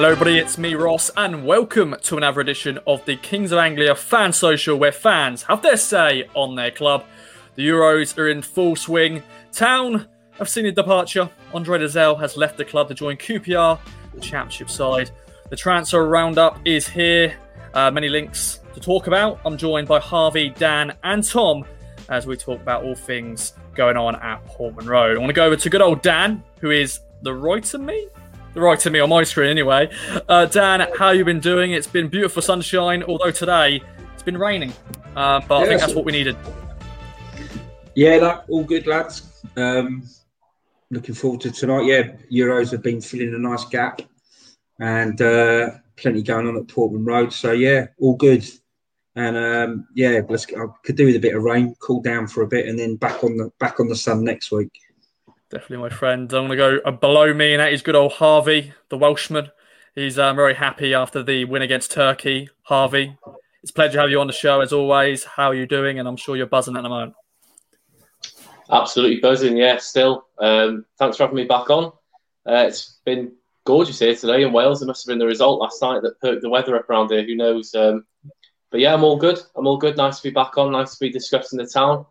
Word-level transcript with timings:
Hello, 0.00 0.12
everybody, 0.12 0.38
it's 0.38 0.56
me, 0.56 0.74
Ross, 0.74 1.10
and 1.18 1.44
welcome 1.44 1.94
to 2.04 2.16
another 2.16 2.40
edition 2.40 2.78
of 2.86 3.04
the 3.04 3.16
Kings 3.16 3.52
of 3.52 3.58
Anglia 3.58 3.94
Fan 3.94 4.32
Social, 4.32 4.78
where 4.78 4.92
fans 4.92 5.42
have 5.42 5.60
their 5.60 5.76
say 5.76 6.26
on 6.32 6.54
their 6.54 6.70
club. 6.70 7.04
The 7.56 7.68
Euros 7.68 8.16
are 8.16 8.30
in 8.30 8.40
full 8.40 8.76
swing. 8.76 9.22
Town 9.52 10.08
have 10.38 10.48
seen 10.48 10.64
a 10.64 10.72
departure. 10.72 11.28
Andre 11.52 11.80
Dozzell 11.80 12.18
has 12.18 12.38
left 12.38 12.56
the 12.56 12.64
club 12.64 12.88
to 12.88 12.94
join 12.94 13.18
QPR, 13.18 13.78
the 14.14 14.20
Championship 14.22 14.70
side. 14.70 15.10
The 15.50 15.56
transfer 15.56 16.08
roundup 16.08 16.58
is 16.64 16.88
here. 16.88 17.36
Uh, 17.74 17.90
many 17.90 18.08
links 18.08 18.60
to 18.72 18.80
talk 18.80 19.06
about. 19.06 19.38
I'm 19.44 19.58
joined 19.58 19.86
by 19.86 20.00
Harvey, 20.00 20.48
Dan, 20.48 20.96
and 21.04 21.22
Tom 21.22 21.66
as 22.08 22.26
we 22.26 22.38
talk 22.38 22.62
about 22.62 22.84
all 22.84 22.94
things 22.94 23.52
going 23.74 23.98
on 23.98 24.16
at 24.16 24.42
Portman 24.46 24.86
Road. 24.86 25.18
I 25.18 25.20
want 25.20 25.28
to 25.28 25.34
go 25.34 25.44
over 25.44 25.56
to 25.56 25.68
good 25.68 25.82
old 25.82 26.00
Dan, 26.00 26.42
who 26.62 26.70
is 26.70 27.00
the 27.20 27.34
right 27.34 27.64
to 27.64 27.76
me 27.76 28.08
right 28.54 28.78
to 28.80 28.90
me 28.90 29.00
on 29.00 29.08
my 29.08 29.22
screen 29.24 29.50
anyway. 29.50 29.90
Uh, 30.28 30.46
Dan, 30.46 30.86
how 30.98 31.10
you 31.10 31.24
been 31.24 31.40
doing? 31.40 31.72
It's 31.72 31.86
been 31.86 32.08
beautiful 32.08 32.42
sunshine, 32.42 33.02
although 33.02 33.30
today 33.30 33.82
it's 34.14 34.22
been 34.22 34.38
raining. 34.38 34.72
Uh, 35.16 35.40
but 35.46 35.62
I 35.62 35.66
think 35.66 35.80
that's 35.80 35.94
what 35.94 36.04
we 36.04 36.12
needed. 36.12 36.36
Yeah, 37.94 38.18
that, 38.18 38.44
all 38.48 38.64
good, 38.64 38.86
lads. 38.86 39.44
Um, 39.56 40.04
looking 40.90 41.14
forward 41.14 41.40
to 41.42 41.50
tonight. 41.50 41.86
Yeah, 41.86 42.12
Euros 42.32 42.70
have 42.72 42.82
been 42.82 43.00
filling 43.00 43.34
a 43.34 43.38
nice 43.38 43.64
gap, 43.66 44.02
and 44.78 45.20
uh, 45.20 45.70
plenty 45.96 46.22
going 46.22 46.46
on 46.46 46.56
at 46.56 46.68
Portman 46.68 47.04
Road. 47.04 47.32
So 47.32 47.52
yeah, 47.52 47.86
all 47.98 48.16
good. 48.16 48.44
And 49.16 49.36
um, 49.36 49.88
yeah, 49.94 50.20
let's. 50.28 50.46
I 50.52 50.66
could 50.84 50.96
do 50.96 51.06
with 51.06 51.16
a 51.16 51.20
bit 51.20 51.34
of 51.34 51.42
rain, 51.42 51.74
cool 51.80 52.00
down 52.00 52.28
for 52.28 52.42
a 52.42 52.46
bit, 52.46 52.68
and 52.68 52.78
then 52.78 52.96
back 52.96 53.24
on 53.24 53.36
the 53.36 53.50
back 53.58 53.80
on 53.80 53.88
the 53.88 53.96
sun 53.96 54.22
next 54.22 54.52
week. 54.52 54.72
Definitely, 55.50 55.78
my 55.78 55.88
friend. 55.88 56.32
I'm 56.32 56.46
going 56.46 56.50
to 56.50 56.56
go 56.56 56.78
uh, 56.84 56.92
below 56.92 57.34
me, 57.34 57.54
and 57.54 57.60
that 57.60 57.72
is 57.72 57.82
good 57.82 57.96
old 57.96 58.12
Harvey, 58.12 58.72
the 58.88 58.96
Welshman. 58.96 59.50
He's 59.96 60.16
um, 60.16 60.36
very 60.36 60.54
happy 60.54 60.94
after 60.94 61.24
the 61.24 61.44
win 61.44 61.62
against 61.62 61.90
Turkey. 61.90 62.48
Harvey, 62.62 63.16
it's 63.60 63.72
a 63.72 63.74
pleasure 63.74 63.94
to 63.94 64.00
have 64.02 64.10
you 64.10 64.20
on 64.20 64.28
the 64.28 64.32
show 64.32 64.60
as 64.60 64.72
always. 64.72 65.24
How 65.24 65.48
are 65.48 65.54
you 65.54 65.66
doing? 65.66 65.98
And 65.98 66.06
I'm 66.06 66.16
sure 66.16 66.36
you're 66.36 66.46
buzzing 66.46 66.76
at 66.76 66.84
the 66.84 66.88
moment. 66.88 67.14
Absolutely 68.70 69.18
buzzing, 69.18 69.56
yeah, 69.56 69.78
still. 69.78 70.26
Um, 70.38 70.86
thanks 71.00 71.16
for 71.16 71.24
having 71.24 71.34
me 71.34 71.44
back 71.46 71.68
on. 71.68 71.86
Uh, 72.46 72.66
it's 72.68 73.00
been 73.04 73.32
gorgeous 73.64 73.98
here 73.98 74.14
today 74.14 74.44
in 74.44 74.52
Wales. 74.52 74.82
It 74.82 74.86
must 74.86 75.04
have 75.04 75.10
been 75.10 75.18
the 75.18 75.26
result 75.26 75.60
last 75.60 75.82
night 75.82 76.02
that 76.02 76.20
perked 76.20 76.42
the 76.42 76.48
weather 76.48 76.76
up 76.76 76.88
around 76.88 77.10
here. 77.10 77.24
Who 77.24 77.34
knows? 77.34 77.74
Um, 77.74 78.04
but 78.70 78.78
yeah, 78.78 78.94
I'm 78.94 79.02
all 79.02 79.16
good. 79.16 79.40
I'm 79.56 79.66
all 79.66 79.78
good. 79.78 79.96
Nice 79.96 80.18
to 80.18 80.28
be 80.28 80.32
back 80.32 80.56
on. 80.56 80.70
Nice 80.70 80.94
to 80.94 81.00
be 81.00 81.10
discussing 81.10 81.58
the 81.58 81.66
town. 81.66 82.06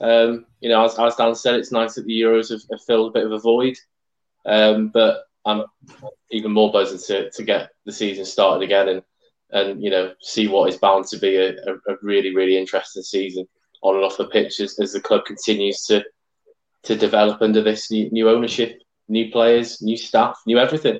Um, 0.00 0.46
you 0.60 0.68
know, 0.68 0.84
as, 0.84 0.98
as, 0.98 1.16
Dan 1.16 1.34
said, 1.34 1.56
it's 1.56 1.72
nice 1.72 1.94
that 1.94 2.06
the 2.06 2.20
Euros 2.20 2.50
have, 2.50 2.62
have 2.70 2.82
filled 2.84 3.10
a 3.10 3.18
bit 3.18 3.26
of 3.26 3.32
a 3.32 3.38
void. 3.38 3.76
Um, 4.46 4.88
but 4.88 5.24
I'm 5.44 5.64
even 6.30 6.52
more 6.52 6.72
buzzing 6.72 6.98
to, 7.06 7.30
to 7.30 7.42
get 7.42 7.70
the 7.84 7.92
season 7.92 8.24
started 8.24 8.64
again 8.64 8.88
and, 8.88 9.02
and 9.50 9.82
you 9.82 9.90
know, 9.90 10.14
see 10.20 10.48
what 10.48 10.68
is 10.68 10.76
bound 10.76 11.06
to 11.06 11.18
be 11.18 11.36
a, 11.36 11.50
a, 11.52 11.96
really, 12.02 12.34
really 12.34 12.56
interesting 12.56 13.02
season 13.02 13.46
on 13.82 13.96
and 13.96 14.04
off 14.04 14.16
the 14.16 14.26
pitch 14.26 14.60
as, 14.60 14.78
as 14.78 14.92
the 14.92 15.00
club 15.00 15.24
continues 15.24 15.84
to 15.86 16.04
to 16.82 16.96
develop 16.96 17.42
under 17.42 17.62
this 17.62 17.90
new, 17.90 18.08
new 18.10 18.30
ownership, 18.30 18.80
new 19.08 19.30
players, 19.30 19.82
new 19.82 19.98
staff, 19.98 20.40
new 20.46 20.58
everything. 20.58 20.98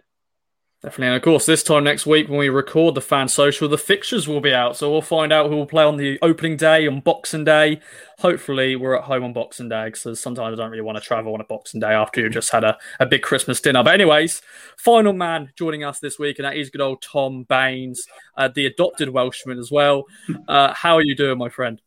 Definitely. 0.83 1.09
And 1.09 1.17
of 1.17 1.23
course, 1.23 1.45
this 1.45 1.62
time 1.62 1.84
next 1.84 2.06
week 2.06 2.31
when 2.31 2.39
we 2.39 2.48
record 2.48 2.95
the 2.95 3.03
fan 3.03 3.28
social, 3.28 3.69
the 3.69 3.77
fixtures 3.77 4.27
will 4.27 4.41
be 4.41 4.55
out. 4.55 4.78
So 4.78 4.91
we'll 4.91 5.03
find 5.03 5.31
out 5.31 5.50
who 5.50 5.56
will 5.56 5.67
play 5.67 5.84
on 5.84 5.98
the 5.98 6.19
opening 6.23 6.56
day, 6.56 6.86
on 6.86 7.00
Boxing 7.00 7.45
Day. 7.45 7.81
Hopefully, 8.19 8.77
we're 8.77 8.97
at 8.97 9.05
home 9.05 9.23
on 9.23 9.34
Boxing 9.34 9.69
Day 9.69 9.91
because 9.91 10.19
sometimes 10.19 10.58
I 10.58 10.62
don't 10.62 10.70
really 10.70 10.83
want 10.83 10.97
to 10.97 11.05
travel 11.05 11.34
on 11.34 11.41
a 11.42 11.45
Boxing 11.45 11.81
Day 11.81 11.92
after 11.92 12.23
you've 12.23 12.33
just 12.33 12.51
had 12.51 12.64
a, 12.64 12.78
a 12.98 13.05
big 13.05 13.20
Christmas 13.20 13.61
dinner. 13.61 13.84
But, 13.84 13.92
anyways, 13.92 14.41
final 14.78 15.12
man 15.12 15.53
joining 15.55 15.84
us 15.84 16.01
this 16.01 16.19
week, 16.19 16.39
and 16.39 16.46
that 16.46 16.57
is 16.57 16.70
good 16.70 16.80
old 16.80 17.02
Tom 17.02 17.45
Baines, 17.46 18.07
uh, 18.39 18.48
the 18.48 18.64
adopted 18.64 19.11
Welshman 19.11 19.58
as 19.58 19.70
well. 19.70 20.05
Uh, 20.48 20.73
how 20.73 20.95
are 20.95 21.05
you 21.05 21.14
doing, 21.14 21.36
my 21.36 21.51
friend? 21.51 21.83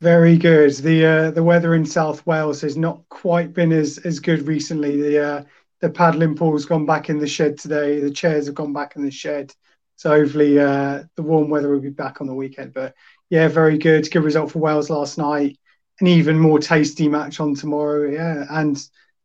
Very 0.00 0.36
good. 0.36 0.72
The 0.74 1.06
uh, 1.06 1.30
the 1.32 1.42
weather 1.42 1.74
in 1.74 1.86
South 1.86 2.26
Wales 2.26 2.60
has 2.60 2.76
not 2.76 3.08
quite 3.08 3.52
been 3.52 3.72
as, 3.72 3.98
as 3.98 4.18
good 4.18 4.46
recently. 4.48 5.00
The 5.00 5.24
uh, 5.24 5.44
the 5.82 5.90
paddling 5.90 6.36
pool's 6.36 6.64
gone 6.64 6.86
back 6.86 7.10
in 7.10 7.18
the 7.18 7.26
shed 7.26 7.58
today. 7.58 8.00
The 8.00 8.10
chairs 8.10 8.46
have 8.46 8.54
gone 8.54 8.72
back 8.72 8.94
in 8.96 9.02
the 9.04 9.10
shed. 9.10 9.52
So 9.96 10.10
hopefully 10.10 10.58
uh, 10.58 11.02
the 11.16 11.22
warm 11.22 11.50
weather 11.50 11.70
will 11.70 11.80
be 11.80 11.90
back 11.90 12.20
on 12.20 12.28
the 12.28 12.34
weekend. 12.34 12.72
But 12.72 12.94
yeah, 13.28 13.48
very 13.48 13.78
good. 13.78 14.08
Good 14.10 14.22
result 14.22 14.52
for 14.52 14.60
Wales 14.60 14.90
last 14.90 15.18
night. 15.18 15.58
An 16.00 16.06
even 16.06 16.38
more 16.38 16.60
tasty 16.60 17.08
match 17.08 17.40
on 17.40 17.54
tomorrow. 17.54 18.08
Yeah, 18.08 18.44
and 18.48 18.80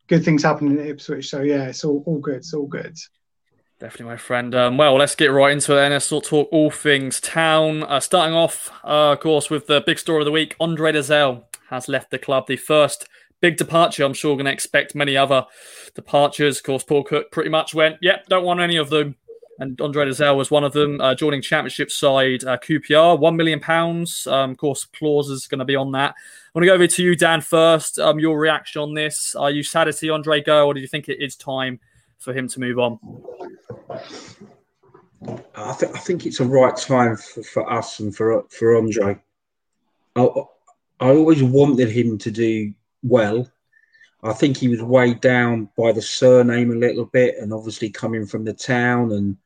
good 0.08 0.26
things 0.26 0.44
happening 0.44 0.80
in 0.80 0.88
Ipswich. 0.88 1.30
So 1.30 1.42
yeah, 1.44 1.68
it's 1.68 1.84
all, 1.84 2.04
all 2.08 2.20
good. 2.20 2.38
It's 2.38 2.54
all 2.54 2.68
good. 2.68 2.98
Definitely, 3.80 4.08
my 4.08 4.18
friend. 4.18 4.56
Um, 4.56 4.78
well, 4.78 4.96
let's 4.96 5.14
get 5.14 5.28
right 5.28 5.52
into 5.52 5.74
it 5.74 5.76
then. 5.76 5.92
Let's 5.92 6.10
talk 6.10 6.50
all 6.52 6.72
things 6.72 7.22
town. 7.22 7.84
Uh, 7.84 8.00
starting 8.00 8.36
off, 8.36 8.72
uh, 8.84 9.12
of 9.12 9.20
course, 9.20 9.52
with 9.52 9.68
the 9.68 9.82
big 9.82 10.00
story 10.00 10.22
of 10.22 10.26
the 10.26 10.32
week. 10.32 10.56
Andre 10.60 10.94
Dozzell 10.94 11.44
has 11.70 11.88
left 11.88 12.10
the 12.10 12.18
club. 12.18 12.48
The 12.48 12.58
first 12.58 13.08
big 13.42 13.58
departure. 13.58 14.04
I'm 14.04 14.14
sure 14.14 14.32
we're 14.32 14.38
going 14.38 14.46
to 14.46 14.54
expect 14.54 14.96
many 14.96 15.18
other 15.18 15.46
departures. 15.96 16.58
Of 16.58 16.64
course, 16.64 16.84
Paul 16.84 17.04
Cook 17.04 17.32
pretty 17.32 17.50
much 17.50 17.74
went, 17.74 17.98
yep, 18.02 18.26
don't 18.28 18.46
want 18.46 18.60
any 18.60 18.78
of 18.78 18.90
them. 18.90 19.16
And 19.60 19.80
Andre 19.82 20.06
Dozzell 20.06 20.38
was 20.38 20.52
one 20.52 20.64
of 20.64 20.74
them, 20.74 21.02
uh, 21.02 21.16
joining 21.16 21.42
Championship 21.42 21.90
side 21.90 22.44
uh, 22.44 22.58
QPR, 22.58 23.20
£1 23.20 23.36
million. 23.36 23.60
Um, 24.28 24.52
of 24.52 24.58
course, 24.58 24.86
clauses 24.86 25.48
going 25.48 25.60
to 25.60 25.66
be 25.66 25.76
on 25.76 25.92
that. 25.94 26.12
I 26.12 26.50
want 26.54 26.64
to 26.64 26.68
go 26.68 26.76
over 26.76 26.86
to 26.86 27.04
you, 27.04 27.16
Dan, 27.16 27.42
first. 27.42 27.98
Um, 27.98 28.20
your 28.20 28.40
reaction 28.40 28.84
on 28.84 28.94
this. 28.94 29.36
Are 29.36 29.50
you 29.50 29.64
sad 29.64 29.86
to 29.86 29.94
see 29.94 30.12
Andre 30.12 30.42
go, 30.42 30.68
or 30.68 30.76
do 30.76 30.80
you 30.80 30.88
think 30.88 31.10
it 31.10 31.20
is 31.20 31.36
time 31.36 31.80
for 32.20 32.34
him 32.34 32.48
to 32.50 32.60
move 32.60 32.78
on? 32.78 33.00
I, 35.56 35.74
th- 35.74 35.92
I 35.92 36.00
think 36.00 36.28
it's 36.28 36.40
a 36.40 36.46
right 36.46 36.76
time 36.76 37.18
for, 37.18 37.42
for 37.42 37.72
us 37.72 38.00
and 38.00 38.16
for 38.16 38.46
for 38.50 38.76
Andre. 38.76 39.20
I, 40.16 40.22
I 41.00 41.10
always 41.10 41.42
wanted 41.42 41.90
him 41.90 42.18
to 42.20 42.32
do 42.32 42.74
well. 43.04 43.50
I 44.24 44.34
think 44.34 44.58
he 44.58 44.68
was 44.68 44.82
weighed 44.82 45.22
down 45.22 45.70
by 45.78 45.92
the 45.92 46.02
surname 46.02 46.72
a 46.72 46.76
little 46.76 47.06
bit, 47.06 47.36
and 47.40 47.54
obviously 47.54 47.90
coming 47.90 48.26
from 48.26 48.44
the 48.44 48.54
town 48.54 49.12
and 49.12 49.38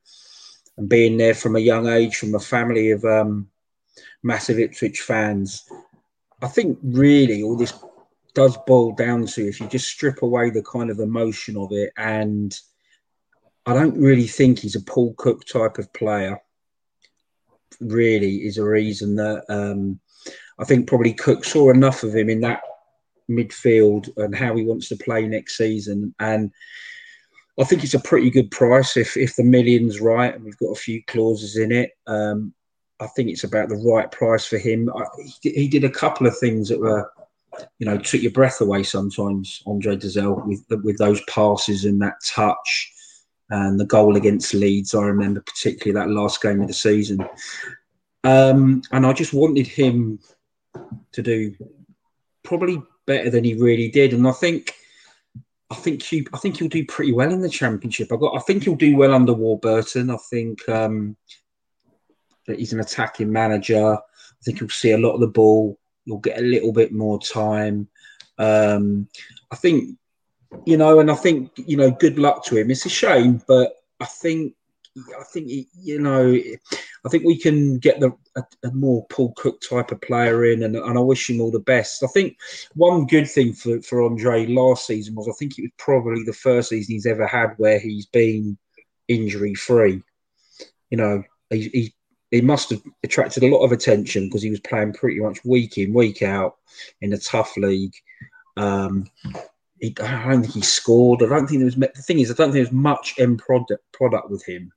and 0.78 0.88
being 0.88 1.18
there 1.18 1.34
from 1.34 1.56
a 1.56 1.60
young 1.60 1.86
age, 1.86 2.16
from 2.16 2.34
a 2.34 2.40
family 2.40 2.92
of 2.92 3.04
um, 3.04 3.48
massive 4.22 4.58
Ipswich 4.58 5.00
fans. 5.00 5.68
I 6.40 6.48
think 6.48 6.78
really 6.82 7.42
all 7.42 7.56
this 7.56 7.74
does 8.34 8.56
boil 8.66 8.92
down 8.92 9.26
to 9.26 9.46
if 9.46 9.60
you 9.60 9.68
just 9.68 9.88
strip 9.88 10.22
away 10.22 10.48
the 10.48 10.62
kind 10.62 10.90
of 10.90 10.98
emotion 10.98 11.56
of 11.56 11.72
it, 11.72 11.92
and 11.96 12.58
I 13.66 13.74
don't 13.74 13.98
really 13.98 14.26
think 14.26 14.58
he's 14.58 14.76
a 14.76 14.80
Paul 14.80 15.14
Cook 15.16 15.44
type 15.44 15.78
of 15.78 15.92
player. 15.92 16.40
Really, 17.80 18.46
is 18.46 18.58
a 18.58 18.64
reason 18.64 19.16
that 19.16 19.44
um, 19.48 20.00
I 20.58 20.64
think 20.64 20.88
probably 20.88 21.12
Cook 21.12 21.44
saw 21.44 21.70
enough 21.70 22.02
of 22.02 22.14
him 22.14 22.30
in 22.30 22.40
that 22.40 22.62
midfield 23.36 24.10
and 24.16 24.34
how 24.34 24.54
he 24.54 24.64
wants 24.64 24.88
to 24.88 24.96
play 24.96 25.26
next 25.26 25.56
season. 25.56 26.14
And 26.20 26.50
I 27.60 27.64
think 27.64 27.84
it's 27.84 27.94
a 27.94 28.00
pretty 28.00 28.30
good 28.30 28.50
price 28.50 28.96
if 28.96 29.16
if 29.16 29.36
the 29.36 29.44
million's 29.44 30.00
right 30.00 30.34
and 30.34 30.44
we've 30.44 30.58
got 30.58 30.70
a 30.70 30.76
few 30.76 31.02
clauses 31.04 31.56
in 31.56 31.72
it. 31.72 31.90
Um, 32.06 32.54
I 33.00 33.06
think 33.08 33.30
it's 33.30 33.44
about 33.44 33.68
the 33.68 33.76
right 33.76 34.10
price 34.10 34.46
for 34.46 34.58
him. 34.58 34.88
I, 34.94 35.04
he, 35.42 35.50
he, 35.50 35.68
did 35.68 35.82
a 35.82 35.90
couple 35.90 36.26
of 36.26 36.38
things 36.38 36.68
that 36.68 36.78
were, 36.78 37.10
you 37.78 37.86
know, 37.86 37.98
took 37.98 38.22
your 38.22 38.30
breath 38.30 38.60
away 38.60 38.84
sometimes. 38.84 39.62
Andre 39.66 39.96
Dozzell 39.96 40.46
with 40.46 40.64
with 40.84 40.98
those 40.98 41.20
passes 41.28 41.84
and 41.84 42.00
that 42.00 42.14
touch, 42.24 42.92
and 43.50 43.78
the 43.78 43.86
goal 43.86 44.16
against 44.16 44.54
Leeds. 44.54 44.94
I 44.94 45.04
remember 45.04 45.40
particularly 45.40 45.92
that 45.92 46.12
last 46.12 46.40
game 46.40 46.60
of 46.60 46.68
the 46.68 46.74
season. 46.74 47.26
Um, 48.24 48.82
and 48.92 49.04
I 49.04 49.12
just 49.12 49.34
wanted 49.34 49.66
him 49.66 50.20
to 51.12 51.22
do 51.22 51.54
probably 52.44 52.82
better 53.06 53.30
than 53.30 53.44
he 53.44 53.54
really 53.54 53.88
did. 53.88 54.12
And 54.12 54.26
I 54.26 54.32
think 54.32 54.74
I 55.70 55.74
think 55.74 56.02
he 56.02 56.26
I 56.32 56.38
think 56.38 56.58
he'll 56.58 56.68
do 56.68 56.84
pretty 56.84 57.12
well 57.12 57.32
in 57.32 57.40
the 57.40 57.48
championship. 57.48 58.12
I 58.12 58.16
got 58.16 58.36
I 58.36 58.40
think 58.40 58.64
he'll 58.64 58.74
do 58.74 58.96
well 58.96 59.14
under 59.14 59.32
Warburton. 59.32 60.10
I 60.10 60.18
think 60.30 60.68
um, 60.68 61.16
that 62.46 62.58
he's 62.58 62.72
an 62.72 62.80
attacking 62.80 63.32
manager. 63.32 63.94
I 63.94 64.44
think 64.44 64.58
he'll 64.58 64.68
see 64.68 64.92
a 64.92 64.98
lot 64.98 65.14
of 65.14 65.20
the 65.20 65.28
ball. 65.28 65.78
He'll 66.04 66.18
get 66.18 66.38
a 66.38 66.42
little 66.42 66.72
bit 66.72 66.92
more 66.92 67.18
time. 67.20 67.88
Um, 68.38 69.08
I 69.50 69.56
think 69.56 69.96
you 70.66 70.76
know, 70.76 71.00
and 71.00 71.10
I 71.10 71.14
think 71.14 71.52
you 71.56 71.76
know, 71.76 71.90
good 71.90 72.18
luck 72.18 72.44
to 72.46 72.56
him. 72.56 72.70
It's 72.70 72.84
a 72.84 72.90
shame, 72.90 73.40
but 73.46 73.72
I 73.98 74.04
think 74.04 74.54
I 75.18 75.24
think 75.32 75.48
you 75.80 75.98
know, 76.00 76.34
I 76.34 77.08
think 77.08 77.24
we 77.24 77.38
can 77.38 77.78
get 77.78 78.00
the 78.00 78.12
a, 78.36 78.44
a, 78.64 78.70
more 78.72 79.06
Paul 79.08 79.32
Cook 79.36 79.60
type 79.60 79.92
of 79.92 80.00
player 80.00 80.44
in, 80.46 80.62
and, 80.62 80.76
and 80.76 80.98
I 80.98 81.00
wish 81.00 81.28
him 81.28 81.40
all 81.40 81.50
the 81.50 81.58
best. 81.58 82.02
I 82.02 82.06
think 82.08 82.36
one 82.74 83.06
good 83.06 83.28
thing 83.28 83.52
for 83.52 83.80
for 83.82 84.02
Andre 84.02 84.46
last 84.46 84.86
season 84.86 85.14
was 85.14 85.28
I 85.28 85.32
think 85.38 85.58
it 85.58 85.62
was 85.62 85.70
probably 85.78 86.22
the 86.24 86.32
first 86.32 86.70
season 86.70 86.94
he's 86.94 87.06
ever 87.06 87.26
had 87.26 87.54
where 87.56 87.78
he's 87.78 88.06
been 88.06 88.56
injury 89.08 89.54
free. 89.54 90.02
You 90.90 90.96
know, 90.96 91.22
he, 91.50 91.68
he 91.68 91.94
he 92.30 92.40
must 92.40 92.70
have 92.70 92.82
attracted 93.04 93.42
a 93.42 93.48
lot 93.48 93.64
of 93.64 93.72
attention 93.72 94.26
because 94.26 94.42
he 94.42 94.50
was 94.50 94.60
playing 94.60 94.94
pretty 94.94 95.20
much 95.20 95.44
week 95.44 95.78
in 95.78 95.92
week 95.92 96.22
out 96.22 96.56
in 97.00 97.12
a 97.12 97.18
tough 97.18 97.56
league. 97.56 97.94
Um, 98.56 99.06
he, 99.78 99.94
I 100.00 100.28
don't 100.30 100.42
think 100.42 100.54
he 100.54 100.62
scored. 100.62 101.22
I 101.22 101.26
don't 101.26 101.46
think 101.46 101.60
there 101.60 101.66
was. 101.66 101.76
The 101.76 102.02
thing 102.02 102.20
is, 102.20 102.30
I 102.30 102.34
don't 102.34 102.52
think 102.52 102.54
there 102.54 102.62
was 102.62 102.72
much 102.72 103.14
end 103.18 103.38
product 103.38 103.82
product 103.92 104.30
with 104.30 104.44
him 104.44 104.72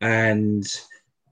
and 0.00 0.66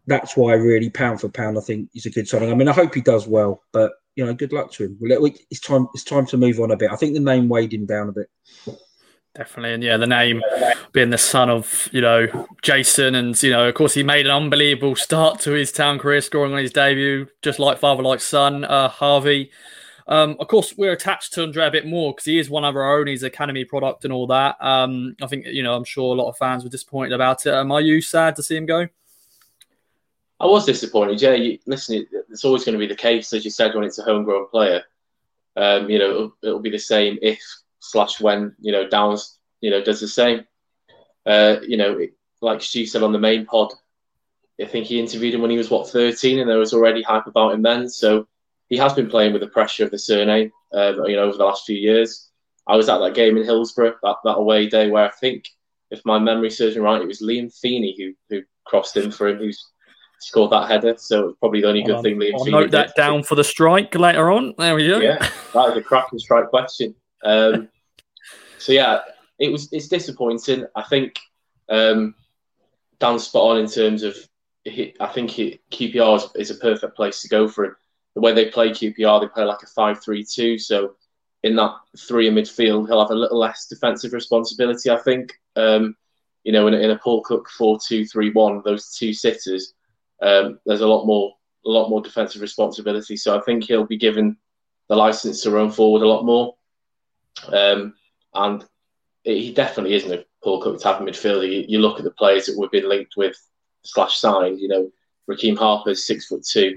that's 0.06 0.36
why 0.36 0.54
really 0.54 0.90
pound 0.90 1.20
for 1.20 1.28
pound, 1.28 1.58
I 1.58 1.60
think 1.60 1.90
he's 1.92 2.06
a 2.06 2.10
good 2.10 2.28
signing. 2.28 2.50
I 2.50 2.54
mean, 2.54 2.68
I 2.68 2.72
hope 2.72 2.94
he 2.94 3.00
does 3.00 3.26
well, 3.26 3.62
but 3.72 3.92
you 4.14 4.24
know, 4.24 4.32
good 4.34 4.52
luck 4.52 4.72
to 4.72 4.84
him. 4.84 4.98
It's 5.00 5.60
time. 5.60 5.88
It's 5.94 6.04
time 6.04 6.26
to 6.26 6.36
move 6.36 6.58
on 6.60 6.70
a 6.70 6.76
bit. 6.76 6.90
I 6.90 6.96
think 6.96 7.14
the 7.14 7.20
name 7.20 7.48
weighed 7.48 7.74
him 7.74 7.86
down 7.86 8.08
a 8.08 8.12
bit. 8.12 8.30
Definitely, 9.34 9.74
and 9.74 9.82
yeah, 9.82 9.98
the 9.98 10.06
name 10.06 10.42
being 10.92 11.10
the 11.10 11.18
son 11.18 11.50
of 11.50 11.90
you 11.92 12.00
know 12.00 12.46
Jason, 12.62 13.14
and 13.14 13.40
you 13.42 13.50
know, 13.50 13.68
of 13.68 13.74
course, 13.74 13.92
he 13.92 14.02
made 14.02 14.24
an 14.24 14.32
unbelievable 14.32 14.96
start 14.96 15.40
to 15.40 15.52
his 15.52 15.70
town 15.70 15.98
career, 15.98 16.22
scoring 16.22 16.54
on 16.54 16.58
his 16.58 16.72
debut, 16.72 17.26
just 17.42 17.58
like 17.58 17.78
father, 17.78 18.02
like 18.02 18.20
son, 18.20 18.64
uh, 18.64 18.88
Harvey. 18.88 19.50
Um, 20.08 20.36
of 20.38 20.48
course, 20.48 20.74
we're 20.78 20.92
attached 20.92 21.34
to 21.34 21.42
Andre 21.42 21.66
a 21.66 21.70
bit 21.70 21.86
more 21.86 22.14
because 22.14 22.24
he 22.24 22.38
is 22.38 22.48
one 22.48 22.64
of 22.64 22.76
our 22.76 22.98
own. 22.98 23.08
He's 23.08 23.24
academy 23.24 23.66
product 23.66 24.04
and 24.04 24.12
all 24.12 24.28
that. 24.28 24.56
Um, 24.60 25.16
I 25.20 25.26
think 25.26 25.44
you 25.46 25.62
know, 25.62 25.74
I'm 25.74 25.84
sure 25.84 26.14
a 26.14 26.18
lot 26.18 26.30
of 26.30 26.38
fans 26.38 26.64
were 26.64 26.70
disappointed 26.70 27.12
about 27.12 27.44
it. 27.44 27.52
Um, 27.52 27.70
are 27.72 27.82
you 27.82 28.00
sad 28.00 28.36
to 28.36 28.42
see 28.42 28.56
him 28.56 28.64
go? 28.64 28.88
I 30.38 30.46
was 30.46 30.66
disappointed. 30.66 31.20
Yeah, 31.20 31.32
you, 31.32 31.58
listen, 31.66 32.06
it's 32.30 32.44
always 32.44 32.64
going 32.64 32.74
to 32.74 32.78
be 32.78 32.86
the 32.86 32.94
case, 32.94 33.32
as 33.32 33.44
you 33.44 33.50
said, 33.50 33.74
when 33.74 33.84
it's 33.84 33.98
a 33.98 34.02
homegrown 34.02 34.48
player. 34.48 34.82
Um, 35.56 35.88
you 35.88 35.98
know, 35.98 36.10
it'll, 36.10 36.36
it'll, 36.42 36.60
be 36.60 36.70
the 36.70 36.78
same 36.78 37.18
if 37.22 37.40
slash 37.80 38.20
when 38.20 38.54
you 38.60 38.72
know 38.72 38.86
Downs, 38.86 39.38
you 39.62 39.70
know, 39.70 39.82
does 39.82 40.00
the 40.00 40.08
same. 40.08 40.44
Uh, 41.24 41.56
you 41.66 41.78
know, 41.78 41.98
like 42.42 42.60
Stu 42.60 42.84
said 42.84 43.02
on 43.02 43.12
the 43.12 43.18
main 43.18 43.46
pod, 43.46 43.72
I 44.60 44.66
think 44.66 44.86
he 44.86 45.00
interviewed 45.00 45.34
him 45.34 45.40
when 45.40 45.50
he 45.50 45.56
was 45.56 45.70
what 45.70 45.88
13, 45.88 46.38
and 46.38 46.48
there 46.48 46.58
was 46.58 46.74
already 46.74 47.02
hype 47.02 47.26
about 47.26 47.54
him 47.54 47.62
then. 47.62 47.88
So 47.88 48.28
he 48.68 48.76
has 48.76 48.92
been 48.92 49.08
playing 49.08 49.32
with 49.32 49.40
the 49.42 49.48
pressure 49.48 49.84
of 49.84 49.90
the 49.90 49.98
surname, 49.98 50.52
uh, 50.74 50.92
you 51.06 51.16
know, 51.16 51.24
over 51.24 51.38
the 51.38 51.44
last 51.44 51.64
few 51.64 51.76
years. 51.76 52.28
I 52.66 52.76
was 52.76 52.88
at 52.88 52.98
that 52.98 53.14
game 53.14 53.36
in 53.36 53.44
Hillsborough, 53.44 53.96
that, 54.02 54.16
that 54.24 54.38
away 54.38 54.68
day, 54.68 54.90
where 54.90 55.04
I 55.04 55.10
think, 55.10 55.48
if 55.90 56.04
my 56.04 56.18
memory 56.18 56.50
serves 56.50 56.74
me 56.76 56.82
right, 56.82 57.00
it 57.00 57.06
was 57.06 57.22
Liam 57.22 57.56
Feeney 57.56 57.94
who 57.96 58.12
who 58.28 58.42
crossed 58.64 58.96
in 58.96 59.10
for 59.10 59.28
him, 59.28 59.38
who's 59.38 59.64
scored 60.20 60.52
that 60.52 60.68
header. 60.68 60.94
So 60.98 61.30
it's 61.30 61.38
probably 61.38 61.62
the 61.62 61.68
only 61.68 61.82
good 61.82 61.96
um, 61.96 62.02
thing 62.02 62.16
Liam 62.16 62.34
I'll 62.38 62.46
note 62.46 62.70
that 62.72 62.88
did. 62.88 62.94
down 62.96 63.22
for 63.22 63.34
the 63.34 63.44
strike 63.44 63.94
later 63.94 64.30
on. 64.30 64.54
There 64.58 64.74
we 64.74 64.88
go. 64.88 64.98
Yeah, 64.98 65.18
that 65.54 65.70
is 65.70 65.76
a 65.76 65.82
cracking 65.82 66.18
strike 66.18 66.48
question. 66.48 66.94
Um, 67.24 67.68
so 68.58 68.72
yeah, 68.72 69.00
it 69.38 69.50
was 69.50 69.72
it's 69.72 69.88
disappointing. 69.88 70.66
I 70.74 70.82
think 70.82 71.18
um, 71.68 72.14
Dan's 72.98 73.24
spot 73.24 73.52
on 73.52 73.58
in 73.58 73.68
terms 73.68 74.02
of 74.02 74.16
I 74.66 75.06
think 75.14 75.30
he, 75.30 75.60
QPR 75.70 76.16
is, 76.16 76.50
is, 76.50 76.50
a 76.50 76.60
perfect 76.60 76.96
place 76.96 77.22
to 77.22 77.28
go 77.28 77.46
for 77.46 77.66
him 77.66 77.76
the 78.16 78.22
way 78.22 78.32
they 78.32 78.46
play 78.46 78.70
QPR, 78.70 79.20
they 79.20 79.28
play 79.28 79.44
like 79.44 79.62
a 79.62 79.66
5 79.66 80.02
3 80.02 80.24
2. 80.24 80.58
So 80.58 80.96
in 81.42 81.54
that 81.56 81.74
three 81.98 82.26
in 82.26 82.34
midfield, 82.34 82.88
he'll 82.88 83.00
have 83.00 83.10
a 83.10 83.14
little 83.14 83.38
less 83.38 83.66
defensive 83.66 84.14
responsibility, 84.14 84.90
I 84.90 84.96
think. 84.96 85.34
Um, 85.54 85.94
you 86.42 86.50
know, 86.50 86.66
in, 86.66 86.74
in 86.74 86.90
a 86.90 86.98
Paul 86.98 87.22
Cook 87.22 87.48
4 87.50 87.78
2 87.86 88.06
3 88.06 88.30
1, 88.30 88.62
those 88.64 88.96
two 88.96 89.12
sitters, 89.12 89.74
um, 90.22 90.58
there's 90.66 90.80
a 90.80 90.86
lot 90.86 91.06
more 91.06 91.34
a 91.64 91.68
lot 91.68 91.88
more 91.88 92.00
defensive 92.00 92.40
responsibility. 92.40 93.16
So 93.16 93.36
I 93.36 93.42
think 93.42 93.64
he'll 93.64 93.86
be 93.86 93.96
given 93.96 94.36
the 94.88 94.96
license 94.96 95.42
to 95.42 95.50
run 95.50 95.70
forward 95.70 96.02
a 96.02 96.08
lot 96.08 96.24
more. 96.24 96.54
Um, 97.52 97.94
and 98.34 98.64
he 99.24 99.52
definitely 99.52 99.94
isn't 99.94 100.12
a 100.12 100.24
Paul 100.44 100.62
Cook 100.62 100.80
type 100.80 101.00
of 101.00 101.06
midfielder. 101.06 101.50
You, 101.50 101.64
you, 101.66 101.78
look 101.80 101.98
at 101.98 102.04
the 102.04 102.12
players 102.12 102.46
that 102.46 102.56
we've 102.56 102.70
been 102.70 102.88
linked 102.88 103.16
with 103.16 103.36
slash 103.82 104.16
signed. 104.18 104.60
You 104.60 104.68
know, 104.68 104.90
Rekeem 105.28 105.58
Harper's 105.58 106.06
six 106.06 106.26
foot 106.26 106.44
two. 106.44 106.76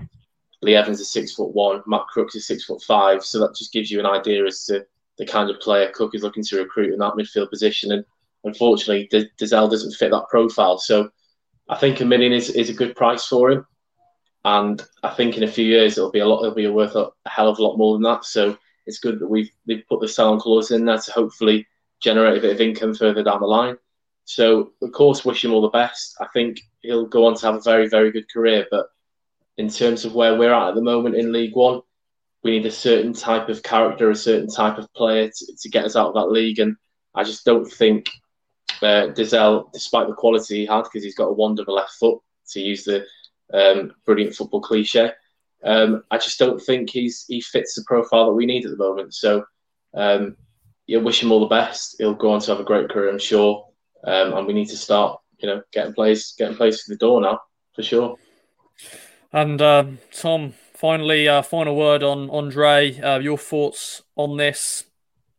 Lee 0.61 0.75
Evans 0.75 0.99
is 0.99 1.09
six 1.09 1.33
foot 1.33 1.53
one, 1.53 1.81
Matt 1.87 2.07
Crooks 2.07 2.35
is 2.35 2.47
six 2.47 2.65
foot 2.65 2.81
five. 2.81 3.23
So 3.23 3.39
that 3.39 3.55
just 3.55 3.71
gives 3.71 3.89
you 3.89 3.99
an 3.99 4.05
idea 4.05 4.45
as 4.45 4.65
to 4.65 4.85
the 5.17 5.25
kind 5.25 5.49
of 5.49 5.59
player 5.59 5.91
Cook 5.93 6.15
is 6.15 6.23
looking 6.23 6.43
to 6.43 6.57
recruit 6.57 6.93
in 6.93 6.99
that 6.99 7.13
midfield 7.13 7.49
position. 7.49 7.91
And 7.91 8.03
unfortunately, 8.43 9.07
D- 9.11 9.29
Dozzell 9.37 9.69
doesn't 9.69 9.93
fit 9.93 10.11
that 10.11 10.27
profile. 10.29 10.77
So 10.77 11.11
I 11.69 11.77
think 11.77 12.01
a 12.01 12.05
million 12.05 12.33
is, 12.33 12.49
is 12.49 12.69
a 12.69 12.73
good 12.73 12.95
price 12.95 13.25
for 13.25 13.51
him. 13.51 13.65
And 14.43 14.83
I 15.03 15.09
think 15.09 15.37
in 15.37 15.43
a 15.43 15.51
few 15.51 15.65
years 15.65 15.97
it'll 15.97 16.11
be 16.11 16.19
a 16.19 16.25
lot. 16.25 16.41
It'll 16.41 16.55
be 16.55 16.67
worth 16.67 16.95
a, 16.95 17.09
a 17.25 17.29
hell 17.29 17.49
of 17.49 17.59
a 17.59 17.63
lot 17.63 17.77
more 17.77 17.93
than 17.93 18.03
that. 18.03 18.25
So 18.25 18.57
it's 18.85 18.99
good 18.99 19.19
that 19.19 19.27
we've 19.27 19.51
they've 19.67 19.87
put 19.87 20.01
the 20.01 20.07
sell-on 20.07 20.39
clause 20.39 20.71
in 20.71 20.85
there 20.85 20.97
to 20.97 21.11
hopefully 21.11 21.67
generate 22.01 22.37
a 22.37 22.41
bit 22.41 22.53
of 22.53 22.61
income 22.61 22.95
further 22.95 23.23
down 23.23 23.41
the 23.41 23.47
line. 23.47 23.77
So 24.25 24.71
of 24.81 24.91
course, 24.91 25.25
wish 25.25 25.43
him 25.43 25.53
all 25.53 25.61
the 25.61 25.69
best. 25.69 26.15
I 26.19 26.27
think 26.33 26.61
he'll 26.81 27.05
go 27.05 27.25
on 27.25 27.35
to 27.35 27.45
have 27.45 27.55
a 27.55 27.61
very 27.61 27.87
very 27.87 28.11
good 28.11 28.31
career. 28.31 28.65
But 28.71 28.87
in 29.57 29.69
terms 29.69 30.05
of 30.05 30.15
where 30.15 30.37
we're 30.37 30.53
at 30.53 30.69
at 30.69 30.75
the 30.75 30.81
moment 30.81 31.15
in 31.15 31.31
League 31.31 31.55
One. 31.55 31.81
We 32.41 32.51
need 32.51 32.65
a 32.65 32.71
certain 32.71 33.11
type 33.11 33.49
of 33.49 33.61
character, 33.63 34.09
a 34.09 34.15
certain 34.15 34.47
type 34.49 34.77
of 34.77 34.91
player 34.93 35.27
to, 35.29 35.55
to 35.61 35.69
get 35.69 35.83
us 35.83 35.97
out 35.97 36.07
of 36.07 36.13
that 36.13 36.31
league. 36.31 36.59
And 36.59 36.77
I 37.13 37.25
just 37.25 37.43
don't 37.43 37.69
think 37.69 38.09
uh, 38.81 39.07
Dozzell, 39.13 39.71
despite 39.73 40.07
the 40.07 40.13
quality 40.13 40.59
he 40.59 40.65
had, 40.65 40.83
because 40.83 41.03
he's 41.03 41.15
got 41.15 41.29
a 41.29 41.33
wonderful 41.33 41.75
left 41.75 41.91
foot, 41.91 42.19
to 42.51 42.59
use 42.59 42.83
the 42.83 43.05
um, 43.53 43.93
brilliant 44.05 44.35
football 44.35 44.61
cliche, 44.61 45.11
um, 45.63 46.03
I 46.09 46.17
just 46.17 46.39
don't 46.39 46.61
think 46.61 46.89
he's 46.89 47.25
he 47.27 47.41
fits 47.41 47.75
the 47.75 47.83
profile 47.85 48.27
that 48.27 48.33
we 48.33 48.45
need 48.45 48.65
at 48.65 48.71
the 48.71 48.77
moment. 48.77 49.13
So, 49.13 49.45
um, 49.93 50.37
yeah, 50.87 50.99
wish 50.99 51.21
him 51.21 51.31
all 51.31 51.41
the 51.41 51.47
best. 51.47 51.95
He'll 51.97 52.13
go 52.13 52.31
on 52.31 52.39
to 52.41 52.51
have 52.51 52.59
a 52.59 52.63
great 52.65 52.89
career, 52.89 53.09
I'm 53.09 53.19
sure. 53.19 53.67
Um, 54.05 54.33
and 54.33 54.47
we 54.47 54.53
need 54.53 54.69
to 54.69 54.77
start, 54.77 55.19
you 55.39 55.47
know, 55.47 55.61
getting 55.73 55.93
players 55.93 56.33
getting 56.37 56.55
players 56.55 56.83
through 56.83 56.95
the 56.95 56.99
door 56.99 57.21
now 57.21 57.41
for 57.75 57.83
sure. 57.83 58.15
And 59.33 59.61
uh, 59.61 59.85
Tom, 60.13 60.53
finally, 60.73 61.27
uh, 61.27 61.41
final 61.41 61.75
word 61.75 62.03
on 62.03 62.29
Andre. 62.29 62.97
Uh, 62.99 63.19
your 63.19 63.37
thoughts 63.37 64.01
on 64.15 64.37
this? 64.37 64.85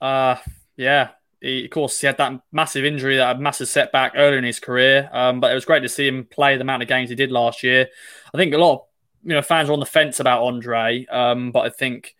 Uh, 0.01 0.37
yeah, 0.77 1.11
he, 1.41 1.65
of 1.65 1.71
course, 1.71 2.01
he 2.01 2.07
had 2.07 2.19
that 2.19 2.41
massive 2.53 2.85
injury, 2.85 3.17
that 3.17 3.41
massive 3.41 3.69
setback 3.69 4.13
early 4.17 4.39
in 4.39 4.45
his 4.45 4.61
career. 4.61 5.09
Um, 5.13 5.41
but 5.41 5.51
it 5.51 5.55
was 5.55 5.65
great 5.65 5.81
to 5.81 5.89
see 5.89 6.07
him 6.07 6.25
play 6.25 6.57
the 6.57 6.63
amount 6.63 6.83
of 6.83 6.89
games 6.89 7.11
he 7.11 7.17
did 7.17 7.33
last 7.33 7.63
year. 7.63 7.89
I 8.33 8.39
think 8.39 8.55
a 8.55 8.59
lot 8.59 8.75
of 8.75 8.81
you 9.23 9.35
know 9.35 9.43
fans 9.43 9.69
are 9.69 9.73
on 9.73 9.81
the 9.81 9.87
fence 9.87 10.21
about 10.21 10.43
Andre, 10.43 11.07
um, 11.07 11.53
but 11.53 11.61
I 11.61 11.71
think 11.71 12.15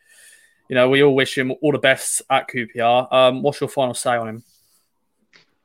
you 0.69 0.75
know 0.75 0.89
we 0.89 1.03
all 1.03 1.15
wish 1.15 1.37
him 1.37 1.53
all 1.63 1.73
the 1.73 1.79
best 1.79 2.23
at 2.31 2.49
QPR. 2.49 3.13
Um, 3.13 3.43
what's 3.43 3.61
your 3.61 3.69
final 3.69 3.95
say 3.95 4.17
on 4.17 4.29
him? 4.29 4.45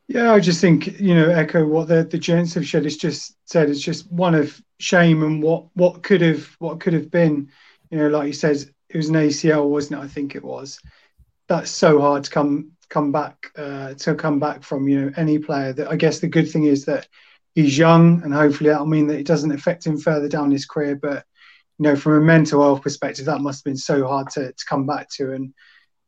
Yeah, 0.08 0.34
I 0.34 0.40
just 0.40 0.62
think 0.62 1.00
you 1.00 1.16
know 1.16 1.30
echo 1.30 1.66
what 1.66 1.88
the 1.88 2.04
the 2.04 2.18
gents 2.18 2.54
have 2.54 2.66
said. 2.66 2.86
It's 2.86 2.98
just 2.98 3.36
said 3.46 3.70
it's 3.70 3.82
just 3.82 4.12
one 4.12 4.36
of 4.36 4.62
shame 4.80 5.24
and 5.24 5.42
what 5.42 5.66
what 5.76 6.04
could 6.04 6.22
have 6.22 6.46
what 6.60 6.80
could 6.80 6.94
have 6.94 7.10
been. 7.10 7.50
You 7.90 8.00
know, 8.00 8.08
like 8.10 8.28
you 8.28 8.34
said, 8.34 8.58
it 8.90 8.98
was 8.98 9.10
an 9.10 9.16
ACL, 9.16 9.70
wasn't 9.70 10.02
it? 10.02 10.04
I 10.04 10.08
think 10.08 10.36
it 10.36 10.44
was. 10.44 10.80
That's 11.48 11.70
so 11.70 12.02
hard 12.02 12.24
to 12.24 12.30
come 12.32 12.72
come 12.90 13.12
back 13.12 13.52
uh, 13.58 13.94
to 13.96 14.16
come 14.16 14.40
back 14.40 14.64
from. 14.64 14.88
You 14.88 15.02
know, 15.02 15.12
any 15.18 15.40
player. 15.40 15.74
That 15.74 15.90
I 15.90 15.96
guess 15.96 16.20
the 16.20 16.28
good 16.28 16.50
thing 16.50 16.66
is 16.66 16.86
that 16.86 17.08
he's 17.54 17.78
young, 17.78 18.24
and 18.24 18.34
hopefully 18.34 18.70
that'll 18.70 18.86
mean 18.86 19.08
that 19.08 19.20
it 19.20 19.28
doesn't 19.28 19.52
affect 19.52 19.86
him 19.86 19.98
further 19.98 20.28
down 20.28 20.52
his 20.52 20.66
career. 20.66 20.96
But 20.96 21.26
you 21.80 21.84
know, 21.84 21.96
from 21.96 22.14
a 22.14 22.22
mental 22.22 22.62
health 22.62 22.82
perspective, 22.82 23.26
that 23.26 23.42
must 23.42 23.60
have 23.60 23.66
been 23.66 23.78
so 23.78 24.08
hard 24.08 24.30
to 24.32 24.52
to 24.52 24.66
come 24.68 24.86
back 24.86 25.10
to 25.16 25.34
and 25.34 25.54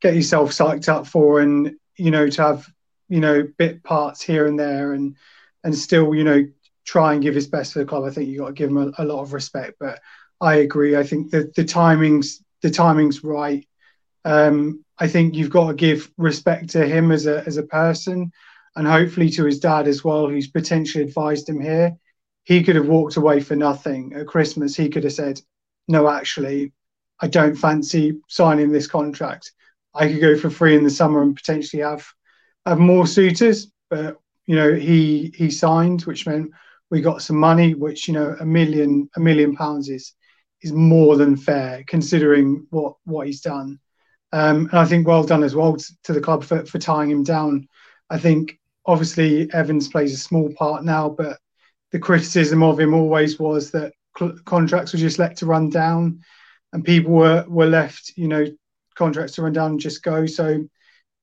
get 0.02 0.16
yourself 0.16 0.52
psyched 0.52 0.90
up 0.90 1.08
for, 1.08 1.40
and 1.42 1.76
you 1.98 2.12
know, 2.12 2.30
to 2.30 2.42
have 2.42 2.68
you 3.10 3.20
know, 3.20 3.48
bit 3.58 3.84
parts 3.84 4.22
here 4.22 4.46
and 4.48 4.60
there, 4.60 4.94
and 4.94 5.16
and 5.64 5.76
still, 5.76 6.14
you 6.14 6.24
know, 6.24 6.46
try 6.86 7.14
and 7.14 7.22
give 7.22 7.36
his 7.36 7.48
best 7.48 7.74
for 7.74 7.80
the 7.80 7.86
club. 7.86 8.04
I 8.04 8.10
think 8.10 8.30
you 8.30 8.40
got 8.40 8.48
to 8.48 8.54
give 8.54 8.70
him 8.70 8.78
a, 8.78 9.04
a 9.04 9.06
lot 9.06 9.22
of 9.22 9.34
respect. 9.34 9.76
But 9.80 10.00
I 10.40 10.56
agree. 10.56 10.96
I 10.96 11.04
think 11.04 11.32
that 11.32 11.56
the 11.56 11.64
timings 11.64 12.44
the 12.62 12.70
timing's 12.70 13.24
right. 13.24 13.68
Um, 14.26 14.84
I 15.00 15.08
think 15.08 15.36
you've 15.36 15.50
got 15.50 15.68
to 15.68 15.74
give 15.74 16.12
respect 16.18 16.70
to 16.72 16.86
him 16.86 17.12
as 17.12 17.28
a 17.28 17.44
as 17.46 17.58
a 17.58 17.64
person, 17.64 18.32
and 18.76 18.88
hopefully 18.88 19.30
to 19.32 19.46
his 19.46 19.60
dad 19.60 19.88
as 19.88 20.04
well, 20.04 20.28
who's 20.28 20.48
potentially 20.48 21.04
advised 21.04 21.48
him 21.50 21.62
here. 21.62 21.98
He 22.44 22.64
could 22.64 22.76
have 22.76 22.88
walked 22.88 23.18
away 23.18 23.42
for 23.42 23.56
nothing 23.56 24.14
at 24.14 24.28
Christmas. 24.28 24.76
He 24.76 24.90
could 24.90 25.04
have 25.04 25.14
said, 25.14 25.42
"No, 25.88 26.08
actually, 26.08 26.74
I 27.20 27.28
don't 27.28 27.56
fancy 27.56 28.20
signing 28.28 28.72
this 28.72 28.88
contract. 28.88 29.52
I 29.94 30.08
could 30.08 30.22
go 30.22 30.38
for 30.38 30.50
free 30.50 30.76
in 30.76 30.84
the 30.84 30.90
summer 30.90 31.22
and 31.22 31.36
potentially 31.36 31.82
have 31.84 32.06
have 32.66 32.80
more 32.80 33.08
suitors, 33.08 33.72
but 33.90 34.18
you 34.46 34.56
know 34.56 34.74
he 34.74 35.34
he 35.36 35.50
signed, 35.52 36.02
which 36.04 36.28
meant 36.28 36.52
we 36.90 37.02
got 37.02 37.22
some 37.22 37.38
money, 37.38 37.74
which 37.74 38.08
you 38.08 38.14
know 38.14 38.36
a 38.40 38.46
million 38.46 39.10
a 39.16 39.20
million 39.20 39.56
pounds 39.56 39.90
is 39.90 40.14
is 40.62 40.72
more 40.72 41.18
than 41.18 41.38
fair 41.38 41.84
considering 41.88 42.66
what 42.70 42.96
what 43.06 43.28
he's 43.28 43.42
done. 43.42 43.80
Um, 44.38 44.68
and 44.70 44.78
I 44.78 44.86
think 44.86 45.08
well 45.08 45.24
done 45.24 45.44
as 45.44 45.56
well 45.56 45.76
to 46.04 46.14
the 46.14 46.22
club 46.22 46.44
for, 46.44 46.64
for 46.64 46.78
tying 46.78 47.10
him 47.10 47.24
down. 47.24 47.68
I 48.12 48.20
think 48.20 48.60
obviously 48.86 49.52
Evans 49.52 49.88
plays 49.88 50.14
a 50.14 50.18
small 50.18 50.54
part 50.54 50.86
now, 50.86 51.10
but 51.10 51.40
the 51.92 51.98
criticism 51.98 52.62
of 52.62 52.80
him 52.80 52.94
always 52.94 53.40
was 53.40 53.72
that 53.72 53.94
cl- 54.16 54.38
contracts 54.46 54.94
were 54.94 55.00
just 55.00 55.18
let 55.18 55.38
to 55.38 55.48
run 55.48 55.72
down, 55.72 56.22
and 56.72 56.86
people 56.86 57.14
were 57.14 57.46
were 57.48 57.66
left, 57.66 58.14
you 58.16 58.28
know, 58.28 58.46
contracts 58.94 59.34
to 59.34 59.42
run 59.42 59.54
down 59.54 59.72
and 59.72 59.80
just 59.80 60.04
go. 60.04 60.28
So 60.28 60.64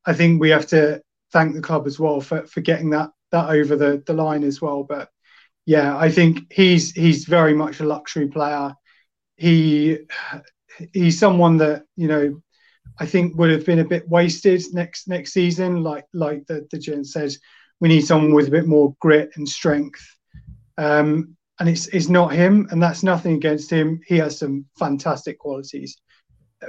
I 0.04 0.12
think 0.12 0.40
we 0.40 0.50
have 0.50 0.66
to 0.68 1.00
thank 1.32 1.54
the 1.54 1.62
club 1.62 1.86
as 1.86 2.00
well 2.00 2.20
for, 2.20 2.44
for 2.48 2.62
getting 2.62 2.90
that 2.90 3.10
that 3.30 3.48
over 3.48 3.76
the, 3.76 4.02
the 4.08 4.12
line 4.12 4.42
as 4.42 4.60
well. 4.60 4.82
But 4.82 5.08
yeah, 5.66 5.96
I 5.96 6.10
think 6.10 6.52
he's 6.52 6.90
he's 6.90 7.26
very 7.26 7.54
much 7.54 7.78
a 7.78 7.86
luxury 7.86 8.26
player. 8.26 8.74
He 9.36 9.98
he's 10.92 11.20
someone 11.20 11.58
that 11.58 11.84
you 11.94 12.08
know 12.08 12.40
I 12.98 13.06
think 13.06 13.36
would 13.36 13.50
have 13.50 13.66
been 13.66 13.80
a 13.80 13.84
bit 13.84 14.08
wasted 14.08 14.62
next 14.72 15.08
next 15.08 15.32
season. 15.32 15.82
Like 15.82 16.06
like 16.12 16.46
the 16.46 16.66
the 16.70 16.78
gent 16.78 17.06
said, 17.08 17.32
we 17.80 17.88
need 17.88 18.02
someone 18.02 18.34
with 18.34 18.48
a 18.48 18.52
bit 18.52 18.66
more 18.66 18.94
grit 19.00 19.30
and 19.36 19.48
strength. 19.48 20.02
Um, 20.78 21.36
and 21.60 21.68
it's 21.68 21.86
it's 21.88 22.08
not 22.08 22.32
him, 22.32 22.68
and 22.70 22.82
that's 22.82 23.02
nothing 23.02 23.34
against 23.34 23.70
him. 23.70 24.00
He 24.06 24.18
has 24.18 24.38
some 24.38 24.66
fantastic 24.78 25.38
qualities, 25.38 25.96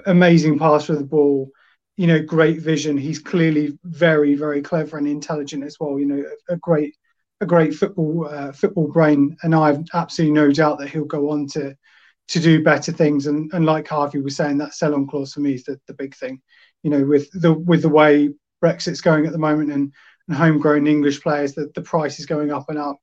amazing 0.06 0.60
pass 0.60 0.86
for 0.86 0.96
the 0.96 1.04
ball, 1.04 1.50
you 1.98 2.08
know, 2.08 2.22
great 2.22 2.60
vision. 2.60 2.98
He's 2.98 3.20
clearly 3.20 3.78
very 3.84 4.36
very 4.36 4.62
clever 4.62 4.98
and 4.98 5.08
intelligent 5.08 5.64
as 5.64 5.78
well. 5.80 6.00
You 6.00 6.06
know, 6.06 6.24
a, 6.50 6.54
a 6.54 6.58
great 6.58 6.96
a 7.42 7.46
great 7.46 7.74
football 7.74 8.28
uh, 8.30 8.52
football 8.52 8.88
brain, 8.88 9.36
and 9.44 9.56
I 9.56 9.68
have 9.68 9.86
absolutely 9.94 10.34
no 10.34 10.52
doubt 10.52 10.80
that 10.80 10.90
he'll 10.90 11.06
go 11.06 11.32
on 11.32 11.48
to 11.50 11.76
to 12.28 12.40
do 12.40 12.64
better 12.64 12.92
things. 12.92 13.28
And, 13.28 13.52
and 13.54 13.66
like 13.66 13.88
Harvey 13.88 14.20
was 14.20 14.36
saying, 14.36 14.58
that 14.58 14.74
sell-on 14.74 15.08
clause 15.08 15.34
for 15.34 15.42
me 15.42 15.54
is 15.54 15.64
the, 15.64 15.80
the 15.88 15.94
big 15.94 16.16
thing. 16.16 16.42
You 16.84 16.92
know, 16.92 17.06
with 17.06 17.30
the 17.32 17.54
with 17.54 17.82
the 17.82 17.90
way 17.90 18.30
Brexit's 18.62 19.02
going 19.02 19.26
at 19.26 19.32
the 19.32 19.38
moment 19.38 19.72
and, 19.72 19.94
and 20.28 20.38
homegrown 20.38 20.88
English 20.88 21.22
players, 21.22 21.54
that 21.54 21.74
the 21.74 21.82
price 21.82 22.20
is 22.20 22.26
going 22.26 22.52
up 22.52 22.70
and 22.70 22.78
up. 22.78 22.98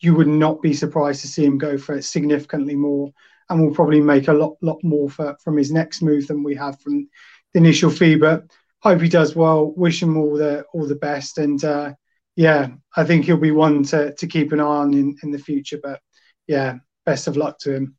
You 0.00 0.14
would 0.14 0.26
not 0.26 0.60
be 0.60 0.74
surprised 0.74 1.20
to 1.20 1.28
see 1.28 1.44
him 1.44 1.58
go 1.58 1.78
for 1.78 2.02
significantly 2.02 2.74
more, 2.74 3.12
and 3.48 3.60
will 3.60 3.74
probably 3.74 4.00
make 4.00 4.26
a 4.26 4.32
lot 4.32 4.56
lot 4.60 4.82
more 4.82 5.08
for, 5.08 5.36
from 5.44 5.56
his 5.56 5.70
next 5.70 6.02
move 6.02 6.26
than 6.26 6.42
we 6.42 6.56
have 6.56 6.80
from 6.80 7.08
the 7.52 7.60
initial 7.60 7.90
fee. 7.90 8.16
But 8.16 8.44
hope 8.80 9.00
he 9.00 9.08
does 9.08 9.36
well. 9.36 9.72
Wish 9.76 10.02
him 10.02 10.16
all 10.16 10.34
the 10.34 10.64
all 10.74 10.88
the 10.88 10.96
best, 10.96 11.38
and 11.38 11.62
uh, 11.64 11.92
yeah, 12.34 12.70
I 12.96 13.04
think 13.04 13.24
he'll 13.24 13.36
be 13.36 13.52
one 13.52 13.84
to 13.84 14.12
to 14.14 14.26
keep 14.26 14.50
an 14.50 14.58
eye 14.58 14.64
on 14.64 14.94
in, 14.94 15.16
in 15.22 15.30
the 15.30 15.38
future. 15.38 15.78
But 15.80 16.00
yeah, 16.48 16.78
best 17.06 17.28
of 17.28 17.36
luck 17.36 17.58
to 17.60 17.72
him. 17.72 17.96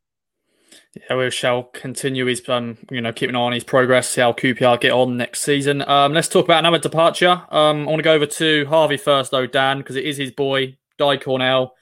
Yeah, 0.94 1.16
we 1.16 1.30
shall 1.30 1.64
continue 1.64 2.26
his, 2.26 2.46
um, 2.48 2.78
you 2.90 3.00
know, 3.00 3.12
keeping 3.12 3.34
an 3.34 3.40
eye 3.40 3.44
on 3.44 3.52
his 3.52 3.64
progress, 3.64 4.10
see 4.10 4.20
how 4.20 4.32
QPR 4.32 4.80
get 4.80 4.92
on 4.92 5.16
next 5.16 5.42
season. 5.42 5.82
Um, 5.88 6.12
let's 6.12 6.28
talk 6.28 6.44
about 6.44 6.60
another 6.60 6.78
departure. 6.78 7.42
Um, 7.50 7.82
I 7.82 7.84
want 7.84 7.98
to 7.98 8.02
go 8.02 8.12
over 8.12 8.26
to 8.26 8.66
Harvey 8.66 8.96
first, 8.96 9.30
though, 9.30 9.46
Dan, 9.46 9.78
because 9.78 9.96
it 9.96 10.04
is 10.04 10.16
his 10.16 10.30
boy, 10.30 10.76
Di 10.98 11.16
Cornell. 11.16 11.74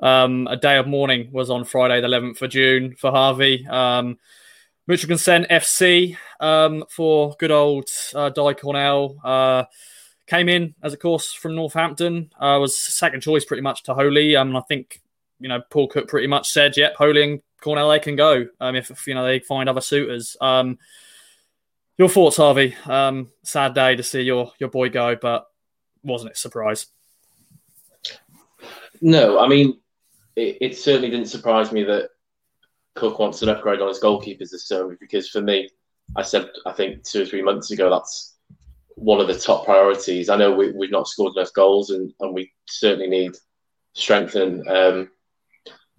Um, 0.00 0.46
a 0.48 0.56
day 0.56 0.76
of 0.76 0.86
mourning 0.86 1.30
was 1.32 1.50
on 1.50 1.64
Friday, 1.64 2.00
the 2.00 2.08
11th 2.08 2.42
of 2.42 2.50
June 2.50 2.94
for 2.98 3.10
Harvey. 3.10 3.66
Um, 3.66 4.18
mutual 4.86 5.08
consent 5.08 5.48
FC 5.48 6.16
um, 6.40 6.84
for 6.90 7.34
good 7.38 7.50
old 7.50 7.88
uh, 8.14 8.30
Di 8.30 8.54
Cornell. 8.54 9.16
Uh, 9.24 9.64
came 10.26 10.48
in 10.48 10.74
as 10.82 10.92
a 10.92 10.96
course 10.96 11.32
from 11.32 11.54
Northampton. 11.54 12.30
Uh, 12.38 12.58
was 12.60 12.78
second 12.78 13.20
choice 13.20 13.44
pretty 13.44 13.62
much 13.62 13.82
to 13.84 13.94
Holy. 13.94 14.36
Um, 14.36 14.56
I 14.56 14.62
think 14.62 15.00
you 15.40 15.48
know 15.48 15.60
Paul 15.70 15.88
Cook 15.88 16.08
pretty 16.08 16.26
much 16.26 16.48
said, 16.48 16.76
"Yep, 16.76 16.96
Holy 16.96 17.42
Cornell 17.64 17.88
they 17.88 17.98
can 17.98 18.14
go 18.14 18.46
um, 18.60 18.76
if, 18.76 18.90
if, 18.90 19.06
you 19.06 19.14
know 19.14 19.24
they 19.24 19.40
find 19.40 19.68
other 19.68 19.80
suitors." 19.80 20.36
Um, 20.40 20.78
your 21.96 22.08
thoughts, 22.08 22.36
Harvey? 22.36 22.76
Um, 22.84 23.30
sad 23.42 23.74
day 23.74 23.96
to 23.96 24.02
see 24.02 24.20
your 24.20 24.52
your 24.58 24.68
boy 24.68 24.90
go, 24.90 25.16
but 25.16 25.46
wasn't 26.02 26.32
it 26.32 26.36
a 26.36 26.40
surprise? 26.40 26.86
No, 29.00 29.40
I 29.40 29.48
mean 29.48 29.80
it, 30.36 30.58
it 30.60 30.76
certainly 30.76 31.10
didn't 31.10 31.26
surprise 31.26 31.72
me 31.72 31.84
that 31.84 32.10
Cook 32.94 33.18
wants 33.18 33.42
an 33.42 33.48
upgrade 33.48 33.80
on 33.80 33.88
his 33.88 34.00
goalkeepers 34.00 34.50
this 34.50 34.68
summer 34.68 34.96
because 35.00 35.28
for 35.28 35.40
me, 35.40 35.68
I 36.16 36.22
said 36.22 36.50
I 36.66 36.72
think 36.72 37.02
two 37.02 37.22
or 37.22 37.26
three 37.26 37.42
months 37.42 37.70
ago 37.70 37.90
that's 37.90 38.36
one 38.96 39.20
of 39.20 39.26
the 39.26 39.38
top 39.38 39.64
priorities. 39.64 40.28
I 40.28 40.36
know 40.36 40.52
we, 40.52 40.70
we've 40.72 40.90
not 40.90 41.08
scored 41.08 41.36
enough 41.36 41.52
goals 41.52 41.90
and, 41.90 42.12
and 42.20 42.34
we 42.34 42.52
certainly 42.66 43.08
need 43.08 43.32
strengthening, 43.94 44.66
um, 44.68 45.10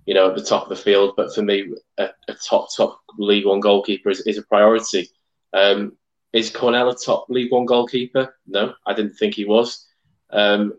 you 0.05 0.13
know, 0.13 0.29
at 0.29 0.35
the 0.35 0.43
top 0.43 0.63
of 0.63 0.69
the 0.69 0.75
field. 0.75 1.13
But 1.17 1.33
for 1.33 1.41
me, 1.41 1.73
a, 1.97 2.09
a 2.27 2.33
top 2.33 2.69
top 2.75 3.01
League 3.17 3.45
One 3.45 3.59
goalkeeper 3.59 4.09
is, 4.09 4.21
is 4.21 4.37
a 4.37 4.43
priority. 4.43 5.09
Um, 5.53 5.97
is 6.33 6.49
Cornell 6.49 6.89
a 6.89 6.95
top 6.95 7.27
League 7.29 7.51
One 7.51 7.65
goalkeeper? 7.65 8.35
No, 8.47 8.73
I 8.85 8.93
didn't 8.93 9.15
think 9.15 9.35
he 9.35 9.45
was. 9.45 9.85
Um, 10.31 10.73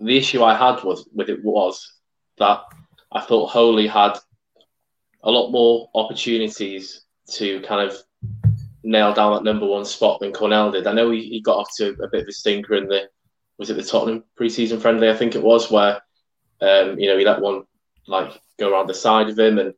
the 0.00 0.16
issue 0.16 0.42
I 0.42 0.54
had 0.54 0.82
was 0.84 1.08
with 1.14 1.28
it 1.28 1.42
was 1.44 1.94
that 2.38 2.62
I 3.12 3.20
thought 3.20 3.50
Holy 3.50 3.86
had 3.86 4.18
a 5.22 5.30
lot 5.30 5.50
more 5.50 5.88
opportunities 5.94 7.02
to 7.32 7.60
kind 7.62 7.88
of 7.88 7.96
nail 8.82 9.14
down 9.14 9.32
that 9.32 9.44
number 9.44 9.66
one 9.66 9.84
spot 9.84 10.20
than 10.20 10.32
Cornell 10.32 10.70
did. 10.70 10.86
I 10.86 10.92
know 10.92 11.10
he, 11.10 11.22
he 11.22 11.40
got 11.40 11.58
off 11.58 11.74
to 11.76 11.96
a 12.02 12.08
bit 12.08 12.22
of 12.22 12.28
a 12.28 12.32
stinker 12.32 12.74
in 12.74 12.86
the 12.86 13.08
was 13.56 13.70
it 13.70 13.74
the 13.74 13.84
Tottenham 13.84 14.24
preseason 14.38 14.80
friendly? 14.80 15.08
I 15.08 15.14
think 15.14 15.34
it 15.34 15.42
was 15.42 15.70
where 15.70 16.02
um, 16.60 16.98
you 16.98 17.08
know 17.08 17.16
he 17.16 17.24
let 17.24 17.40
one 17.40 17.64
like 18.06 18.40
go 18.58 18.70
around 18.70 18.86
the 18.86 18.94
side 18.94 19.28
of 19.28 19.38
him, 19.38 19.58
and 19.58 19.74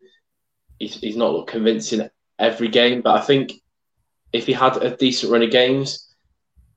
he's, 0.79 1.01
he's 1.01 1.17
not 1.17 1.33
looked 1.33 1.51
convincing 1.51 2.09
every 2.39 2.69
game. 2.69 3.03
But 3.03 3.17
I 3.17 3.21
think 3.21 3.53
if 4.33 4.47
he 4.47 4.53
had 4.53 4.77
a 4.79 4.97
decent 4.97 5.33
run 5.33 5.43
of 5.43 5.51
games, 5.51 6.15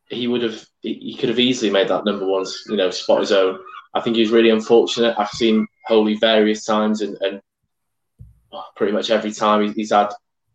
he 0.09 0.27
would 0.27 0.41
have 0.41 0.65
he 0.81 1.15
could 1.19 1.29
have 1.29 1.39
easily 1.39 1.69
made 1.71 1.89
that 1.89 2.05
number 2.05 2.25
one 2.25 2.45
you 2.67 2.77
know 2.77 2.89
spot 2.89 3.19
his 3.19 3.31
own. 3.31 3.59
I 3.93 4.01
think 4.01 4.15
he 4.15 4.21
was 4.21 4.31
really 4.31 4.49
unfortunate. 4.49 5.15
I've 5.17 5.29
seen 5.29 5.67
Holy 5.87 6.15
various 6.15 6.65
times, 6.65 7.01
and, 7.01 7.17
and 7.21 7.41
pretty 8.75 8.93
much 8.93 9.09
every 9.09 9.31
time 9.31 9.73
he's 9.73 9.91
had 9.91 10.09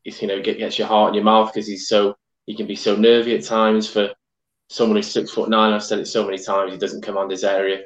you 0.05 0.27
know 0.27 0.41
gets 0.41 0.79
your 0.79 0.89
heart 0.89 1.11
in 1.11 1.15
your 1.15 1.25
mouth 1.25 1.53
because 1.53 1.67
he's 1.67 1.89
so 1.89 2.17
he 2.47 2.55
can 2.55 2.67
be 2.67 2.77
so 2.77 2.95
nervy 2.95 3.35
at 3.35 3.45
times 3.45 3.89
for 3.89 4.11
someone 4.69 4.97
who's 4.97 5.11
six 5.11 5.31
foot 5.31 5.49
nine. 5.49 5.73
I've 5.73 5.83
said 5.83 5.99
it 5.99 6.07
so 6.07 6.25
many 6.25 6.39
times. 6.39 6.73
He 6.73 6.79
doesn't 6.79 7.03
command 7.03 7.31
his 7.31 7.45
area, 7.45 7.83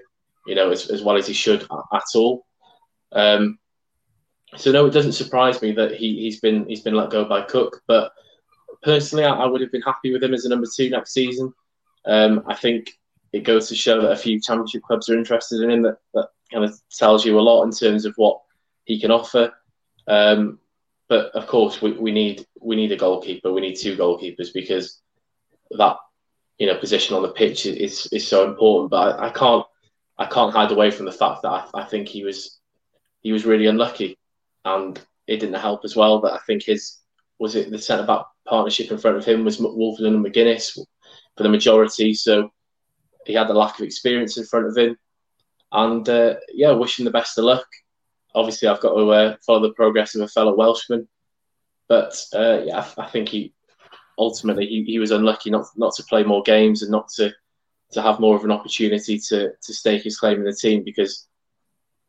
you 0.46 0.54
know, 0.54 0.70
as, 0.70 0.90
as 0.90 1.02
well 1.02 1.16
as 1.16 1.26
he 1.26 1.32
should 1.32 1.62
at 1.62 2.02
all. 2.14 2.46
Um, 3.12 3.58
so 4.56 4.72
no, 4.72 4.86
it 4.86 4.92
doesn't 4.92 5.12
surprise 5.12 5.60
me 5.60 5.72
that 5.72 5.94
he 5.94 6.20
he's 6.20 6.40
been 6.40 6.66
he's 6.66 6.80
been 6.80 6.94
let 6.94 7.10
go 7.10 7.24
by 7.24 7.42
Cook. 7.42 7.82
But 7.86 8.12
personally, 8.82 9.24
I, 9.24 9.34
I 9.34 9.46
would 9.46 9.60
have 9.60 9.72
been 9.72 9.82
happy 9.82 10.12
with 10.12 10.22
him 10.22 10.34
as 10.34 10.44
a 10.44 10.48
number 10.48 10.66
two 10.74 10.90
next 10.90 11.12
season. 11.12 11.52
Um, 12.06 12.44
I 12.46 12.54
think 12.54 12.90
it 13.32 13.40
goes 13.40 13.68
to 13.68 13.74
show 13.74 14.00
that 14.00 14.12
a 14.12 14.16
few 14.16 14.40
championship 14.40 14.82
clubs 14.82 15.08
are 15.08 15.18
interested 15.18 15.62
in 15.62 15.70
him. 15.70 15.82
That 15.82 15.98
that 16.14 16.28
kind 16.52 16.64
of 16.64 16.80
tells 16.90 17.24
you 17.24 17.38
a 17.38 17.42
lot 17.42 17.64
in 17.64 17.70
terms 17.70 18.04
of 18.04 18.14
what 18.16 18.40
he 18.84 18.98
can 19.00 19.10
offer. 19.10 19.52
Um, 20.06 20.58
but 21.08 21.26
of 21.34 21.46
course, 21.46 21.82
we, 21.82 21.92
we 21.92 22.10
need 22.10 22.46
we 22.60 22.76
need 22.76 22.92
a 22.92 22.96
goalkeeper. 22.96 23.52
We 23.52 23.60
need 23.60 23.76
two 23.76 23.96
goalkeepers 23.96 24.52
because 24.52 25.00
that 25.72 25.96
you 26.58 26.66
know 26.66 26.76
position 26.78 27.16
on 27.16 27.22
the 27.22 27.28
pitch 27.28 27.66
is 27.66 28.06
is 28.12 28.26
so 28.26 28.48
important. 28.48 28.90
But 28.90 29.18
I, 29.18 29.26
I 29.26 29.30
can't 29.30 29.66
I 30.16 30.26
can't 30.26 30.52
hide 30.52 30.72
away 30.72 30.90
from 30.90 31.06
the 31.06 31.12
fact 31.12 31.42
that 31.42 31.50
I, 31.50 31.66
I 31.74 31.84
think 31.84 32.08
he 32.08 32.24
was 32.24 32.57
he 33.22 33.32
was 33.32 33.44
really 33.44 33.66
unlucky, 33.66 34.18
and 34.64 34.98
it 35.26 35.40
didn't 35.40 35.60
help 35.60 35.84
as 35.84 35.96
well. 35.96 36.20
But 36.20 36.34
I 36.34 36.38
think 36.46 36.64
his 36.64 36.98
was 37.38 37.54
it 37.54 37.70
the 37.70 37.78
centre 37.78 38.06
back 38.06 38.24
partnership 38.46 38.90
in 38.90 38.98
front 38.98 39.16
of 39.16 39.24
him 39.24 39.44
was 39.44 39.58
Woolfenden 39.58 40.14
and 40.14 40.24
McGuinness 40.24 40.78
for 41.36 41.42
the 41.42 41.48
majority. 41.48 42.14
So 42.14 42.50
he 43.26 43.34
had 43.34 43.50
a 43.50 43.54
lack 43.54 43.78
of 43.78 43.84
experience 43.84 44.38
in 44.38 44.44
front 44.44 44.66
of 44.66 44.76
him, 44.76 44.96
and 45.72 46.08
uh, 46.08 46.34
yeah, 46.52 46.72
wishing 46.72 47.04
the 47.04 47.10
best 47.10 47.38
of 47.38 47.44
luck 47.44 47.66
obviously 48.34 48.68
I've 48.68 48.80
got 48.80 48.94
to 48.94 49.10
uh, 49.10 49.36
follow 49.44 49.60
the 49.60 49.74
progress 49.74 50.14
of 50.14 50.22
a 50.22 50.28
fellow 50.28 50.54
Welshman. 50.54 51.08
But 51.88 52.14
uh, 52.34 52.60
yeah, 52.64 52.84
I, 52.96 53.02
I, 53.02 53.10
think 53.10 53.28
he 53.28 53.54
ultimately 54.18 54.66
he, 54.66 54.84
he 54.84 54.98
was 54.98 55.10
unlucky 55.10 55.50
not 55.50 55.66
not 55.76 55.94
to 55.94 56.04
play 56.04 56.22
more 56.22 56.42
games 56.42 56.82
and 56.82 56.90
not 56.90 57.08
to 57.16 57.32
to 57.92 58.02
have 58.02 58.20
more 58.20 58.36
of 58.36 58.44
an 58.44 58.50
opportunity 58.50 59.18
to 59.18 59.52
to 59.62 59.74
stake 59.74 60.02
his 60.02 60.18
claim 60.18 60.38
in 60.38 60.44
the 60.44 60.52
team 60.52 60.82
because 60.84 61.27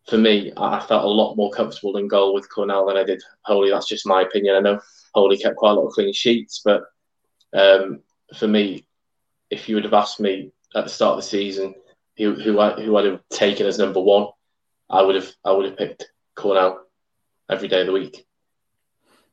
for 0.10 0.18
me 0.18 0.52
I 0.58 0.80
felt 0.80 1.04
a 1.04 1.08
lot 1.08 1.36
more 1.36 1.52
comfortable 1.52 1.98
in 1.98 2.08
goal 2.08 2.34
with 2.34 2.50
Cornell 2.50 2.88
than 2.88 2.98
I 2.98 3.04
did 3.04 3.22
Holy. 3.44 3.70
That's 3.70 3.88
just 3.88 4.08
my 4.08 4.22
opinion. 4.24 4.56
I 4.56 4.60
know 4.60 4.80
Holy 5.14 5.38
kept 5.38 5.58
quite 5.58 5.72
a 5.72 5.74
lot 5.74 5.88
of 5.88 5.94
clean 5.94 6.14
sheets, 6.14 6.62
but 6.64 6.84
um, 7.54 8.02
for 8.36 8.48
me, 8.48 8.88
if 9.50 9.68
you 9.68 9.76
would 9.76 9.84
have 9.84 9.94
asked 9.94 10.20
me 10.20 10.52
at 10.76 10.84
the 10.84 10.90
start 10.90 11.18
of 11.18 11.24
the 11.24 11.30
season 11.30 11.76
who 12.18 12.34
who 12.36 12.60
I 12.60 12.82
who 12.82 12.98
I'd 12.98 13.06
have 13.06 13.22
taken 13.30 13.66
as 13.66 13.80
number 13.80 14.02
one, 14.02 14.28
I 14.90 15.02
would 15.02 15.16
have 15.16 15.32
I 15.46 15.52
would 15.52 15.66
have 15.66 15.78
picked 15.78 16.12
Cornell 16.36 16.86
every 17.50 17.68
day 17.68 17.82
of 17.82 17.88
the 17.88 17.94
week. 17.94 18.26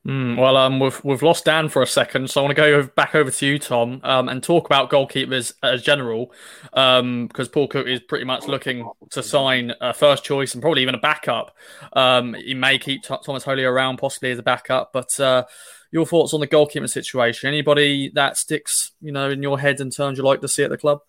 Mm, 0.07 0.37
well, 0.37 0.55
um, 0.55 0.79
we've 0.79 1.03
we've 1.03 1.21
lost 1.21 1.43
Dan 1.43 1.67
for 1.67 1.81
a 1.81 1.87
second, 1.87 2.29
so 2.29 2.39
I 2.39 2.43
want 2.45 2.55
to 2.55 2.61
go 2.61 2.83
back 2.83 3.13
over 3.13 3.29
to 3.29 3.45
you, 3.45 3.59
Tom, 3.59 3.99
um, 4.03 4.29
and 4.29 4.41
talk 4.41 4.65
about 4.65 4.89
goalkeepers 4.89 5.51
as 5.61 5.83
general, 5.83 6.31
um, 6.71 7.27
because 7.27 7.49
Paul 7.49 7.67
Cook 7.67 7.87
is 7.87 7.99
pretty 7.99 8.23
much 8.23 8.47
looking 8.47 8.89
to 9.09 9.21
sign 9.21 9.73
a 9.81 9.93
first 9.93 10.23
choice 10.23 10.53
and 10.53 10.61
probably 10.61 10.81
even 10.81 10.95
a 10.95 10.99
backup. 10.99 11.53
Um, 11.91 12.35
he 12.35 12.53
may 12.53 12.79
keep 12.79 13.03
T- 13.03 13.15
Thomas 13.25 13.43
Holy 13.43 13.65
around, 13.65 13.97
possibly 13.97 14.31
as 14.31 14.39
a 14.39 14.43
backup, 14.43 14.93
but 14.93 15.19
uh, 15.19 15.43
your 15.91 16.05
thoughts 16.05 16.33
on 16.33 16.39
the 16.39 16.47
goalkeeper 16.47 16.87
situation? 16.87 17.49
Anybody 17.49 18.09
that 18.15 18.37
sticks, 18.37 18.91
you 19.01 19.11
know, 19.11 19.29
in 19.29 19.43
your 19.43 19.59
head 19.59 19.81
in 19.81 19.89
terms 19.89 20.17
you 20.17 20.23
like 20.23 20.39
to 20.39 20.47
see 20.47 20.63
at 20.63 20.69
the 20.69 20.77
club? 20.77 21.01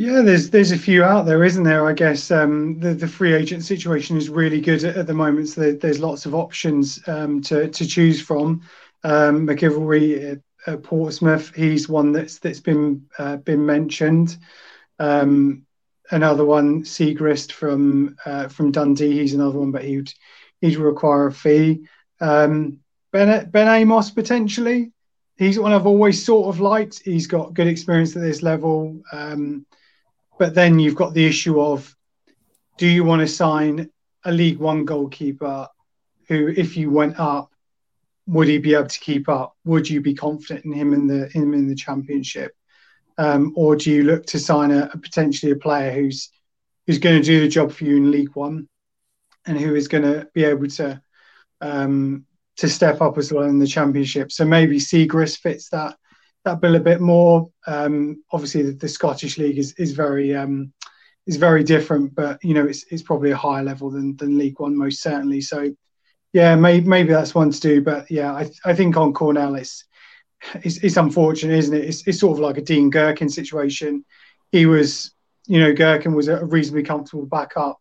Yeah, 0.00 0.22
there's 0.22 0.50
there's 0.50 0.70
a 0.70 0.78
few 0.78 1.02
out 1.02 1.26
there, 1.26 1.42
isn't 1.42 1.64
there? 1.64 1.84
I 1.84 1.92
guess 1.92 2.30
um, 2.30 2.78
the 2.78 2.94
the 2.94 3.08
free 3.08 3.34
agent 3.34 3.64
situation 3.64 4.16
is 4.16 4.28
really 4.28 4.60
good 4.60 4.84
at, 4.84 4.96
at 4.96 5.06
the 5.08 5.12
moment. 5.14 5.48
So 5.48 5.72
there's 5.72 5.98
lots 5.98 6.24
of 6.24 6.36
options 6.36 7.00
um, 7.08 7.42
to 7.42 7.68
to 7.68 7.86
choose 7.86 8.22
from. 8.22 8.62
Um, 9.02 9.44
MacGillivray 9.44 10.32
at, 10.32 10.38
at, 10.72 10.82
Portsmouth, 10.84 11.52
he's 11.52 11.88
one 11.88 12.12
that's 12.12 12.38
that's 12.38 12.60
been 12.60 13.06
uh, 13.18 13.38
been 13.38 13.66
mentioned. 13.66 14.38
Um, 15.00 15.66
another 16.12 16.44
one, 16.44 16.84
Siegrist 16.84 17.50
from 17.50 18.16
uh, 18.24 18.46
from 18.46 18.70
Dundee, 18.70 19.18
he's 19.18 19.34
another 19.34 19.58
one, 19.58 19.72
but 19.72 19.82
he'd 19.82 20.12
he'd 20.60 20.76
require 20.76 21.26
a 21.26 21.32
fee. 21.32 21.88
Um, 22.20 22.78
ben 23.10 23.50
Ben 23.50 23.66
Amos 23.66 24.12
potentially, 24.12 24.92
he's 25.36 25.58
one 25.58 25.72
I've 25.72 25.88
always 25.88 26.24
sort 26.24 26.54
of 26.54 26.60
liked. 26.60 27.00
He's 27.00 27.26
got 27.26 27.54
good 27.54 27.66
experience 27.66 28.14
at 28.14 28.22
this 28.22 28.44
level. 28.44 29.02
But 30.38 30.54
then 30.54 30.78
you've 30.78 30.94
got 30.94 31.14
the 31.14 31.26
issue 31.26 31.60
of 31.60 31.94
do 32.76 32.86
you 32.86 33.04
want 33.04 33.20
to 33.20 33.28
sign 33.28 33.90
a 34.24 34.32
League 34.32 34.58
One 34.58 34.84
goalkeeper 34.84 35.68
who, 36.28 36.48
if 36.48 36.76
you 36.76 36.90
went 36.90 37.18
up, 37.18 37.50
would 38.26 38.46
he 38.46 38.58
be 38.58 38.74
able 38.74 38.86
to 38.86 39.00
keep 39.00 39.28
up? 39.28 39.56
Would 39.64 39.88
you 39.88 40.00
be 40.00 40.14
confident 40.14 40.64
in 40.64 40.72
him 40.72 40.92
in 40.92 41.06
the 41.06 41.28
him 41.28 41.54
in 41.54 41.66
the 41.66 41.74
Championship, 41.74 42.52
um, 43.16 43.52
or 43.56 43.74
do 43.74 43.90
you 43.90 44.04
look 44.04 44.26
to 44.26 44.38
sign 44.38 44.70
a, 44.70 44.90
a 44.92 44.98
potentially 44.98 45.52
a 45.52 45.56
player 45.56 45.92
who's 45.92 46.30
who's 46.86 46.98
going 46.98 47.20
to 47.20 47.26
do 47.26 47.40
the 47.40 47.48
job 47.48 47.72
for 47.72 47.84
you 47.84 47.96
in 47.96 48.10
League 48.10 48.34
One, 48.34 48.68
and 49.46 49.58
who 49.58 49.74
is 49.74 49.88
going 49.88 50.04
to 50.04 50.28
be 50.34 50.44
able 50.44 50.68
to 50.68 51.00
um, 51.60 52.26
to 52.58 52.68
step 52.68 53.00
up 53.00 53.16
as 53.16 53.32
well 53.32 53.44
in 53.44 53.58
the 53.58 53.66
Championship? 53.66 54.30
So 54.30 54.44
maybe 54.44 54.78
Siegrist 54.78 55.38
fits 55.38 55.70
that 55.70 55.96
that 56.48 56.60
bill 56.60 56.76
a 56.76 56.80
bit 56.80 57.00
more. 57.00 57.50
Um, 57.66 58.22
obviously, 58.32 58.62
the, 58.62 58.72
the, 58.72 58.88
Scottish 58.88 59.38
League 59.38 59.58
is 59.58 59.74
is 59.74 59.92
very 59.92 60.34
um, 60.34 60.72
is 61.26 61.36
very 61.36 61.62
different, 61.62 62.14
but 62.14 62.42
you 62.42 62.54
know 62.54 62.66
it's 62.66 62.84
it's 62.90 63.02
probably 63.02 63.30
a 63.30 63.36
higher 63.36 63.62
level 63.62 63.90
than 63.90 64.16
than 64.16 64.38
League 64.38 64.58
One 64.58 64.76
most 64.76 65.02
certainly. 65.02 65.40
So 65.40 65.72
yeah, 66.32 66.56
maybe 66.56 66.86
maybe 66.86 67.12
that's 67.12 67.34
one 67.34 67.50
to 67.50 67.60
do. 67.60 67.80
But 67.82 68.10
yeah, 68.10 68.32
I 68.32 68.50
I 68.64 68.74
think 68.74 68.96
on 68.96 69.12
Cornell 69.12 69.54
it's 69.54 69.84
it's, 70.54 70.78
it's 70.78 70.96
unfortunate, 70.96 71.58
isn't 71.58 71.76
it? 71.76 71.84
It's, 71.84 72.06
it's 72.06 72.20
sort 72.20 72.38
of 72.38 72.40
like 72.40 72.58
a 72.58 72.62
Dean 72.62 72.90
Gerken 72.90 73.30
situation. 73.30 74.04
He 74.52 74.66
was, 74.66 75.12
you 75.46 75.58
know, 75.60 75.72
Gerken 75.72 76.14
was 76.14 76.28
a 76.28 76.44
reasonably 76.44 76.84
comfortable 76.84 77.26
backup. 77.26 77.80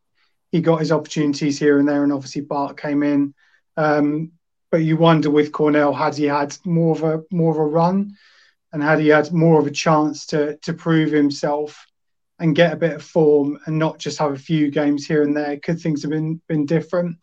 He 0.52 0.62
got 0.62 0.80
his 0.80 0.92
opportunities 0.92 1.60
here 1.60 1.78
and 1.78 1.88
there, 1.88 2.04
and 2.04 2.12
obviously 2.12 2.42
Bart 2.42 2.78
came 2.78 3.04
in. 3.04 3.34
Um, 3.76 4.32
but 4.72 4.78
you 4.78 4.98
wonder 4.98 5.30
with 5.30 5.52
Cornell, 5.52 5.94
had 5.94 6.16
he 6.16 6.26
had 6.26 6.58
more 6.66 6.96
of 6.96 7.04
a 7.04 7.24
more 7.32 7.52
of 7.52 7.58
a 7.58 7.66
run, 7.66 8.18
and 8.74 8.84
had 8.84 9.00
he 9.00 9.08
had 9.08 9.32
more 9.32 9.60
of 9.60 9.68
a 9.68 9.72
chance 9.72 10.26
to 10.28 10.58
to 10.64 10.74
prove 10.74 11.12
himself 11.12 11.86
and 12.40 12.56
get 12.56 12.74
a 12.74 12.78
bit 12.78 12.94
of 12.94 13.04
form, 13.04 13.60
and 13.66 13.80
not 13.80 13.98
just 13.98 14.20
have 14.20 14.34
a 14.34 14.38
few 14.38 14.70
games 14.70 15.06
here 15.06 15.24
and 15.24 15.36
there, 15.36 15.58
could 15.58 15.80
things 15.80 16.04
have 16.04 16.12
been 16.12 16.42
been 16.48 16.66
different? 16.66 17.18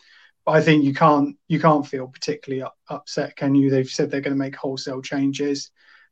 But 0.44 0.52
I 0.52 0.60
think 0.62 0.84
you 0.84 0.94
can't 0.94 1.36
you 1.48 1.60
can't 1.60 1.86
feel 1.86 2.08
particularly 2.08 2.62
up, 2.62 2.76
upset, 2.88 3.36
can 3.36 3.54
you? 3.54 3.70
They've 3.70 3.88
said 3.88 4.10
they're 4.10 4.20
going 4.20 4.34
to 4.34 4.38
make 4.38 4.56
wholesale 4.56 5.02
changes, 5.02 5.70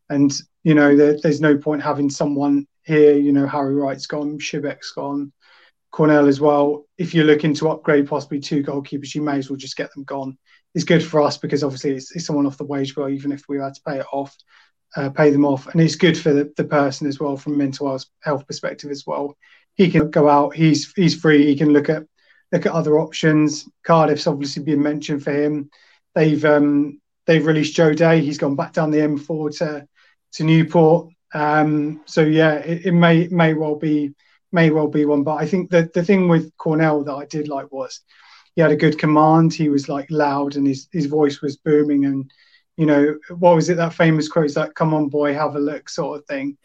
and 0.09 0.33
you 0.63 0.75
know 0.75 0.97
there, 0.97 1.19
there's 1.21 1.41
no 1.41 1.57
point 1.59 1.83
having 1.83 2.11
someone 2.11 2.67
here. 2.85 3.17
You 3.17 3.33
know 3.33 3.47
Harry 3.47 3.75
Wright's 3.75 4.07
gone, 4.07 4.39
Šibek's 4.39 4.93
gone, 4.93 5.33
Cornell 5.91 6.27
as 6.27 6.41
well. 6.41 6.87
If 6.99 7.15
you're 7.15 7.27
looking 7.27 7.55
to 7.55 7.71
upgrade 7.71 8.09
possibly 8.09 8.41
two 8.41 8.63
goalkeepers, 8.63 9.15
you 9.15 9.23
may 9.23 9.39
as 9.39 9.51
well 9.51 9.59
just 9.59 9.77
get 9.77 9.93
them 9.95 10.05
gone. 10.05 10.39
It's 10.75 10.85
good 10.85 11.05
for 11.05 11.21
us 11.21 11.37
because 11.37 11.63
obviously 11.63 11.91
it's, 11.97 12.17
it's 12.17 12.25
someone 12.25 12.47
off 12.47 12.57
the 12.57 12.65
wage 12.65 12.95
bill, 12.95 13.11
even 13.11 13.31
if 13.31 13.45
we 13.47 13.59
had 13.59 13.75
to 13.75 13.83
pay 13.87 13.99
it 13.99 14.07
off, 14.11 14.35
uh, 14.97 15.11
pay 15.11 15.31
them 15.31 15.45
off, 15.45 15.67
and 15.69 15.81
it's 15.81 15.97
good 15.97 16.19
for 16.19 16.33
the, 16.33 16.53
the 16.57 16.65
person 16.65 17.07
as 17.07 17.19
well 17.19 17.37
from 17.37 17.59
mental 17.59 17.99
health 18.21 18.47
perspective 18.47 18.91
as 18.91 19.05
well. 19.07 19.37
He 19.75 19.91
can 19.91 20.11
go 20.11 20.29
out. 20.29 20.55
He's 20.55 20.93
he's 20.93 21.19
free. 21.19 21.47
He 21.47 21.57
can 21.57 21.73
look 21.73 21.89
at 21.89 22.05
look 22.53 22.67
at 22.67 22.73
other 22.73 22.99
options. 22.99 23.69
Cardiff's 23.83 24.27
obviously 24.27 24.63
been 24.63 24.83
mentioned 24.83 25.25
for 25.25 25.33
him. 25.33 25.71
They've 26.15 26.45
um, 26.45 27.01
they've 27.27 27.45
released 27.45 27.75
Joe 27.75 27.95
Day. 27.95 28.21
He's 28.21 28.39
gone 28.39 28.57
back 28.57 28.73
down 28.73 28.91
the 28.91 28.99
M4 28.99 29.59
to 29.59 29.89
to 30.35 30.45
Newport. 30.45 31.09
Um, 31.35 32.03
so 32.05 32.23
yeah, 32.23 32.55
it, 32.57 32.87
it, 32.87 32.93
may 32.93 33.29
may 33.29 33.55
well 33.55 33.77
be 33.77 34.13
may 34.53 34.71
well 34.71 34.89
be 34.89 35.05
one. 35.05 35.23
But 35.23 35.37
I 35.37 35.47
think 35.47 35.71
that 35.71 35.93
the 35.93 36.05
thing 36.05 36.29
with 36.29 36.55
Cornell 36.59 37.05
that 37.05 37.15
I 37.15 37.25
did 37.25 37.49
like 37.49 37.73
was 37.73 38.01
he 38.55 38.61
had 38.61 38.71
a 38.71 38.77
good 38.77 38.99
command. 38.99 39.55
He 39.55 39.69
was 39.69 39.89
like 39.89 40.11
loud 40.11 40.57
and 40.57 40.67
his 40.67 40.89
his 40.93 41.07
voice 41.07 41.41
was 41.41 41.57
booming. 41.57 42.05
And 42.05 42.31
you 42.77 42.87
know 42.87 43.19
what 43.37 43.55
was 43.55 43.69
it 43.69 43.77
that 43.77 43.95
famous 43.95 44.29
quote 44.29 44.55
that 44.55 44.75
"Come 44.75 44.95
on, 44.95 45.09
boy, 45.09 45.35
have 45.35 45.57
a 45.57 45.61
look" 45.61 45.89
sort 45.89 46.19
of 46.19 46.27
thing. 46.27 46.57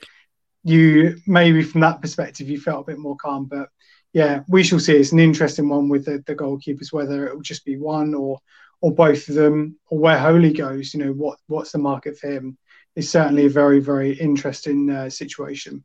You 0.63 1.17
maybe 1.27 1.63
from 1.63 1.81
that 1.81 2.01
perspective 2.01 2.49
you 2.49 2.59
felt 2.59 2.87
a 2.87 2.91
bit 2.91 2.99
more 2.99 3.15
calm, 3.17 3.45
but 3.45 3.69
yeah, 4.13 4.41
we 4.47 4.63
shall 4.63 4.79
see. 4.79 4.95
It's 4.95 5.11
an 5.11 5.19
interesting 5.19 5.69
one 5.69 5.89
with 5.89 6.05
the, 6.05 6.23
the 6.25 6.35
goalkeepers, 6.35 6.91
whether 6.91 7.27
it 7.27 7.35
will 7.35 7.41
just 7.41 7.65
be 7.65 7.77
one 7.77 8.13
or 8.13 8.39
or 8.81 8.93
both 8.93 9.27
of 9.27 9.35
them, 9.35 9.77
or 9.87 9.99
where 9.99 10.19
Holy 10.19 10.53
goes. 10.53 10.93
You 10.93 11.03
know, 11.05 11.11
what 11.11 11.39
what's 11.47 11.71
the 11.71 11.79
market 11.79 12.17
for 12.17 12.29
him? 12.29 12.57
It's 12.95 13.09
certainly 13.09 13.45
a 13.45 13.49
very 13.49 13.79
very 13.79 14.13
interesting 14.13 14.89
uh, 14.89 15.09
situation. 15.09 15.83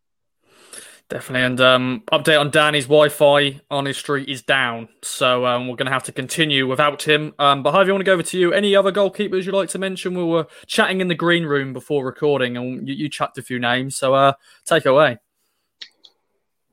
Definitely, 1.12 1.44
and 1.44 1.60
um, 1.60 2.02
update 2.10 2.40
on 2.40 2.50
Danny's 2.50 2.86
Wi-Fi 2.86 3.60
on 3.70 3.84
his 3.84 3.98
street 3.98 4.30
is 4.30 4.40
down, 4.40 4.88
so 5.02 5.44
um, 5.44 5.68
we're 5.68 5.76
going 5.76 5.84
to 5.84 5.92
have 5.92 6.04
to 6.04 6.12
continue 6.12 6.66
without 6.66 7.02
him. 7.02 7.34
Um, 7.38 7.62
but 7.62 7.72
Harvey, 7.72 7.90
I 7.90 7.92
want 7.92 8.00
to 8.00 8.06
go 8.06 8.14
over 8.14 8.22
to 8.22 8.38
you. 8.38 8.54
Any 8.54 8.74
other 8.74 8.90
goalkeepers 8.90 9.44
you'd 9.44 9.54
like 9.54 9.68
to 9.68 9.78
mention? 9.78 10.14
We 10.14 10.24
were 10.24 10.46
chatting 10.66 11.02
in 11.02 11.08
the 11.08 11.14
green 11.14 11.44
room 11.44 11.74
before 11.74 12.02
recording, 12.02 12.56
and 12.56 12.88
you, 12.88 12.94
you 12.94 13.08
chucked 13.10 13.36
a 13.36 13.42
few 13.42 13.58
names, 13.58 13.94
so 13.94 14.14
uh, 14.14 14.32
take 14.64 14.86
away. 14.86 15.18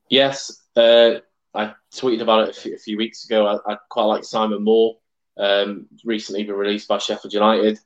Yes, 0.07 0.61
uh, 0.77 1.15
I 1.53 1.73
tweeted 1.93 2.21
about 2.21 2.47
it 2.47 2.55
a 2.55 2.61
few, 2.61 2.75
a 2.75 2.79
few 2.79 2.95
weeks 2.95 3.25
ago. 3.25 3.45
I, 3.45 3.73
I, 3.73 3.77
quite 3.89 4.05
like 4.05 4.23
Simon 4.23 4.63
Moore, 4.63 4.99
um, 5.35 5.87
recently 6.05 6.45
been 6.45 6.55
released 6.55 6.87
by 6.87 6.99
Sheffield 6.99 7.33
United. 7.33 7.77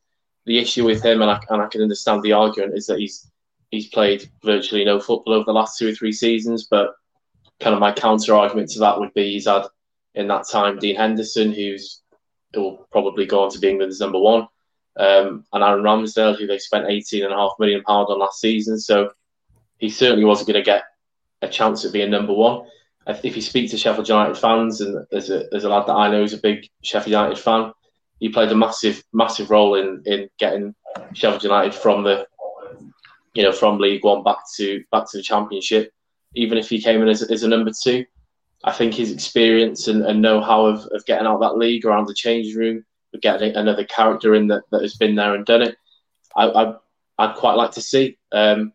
The 0.46 0.60
issue 0.60 0.86
with 0.86 1.04
him, 1.04 1.24
and 1.24 1.32
I, 1.32 1.40
and 1.50 1.64
I 1.64 1.68
can 1.68 1.82
understand 1.82 2.22
the 2.22 2.34
argument, 2.34 2.78
is 2.78 2.86
that 2.86 3.00
he's 3.00 3.28
he's 3.74 3.88
played 3.88 4.30
virtually 4.44 4.86
no 4.86 5.00
football 5.00 5.34
over 5.34 5.46
the 5.46 5.54
last 5.54 5.78
two 5.78 5.90
or 5.90 5.94
three 5.94 6.12
seasons. 6.12 6.68
But 6.70 6.92
kind 7.60 7.74
of 7.74 7.80
my 7.80 7.92
counter 7.92 8.36
argument 8.36 8.70
to 8.72 8.80
that 8.80 9.00
would 9.00 9.14
be 9.14 9.34
he's 9.34 9.48
had 9.48 9.64
in 10.16 10.28
that 10.28 10.48
time 10.48 10.78
Dean 10.78 10.96
Henderson, 10.96 11.52
who's 11.52 12.02
will 12.56 12.88
probably 12.92 13.26
go 13.26 13.44
on 13.44 13.50
to 13.50 13.60
be 13.60 13.70
England's 13.70 14.00
number 14.00 14.20
one, 14.20 14.48
um, 14.98 15.44
and 15.52 15.64
Aaron 15.64 15.84
Ramsdale, 15.84 16.38
who 16.38 16.46
they 16.46 16.60
spent 16.60 16.90
eighteen 16.90 17.24
and 17.24 17.34
a 17.34 17.38
half 17.38 17.54
million 17.60 17.84
pound 17.84 18.08
on 18.10 18.20
last 18.20 18.40
season. 18.40 18.80
So 18.80 19.12
he 19.80 19.90
certainly 19.90 20.26
wasn't 20.26 20.50
going 20.50 20.64
to 20.64 20.66
get 20.66 20.84
a 21.42 21.48
chance 21.48 21.84
at 21.84 21.92
being 21.92 22.12
number 22.12 22.34
one 22.34 22.68
if 23.08 23.36
you 23.36 23.42
speak 23.42 23.70
to 23.72 23.78
Sheffield 23.78 24.08
United 24.08 24.38
fans, 24.38 24.82
and 24.82 25.06
there's 25.12 25.30
a 25.30 25.46
there's 25.52 25.64
a 25.66 25.70
lad 25.70 25.88
that 25.88 25.94
I 25.94 26.10
know 26.10 26.22
who's 26.22 26.34
a 26.34 26.38
big 26.38 26.70
Sheffield 26.82 27.12
United 27.12 27.38
fan, 27.38 27.74
he 28.20 28.30
played 28.30 28.52
a 28.52 28.56
massive 28.56 29.04
massive 29.12 29.50
role 29.50 29.76
in 29.76 30.04
in 30.06 30.30
getting 30.40 30.74
Sheffield 31.14 31.44
United 31.44 31.74
from 31.74 32.04
the 32.04 32.26
you 33.34 33.44
know 33.44 33.52
from 33.52 33.80
League 33.80 34.04
One 34.04 34.24
back 34.24 34.40
to 34.58 34.84
back 34.92 35.10
to 35.12 35.18
the 35.18 35.24
Championship. 35.24 35.92
Even 36.36 36.58
if 36.58 36.68
he 36.68 36.82
came 36.82 37.02
in 37.02 37.10
as, 37.10 37.22
as 37.22 37.44
a 37.44 37.48
number 37.48 37.72
two, 37.84 38.06
I 38.64 38.72
think 38.72 38.94
his 38.96 39.12
experience 39.12 39.88
and, 39.88 40.04
and 40.04 40.20
know-how 40.20 40.66
of, 40.66 40.80
of 40.88 41.06
getting 41.06 41.28
out 41.28 41.36
of 41.36 41.42
that 41.42 41.58
league 41.58 41.86
around 41.86 42.08
the 42.08 42.16
change 42.16 42.56
room, 42.56 42.84
getting 43.22 43.56
another 43.56 43.84
character 43.84 44.34
in 44.34 44.48
that, 44.48 44.64
that 44.72 44.82
has 44.82 44.96
been 44.96 45.14
there 45.14 45.36
and 45.36 45.46
done 45.46 45.62
it, 45.62 45.78
I, 46.36 46.48
I 46.48 46.76
I'd 47.20 47.36
quite 47.36 47.54
like 47.54 47.70
to 47.72 47.82
see. 47.82 48.18
Um, 48.32 48.74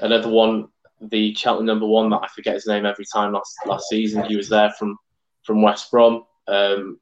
another 0.00 0.28
one 0.28 0.68
the 1.10 1.34
Cheltenham 1.34 1.66
number 1.66 1.86
one 1.86 2.10
that 2.10 2.20
I 2.22 2.28
forget 2.28 2.54
his 2.54 2.66
name 2.66 2.86
every 2.86 3.04
time 3.12 3.32
last 3.32 3.56
last 3.66 3.88
season. 3.88 4.24
He 4.24 4.36
was 4.36 4.48
there 4.48 4.70
from 4.78 4.96
from 5.42 5.62
West 5.62 5.90
Brom. 5.90 6.24
Um, 6.46 7.00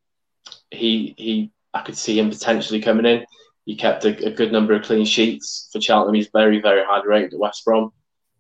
he 0.71 1.15
he 1.19 1.53
I 1.75 1.83
could 1.83 1.97
see 1.97 2.19
him 2.19 2.31
potentially 2.31 2.81
coming 2.81 3.07
in. 3.07 3.25
He 3.71 3.77
kept 3.77 4.05
a, 4.05 4.27
a, 4.27 4.33
good 4.33 4.51
number 4.51 4.75
of 4.75 4.83
clean 4.83 5.05
sheets 5.05 5.69
for 5.73 5.81
Cheltenham. 5.81 6.17
He's 6.17 6.29
very 6.33 6.61
very 6.61 6.85
highly 6.85 7.07
rated 7.07 7.35
at 7.35 7.39
West 7.39 7.65
Brom. 7.65 7.93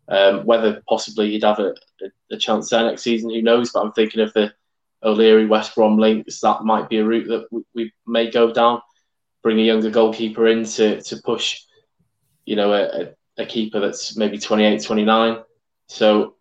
Um, 0.09 0.45
whether 0.45 0.83
possibly 0.88 1.31
he'd 1.31 1.45
have 1.45 1.61
a, 1.61 1.73
a, 2.03 2.35
a, 2.35 2.37
chance 2.37 2.69
there 2.69 2.83
next 2.83 3.03
season, 3.03 3.31
who 3.31 3.40
knows? 3.40 3.71
But 3.71 3.85
I'm 3.85 3.93
thinking 3.93 4.23
of 4.23 4.33
the 4.33 4.53
O'Leary 5.05 5.47
West 5.47 5.77
Brom 5.77 5.99
links. 5.99 6.40
That 6.40 6.64
might 6.64 6.88
be 6.88 6.99
a 6.99 7.05
route 7.05 7.29
that 7.29 7.47
we, 7.53 7.62
we 7.77 7.93
may 8.09 8.29
go 8.29 8.53
down. 8.53 8.83
Bring 9.45 9.61
a 9.61 9.62
younger 9.62 9.90
goalkeeper 9.90 10.49
in 10.49 10.64
to 10.64 11.01
to 11.01 11.16
push, 11.23 11.61
you 12.45 12.57
know, 12.57 12.73
a, 12.73 13.11
a 13.40 13.47
keeper 13.47 13.79
that's 13.79 14.16
maybe 14.16 14.37
28, 14.37 14.83
29 14.83 15.45
so 15.87 16.35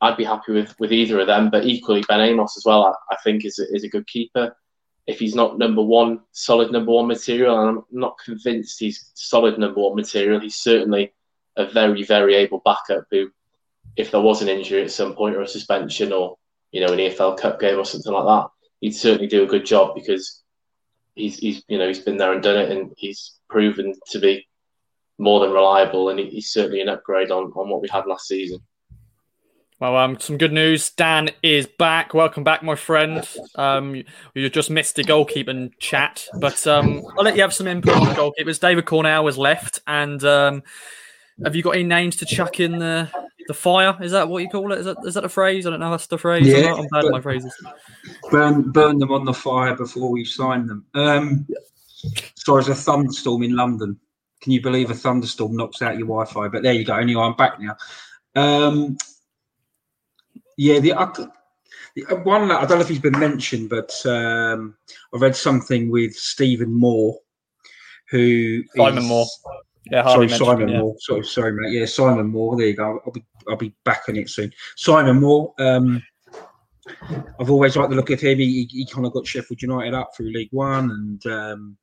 I'd 0.00 0.16
be 0.16 0.24
happy 0.24 0.52
with, 0.52 0.74
with 0.80 0.92
either 0.92 1.20
of 1.20 1.28
them. 1.28 1.48
But 1.48 1.64
equally, 1.64 2.02
Ben 2.08 2.20
Amos 2.20 2.56
as 2.56 2.64
well, 2.64 2.86
I, 2.86 3.14
I 3.14 3.16
think 3.22 3.44
is 3.44 3.60
a, 3.60 3.72
is 3.72 3.84
a 3.84 3.88
good 3.88 4.08
keeper. 4.08 4.56
If 5.06 5.18
he's 5.18 5.34
not 5.34 5.58
number 5.58 5.82
one, 5.82 6.20
solid 6.32 6.72
number 6.72 6.92
one 6.92 7.06
material, 7.06 7.60
and 7.60 7.78
I'm 7.78 7.84
not 7.90 8.18
convinced 8.24 8.80
he's 8.80 9.10
solid 9.14 9.58
number 9.58 9.80
one 9.80 9.94
material, 9.94 10.40
he's 10.40 10.56
certainly 10.56 11.12
a 11.56 11.66
very, 11.66 12.02
very 12.02 12.34
able 12.34 12.60
backup 12.64 13.04
who, 13.10 13.30
if 13.96 14.10
there 14.10 14.20
was 14.20 14.42
an 14.42 14.48
injury 14.48 14.82
at 14.82 14.90
some 14.90 15.14
point 15.14 15.36
or 15.36 15.42
a 15.42 15.48
suspension 15.48 16.12
or, 16.12 16.36
you 16.72 16.80
know, 16.80 16.92
an 16.92 16.98
EFL 16.98 17.38
Cup 17.38 17.60
game 17.60 17.78
or 17.78 17.84
something 17.84 18.12
like 18.12 18.24
that, 18.24 18.50
he'd 18.80 18.92
certainly 18.92 19.26
do 19.26 19.44
a 19.44 19.48
good 19.48 19.64
job 19.64 19.94
because 19.94 20.42
he's, 21.14 21.38
he's 21.38 21.62
you 21.68 21.78
know, 21.78 21.86
he's 21.86 22.00
been 22.00 22.16
there 22.16 22.32
and 22.32 22.42
done 22.42 22.58
it 22.58 22.70
and 22.70 22.92
he's 22.96 23.38
proven 23.48 23.94
to 24.10 24.18
be 24.18 24.46
more 25.18 25.40
than 25.40 25.52
reliable 25.52 26.10
and 26.10 26.18
he's 26.18 26.50
certainly 26.50 26.80
an 26.80 26.88
upgrade 26.88 27.30
on, 27.30 27.44
on 27.52 27.70
what 27.70 27.80
we 27.80 27.88
had 27.88 28.06
last 28.06 28.26
season. 28.26 28.60
Well, 29.78 29.94
um, 29.96 30.18
some 30.18 30.38
good 30.38 30.54
news. 30.54 30.88
Dan 30.88 31.28
is 31.42 31.66
back. 31.66 32.14
Welcome 32.14 32.44
back, 32.44 32.62
my 32.62 32.76
friend. 32.76 33.28
Um, 33.56 34.02
you 34.34 34.48
just 34.48 34.70
missed 34.70 34.96
the 34.96 35.04
goalkeeping 35.04 35.72
chat, 35.78 36.26
but 36.40 36.66
um, 36.66 37.02
I'll 37.18 37.24
let 37.24 37.36
you 37.36 37.42
have 37.42 37.52
some 37.52 37.66
input 37.66 37.92
on 37.92 38.08
the 38.08 38.14
goalkeepers. 38.14 38.58
David 38.58 38.86
Cornell 38.86 39.26
has 39.26 39.36
left, 39.36 39.80
and 39.86 40.24
um, 40.24 40.62
have 41.44 41.54
you 41.54 41.62
got 41.62 41.74
any 41.74 41.84
names 41.84 42.16
to 42.16 42.24
chuck 42.24 42.58
in 42.58 42.78
the 42.78 43.10
the 43.48 43.54
fire? 43.54 43.98
Is 44.02 44.12
that 44.12 44.28
what 44.28 44.42
you 44.42 44.48
call 44.48 44.72
it? 44.72 44.78
Is 44.78 44.86
that 44.86 44.96
is 45.04 45.12
that 45.12 45.24
a 45.26 45.28
phrase? 45.28 45.66
I 45.66 45.70
don't 45.70 45.80
know. 45.80 45.90
That's 45.90 46.06
the 46.06 46.16
phrase. 46.16 46.46
Yeah, 46.46 46.72
I'm 46.72 46.88
bad 46.88 47.04
at 47.04 47.12
my 47.12 47.20
phrases. 47.20 47.54
Burn 48.30 48.70
burn 48.70 48.98
them 48.98 49.12
on 49.12 49.26
the 49.26 49.34
fire 49.34 49.76
before 49.76 50.10
we 50.10 50.24
sign 50.24 50.66
them. 50.66 50.86
Um, 50.94 51.46
so 52.34 52.56
as 52.56 52.68
a 52.68 52.74
thunderstorm 52.74 53.42
in 53.42 53.54
London. 53.54 53.98
Can 54.42 54.52
you 54.52 54.60
believe 54.60 54.90
a 54.90 54.94
thunderstorm 54.94 55.56
knocks 55.56 55.80
out 55.80 55.96
your 55.96 56.06
Wi-Fi? 56.06 56.48
But 56.48 56.62
there 56.62 56.74
you 56.74 56.84
go. 56.84 56.94
Anyway, 56.94 57.22
I'm 57.22 57.34
back 57.36 57.58
now. 57.58 57.74
Um, 58.36 58.96
yeah, 60.56 60.78
the 60.78 60.92
Uh, 60.92 62.16
one, 62.16 62.50
I 62.50 62.60
don't 62.66 62.78
know 62.78 62.80
if 62.80 62.88
he's 62.88 62.98
been 62.98 63.18
mentioned, 63.18 63.70
but 63.70 63.94
um, 64.06 64.76
I 65.14 65.18
read 65.18 65.36
something 65.36 65.90
with 65.90 66.14
Stephen 66.14 66.72
Moore, 66.72 67.18
who 68.10 68.62
Simon 68.76 68.98
is, 68.98 69.08
Moore. 69.08 69.26
Yeah, 69.90 70.04
sorry, 70.04 70.28
Simon 70.28 70.68
yeah. 70.68 70.80
Moore. 70.80 70.94
Sorry, 70.98 71.24
sorry, 71.24 71.52
mate. 71.52 71.72
Yeah, 71.72 71.86
Simon 71.86 72.26
Moore. 72.26 72.56
There 72.56 72.66
you 72.66 72.76
go. 72.76 73.00
I'll 73.06 73.12
be, 73.12 73.24
I'll 73.48 73.56
be 73.56 73.74
back 73.84 74.02
on 74.08 74.16
it 74.16 74.28
soon. 74.28 74.52
Simon 74.76 75.20
Moore. 75.20 75.54
Um, 75.58 76.02
I've 77.40 77.50
always 77.50 77.76
liked 77.76 77.90
the 77.90 77.96
look 77.96 78.10
of 78.10 78.20
him. 78.20 78.38
He, 78.38 78.66
he, 78.70 78.84
he 78.84 78.86
kind 78.86 79.06
of 79.06 79.12
got 79.12 79.26
Sheffield 79.26 79.62
United 79.62 79.94
up 79.94 80.10
through 80.16 80.32
League 80.32 80.52
One, 80.52 80.90
and 80.90 81.26
um, 81.26 81.76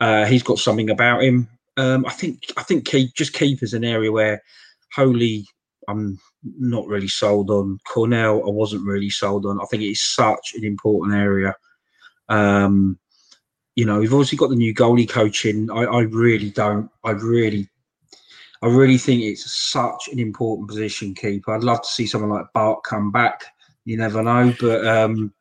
uh, 0.00 0.24
he's 0.26 0.42
got 0.42 0.58
something 0.58 0.90
about 0.90 1.22
him. 1.22 1.48
Um, 1.76 2.04
I 2.06 2.12
think 2.12 2.44
I 2.56 2.62
think 2.62 2.86
keep, 2.86 3.14
just 3.14 3.32
keep 3.32 3.62
is 3.62 3.74
an 3.74 3.84
area 3.84 4.10
where 4.10 4.42
Holy 4.94 5.46
I'm 5.88 6.18
not 6.42 6.86
really 6.86 7.08
sold 7.08 7.50
on. 7.50 7.78
Cornell 7.86 8.42
I 8.46 8.50
wasn't 8.50 8.86
really 8.86 9.10
sold 9.10 9.46
on. 9.46 9.60
I 9.60 9.64
think 9.66 9.82
it's 9.82 10.14
such 10.14 10.54
an 10.54 10.64
important 10.64 11.14
area. 11.14 11.54
Um, 12.28 12.98
you 13.76 13.84
know, 13.84 14.00
we've 14.00 14.12
obviously 14.12 14.38
got 14.38 14.50
the 14.50 14.56
new 14.56 14.74
goalie 14.74 15.08
coaching. 15.08 15.70
I, 15.70 15.84
I 15.84 16.00
really 16.02 16.50
don't. 16.50 16.90
I 17.04 17.12
really, 17.12 17.68
I 18.62 18.66
really 18.66 18.98
think 18.98 19.22
it's 19.22 19.52
such 19.52 20.08
an 20.08 20.18
important 20.18 20.68
position, 20.68 21.14
keeper. 21.14 21.54
I'd 21.54 21.62
love 21.62 21.82
to 21.82 21.88
see 21.88 22.06
someone 22.06 22.30
like 22.30 22.52
Bart 22.52 22.82
come 22.82 23.12
back 23.12 23.44
you 23.88 23.96
never 23.96 24.22
know. 24.22 24.54
But 24.60 24.86
um, 24.86 25.32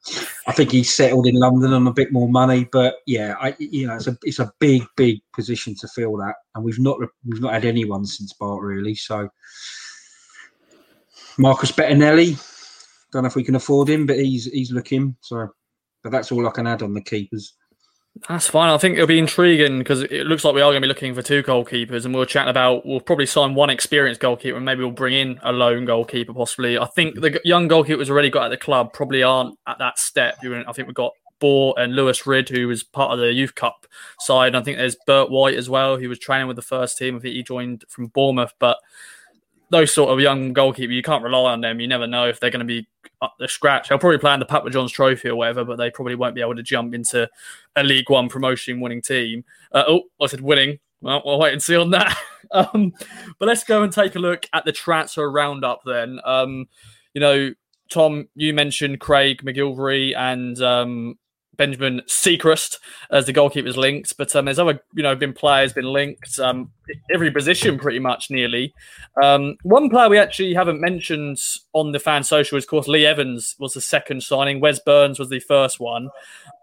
I 0.48 0.54
think 0.54 0.72
he's 0.72 0.94
settled 0.94 1.28
in 1.28 1.36
London 1.36 1.74
on 1.74 1.86
a 1.86 1.94
bit 1.94 2.14
more 2.14 2.30
money. 2.30 2.68
But 2.72 2.96
yeah, 3.06 3.36
I, 3.42 3.56
you 3.60 3.86
know, 3.86 3.96
it's 3.96 4.08
a 4.08 4.18
it's 4.24 4.40
a 4.40 4.54
big 4.60 4.84
big 4.96 5.20
position 5.34 5.76
to 5.76 5.88
fill 5.90 6.16
that, 6.18 6.36
and 6.56 6.64
we've 6.64 6.80
not 6.80 6.98
we've 7.26 7.42
not 7.42 7.54
had 7.54 7.66
anyone 7.66 8.06
since 8.06 8.32
Bart 8.34 8.62
really. 8.62 8.96
So 8.96 9.30
Marcus 11.38 11.72
Bettinelli, 11.72 12.38
don't 13.12 13.24
know 13.24 13.28
if 13.28 13.36
we 13.36 13.44
can 13.44 13.56
afford 13.56 13.90
him, 13.90 14.06
but 14.06 14.18
he's 14.18 14.46
he's 14.46 14.72
looking. 14.72 15.16
So, 15.22 15.48
but 16.04 16.12
that's 16.12 16.32
all 16.32 16.48
I 16.48 16.52
can 16.52 16.68
add 16.68 16.84
on 16.84 16.94
the 16.94 17.02
keepers. 17.02 17.54
That's 18.28 18.48
fine. 18.48 18.70
I 18.70 18.78
think 18.80 18.96
it'll 18.96 19.06
be 19.06 19.20
intriguing 19.20 19.78
because 19.78 20.02
it 20.02 20.26
looks 20.26 20.44
like 20.44 20.56
we 20.56 20.62
are 20.62 20.72
going 20.72 20.82
to 20.82 20.86
be 20.86 20.88
looking 20.88 21.14
for 21.14 21.22
two 21.22 21.44
goalkeepers, 21.44 22.06
and 22.06 22.16
we 22.16 22.22
are 22.22 22.26
chatting 22.26 22.50
about 22.50 22.86
we'll 22.86 23.00
probably 23.00 23.28
sign 23.28 23.54
one 23.54 23.70
experienced 23.70 24.22
goalkeeper, 24.22 24.58
and 24.58 24.66
maybe 24.66 24.82
we'll 24.82 24.92
bring 24.92 25.14
in 25.14 25.40
a 25.44 25.52
lone 25.52 25.86
goalkeeper 25.86 26.34
possibly. 26.34 26.78
I 26.78 26.86
think 26.86 27.22
the 27.22 27.40
young 27.44 27.70
goalkeepers 27.70 28.10
already 28.10 28.30
got 28.30 28.46
at 28.46 28.50
the 28.50 28.58
club 28.58 28.94
probably 28.94 29.24
aren't 29.24 29.58
at 29.68 29.78
that 29.80 30.00
step. 30.00 30.38
I 30.44 30.72
think 30.74 30.88
we've 30.88 30.96
got 30.96 31.14
Bohr 31.40 31.74
and 31.78 31.96
Lewis 31.96 32.26
Ridd, 32.26 32.50
who 32.50 32.68
was 32.68 32.84
part 32.84 33.12
of 33.12 33.20
the 33.20 33.32
youth 33.34 33.56
cup 33.56 33.86
side. 34.22 34.48
And 34.48 34.58
I 34.58 34.62
think 34.64 34.78
there's 34.78 34.98
Bert 35.06 35.30
White 35.30 35.56
as 35.56 35.70
well, 35.70 35.98
who 35.98 36.10
was 36.10 36.20
training 36.20 36.48
with 36.48 36.56
the 36.56 36.62
first 36.62 36.98
team. 36.98 37.16
I 37.16 37.20
think 37.20 37.36
he 37.36 37.44
joined 37.44 37.86
from 37.90 38.08
Bournemouth, 38.08 38.54
but 38.60 38.78
those 39.70 39.94
sort 39.94 40.10
of 40.12 40.20
young 40.20 40.54
goalkeepers, 40.54 40.94
you 40.94 41.02
can't 41.02 41.24
rely 41.24 41.52
on 41.52 41.62
them. 41.62 41.80
You 41.80 41.88
never 41.88 42.08
know 42.08 42.28
if 42.28 42.40
they're 42.40 42.52
going 42.52 42.60
to 42.60 42.66
be 42.66 42.88
up 43.22 43.36
the 43.40 43.48
scratch. 43.48 43.90
They'll 43.90 43.98
probably 43.98 44.18
play 44.18 44.34
in 44.34 44.40
the 44.40 44.46
Papa 44.46 44.70
John's 44.70 44.92
Trophy 44.92 45.30
or 45.30 45.36
whatever, 45.36 45.66
but 45.66 45.78
they 45.78 45.92
probably 45.92 46.16
won't 46.16 46.36
be 46.36 46.42
able 46.42 46.56
to 46.56 46.64
jump 46.64 46.94
into 46.94 47.30
a 47.76 47.84
League 47.84 48.10
One 48.10 48.30
promotion 48.30 48.80
winning 48.80 49.02
team. 49.02 49.44
Uh, 49.72 49.84
oh, 49.88 50.04
I 50.22 50.28
said 50.28 50.42
winning. 50.42 50.80
Well, 51.02 51.22
we'll 51.26 51.40
wait 51.40 51.54
and 51.54 51.62
see 51.62 51.76
on 51.76 51.92
that. 51.92 52.18
um, 52.52 52.94
but 53.40 53.48
let's 53.48 53.64
go 53.64 53.84
and 53.84 53.92
take 53.92 54.16
a 54.16 54.20
look 54.20 54.46
at 54.54 54.66
the 54.66 54.72
transfer 54.72 55.30
roundup 55.30 55.82
then. 55.86 56.20
Um, 56.24 56.68
you 57.14 57.22
know, 57.22 57.54
Tom, 57.90 58.28
you 58.36 58.54
mentioned 58.54 59.00
Craig 59.00 59.42
MacGillivray 59.44 60.16
and 60.16 60.62
um, 60.62 61.18
Benjamin 61.58 62.02
Siegrist 62.08 62.78
as 63.12 63.26
the 63.26 63.34
goalkeepers 63.34 63.76
linked, 63.76 64.16
but 64.18 64.36
um, 64.36 64.46
there's 64.46 64.60
other, 64.60 64.80
you 64.94 65.04
know, 65.04 65.16
been 65.16 65.34
players 65.34 65.74
been 65.74 65.92
linked, 65.92 66.40
um, 66.40 66.72
every 67.14 67.32
position 67.32 67.78
pretty 67.78 68.00
much 68.00 68.30
nearly. 68.30 68.74
Um, 69.22 69.58
one 69.64 69.90
player 69.90 70.10
we 70.10 70.20
actually 70.20 70.54
haven't 70.54 70.80
mentioned 70.80 71.40
on 71.74 71.92
the 71.92 72.00
fan 72.00 72.24
social 72.24 72.58
is, 72.58 72.64
of 72.64 72.70
course, 72.70 72.88
Lee 72.88 73.06
Evans 73.06 73.56
was 73.60 73.74
the 73.74 73.82
second 73.82 74.24
signing. 74.24 74.60
Wes 74.60 74.80
Burns 74.80 75.20
was 75.20 75.30
the 75.30 75.40
first 75.40 75.80
one. 75.80 76.10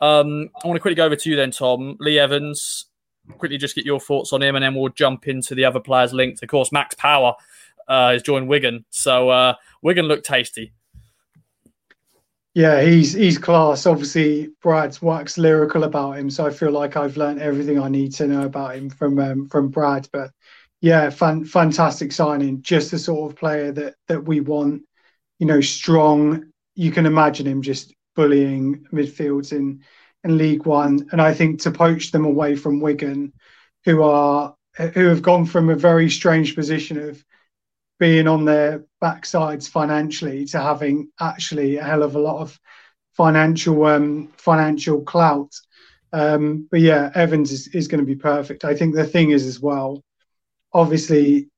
Um, 0.01 0.51
I 0.63 0.69
want 0.69 0.77
to 0.77 0.81
quickly 0.81 0.95
go 0.95 1.07
over 1.07 1.17
to 1.17 1.31
you 1.31 1.37
then, 1.37 1.51
Tom. 1.51 1.97
Lee 2.01 2.19
Evans, 2.19 2.87
quickly 3.39 3.59
just 3.59 3.75
get 3.75 3.85
your 3.85 4.01
thoughts 4.01 4.33
on 4.33 4.43
him, 4.43 4.55
and 4.55 4.63
then 4.63 4.75
we'll 4.75 4.91
jump 4.91 5.29
into 5.29 5.55
the 5.55 5.65
other 5.65 5.81
players 5.81 6.13
linked. 6.13 6.43
Of 6.43 6.49
course, 6.49 6.73
Max 6.73 6.95
Power 6.95 7.35
uh, 7.89 8.13
has 8.13 8.23
joined 8.23 8.49
Wigan, 8.49 8.85
so 8.91 9.31
uh, 9.31 9.55
Wigan 9.83 10.07
look 10.07 10.23
tasty. 10.23 10.73
Yeah, 12.55 12.83
he's 12.83 13.13
he's 13.15 13.39
class. 13.39 13.85
Obviously, 13.87 14.51
Brad's 14.63 15.03
waxed 15.03 15.39
lyrical 15.39 15.85
about 15.85 16.19
him, 16.19 16.31
so 16.31 16.47
I 16.47 16.51
feel 16.51 16.71
like 16.71 16.97
I've 16.97 17.17
learned 17.17 17.41
everything 17.41 17.81
I 17.81 17.89
need 17.89 18.13
to 18.15 18.27
know 18.29 18.43
about 18.45 18.77
him 18.77 18.91
from 18.91 19.19
um, 19.19 19.49
from 19.49 19.69
Brad. 19.71 20.09
But 20.13 20.31
yeah, 20.81 21.11
fan, 21.11 21.45
fantastic 21.45 22.13
signing. 22.13 22.63
Just 22.63 22.91
the 22.93 22.99
sort 22.99 23.33
of 23.33 23.37
player 23.39 23.73
that 23.73 23.95
that 24.09 24.25
we 24.25 24.41
want. 24.41 24.83
You 25.41 25.47
know, 25.47 25.61
strong. 25.61 26.45
You 26.77 26.93
can 26.93 27.07
imagine 27.07 27.47
him 27.47 27.63
just 27.63 27.93
bullying 28.15 28.87
midfields 28.93 29.53
in 29.53 29.81
in 30.23 30.39
League 30.39 30.65
One, 30.65 31.09
and 31.11 31.21
I 31.21 31.35
think 31.35 31.61
to 31.63 31.73
poach 31.73 32.13
them 32.13 32.25
away 32.25 32.55
from 32.55 32.81
Wigan, 32.81 33.33
who 33.85 34.03
are 34.05 34.55
who 34.77 35.07
have 35.07 35.23
gone 35.23 35.47
from 35.47 35.71
a 35.71 35.77
very 35.77 36.09
strange 36.09 36.55
position 36.55 36.99
of 36.99 37.25
being 37.99 38.27
on 38.27 38.45
their 38.45 38.85
backsides 39.03 39.69
financially 39.69 40.45
to 40.47 40.61
having 40.61 41.09
actually 41.21 41.77
a 41.77 41.85
hell 41.85 42.03
of 42.03 42.17
a 42.17 42.21
lot 42.21 42.41
of 42.41 42.59
financial 43.17 43.85
um, 43.85 44.33
financial 44.37 45.03
clout. 45.03 45.53
Um, 46.13 46.69
but 46.71 46.81
yeah, 46.81 47.11
Evans 47.15 47.53
is, 47.53 47.69
is 47.69 47.89
going 47.89 48.01
to 48.01 48.07
be 48.07 48.17
perfect. 48.17 48.65
I 48.65 48.75
think 48.75 48.95
the 48.95 49.07
thing 49.07 49.31
is 49.31 49.47
as 49.47 49.61
well, 49.61 50.03
obviously, 50.73 51.49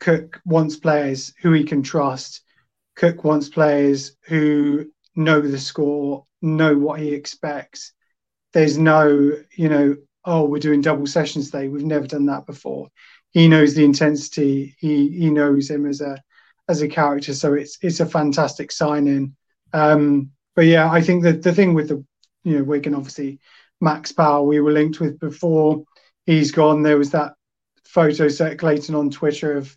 Cook 0.00 0.40
wants 0.44 0.76
players 0.76 1.32
who 1.42 1.52
he 1.52 1.64
can 1.64 1.82
trust. 1.82 2.42
Cook 2.94 3.24
wants 3.24 3.48
players 3.48 4.16
who 4.26 4.86
know 5.16 5.40
the 5.40 5.58
score, 5.58 6.24
know 6.40 6.76
what 6.76 7.00
he 7.00 7.12
expects. 7.12 7.92
There's 8.52 8.78
no, 8.78 9.32
you 9.56 9.68
know, 9.68 9.96
oh, 10.24 10.44
we're 10.44 10.58
doing 10.58 10.80
double 10.80 11.06
sessions 11.06 11.50
today. 11.50 11.68
We've 11.68 11.84
never 11.84 12.06
done 12.06 12.26
that 12.26 12.46
before 12.46 12.88
he 13.38 13.46
knows 13.46 13.74
the 13.74 13.84
intensity. 13.84 14.74
He 14.80 15.10
he 15.10 15.30
knows 15.30 15.70
him 15.70 15.86
as 15.86 16.00
a 16.00 16.20
as 16.68 16.82
a 16.82 16.88
character. 16.88 17.32
So 17.34 17.54
it's 17.54 17.78
it's 17.82 18.00
a 18.00 18.06
fantastic 18.06 18.72
signing. 18.72 19.36
Um, 19.72 20.30
but 20.56 20.66
yeah, 20.66 20.90
I 20.90 21.00
think 21.00 21.22
that 21.22 21.42
the 21.44 21.52
thing 21.52 21.72
with 21.72 21.88
the 21.88 22.04
you 22.42 22.58
know 22.58 22.64
Wigan 22.64 22.96
obviously 22.96 23.38
Max 23.80 24.10
Power 24.10 24.42
we 24.42 24.58
were 24.58 24.72
linked 24.72 24.98
with 24.98 25.20
before 25.20 25.84
he's 26.26 26.50
gone. 26.50 26.82
There 26.82 26.98
was 26.98 27.12
that 27.12 27.34
photo 27.84 28.26
circulating 28.26 28.96
on 28.96 29.08
Twitter 29.08 29.56
of 29.56 29.72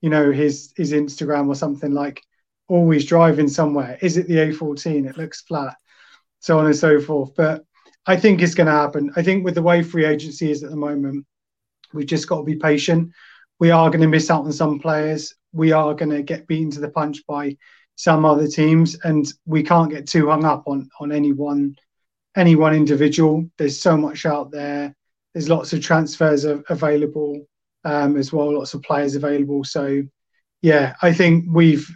you 0.00 0.10
know 0.10 0.32
his 0.32 0.72
his 0.76 0.92
Instagram 0.92 1.46
or 1.46 1.54
something 1.54 1.92
like 1.92 2.20
always 2.66 3.04
driving 3.04 3.48
somewhere. 3.48 3.96
Is 4.02 4.16
it 4.16 4.26
the 4.26 4.38
A14? 4.38 5.08
It 5.08 5.16
looks 5.16 5.42
flat, 5.42 5.76
so 6.40 6.58
on 6.58 6.66
and 6.66 6.76
so 6.76 7.00
forth. 7.00 7.36
But 7.36 7.64
I 8.06 8.16
think 8.16 8.42
it's 8.42 8.56
going 8.56 8.66
to 8.66 8.72
happen. 8.72 9.12
I 9.14 9.22
think 9.22 9.44
with 9.44 9.54
the 9.54 9.62
way 9.62 9.84
free 9.84 10.04
agency 10.04 10.50
is 10.50 10.64
at 10.64 10.70
the 10.70 10.76
moment, 10.76 11.26
We've 11.94 12.06
just 12.06 12.28
got 12.28 12.38
to 12.38 12.44
be 12.44 12.56
patient. 12.56 13.12
We 13.60 13.70
are 13.70 13.88
going 13.88 14.02
to 14.02 14.08
miss 14.08 14.30
out 14.30 14.44
on 14.44 14.52
some 14.52 14.78
players. 14.80 15.34
We 15.52 15.72
are 15.72 15.94
going 15.94 16.10
to 16.10 16.22
get 16.22 16.46
beaten 16.46 16.70
to 16.72 16.80
the 16.80 16.90
punch 16.90 17.24
by 17.26 17.56
some 17.96 18.24
other 18.24 18.48
teams, 18.48 18.98
and 19.04 19.26
we 19.46 19.62
can't 19.62 19.90
get 19.90 20.08
too 20.08 20.28
hung 20.28 20.44
up 20.44 20.64
on 20.66 20.88
on 21.00 21.12
any 21.12 21.32
one 21.32 21.76
any 22.36 22.56
one 22.56 22.74
individual. 22.74 23.48
There's 23.56 23.80
so 23.80 23.96
much 23.96 24.26
out 24.26 24.50
there. 24.50 24.94
There's 25.32 25.48
lots 25.48 25.72
of 25.72 25.80
transfers 25.80 26.44
available 26.44 27.46
um, 27.84 28.16
as 28.16 28.32
well. 28.32 28.54
Lots 28.54 28.74
of 28.74 28.82
players 28.82 29.14
available. 29.14 29.64
So, 29.64 30.02
yeah, 30.62 30.94
I 31.02 31.12
think 31.12 31.46
we've 31.48 31.88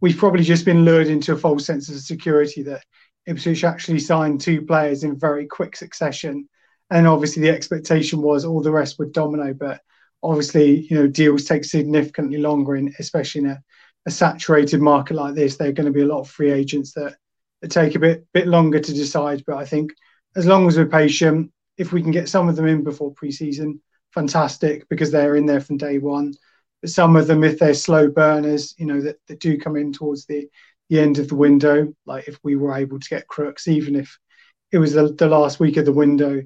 we've 0.00 0.16
probably 0.16 0.44
just 0.44 0.64
been 0.64 0.84
lured 0.84 1.08
into 1.08 1.34
a 1.34 1.38
false 1.38 1.66
sense 1.66 1.88
of 1.88 1.96
security 2.00 2.62
that 2.62 2.82
Ipswich 3.26 3.64
actually 3.64 3.98
signed 3.98 4.40
two 4.40 4.62
players 4.62 5.04
in 5.04 5.18
very 5.18 5.46
quick 5.46 5.76
succession 5.76 6.48
and 6.90 7.06
obviously 7.06 7.42
the 7.42 7.50
expectation 7.50 8.20
was 8.20 8.44
all 8.44 8.62
the 8.62 8.72
rest 8.72 8.98
would 8.98 9.12
domino. 9.12 9.54
But 9.54 9.80
obviously, 10.22 10.86
you 10.88 10.96
know, 10.96 11.06
deals 11.06 11.44
take 11.44 11.64
significantly 11.64 12.38
longer, 12.38 12.76
in 12.76 12.94
especially 12.98 13.42
in 13.42 13.50
a, 13.50 13.62
a 14.06 14.10
saturated 14.10 14.80
market 14.80 15.14
like 15.14 15.34
this. 15.34 15.56
There 15.56 15.68
are 15.68 15.72
going 15.72 15.86
to 15.86 15.92
be 15.92 16.02
a 16.02 16.06
lot 16.06 16.20
of 16.20 16.30
free 16.30 16.50
agents 16.50 16.92
that, 16.94 17.16
that 17.62 17.70
take 17.70 17.94
a 17.94 18.00
bit 18.00 18.26
bit 18.32 18.46
longer 18.46 18.80
to 18.80 18.92
decide. 18.92 19.44
But 19.46 19.56
I 19.56 19.64
think 19.64 19.92
as 20.36 20.46
long 20.46 20.66
as 20.66 20.76
we're 20.76 20.86
patient, 20.86 21.52
if 21.76 21.92
we 21.92 22.02
can 22.02 22.10
get 22.10 22.28
some 22.28 22.48
of 22.48 22.56
them 22.56 22.66
in 22.66 22.84
before 22.84 23.14
preseason, 23.14 23.80
fantastic 24.12 24.88
because 24.88 25.10
they're 25.10 25.36
in 25.36 25.46
there 25.46 25.60
from 25.60 25.76
day 25.76 25.98
one. 25.98 26.34
But 26.80 26.90
some 26.90 27.16
of 27.16 27.26
them, 27.26 27.44
if 27.44 27.58
they're 27.58 27.74
slow 27.74 28.08
burners, 28.08 28.74
you 28.78 28.86
know, 28.86 29.00
that, 29.02 29.18
that 29.28 29.40
do 29.40 29.58
come 29.58 29.76
in 29.76 29.92
towards 29.92 30.26
the, 30.26 30.48
the 30.88 30.98
end 30.98 31.18
of 31.18 31.28
the 31.28 31.36
window, 31.36 31.92
like 32.06 32.26
if 32.26 32.38
we 32.42 32.56
were 32.56 32.74
able 32.74 32.98
to 32.98 33.08
get 33.08 33.28
Crooks, 33.28 33.68
even 33.68 33.94
if 33.94 34.18
it 34.72 34.78
was 34.78 34.94
the, 34.94 35.12
the 35.12 35.28
last 35.28 35.60
week 35.60 35.76
of 35.76 35.84
the 35.84 35.92
window, 35.92 36.42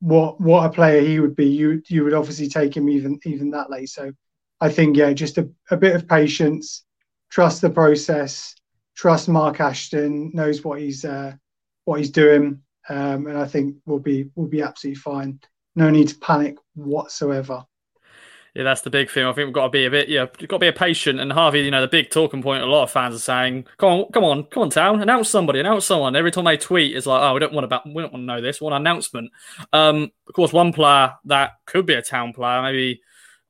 what 0.00 0.40
what 0.40 0.66
a 0.66 0.70
player 0.70 1.02
he 1.02 1.20
would 1.20 1.36
be, 1.36 1.46
you 1.46 1.82
you 1.88 2.04
would 2.04 2.14
obviously 2.14 2.48
take 2.48 2.76
him 2.76 2.88
even 2.88 3.20
even 3.24 3.50
that 3.50 3.70
late. 3.70 3.88
So 3.88 4.12
I 4.60 4.70
think 4.70 4.96
yeah, 4.96 5.12
just 5.12 5.38
a, 5.38 5.48
a 5.70 5.76
bit 5.76 5.94
of 5.94 6.08
patience, 6.08 6.84
trust 7.30 7.60
the 7.60 7.70
process, 7.70 8.54
trust 8.96 9.28
Mark 9.28 9.60
Ashton 9.60 10.30
knows 10.34 10.64
what 10.64 10.80
he's 10.80 11.04
uh, 11.04 11.34
what 11.84 12.00
he's 12.00 12.10
doing, 12.10 12.62
um, 12.88 13.26
and 13.26 13.38
I 13.38 13.46
think 13.46 13.76
we'll 13.86 13.98
be 13.98 14.30
we'll 14.34 14.48
be 14.48 14.62
absolutely 14.62 15.00
fine. 15.00 15.40
No 15.76 15.90
need 15.90 16.08
to 16.08 16.18
panic 16.18 16.56
whatsoever. 16.74 17.64
Yeah, 18.54 18.64
that's 18.64 18.80
the 18.80 18.90
big 18.90 19.10
thing. 19.10 19.24
I 19.24 19.32
think 19.32 19.46
we've 19.46 19.54
got 19.54 19.64
to 19.64 19.70
be 19.70 19.86
a 19.86 19.90
bit, 19.90 20.08
yeah, 20.08 20.26
you've 20.38 20.48
got 20.48 20.56
to 20.56 20.60
be 20.60 20.68
a 20.68 20.72
patient. 20.72 21.20
And 21.20 21.32
Harvey, 21.32 21.60
you 21.60 21.70
know, 21.70 21.80
the 21.80 21.88
big 21.88 22.10
talking 22.10 22.42
point, 22.42 22.62
a 22.62 22.66
lot 22.66 22.82
of 22.82 22.90
fans 22.90 23.14
are 23.14 23.20
saying, 23.20 23.66
"Come 23.78 23.90
on, 23.90 24.12
come 24.12 24.24
on, 24.24 24.44
come 24.44 24.64
on, 24.64 24.70
town, 24.70 25.00
announce 25.00 25.28
somebody, 25.28 25.60
announce 25.60 25.86
someone." 25.86 26.16
Every 26.16 26.32
time 26.32 26.44
they 26.44 26.56
tweet, 26.56 26.96
it's 26.96 27.06
like, 27.06 27.22
"Oh, 27.22 27.34
we 27.34 27.40
don't 27.40 27.52
want 27.52 27.64
about, 27.64 27.86
we 27.86 28.02
don't 28.02 28.12
want 28.12 28.22
to 28.22 28.26
know 28.26 28.40
this. 28.40 28.60
One 28.60 28.72
announcement." 28.72 29.30
Um, 29.72 30.10
of 30.26 30.34
course, 30.34 30.52
one 30.52 30.72
player 30.72 31.14
that 31.26 31.52
could 31.66 31.86
be 31.86 31.94
a 31.94 32.02
town 32.02 32.32
player, 32.32 32.60
maybe 32.62 33.00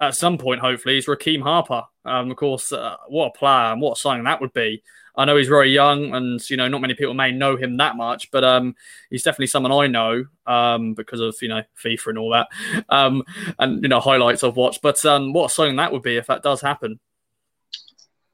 at 0.01 0.15
some 0.15 0.37
point, 0.37 0.61
hopefully, 0.61 0.99
is 0.99 1.07
Rekeem 1.07 1.43
Harper. 1.43 1.83
Um, 2.05 2.31
of 2.31 2.37
course, 2.37 2.73
uh, 2.73 2.97
what 3.09 3.33
a 3.35 3.39
player 3.39 3.73
and 3.73 3.81
what 3.81 3.97
a 3.97 4.01
signing 4.01 4.25
that 4.25 4.41
would 4.41 4.53
be. 4.53 4.83
I 5.21 5.27
know 5.27 5.37
he's 5.37 5.49
very 5.49 5.71
young, 5.71 6.15
and 6.15 6.41
you 6.49 6.57
know 6.57 6.67
not 6.67 6.81
many 6.81 6.95
people 6.95 7.13
may 7.13 7.31
know 7.31 7.55
him 7.55 7.77
that 7.77 7.95
much, 7.95 8.31
but 8.31 8.43
um, 8.43 8.75
he's 9.11 9.23
definitely 9.23 9.49
someone 9.49 9.71
I 9.71 9.87
know 9.87 10.25
um, 10.47 10.95
because 10.95 11.21
of 11.21 11.37
you 11.43 11.49
know 11.49 11.63
FIFA 11.77 12.07
and 12.07 12.19
all 12.19 12.31
that, 12.31 12.49
um, 12.89 13.23
and 13.59 13.83
you 13.83 13.91
know 13.91 14.01
highlights 14.01 14.43
I've 14.43 14.57
watched. 14.57 14.81
But 14.81 15.05
um, 15.05 15.35
what 15.35 15.51
a 15.51 15.55
signing 15.55 15.77
that 15.77 15.93
would 15.93 16.01
be 16.01 16.17
if 16.17 16.27
that 16.29 16.43
does 16.43 16.63
happen. 16.63 16.99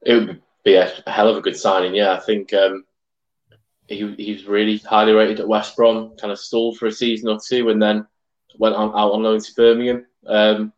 It 0.01 0.13
would 0.13 0.41
be 0.63 0.75
a 0.75 0.89
hell 1.07 1.27
of 1.27 1.35
a 1.35 1.41
good 1.41 1.57
signing. 1.57 1.93
Yeah, 1.93 2.13
I 2.13 2.21
think 2.21 2.53
um, 2.53 2.85
he 3.89 4.09
he's 4.15 4.45
really 4.45 4.77
highly 4.77 5.11
rated 5.11 5.41
at 5.41 5.47
West 5.47 5.75
Brom. 5.75 6.15
Kind 6.15 6.31
of 6.31 6.39
stalled 6.39 6.77
for 6.77 6.85
a 6.85 6.91
season 6.91 7.27
or 7.27 7.37
two, 7.45 7.67
and 7.69 7.81
then 7.81 8.07
went 8.57 8.75
on, 8.75 8.91
out 8.91 9.11
on 9.11 9.23
loan 9.23 9.41
to 9.41 9.53
Birmingham. 9.55 10.05
Um, 10.25 10.71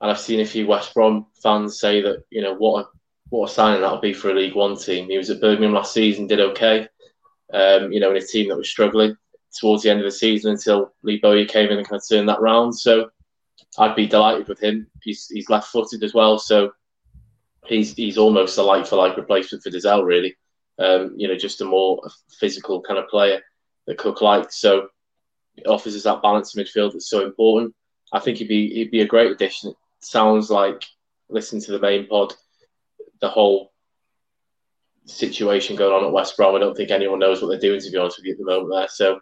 and 0.00 0.10
I've 0.10 0.20
seen 0.20 0.38
a 0.38 0.46
few 0.46 0.68
West 0.68 0.94
Brom 0.94 1.26
fans 1.42 1.80
say 1.80 2.00
that 2.02 2.22
you 2.30 2.42
know 2.42 2.54
what 2.54 2.84
a 2.84 2.88
what 3.32 3.50
a 3.50 3.54
signing 3.54 3.80
that'll 3.80 3.98
be 3.98 4.12
for 4.12 4.30
a 4.30 4.34
League 4.34 4.54
One 4.54 4.76
team. 4.76 5.08
He 5.08 5.16
was 5.16 5.30
at 5.30 5.40
Birmingham 5.40 5.72
last 5.72 5.94
season, 5.94 6.26
did 6.26 6.38
okay. 6.38 6.86
Um, 7.50 7.90
you 7.90 7.98
know, 7.98 8.10
in 8.10 8.18
a 8.18 8.26
team 8.26 8.50
that 8.50 8.58
was 8.58 8.68
struggling 8.68 9.16
towards 9.58 9.82
the 9.82 9.90
end 9.90 10.00
of 10.00 10.04
the 10.04 10.10
season 10.10 10.52
until 10.52 10.92
Lee 11.02 11.18
Bowyer 11.18 11.46
came 11.46 11.70
in 11.70 11.78
and 11.78 11.88
kind 11.88 11.98
of 11.98 12.06
turned 12.06 12.28
that 12.28 12.42
round. 12.42 12.78
So 12.78 13.10
I'd 13.78 13.96
be 13.96 14.06
delighted 14.06 14.48
with 14.48 14.60
him. 14.60 14.86
He's 15.00 15.28
he's 15.28 15.48
left 15.48 15.68
footed 15.68 16.04
as 16.04 16.12
well, 16.12 16.38
so 16.38 16.72
he's 17.64 17.94
he's 17.94 18.18
almost 18.18 18.58
a 18.58 18.62
like 18.62 18.86
for 18.86 18.96
like 18.96 19.16
replacement 19.16 19.64
for 19.64 19.70
Dozzell, 19.70 20.04
really. 20.04 20.36
Um, 20.78 21.14
you 21.16 21.26
know, 21.26 21.34
just 21.34 21.62
a 21.62 21.64
more 21.64 22.02
physical 22.38 22.82
kind 22.82 22.98
of 22.98 23.08
player 23.08 23.40
that 23.86 23.96
Cook 23.96 24.20
likes. 24.20 24.60
So 24.60 24.88
it 25.56 25.66
offers 25.66 25.96
us 25.96 26.02
that 26.02 26.20
balance 26.20 26.54
in 26.54 26.62
midfield 26.62 26.92
that's 26.92 27.08
so 27.08 27.24
important. 27.24 27.74
I 28.12 28.20
think 28.20 28.36
he'd 28.36 28.48
be 28.48 28.74
he'd 28.74 28.90
be 28.90 29.00
a 29.00 29.06
great 29.06 29.32
addition. 29.32 29.70
It 29.70 29.76
sounds 30.00 30.50
like 30.50 30.84
listening 31.30 31.62
to 31.62 31.72
the 31.72 31.80
main 31.80 32.06
pod 32.06 32.34
the 33.22 33.28
whole 33.28 33.72
situation 35.06 35.76
going 35.76 35.94
on 35.94 36.04
at 36.04 36.12
West 36.12 36.36
Brom. 36.36 36.54
I 36.54 36.58
don't 36.58 36.76
think 36.76 36.90
anyone 36.90 37.20
knows 37.20 37.40
what 37.40 37.48
they're 37.48 37.58
doing, 37.58 37.80
to 37.80 37.90
be 37.90 37.96
honest 37.96 38.18
with 38.18 38.26
you, 38.26 38.32
at 38.32 38.38
the 38.38 38.44
moment 38.44 38.70
there. 38.74 38.88
So 38.88 39.20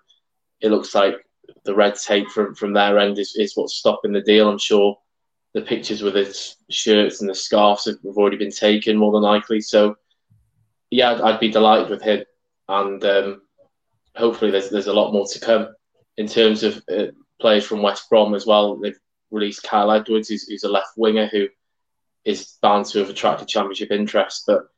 it 0.60 0.70
looks 0.70 0.94
like 0.94 1.14
the 1.64 1.74
red 1.74 1.94
tape 1.94 2.28
from, 2.30 2.54
from 2.54 2.72
their 2.72 2.98
end 2.98 3.18
is, 3.18 3.36
is 3.36 3.52
what's 3.54 3.76
stopping 3.76 4.12
the 4.12 4.22
deal. 4.22 4.48
I'm 4.48 4.58
sure 4.58 4.98
the 5.52 5.60
pictures 5.60 6.02
with 6.02 6.14
the 6.14 6.54
shirts 6.70 7.20
and 7.20 7.30
the 7.30 7.34
scarves 7.34 7.84
have 7.84 7.96
already 8.04 8.36
been 8.36 8.50
taken, 8.50 8.96
more 8.96 9.12
than 9.12 9.22
likely. 9.22 9.60
So, 9.60 9.96
yeah, 10.90 11.12
I'd, 11.12 11.20
I'd 11.20 11.40
be 11.40 11.50
delighted 11.50 11.90
with 11.90 12.02
him. 12.02 12.24
And 12.68 13.04
um, 13.04 13.42
hopefully 14.16 14.50
there's, 14.50 14.70
there's 14.70 14.86
a 14.86 14.92
lot 14.92 15.12
more 15.12 15.26
to 15.26 15.40
come. 15.40 15.68
In 16.16 16.26
terms 16.26 16.62
of 16.62 16.82
uh, 16.90 17.06
players 17.40 17.66
from 17.66 17.82
West 17.82 18.08
Brom 18.08 18.34
as 18.34 18.46
well, 18.46 18.76
they've 18.76 18.98
released 19.30 19.62
Kyle 19.62 19.92
Edwards, 19.92 20.28
who's, 20.28 20.48
who's 20.48 20.64
a 20.64 20.70
left 20.70 20.92
winger 20.96 21.26
who– 21.26 21.48
is 22.24 22.58
bound 22.62 22.86
to 22.86 22.98
have 23.00 23.10
attracted 23.10 23.48
championship 23.48 23.90
interest, 23.90 24.44
but 24.46 24.68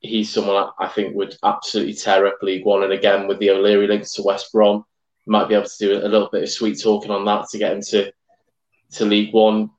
he's 0.00 0.30
someone 0.30 0.70
I 0.78 0.88
think 0.88 1.14
would 1.14 1.36
absolutely 1.42 1.94
tear 1.94 2.26
up 2.26 2.38
League 2.42 2.64
One. 2.64 2.84
And 2.84 2.92
again, 2.92 3.26
with 3.26 3.38
the 3.38 3.50
O'Leary 3.50 3.86
links 3.86 4.12
to 4.14 4.22
West 4.22 4.52
Brom, 4.52 4.84
might 5.26 5.48
be 5.48 5.54
able 5.54 5.66
to 5.66 5.78
do 5.78 5.98
a 5.98 6.08
little 6.08 6.28
bit 6.30 6.42
of 6.42 6.50
sweet 6.50 6.80
talking 6.80 7.10
on 7.10 7.24
that 7.24 7.48
to 7.48 7.58
get 7.58 7.72
him 7.72 7.80
to 7.80 8.12
to 8.92 9.04
League 9.04 9.32
One. 9.32 9.70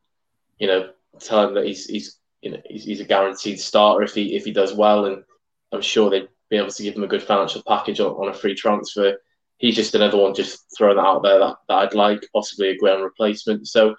You 0.59 0.67
know, 0.67 0.89
tell 1.19 1.47
him 1.47 1.55
that 1.55 1.65
he's 1.65 1.85
he's 1.85 2.19
you 2.41 2.51
know 2.51 2.61
he's, 2.65 2.83
he's 2.83 2.99
a 2.99 3.05
guaranteed 3.05 3.59
starter 3.59 4.03
if 4.03 4.13
he 4.13 4.35
if 4.35 4.45
he 4.45 4.51
does 4.51 4.73
well, 4.73 5.05
and 5.05 5.23
I'm 5.71 5.81
sure 5.81 6.09
they'd 6.09 6.29
be 6.49 6.57
able 6.57 6.69
to 6.69 6.83
give 6.83 6.95
him 6.95 7.03
a 7.03 7.07
good 7.07 7.23
financial 7.23 7.63
package 7.67 7.99
on, 7.99 8.11
on 8.11 8.29
a 8.29 8.33
free 8.33 8.55
transfer. 8.55 9.17
He's 9.57 9.75
just 9.75 9.95
another 9.95 10.17
one 10.17 10.33
just 10.33 10.65
throwing 10.77 10.97
that 10.97 11.05
out 11.05 11.23
there 11.23 11.39
that, 11.39 11.55
that 11.69 11.75
I'd 11.75 11.93
like, 11.93 12.27
possibly 12.33 12.69
a 12.69 12.77
ground 12.77 13.03
replacement. 13.03 13.67
So 13.67 13.95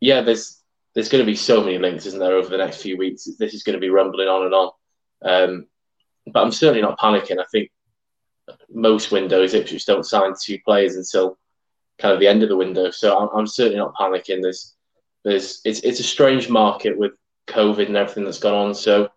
yeah, 0.00 0.22
there's 0.22 0.61
there's 0.94 1.08
going 1.08 1.24
to 1.24 1.30
be 1.30 1.36
so 1.36 1.62
many 1.62 1.78
links, 1.78 2.06
isn't 2.06 2.20
there, 2.20 2.36
over 2.36 2.48
the 2.48 2.58
next 2.58 2.82
few 2.82 2.96
weeks? 2.96 3.28
This 3.38 3.54
is 3.54 3.62
going 3.62 3.74
to 3.74 3.80
be 3.80 3.90
rumbling 3.90 4.28
on 4.28 4.44
and 4.44 4.54
on. 4.54 4.70
Um, 5.24 5.66
but 6.26 6.42
I'm 6.42 6.52
certainly 6.52 6.82
not 6.82 6.98
panicking. 6.98 7.38
I 7.38 7.46
think 7.50 7.70
most 8.70 9.10
windows, 9.10 9.54
Ipswich 9.54 9.86
don't 9.86 10.04
sign 10.04 10.34
two 10.40 10.58
players 10.64 10.96
until 10.96 11.38
kind 11.98 12.12
of 12.12 12.20
the 12.20 12.28
end 12.28 12.42
of 12.42 12.48
the 12.48 12.56
window. 12.56 12.90
So 12.90 13.18
I'm, 13.18 13.28
I'm 13.36 13.46
certainly 13.46 13.78
not 13.78 13.94
panicking. 13.94 14.42
There's, 14.42 14.74
there's, 15.24 15.60
it's, 15.64 15.80
it's 15.80 16.00
a 16.00 16.04
strange 16.04 16.48
market 16.48 16.98
with 16.98 17.12
COVID 17.46 17.86
and 17.86 17.96
everything 17.96 18.24
that's 18.24 18.38
gone 18.38 18.54
on. 18.54 18.74
So 18.74 19.08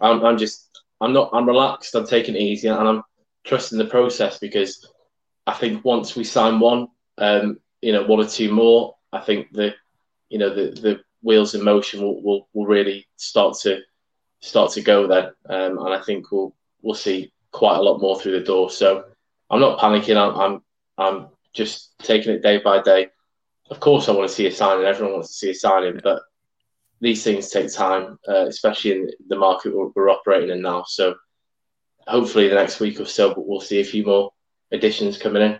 I'm, 0.00 0.24
I'm 0.24 0.38
just, 0.38 0.80
I'm 1.00 1.12
not, 1.12 1.30
I'm 1.32 1.46
relaxed. 1.46 1.94
I'm 1.94 2.06
taking 2.06 2.34
it 2.34 2.42
easy 2.42 2.68
and 2.68 2.88
I'm 2.88 3.02
trusting 3.44 3.78
the 3.78 3.84
process 3.84 4.38
because 4.38 4.90
I 5.46 5.52
think 5.52 5.84
once 5.84 6.16
we 6.16 6.24
sign 6.24 6.58
one, 6.58 6.88
um, 7.18 7.60
you 7.80 7.92
know, 7.92 8.04
one 8.04 8.20
or 8.20 8.28
two 8.28 8.52
more, 8.52 8.96
I 9.12 9.20
think 9.20 9.52
the 9.52 9.74
you 10.28 10.38
know 10.38 10.54
the 10.54 10.80
the 10.80 11.00
wheels 11.22 11.54
in 11.54 11.64
motion 11.64 12.02
will, 12.02 12.22
will, 12.22 12.48
will 12.52 12.66
really 12.66 13.06
start 13.16 13.56
to 13.62 13.80
start 14.40 14.70
to 14.72 14.82
go 14.82 15.06
then, 15.06 15.24
um, 15.48 15.78
and 15.78 15.94
I 15.94 16.00
think 16.02 16.30
we'll 16.30 16.54
we'll 16.82 16.94
see 16.94 17.32
quite 17.52 17.76
a 17.76 17.82
lot 17.82 18.00
more 18.00 18.18
through 18.20 18.38
the 18.38 18.44
door. 18.44 18.70
So 18.70 19.04
I'm 19.50 19.60
not 19.60 19.78
panicking. 19.78 20.16
I'm 20.16 20.38
I'm, 20.38 20.62
I'm 20.98 21.28
just 21.52 21.98
taking 21.98 22.32
it 22.32 22.42
day 22.42 22.58
by 22.58 22.82
day. 22.82 23.08
Of 23.70 23.80
course, 23.80 24.08
I 24.08 24.12
want 24.12 24.28
to 24.28 24.34
see 24.34 24.46
a 24.46 24.52
signing. 24.52 24.84
Everyone 24.84 25.14
wants 25.14 25.28
to 25.28 25.34
see 25.34 25.50
a 25.50 25.54
signing, 25.54 26.00
but 26.02 26.22
these 27.00 27.24
things 27.24 27.50
take 27.50 27.72
time, 27.72 28.18
uh, 28.28 28.46
especially 28.46 28.92
in 28.92 29.10
the 29.28 29.36
market 29.36 29.74
we're, 29.74 29.88
we're 29.94 30.10
operating 30.10 30.50
in 30.50 30.62
now. 30.62 30.84
So 30.86 31.14
hopefully, 32.06 32.48
the 32.48 32.54
next 32.54 32.80
week 32.80 33.00
or 33.00 33.06
so, 33.06 33.34
but 33.34 33.46
we'll 33.46 33.60
see 33.60 33.80
a 33.80 33.84
few 33.84 34.04
more 34.04 34.32
additions 34.72 35.18
coming 35.18 35.42
in. 35.42 35.58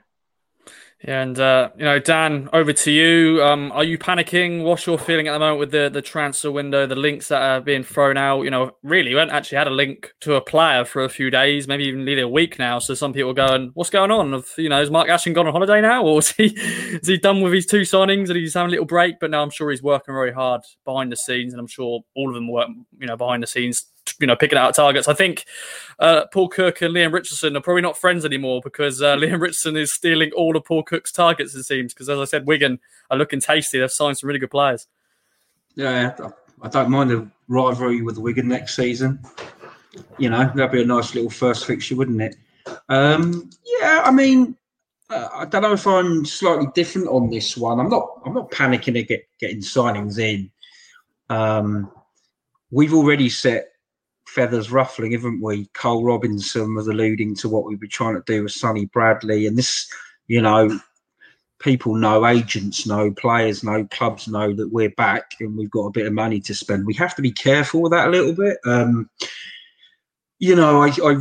And 1.05 1.39
uh, 1.39 1.71
you 1.77 1.85
know, 1.85 1.99
Dan, 1.99 2.49
over 2.55 2.73
to 2.73 2.91
you. 2.91 3.43
Um, 3.43 3.71
are 3.73 3.85
you 3.85 3.99
panicking? 3.99 4.65
What's 4.65 4.87
your 4.87 4.99
feeling 4.99 5.29
at 5.29 5.33
the 5.33 5.39
moment 5.39 5.61
with 5.61 5.71
the 5.71 5.91
the 5.91 6.01
transfer 6.01 6.51
window, 6.51 6.87
the 6.87 6.97
links 6.97 7.29
that 7.29 7.43
are 7.43 7.61
being 7.61 7.85
thrown 7.85 8.17
out? 8.17 8.43
You 8.43 8.51
know, 8.51 8.71
really, 8.83 9.11
we 9.11 9.19
haven't 9.19 9.35
actually 9.35 9.59
had 9.59 9.67
a 9.67 9.71
link 9.71 10.15
to 10.21 10.37
a 10.37 10.41
player 10.41 10.87
for 10.87 11.05
a 11.05 11.11
few 11.11 11.29
days, 11.31 11.69
maybe 11.69 11.85
even 11.85 12.07
nearly 12.07 12.23
a 12.23 12.29
week 12.29 12.59
now. 12.59 12.79
So 12.79 12.95
some 12.95 13.13
people 13.13 13.31
are 13.33 13.35
going, 13.35 13.73
"What's 13.75 13.91
going 13.91 14.11
on? 14.11 14.33
Of 14.33 14.49
you 14.57 14.71
know, 14.71 14.81
is 14.81 14.91
Mark 14.91 15.11
Ashton 15.11 15.35
gone 15.35 15.47
on 15.47 15.53
holiday 15.53 15.83
now, 15.83 16.03
or 16.03 16.21
is 16.21 16.31
he 16.31 16.45
is 16.57 17.07
he 17.07 17.19
done 17.19 17.43
with 17.43 17.53
his 17.53 17.67
two 17.67 17.83
signings 17.83 18.29
and 18.29 18.37
he's 18.37 18.55
having 18.55 18.69
a 18.69 18.71
little 18.71 18.87
break?" 18.87 19.17
But 19.21 19.31
now 19.31 19.43
I'm 19.43 19.51
sure 19.51 19.71
he's 19.71 19.83
working 19.83 20.15
very 20.15 20.33
hard 20.33 20.63
behind 20.87 21.13
the 21.13 21.17
scenes, 21.17 21.53
and 21.53 21.61
I'm 21.61 21.67
sure 21.67 22.01
all 22.17 22.29
of 22.31 22.35
them 22.35 22.51
work, 22.51 22.69
you 22.99 23.07
know, 23.07 23.19
behind 23.19 23.43
the 23.43 23.49
scenes 23.49 23.85
you 24.21 24.27
know, 24.27 24.37
picking 24.37 24.59
out 24.59 24.75
targets. 24.75 25.09
I 25.09 25.15
think 25.15 25.45
uh, 25.99 26.27
Paul 26.33 26.49
Cook 26.49 26.83
and 26.83 26.93
Leam 26.93 27.13
Richardson 27.13 27.57
are 27.57 27.61
probably 27.61 27.83
not 27.83 27.99
friends 27.99 28.25
anymore 28.25 28.61
because 28.63 29.03
uh, 29.03 29.15
Leam 29.19 29.41
Richardson 29.41 29.77
is 29.77 29.93
stealing 29.93 30.33
all 30.33 30.57
of 30.57 30.65
Paul 30.65 30.83
Cook's 30.83 31.13
targets, 31.13 31.55
it 31.55 31.65
seems. 31.65 31.95
Because 31.95 32.09
as 32.09 32.19
I 32.19 32.25
said, 32.25 32.47
Wigan 32.47 32.79
are 33.11 33.19
looking 33.19 33.41
tasty. 33.41 33.79
They've 33.79 33.91
signed 33.91 34.19
some 34.19 34.29
really 34.29 34.41
good 34.41 34.51
players. 34.51 34.87
Yeah, 35.75 36.17
I 36.63 36.69
don't 36.69 36.91
mind 36.91 37.13
a 37.13 37.31
rivalry 37.49 38.03
with 38.03 38.19
Wigan 38.19 38.49
next 38.49 38.77
season. 38.77 39.21
You 40.19 40.31
know, 40.31 40.51
that'd 40.55 40.73
be 40.73 40.83
a 40.83 40.87
nice 40.87 41.15
little 41.15 41.31
first 41.31 41.67
fixture, 41.67 41.97
wouldn't 41.97 42.21
it? 42.21 42.37
Um, 42.89 43.51
yeah, 43.81 44.03
I 44.05 44.11
mean, 44.11 44.57
uh, 45.11 45.29
I 45.33 45.45
don't 45.45 45.63
know 45.63 45.73
if 45.73 45.87
I'm 45.87 46.25
slightly 46.25 46.67
different 46.75 47.09
on 47.09 47.31
this 47.31 47.57
one. 47.57 47.79
I'm 47.79 47.89
not. 47.89 48.23
I'm 48.25 48.35
not 48.35 48.51
panicking 48.51 49.01
at 49.01 49.09
get, 49.09 49.29
getting 49.39 49.61
signings 49.61 50.19
in. 50.19 50.51
Um, 51.29 51.91
we've 52.71 52.95
already 52.95 53.29
set 53.29 53.73
feathers 54.37 54.71
ruffling, 54.71 55.13
haven't 55.13 55.41
we? 55.43 55.65
Cole 55.73 56.05
Robinson 56.05 56.75
was 56.75 56.89
alluding 56.89 57.35
to 57.37 57.49
what 57.49 57.65
we 57.65 57.75
were 57.75 57.87
trying 57.87 58.17
to 58.17 58.23
do 58.27 58.43
with 58.43 58.53
Sonny 58.53 58.85
Bradley, 58.85 59.47
and 59.47 59.57
this, 59.57 59.91
you 60.29 60.43
know, 60.43 60.79
people 61.59 61.95
know, 61.95 62.27
agents 62.27 62.87
know, 62.87 63.11
players 63.11 63.65
know, 63.65 63.87
clubs 63.91 64.29
know 64.29 64.53
that 64.53 64.71
we're 64.71 64.91
back 64.91 65.31
and 65.41 65.57
we've 65.57 65.71
got 65.71 65.87
a 65.87 65.91
bit 65.91 66.07
of 66.07 66.13
money 66.13 66.39
to 66.39 66.55
spend. 66.55 66.85
We 66.85 66.93
have 66.95 67.15
to 67.15 67.23
be 67.23 67.33
careful 67.33 67.81
with 67.81 67.93
that 67.93 68.09
a 68.09 68.11
little 68.11 68.35
bit. 68.35 68.59
Um, 68.67 69.09
you 70.39 70.55
know, 70.55 70.83
I, 70.83 70.89
I 71.03 71.17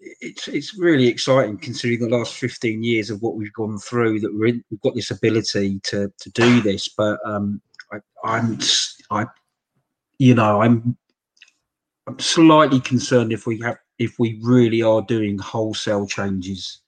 it's 0.00 0.48
it's 0.48 0.78
really 0.78 1.08
exciting 1.08 1.58
considering 1.58 2.00
the 2.00 2.16
last 2.16 2.34
15 2.36 2.82
years 2.82 3.10
of 3.10 3.20
what 3.20 3.34
we've 3.36 3.52
gone 3.52 3.76
through 3.78 4.20
that 4.20 4.30
in, 4.30 4.64
we've 4.70 4.80
got 4.80 4.94
this 4.94 5.10
ability 5.10 5.80
to 5.84 6.10
to 6.20 6.30
do 6.30 6.60
this 6.60 6.88
but 6.88 7.18
um 7.26 7.60
I, 7.92 7.98
i'm 8.24 8.58
i 9.10 9.26
you 10.18 10.34
know 10.34 10.62
i'm 10.62 10.96
I'm 12.06 12.18
slightly 12.18 12.80
concerned 12.80 13.32
if 13.32 13.46
we 13.46 13.60
have 13.60 13.78
if 13.98 14.18
we 14.18 14.38
really 14.42 14.82
are 14.82 15.02
doing 15.02 15.38
wholesale 15.38 16.06
changes 16.06 16.80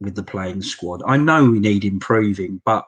with 0.00 0.16
the 0.16 0.22
playing 0.22 0.62
squad. 0.62 1.02
I 1.06 1.16
know 1.16 1.48
we 1.50 1.60
need 1.60 1.84
improving, 1.84 2.60
but 2.64 2.84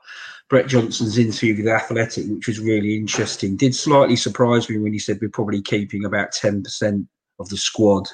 Brett 0.50 0.66
Johnson's 0.66 1.16
interview 1.16 1.56
with 1.56 1.68
Athletic, 1.68 2.26
which 2.28 2.48
was 2.48 2.58
really 2.58 2.96
interesting, 2.96 3.56
did 3.56 3.74
slightly 3.74 4.16
surprise 4.16 4.68
me 4.68 4.78
when 4.78 4.92
he 4.92 4.98
said 4.98 5.18
we're 5.20 5.28
probably 5.30 5.62
keeping 5.62 6.04
about 6.04 6.32
ten 6.32 6.62
percent 6.62 7.06
of 7.40 7.48
the 7.48 7.56
squad. 7.56 8.04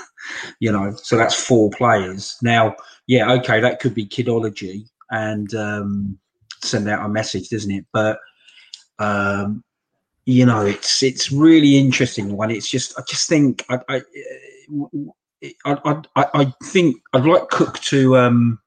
you 0.60 0.70
know, 0.70 0.94
so 0.96 1.16
that's 1.16 1.46
four 1.46 1.70
players. 1.70 2.36
Now, 2.42 2.76
yeah, 3.06 3.32
okay, 3.32 3.60
that 3.60 3.80
could 3.80 3.94
be 3.94 4.06
kidology 4.06 4.84
and 5.10 5.54
um, 5.54 6.18
send 6.62 6.88
out 6.88 7.04
a 7.04 7.08
message, 7.08 7.48
doesn't 7.48 7.70
it? 7.70 7.86
But 7.92 8.18
Um, 9.00 9.64
you 10.30 10.46
know, 10.46 10.64
it's 10.64 11.02
it's 11.02 11.32
really 11.32 11.76
interesting 11.76 12.36
one. 12.36 12.50
It's 12.50 12.70
just 12.70 12.98
I 12.98 13.02
just 13.08 13.28
think 13.28 13.64
I 13.68 13.80
I 13.88 14.02
I, 15.64 15.76
I, 16.16 16.26
I 16.34 16.52
think 16.64 16.96
I'd 17.12 17.24
like 17.24 17.48
Cook 17.48 17.78
to 17.80 18.16
um, 18.18 18.58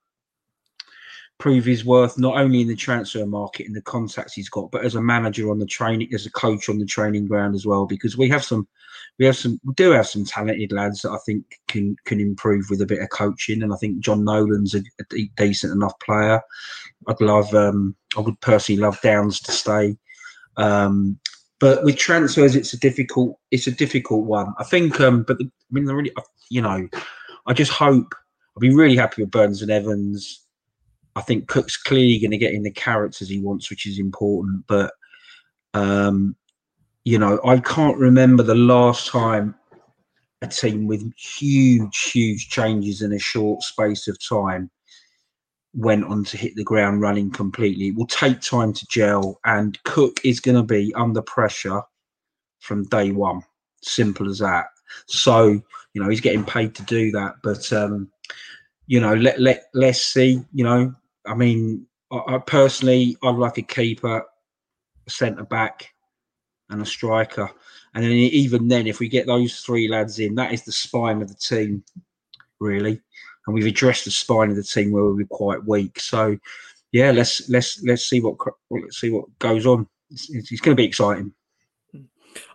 prove 1.38 1.66
his 1.66 1.86
worth 1.86 2.18
not 2.18 2.38
only 2.38 2.62
in 2.62 2.68
the 2.68 2.76
transfer 2.76 3.26
market 3.26 3.68
and 3.68 3.76
the 3.76 3.82
contacts 3.82 4.34
he's 4.34 4.50
got, 4.50 4.72
but 4.72 4.84
as 4.84 4.96
a 4.96 5.02
manager 5.02 5.52
on 5.52 5.60
the 5.60 5.66
training, 5.66 6.10
as 6.14 6.26
a 6.26 6.32
coach 6.32 6.70
on 6.70 6.80
the 6.80 6.86
training 6.86 7.28
ground 7.28 7.54
as 7.54 7.66
well. 7.66 7.86
Because 7.86 8.18
we 8.18 8.28
have 8.30 8.44
some, 8.44 8.68
we 9.20 9.26
have 9.26 9.38
some, 9.38 9.60
we 9.64 9.74
do 9.76 9.92
have 9.92 10.08
some 10.08 10.26
talented 10.26 10.72
lads 10.72 11.02
that 11.02 11.12
I 11.12 11.20
think 11.26 11.60
can 11.68 11.96
can 12.06 12.20
improve 12.20 12.66
with 12.70 12.82
a 12.82 12.88
bit 12.88 13.02
of 13.02 13.10
coaching. 13.10 13.62
And 13.62 13.72
I 13.74 13.76
think 13.78 14.00
John 14.00 14.24
Nolan's 14.24 14.74
a, 14.74 14.82
a 15.00 15.30
decent 15.38 15.74
enough 15.74 15.98
player. 16.00 16.42
I'd 17.08 17.22
love, 17.22 17.54
um, 17.54 17.96
I 18.18 18.22
would 18.22 18.40
personally 18.42 18.82
love 18.82 19.00
Downes 19.02 19.40
to 19.42 19.52
stay. 19.52 19.98
Um, 20.58 21.20
but 21.64 21.82
with 21.86 21.96
transfers, 21.96 22.58
it's 22.58 22.74
a 22.74 22.78
difficult, 22.78 23.40
it's 23.50 23.68
a 23.68 23.72
difficult 23.72 24.26
one. 24.26 24.54
I 24.60 24.66
think, 24.66 25.00
um, 25.00 25.24
but 25.24 25.38
the, 25.38 25.46
I 25.46 25.50
mean, 25.72 25.90
I 25.90 25.94
really, 25.94 26.12
you 26.50 26.62
know, 26.62 26.90
I 27.48 27.54
just 27.54 27.72
hope. 27.72 28.14
I'll 28.54 28.60
be 28.60 28.76
really 28.76 28.98
happy 28.98 29.22
with 29.22 29.32
Burns 29.32 29.62
and 29.62 29.72
Evans. 29.72 30.46
I 31.16 31.22
think 31.22 31.48
Cook's 31.48 31.78
clearly 31.78 32.20
going 32.20 32.32
to 32.32 32.38
get 32.38 32.54
in 32.54 32.64
the 32.64 32.72
characters 32.72 33.30
he 33.30 33.40
wants, 33.40 33.70
which 33.70 33.88
is 33.88 33.98
important. 33.98 34.66
But 34.68 34.92
um, 35.74 36.36
you 37.06 37.18
know, 37.18 37.40
I 37.46 37.60
can't 37.60 37.98
remember 37.98 38.44
the 38.44 38.56
last 38.56 39.08
time 39.08 39.56
a 40.42 40.48
team 40.48 40.86
with 40.86 41.14
huge, 41.16 42.12
huge 42.12 42.50
changes 42.50 43.02
in 43.02 43.14
a 43.14 43.20
short 43.20 43.64
space 43.64 44.10
of 44.10 44.18
time 44.22 44.70
went 45.74 46.06
on 46.06 46.24
to 46.26 46.38
hit 46.38 46.56
the 46.56 46.64
ground 46.64 47.02
running 47.02 47.32
completely. 47.32 47.88
It 47.88 47.96
will 47.96 48.08
take 48.08 48.42
time 48.42 48.74
to 48.74 48.88
gel, 48.88 49.40
and 49.46 49.82
Cook 49.84 50.20
is 50.24 50.40
going 50.40 50.58
to 50.58 50.64
be 50.64 50.94
under 50.96 51.22
pressure 51.22 51.82
from 52.60 52.86
day 52.86 53.12
one. 53.12 53.42
Simple 53.82 54.30
as 54.30 54.40
that. 54.40 54.68
So, 55.08 55.62
you 55.94 56.02
know, 56.02 56.10
he's 56.10 56.22
getting 56.22 56.46
paid 56.46 56.76
to 56.76 56.84
do 56.84 57.12
that. 57.12 57.36
But 57.44 57.72
um, 57.74 58.10
you 58.88 59.00
know, 59.00 59.14
let 59.16 59.40
let 59.40 59.64
let's 59.74 60.04
see. 60.04 60.44
You 60.54 60.64
know, 60.64 60.94
I 61.26 61.36
mean, 61.36 61.88
I, 62.12 62.36
I 62.36 62.38
personally, 62.38 63.18
I'd 63.24 63.36
like 63.36 63.58
a 63.58 63.64
keeper, 63.64 64.26
centre 65.08 65.44
back, 65.44 65.94
and 66.70 66.82
a 66.82 66.86
striker. 66.86 67.50
And 67.96 68.04
then 68.04 68.12
even 68.12 68.68
then, 68.68 68.88
if 68.88 69.00
we 69.00 69.08
get 69.08 69.28
those 69.28 69.60
three 69.60 69.88
lads 69.88 70.20
in, 70.20 70.36
that 70.36 70.52
is 70.52 70.64
the 70.64 70.72
spine 70.72 71.22
of 71.22 71.28
the 71.28 71.36
team, 71.36 71.84
really. 72.60 73.02
And 73.46 73.54
we've 73.54 73.66
addressed 73.66 74.06
the 74.06 74.12
spine 74.12 74.50
of 74.50 74.56
the 74.56 74.64
team 74.64 74.92
where 74.92 75.06
we 75.06 75.24
were 75.24 75.28
quite 75.30 75.64
weak. 75.66 76.00
So, 76.00 76.38
yeah, 76.92 77.12
let's 77.12 77.50
let's 77.50 77.82
let's 77.84 78.08
see 78.08 78.22
what 78.22 78.36
let's 78.70 79.00
see 79.00 79.10
what 79.10 79.26
goes 79.40 79.66
on. 79.66 79.88
It's, 80.10 80.30
it's 80.30 80.62
going 80.62 80.76
to 80.76 80.82
be 80.82 80.88
exciting. 80.88 81.34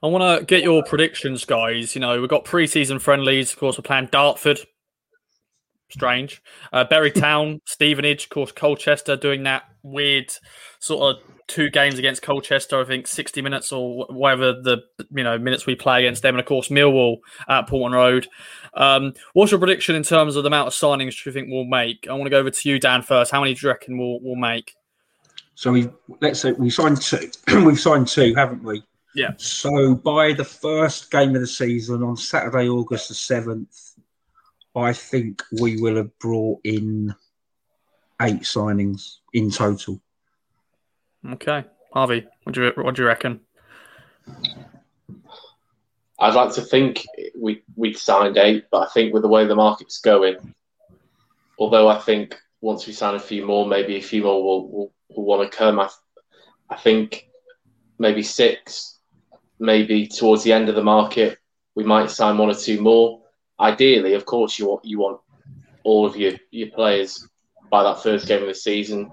I 0.02 0.06
want 0.06 0.40
to 0.40 0.44
get 0.44 0.62
your 0.62 0.82
predictions, 0.82 1.44
guys. 1.44 1.94
You 1.94 2.00
know, 2.00 2.20
we've 2.20 2.30
got 2.30 2.44
preseason 2.44 3.00
friendlies. 3.00 3.52
Of 3.52 3.58
course, 3.58 3.78
we're 3.78 3.82
playing 3.82 4.08
Dartford 4.10 4.60
strange. 5.90 6.42
Uh, 6.72 6.84
Bury 6.84 7.10
Town, 7.12 7.60
Stevenage, 7.64 8.24
of 8.24 8.30
course, 8.30 8.52
Colchester 8.52 9.16
doing 9.16 9.44
that 9.44 9.64
weird 9.82 10.32
sort 10.80 11.16
of 11.16 11.22
two 11.46 11.70
games 11.70 11.98
against 11.98 12.22
Colchester. 12.22 12.80
I 12.80 12.84
think 12.84 13.06
sixty 13.06 13.42
minutes 13.42 13.72
or 13.72 14.06
whatever 14.06 14.52
the 14.52 14.82
you 15.10 15.24
know 15.24 15.38
minutes 15.38 15.66
we 15.66 15.74
play 15.74 16.04
against 16.04 16.22
them, 16.22 16.34
and 16.34 16.40
of 16.40 16.46
course 16.46 16.68
Millwall 16.68 17.18
at 17.48 17.66
Portman 17.66 17.92
Road. 17.92 18.28
Um, 18.74 19.14
what's 19.32 19.50
your 19.50 19.58
prediction 19.58 19.96
in 19.96 20.02
terms 20.02 20.36
of 20.36 20.44
the 20.44 20.48
amount 20.48 20.68
of 20.68 20.74
signings 20.74 21.22
do 21.22 21.30
you 21.30 21.32
think 21.32 21.48
we'll 21.50 21.64
make? 21.64 22.06
I 22.08 22.12
want 22.12 22.24
to 22.24 22.30
go 22.30 22.38
over 22.38 22.50
to 22.50 22.68
you, 22.68 22.78
Dan, 22.78 23.02
first. 23.02 23.32
How 23.32 23.40
many 23.40 23.54
do 23.54 23.66
you 23.66 23.70
reckon 23.70 23.98
we'll 23.98 24.20
we'll 24.20 24.36
make? 24.36 24.74
So 25.54 25.72
we 25.72 25.88
let's 26.20 26.40
say 26.40 26.52
we 26.52 26.70
signed 26.70 27.00
two. 27.00 27.30
We've 27.64 27.80
signed 27.80 28.06
two, 28.06 28.34
haven't 28.34 28.62
we? 28.62 28.82
Yeah. 29.14 29.32
So 29.38 29.96
by 29.96 30.32
the 30.32 30.44
first 30.44 31.10
game 31.10 31.34
of 31.34 31.40
the 31.40 31.46
season 31.46 32.04
on 32.04 32.16
Saturday, 32.16 32.68
August 32.68 33.08
the 33.08 33.14
seventh, 33.14 33.87
I 34.78 34.92
think 34.92 35.42
we 35.60 35.80
will 35.80 35.96
have 35.96 36.18
brought 36.18 36.60
in 36.64 37.14
eight 38.20 38.42
signings 38.42 39.16
in 39.32 39.50
total. 39.50 40.00
Okay, 41.32 41.64
Harvey, 41.92 42.26
what 42.44 42.54
do 42.54 42.64
you 42.64 42.72
what 42.82 42.94
do 42.94 43.02
you 43.02 43.08
reckon? 43.08 43.40
I'd 46.20 46.34
like 46.34 46.52
to 46.54 46.62
think 46.62 47.04
we 47.36 47.62
we 47.76 47.92
signed 47.94 48.36
eight, 48.36 48.64
but 48.70 48.88
I 48.88 48.90
think 48.92 49.12
with 49.12 49.22
the 49.22 49.28
way 49.28 49.46
the 49.46 49.54
market's 49.54 50.00
going, 50.00 50.54
although 51.58 51.88
I 51.88 51.98
think 51.98 52.36
once 52.60 52.86
we 52.86 52.92
sign 52.92 53.14
a 53.14 53.20
few 53.20 53.46
more, 53.46 53.66
maybe 53.66 53.96
a 53.96 54.02
few 54.02 54.22
more 54.22 54.42
will 54.42 54.68
will, 54.68 54.92
will 55.10 55.24
want 55.24 55.50
to 55.50 55.56
come. 55.56 55.78
I, 55.78 55.88
I 56.70 56.76
think 56.76 57.28
maybe 57.98 58.22
six, 58.22 58.98
maybe 59.58 60.06
towards 60.06 60.42
the 60.42 60.52
end 60.52 60.68
of 60.68 60.74
the 60.74 60.82
market, 60.82 61.38
we 61.74 61.84
might 61.84 62.10
sign 62.10 62.36
one 62.36 62.50
or 62.50 62.54
two 62.54 62.80
more 62.80 63.22
ideally, 63.60 64.14
of 64.14 64.24
course, 64.24 64.58
you 64.58 64.68
want 64.68 64.84
you 64.84 64.98
want 64.98 65.20
all 65.84 66.06
of 66.06 66.16
your 66.16 66.32
your 66.50 66.68
players 66.70 67.26
by 67.70 67.82
that 67.82 68.02
first 68.02 68.26
game 68.26 68.42
of 68.42 68.48
the 68.48 68.54
season, 68.54 69.10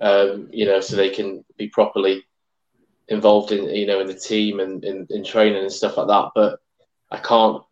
um, 0.00 0.48
you 0.52 0.66
know, 0.66 0.80
so 0.80 0.96
they 0.96 1.10
can 1.10 1.44
be 1.56 1.68
properly 1.68 2.24
involved 3.08 3.52
in 3.52 3.68
you 3.68 3.86
know 3.86 4.00
in 4.00 4.06
the 4.06 4.14
team 4.14 4.60
and 4.60 4.84
in, 4.84 5.06
in 5.10 5.24
training 5.24 5.62
and 5.62 5.72
stuff 5.72 5.96
like 5.96 6.08
that. 6.08 6.30
But 6.34 6.60
I 7.10 7.18
can't 7.18 7.62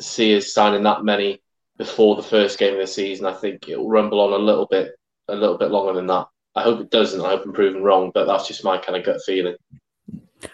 see 0.00 0.36
us 0.36 0.52
signing 0.52 0.82
that 0.82 1.04
many 1.04 1.40
before 1.78 2.16
the 2.16 2.22
first 2.22 2.58
game 2.58 2.74
of 2.74 2.80
the 2.80 2.86
season. 2.86 3.26
I 3.26 3.32
think 3.32 3.68
it 3.68 3.78
will 3.78 3.88
rumble 3.88 4.20
on 4.20 4.32
a 4.32 4.44
little 4.44 4.66
bit, 4.66 4.92
a 5.28 5.34
little 5.34 5.58
bit 5.58 5.70
longer 5.70 5.94
than 5.94 6.06
that. 6.08 6.26
I 6.54 6.62
hope 6.62 6.80
it 6.80 6.90
doesn't. 6.90 7.20
I 7.20 7.30
hope 7.30 7.44
I'm 7.44 7.52
proven 7.52 7.82
wrong, 7.82 8.10
but 8.12 8.26
that's 8.26 8.46
just 8.46 8.64
my 8.64 8.76
kind 8.76 8.98
of 8.98 9.04
gut 9.04 9.20
feeling. 9.24 9.56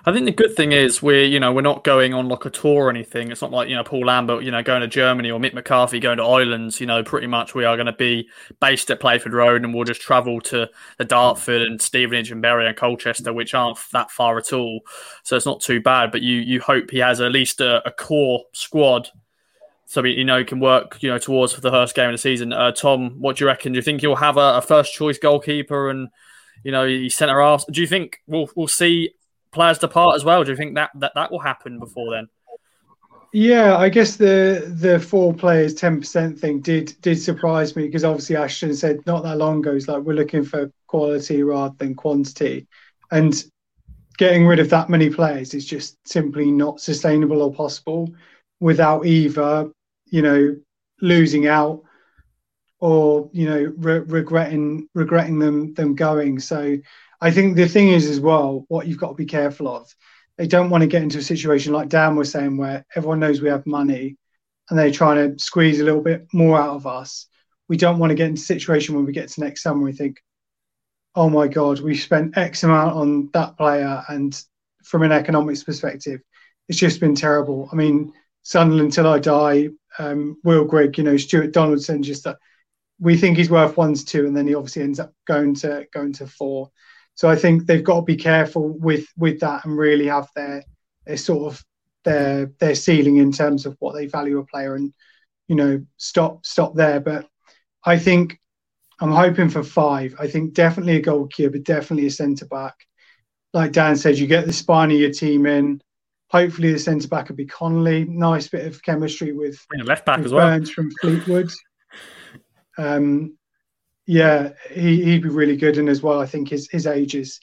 I 0.05 0.13
think 0.13 0.27
the 0.27 0.33
good 0.33 0.55
thing 0.55 0.73
is 0.73 1.03
we're 1.03 1.25
you 1.25 1.41
know 1.41 1.53
we're 1.53 1.63
not 1.63 1.85
going 1.85 2.13
on 2.13 2.29
like 2.29 2.45
a 2.45 2.51
tour 2.51 2.87
or 2.87 2.91
anything. 2.91 3.31
It's 3.31 3.41
not 3.41 3.51
like 3.51 3.69
you 3.69 3.77
know 3.77 3.85
Paul 3.85 4.07
Lambert 4.07 4.45
you 4.45 4.51
know 4.51 4.63
going 4.63 4.83
to 4.83 4.89
Germany 4.89 5.31
or 5.31 5.41
Mick 5.41 5.55
McCarthy 5.55 6.01
going 6.01 6.19
to 6.19 6.25
Islands. 6.25 6.81
You 6.81 6.87
know, 6.87 7.03
pretty 7.03 7.27
much 7.27 7.55
we 7.55 7.65
are 7.65 7.77
going 7.77 7.87
to 7.87 7.93
be 7.93 8.29
based 8.61 8.91
at 8.91 9.01
Playford 9.01 9.33
Road 9.33 9.65
and 9.65 9.75
we'll 9.75 9.85
just 9.85 10.01
travel 10.01 10.41
to 10.43 10.69
the 10.99 11.05
Dartford 11.05 11.63
and 11.63 11.81
Stevenage 11.81 12.31
and 12.31 12.43
Bury 12.43 12.67
and 12.67 12.77
Colchester, 12.77 13.33
which 13.33 13.55
aren't 13.55 13.79
that 13.93 14.11
far 14.11 14.39
at 14.39 14.53
all. 14.53 14.81
So 15.25 15.37
it's 15.37 15.47
not 15.47 15.61
too 15.61 15.81
bad. 15.81 16.13
But 16.13 16.23
you 16.23 16.37
you 16.37 16.61
hope 16.61 16.91
he 16.91 16.99
has 16.99 17.21
at 17.21 17.33
least 17.33 17.61
a, 17.61 17.87
a 17.87 17.91
core 17.91 18.45
squad. 18.53 19.09
So 19.87 20.05
you 20.05 20.25
know 20.25 20.39
he 20.39 20.45
can 20.45 20.61
work 20.61 21.03
you 21.03 21.11
know 21.11 21.19
towards 21.19 21.55
for 21.55 21.63
the 21.63 21.71
first 21.71 21.95
game 21.95 22.11
of 22.11 22.15
the 22.15 22.19
season. 22.19 22.53
Uh, 22.53 22.73
Tom, 22.73 23.17
what 23.19 23.37
do 23.37 23.45
you 23.45 23.49
reckon? 23.49 23.73
Do 23.73 23.77
you 23.77 23.83
think 23.83 24.03
you'll 24.03 24.17
have 24.17 24.37
a, 24.37 24.59
a 24.59 24.63
first 24.63 24.93
choice 24.93 25.19
goalkeeper 25.19 25.89
and 25.89 26.09
you 26.63 26.73
know 26.73 27.09
centre 27.09 27.41
half? 27.41 27.65
Do 27.71 27.81
you 27.81 27.87
think 27.87 28.21
we'll 28.27 28.51
we'll 28.55 28.69
see 28.69 29.15
players 29.53 29.79
depart 29.79 30.17
as 30.17 30.25
well. 30.25 30.45
Do 30.45 30.51
you 30.51 30.57
think 30.57 30.75
that 30.75 30.91
that, 30.97 31.13
that 31.15 31.31
will 31.31 31.41
happen 31.41 31.79
before 31.79 32.13
then? 32.13 32.29
Yeah, 33.33 33.77
I 33.77 33.91
guess 33.91 34.17
the 34.17 34.73
the 34.81 34.99
four 34.99 35.35
players 35.35 35.75
ten 35.75 36.01
percent 36.01 36.39
thing 36.39 36.61
did 36.61 36.95
did 37.03 37.21
surprise 37.21 37.77
me 37.77 37.85
because 37.85 38.05
obviously 38.05 38.37
Ashton 38.37 38.75
said 38.75 39.05
not 39.07 39.23
that 39.25 39.37
long 39.37 39.59
ago, 39.59 39.75
it's 39.75 39.89
like 39.89 40.03
we're 40.03 40.15
looking 40.15 40.45
for 40.45 40.73
quality 40.87 41.43
rather 41.43 41.75
than 41.79 41.95
quantity, 41.95 42.67
and 43.11 43.45
getting 44.17 44.47
rid 44.47 44.59
of 44.59 44.71
that 44.71 44.89
many 44.89 45.11
players 45.11 45.53
is 45.55 45.67
just 45.67 45.97
simply 46.09 46.51
not 46.51 46.81
sustainable 46.81 47.43
or 47.43 47.53
possible 47.53 48.09
without 48.61 49.05
either 49.05 49.71
you 50.07 50.23
know 50.23 50.57
losing 51.03 51.47
out 51.47 51.83
or 52.81 53.29
you 53.33 53.49
know 53.49 53.73
re- 53.77 54.01
regretting 54.01 54.89
regretting 54.95 55.39
them 55.39 55.75
them 55.75 55.95
going. 55.95 56.39
So 56.39 56.79
I 57.21 57.31
think 57.31 57.57
the 57.57 57.69
thing 57.69 57.89
is 57.89 58.09
as 58.09 58.21
well, 58.21 58.65
what 58.69 58.87
you've 58.87 58.99
got 58.99 59.09
to 59.09 59.15
be 59.15 59.27
careful 59.27 59.69
of. 59.69 59.93
They 60.37 60.47
don't 60.47 60.71
want 60.71 60.83
to 60.83 60.89
get 60.89 61.03
into 61.03 61.19
a 61.19 61.23
situation 61.23 61.73
like 61.73 61.89
Dan 61.89 62.15
was 62.15 62.31
saying, 62.31 62.57
where 62.57 62.87
everyone 62.95 63.19
knows 63.19 63.41
we 63.41 63.49
have 63.49 63.67
money, 63.67 64.17
and 64.71 64.79
they're 64.79 64.93
trying 64.93 65.37
to 65.37 65.45
squeeze 65.45 65.81
a 65.81 65.85
little 65.85 66.01
bit 66.01 66.29
more 66.33 66.61
out 66.61 66.77
of 66.77 66.87
us. 66.87 67.27
We 67.69 67.77
don't 67.77 67.99
want 67.99 68.11
to 68.11 68.15
get 68.15 68.29
into 68.29 68.41
a 68.41 68.45
situation 68.45 68.95
when 68.95 69.05
we 69.05 69.13
get 69.13 69.29
to 69.31 69.41
next 69.41 69.63
summer, 69.63 69.83
we 69.83 69.93
think, 69.93 70.23
oh 71.15 71.29
my 71.29 71.49
God, 71.49 71.81
we 71.81 71.97
spent 71.97 72.39
X 72.39 72.63
amount 72.63 72.95
on 72.95 73.31
that 73.33 73.57
player, 73.57 74.05
and 74.09 74.41
from 74.85 75.03
an 75.03 75.13
economics 75.13 75.65
perspective, 75.65 76.21
it's 76.69 76.79
just 76.79 77.01
been 77.01 77.15
terrible. 77.15 77.69
I 77.73 77.77
mean, 77.77 78.13
Sunderland 78.43 78.93
till 78.93 79.09
I 79.09 79.19
die, 79.19 79.71
um, 79.99 80.39
Will 80.45 80.65
Grigg, 80.65 80.97
you 80.97 81.05
know, 81.05 81.17
Stuart 81.17 81.53
Donaldson, 81.53 82.03
just 82.03 82.25
that 82.25 82.37
we 83.01 83.17
think 83.17 83.37
he's 83.37 83.51
worth 83.51 83.77
one 83.77 83.95
to 83.95 84.05
two, 84.05 84.27
and 84.27 84.37
then 84.37 84.47
he 84.47 84.55
obviously 84.55 84.83
ends 84.83 85.01
up 85.01 85.13
going 85.27 85.55
to 85.57 85.87
going 85.93 86.13
to 86.15 86.27
four. 86.27 86.71
So 87.19 87.29
I 87.29 87.35
think 87.35 87.67
they've 87.67 87.83
got 87.83 87.97
to 87.97 88.03
be 88.03 88.15
careful 88.15 88.69
with 88.79 89.09
with 89.17 89.41
that 89.41 89.65
and 89.65 89.77
really 89.77 90.07
have 90.07 90.29
their 90.37 90.63
their 91.05 91.17
sort 91.17 91.53
of 91.53 91.65
their 92.05 92.53
their 92.61 92.77
ceiling 92.77 93.17
in 93.17 93.33
terms 93.33 93.67
of 93.67 93.75
what 93.81 93.97
they 93.97 94.07
value 94.07 94.39
a 94.39 94.47
player 94.47 94.77
and 94.77 94.95
you 95.49 95.57
know 95.57 95.85
stop 95.97 96.47
stop 96.47 96.77
there. 96.77 97.01
But 97.01 97.27
I 97.85 97.99
think 97.99 98.39
I'm 99.01 99.11
hoping 99.11 99.49
for 99.49 99.65
five. 99.65 100.15
I 100.21 100.29
think 100.29 100.55
definitely 100.55 100.99
a 100.99 101.01
goalkeeper, 101.01 101.51
but 101.51 101.65
definitely 101.65 102.07
a 102.07 102.13
centre 102.13 102.47
back. 102.47 102.87
Like 103.53 103.73
Dan 103.73 103.97
said, 103.97 104.17
you 104.17 104.29
get 104.29 104.47
the 104.47 104.53
spine 104.53 104.93
of 104.93 104.99
your 104.99 105.11
team 105.11 105.45
in. 105.47 105.81
Hopefully, 106.31 106.73
the 106.73 106.79
centre 106.79 107.09
back 107.09 107.31
will 107.31 107.35
be 107.35 107.47
Connolly. 107.47 108.05
Nice 108.05 108.47
bit 108.47 108.65
of 108.65 108.81
chemistry 108.81 109.33
with 109.33 109.59
left 109.83 110.07
back 110.07 110.21
as 110.21 110.33
well. 110.33 110.47
Burns 110.47 110.71
from 110.71 110.93
Fleetwood. 111.01 111.51
Um, 112.81 113.38
yeah, 114.09 114.55
he, 114.71 115.05
he'd 115.05 115.23
be 115.23 115.29
really 115.29 115.57
good. 115.57 115.77
And 115.77 115.87
as 115.87 116.03
well, 116.03 116.19
I 116.19 116.25
think 116.25 116.49
his, 116.49 116.67
his 116.71 116.87
age 116.87 117.15
is 117.15 117.39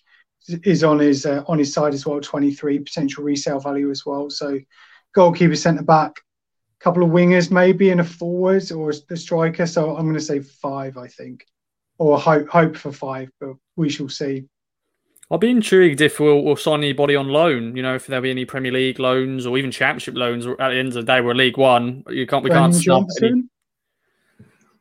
is 0.63 0.83
on 0.83 0.97
his 0.97 1.23
uh, 1.25 1.43
on 1.47 1.59
his 1.59 1.71
side 1.71 1.93
as 1.93 2.07
well. 2.07 2.19
Twenty 2.19 2.51
three 2.51 2.79
potential 2.79 3.23
resale 3.23 3.59
value 3.59 3.91
as 3.91 4.03
well. 4.03 4.31
So 4.31 4.59
goalkeeper, 5.13 5.55
centre 5.55 5.83
back, 5.83 6.21
a 6.81 6.83
couple 6.83 7.03
of 7.03 7.11
wingers 7.11 7.51
maybe, 7.51 7.91
and 7.91 8.01
a 8.01 8.03
forward 8.03 8.71
or 8.71 8.91
a 9.11 9.15
striker. 9.15 9.67
So 9.67 9.95
I'm 9.95 10.05
going 10.05 10.15
to 10.15 10.19
say 10.19 10.39
five, 10.39 10.97
I 10.97 11.07
think, 11.07 11.45
or 11.99 12.19
hope 12.19 12.49
hope 12.49 12.75
for 12.75 12.91
five, 12.91 13.29
but 13.39 13.53
we 13.75 13.89
shall 13.89 14.09
see. 14.09 14.45
I'll 15.29 15.37
be 15.37 15.51
intrigued 15.51 16.01
if 16.01 16.19
we'll, 16.19 16.43
we'll 16.43 16.55
sign 16.55 16.79
anybody 16.79 17.15
on 17.15 17.27
loan. 17.27 17.75
You 17.75 17.83
know, 17.83 17.93
if 17.93 18.07
there'll 18.07 18.23
be 18.23 18.31
any 18.31 18.45
Premier 18.45 18.71
League 18.71 18.97
loans 18.97 19.45
or 19.45 19.57
even 19.57 19.69
Championship 19.69 20.15
loans. 20.15 20.47
At 20.47 20.57
the 20.57 20.75
end 20.75 20.89
of 20.89 20.93
the 20.95 21.03
day, 21.03 21.21
we're 21.21 21.35
League 21.35 21.57
One. 21.57 22.03
You 22.09 22.25
can't 22.25 22.43
we 22.43 22.49
can't 22.49 22.73
snub 22.73 23.05
any. 23.21 23.43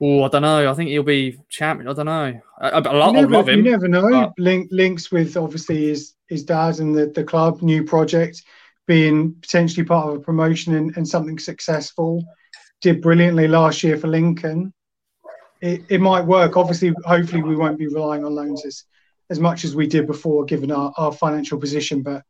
Oh, 0.06 0.22
I 0.22 0.28
don't 0.28 0.42
know. 0.42 0.70
I 0.70 0.74
think 0.74 0.90
he'll 0.90 1.02
be 1.02 1.38
champion. 1.48 1.88
I 1.88 1.94
don't 1.94 2.04
know. 2.04 2.38
I, 2.60 2.68
I, 2.68 2.78
I, 2.78 3.08
I 3.08 3.12
never, 3.12 3.28
love 3.32 3.48
you 3.48 3.62
never 3.62 3.88
know. 3.88 4.10
but- 4.10 4.32
Link, 4.38 4.68
links 4.70 5.10
with 5.10 5.34
obviously 5.36 5.88
his 5.88 6.12
his 6.28 6.44
dad 6.44 6.78
and 6.78 6.94
the, 6.94 7.06
the 7.06 7.24
club, 7.24 7.62
new 7.62 7.84
project, 7.84 8.42
being 8.86 9.32
potentially 9.40 9.84
part 9.84 10.08
of 10.08 10.16
a 10.16 10.20
promotion 10.20 10.74
and, 10.74 10.94
and 10.98 11.08
something 11.08 11.38
successful. 11.38 12.22
Did 12.82 13.00
brilliantly 13.00 13.48
last 13.48 13.82
year 13.82 13.96
for 13.96 14.08
Lincoln. 14.08 14.74
It, 15.62 15.84
it 15.88 16.02
might 16.02 16.26
work. 16.26 16.58
Obviously, 16.58 16.92
hopefully, 17.06 17.42
we 17.42 17.56
won't 17.56 17.78
be 17.78 17.86
relying 17.86 18.26
on 18.26 18.34
loans 18.34 18.66
as, 18.66 18.84
as 19.30 19.40
much 19.40 19.64
as 19.64 19.74
we 19.74 19.86
did 19.86 20.06
before, 20.06 20.44
given 20.44 20.70
our, 20.70 20.92
our 20.98 21.12
financial 21.12 21.58
position. 21.58 22.02
But 22.02 22.24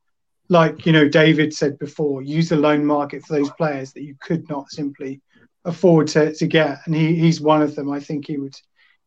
like 0.48 0.86
you 0.86 0.92
know, 0.92 1.08
David 1.08 1.52
said 1.52 1.80
before, 1.80 2.22
use 2.22 2.50
the 2.50 2.56
loan 2.56 2.84
market 2.86 3.24
for 3.24 3.32
those 3.36 3.50
players 3.50 3.92
that 3.94 4.04
you 4.04 4.14
could 4.20 4.48
not 4.48 4.70
simply 4.70 5.20
afford 5.64 6.08
to, 6.08 6.34
to 6.34 6.46
get, 6.46 6.78
and 6.86 6.94
he, 6.94 7.14
he's 7.14 7.40
one 7.40 7.62
of 7.62 7.74
them. 7.74 7.90
I 7.90 8.00
think 8.00 8.26
he 8.26 8.36
would 8.36 8.54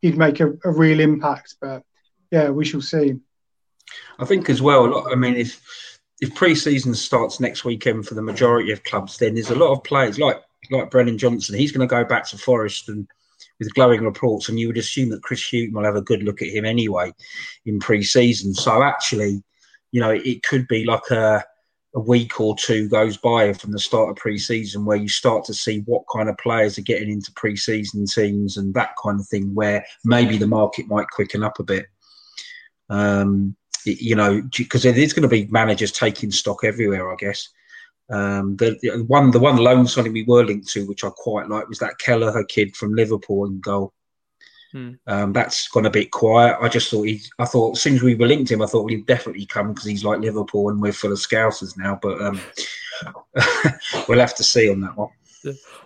he'd 0.01 0.17
make 0.17 0.39
a, 0.39 0.53
a 0.63 0.71
real 0.71 0.99
impact. 0.99 1.55
But 1.61 1.83
yeah, 2.31 2.49
we 2.49 2.65
shall 2.65 2.81
see. 2.81 3.15
I 4.19 4.25
think 4.25 4.49
as 4.49 4.61
well. 4.61 5.07
I 5.11 5.15
mean, 5.15 5.35
if 5.35 5.61
if 6.19 6.33
pre-season 6.35 6.95
starts 6.95 7.39
next 7.39 7.63
weekend 7.63 8.07
for 8.07 8.15
the 8.15 8.21
majority 8.21 8.71
of 8.71 8.83
clubs, 8.83 9.17
then 9.17 9.35
there's 9.35 9.51
a 9.51 9.55
lot 9.55 9.71
of 9.71 9.83
players 9.83 10.19
like 10.19 10.41
like 10.71 10.91
Brennan 10.91 11.17
Johnson. 11.17 11.57
He's 11.57 11.71
going 11.71 11.87
to 11.87 11.95
go 11.95 12.03
back 12.03 12.27
to 12.29 12.37
Forest 12.37 12.89
and 12.89 13.07
with 13.59 13.73
glowing 13.73 14.03
reports, 14.03 14.49
and 14.49 14.59
you 14.59 14.67
would 14.67 14.77
assume 14.77 15.09
that 15.09 15.23
Chris 15.23 15.49
Hughton 15.49 15.73
will 15.73 15.83
have 15.83 15.95
a 15.95 16.01
good 16.01 16.23
look 16.23 16.41
at 16.41 16.49
him 16.49 16.65
anyway 16.65 17.13
in 17.65 17.79
pre-season. 17.79 18.53
So 18.53 18.83
actually, 18.83 19.43
you 19.91 19.99
know, 19.99 20.11
it 20.11 20.43
could 20.43 20.67
be 20.67 20.85
like 20.85 21.09
a 21.09 21.43
a 21.97 21.99
week 21.99 22.39
or 22.39 22.55
two 22.55 22.87
goes 22.87 23.17
by 23.17 23.51
from 23.53 23.71
the 23.71 23.79
start 23.79 24.09
of 24.09 24.15
pre-season 24.15 24.85
where 24.85 24.97
you 24.97 25.09
start 25.09 25.43
to 25.43 25.53
see 25.53 25.79
what 25.87 26.03
kind 26.13 26.29
of 26.29 26.37
players 26.37 26.77
are 26.77 26.83
getting 26.83 27.09
into 27.09 27.31
pre-season 27.33 28.05
teams 28.05 28.55
and 28.55 28.73
that 28.75 28.91
kind 29.03 29.19
of 29.19 29.27
thing 29.27 29.53
where 29.55 29.83
maybe 30.05 30.37
the 30.37 30.45
market 30.45 30.87
might 30.87 31.09
quicken 31.09 31.43
up 31.43 31.59
a 31.59 31.63
bit 31.63 31.87
um, 32.89 33.55
you 33.83 34.15
know, 34.15 34.41
because 34.57 34.83
there's 34.83 35.13
going 35.13 35.23
to 35.23 35.27
be 35.27 35.47
managers 35.47 35.91
taking 35.91 36.31
stock 36.31 36.63
everywhere, 36.63 37.11
I 37.11 37.15
guess. 37.15 37.49
Um, 38.09 38.55
the, 38.57 38.77
the 38.81 39.03
one, 39.05 39.31
the 39.31 39.39
one 39.39 39.57
loan 39.57 39.87
signing 39.87 40.13
we 40.13 40.23
were 40.23 40.45
linked 40.45 40.69
to, 40.69 40.85
which 40.87 41.03
I 41.03 41.09
quite 41.09 41.49
like, 41.49 41.67
was 41.67 41.79
that 41.79 41.99
Kelleher 41.99 42.43
kid 42.45 42.75
from 42.75 42.93
Liverpool 42.93 43.45
in 43.45 43.59
goal. 43.59 43.93
Hmm. 44.71 44.91
Um, 45.07 45.33
that's 45.33 45.67
gone 45.69 45.85
a 45.85 45.89
bit 45.89 46.11
quiet. 46.11 46.57
I 46.61 46.67
just 46.67 46.91
thought 46.91 47.03
he, 47.03 47.21
I 47.39 47.45
thought 47.45 47.77
as 47.77 47.81
soon 47.81 47.95
as 47.95 48.03
we 48.03 48.15
were 48.15 48.27
linked 48.27 48.51
him, 48.51 48.61
I 48.61 48.65
thought 48.67 48.89
he'd 48.89 49.05
definitely 49.05 49.45
come 49.45 49.69
because 49.69 49.85
he's 49.85 50.03
like 50.03 50.19
Liverpool 50.19 50.69
and 50.69 50.81
we're 50.81 50.91
full 50.91 51.11
of 51.11 51.19
scousers 51.19 51.77
now. 51.77 51.97
But 52.01 52.21
um, 52.21 52.39
we'll 54.07 54.19
have 54.19 54.35
to 54.35 54.43
see 54.43 54.69
on 54.69 54.81
that 54.81 54.97
one. 54.97 55.09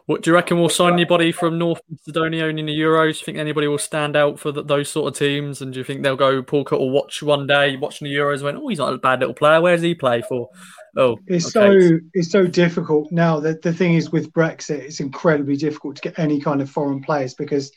What 0.05 0.23
do 0.23 0.31
you 0.31 0.35
reckon? 0.35 0.59
We'll 0.59 0.69
sign 0.69 0.93
anybody 0.93 1.31
from 1.31 1.57
North 1.57 1.81
Macedonia 1.89 2.47
in 2.47 2.55
the 2.55 2.77
Euros? 2.77 3.13
Do 3.13 3.19
you 3.19 3.25
think 3.25 3.37
anybody 3.37 3.67
will 3.67 3.77
stand 3.77 4.15
out 4.15 4.39
for 4.39 4.51
th 4.51 4.65
those 4.65 4.89
sort 4.89 5.13
of 5.13 5.19
teams? 5.19 5.61
And 5.61 5.73
do 5.73 5.79
you 5.79 5.83
think 5.83 6.01
they'll 6.01 6.15
go? 6.15 6.41
Paul 6.41 6.63
Cook 6.63 6.79
will 6.79 6.89
watch 6.89 7.21
one 7.21 7.47
day, 7.47 7.77
watching 7.77 8.05
the 8.07 8.15
Euros, 8.15 8.35
and 8.35 8.43
went, 8.43 8.57
"Oh, 8.57 8.67
he's 8.67 8.79
not 8.79 8.93
a 8.93 8.97
bad 8.97 9.19
little 9.19 9.35
player. 9.35 9.61
Where 9.61 9.75
does 9.75 9.83
he 9.83 9.93
play 9.93 10.21
for?" 10.21 10.49
Oh, 10.97 11.17
It's 11.27 11.55
okay. 11.55 11.79
so 11.79 11.99
it's 12.13 12.31
so 12.31 12.47
difficult 12.47 13.11
now. 13.11 13.39
That 13.39 13.61
the 13.61 13.73
thing 13.73 13.93
is 13.93 14.11
with 14.11 14.33
Brexit, 14.33 14.79
it's 14.79 14.99
incredibly 14.99 15.55
difficult 15.55 15.95
to 15.97 16.01
get 16.01 16.19
any 16.19 16.39
kind 16.41 16.61
of 16.61 16.69
foreign 16.69 17.01
players 17.01 17.33
because 17.33 17.71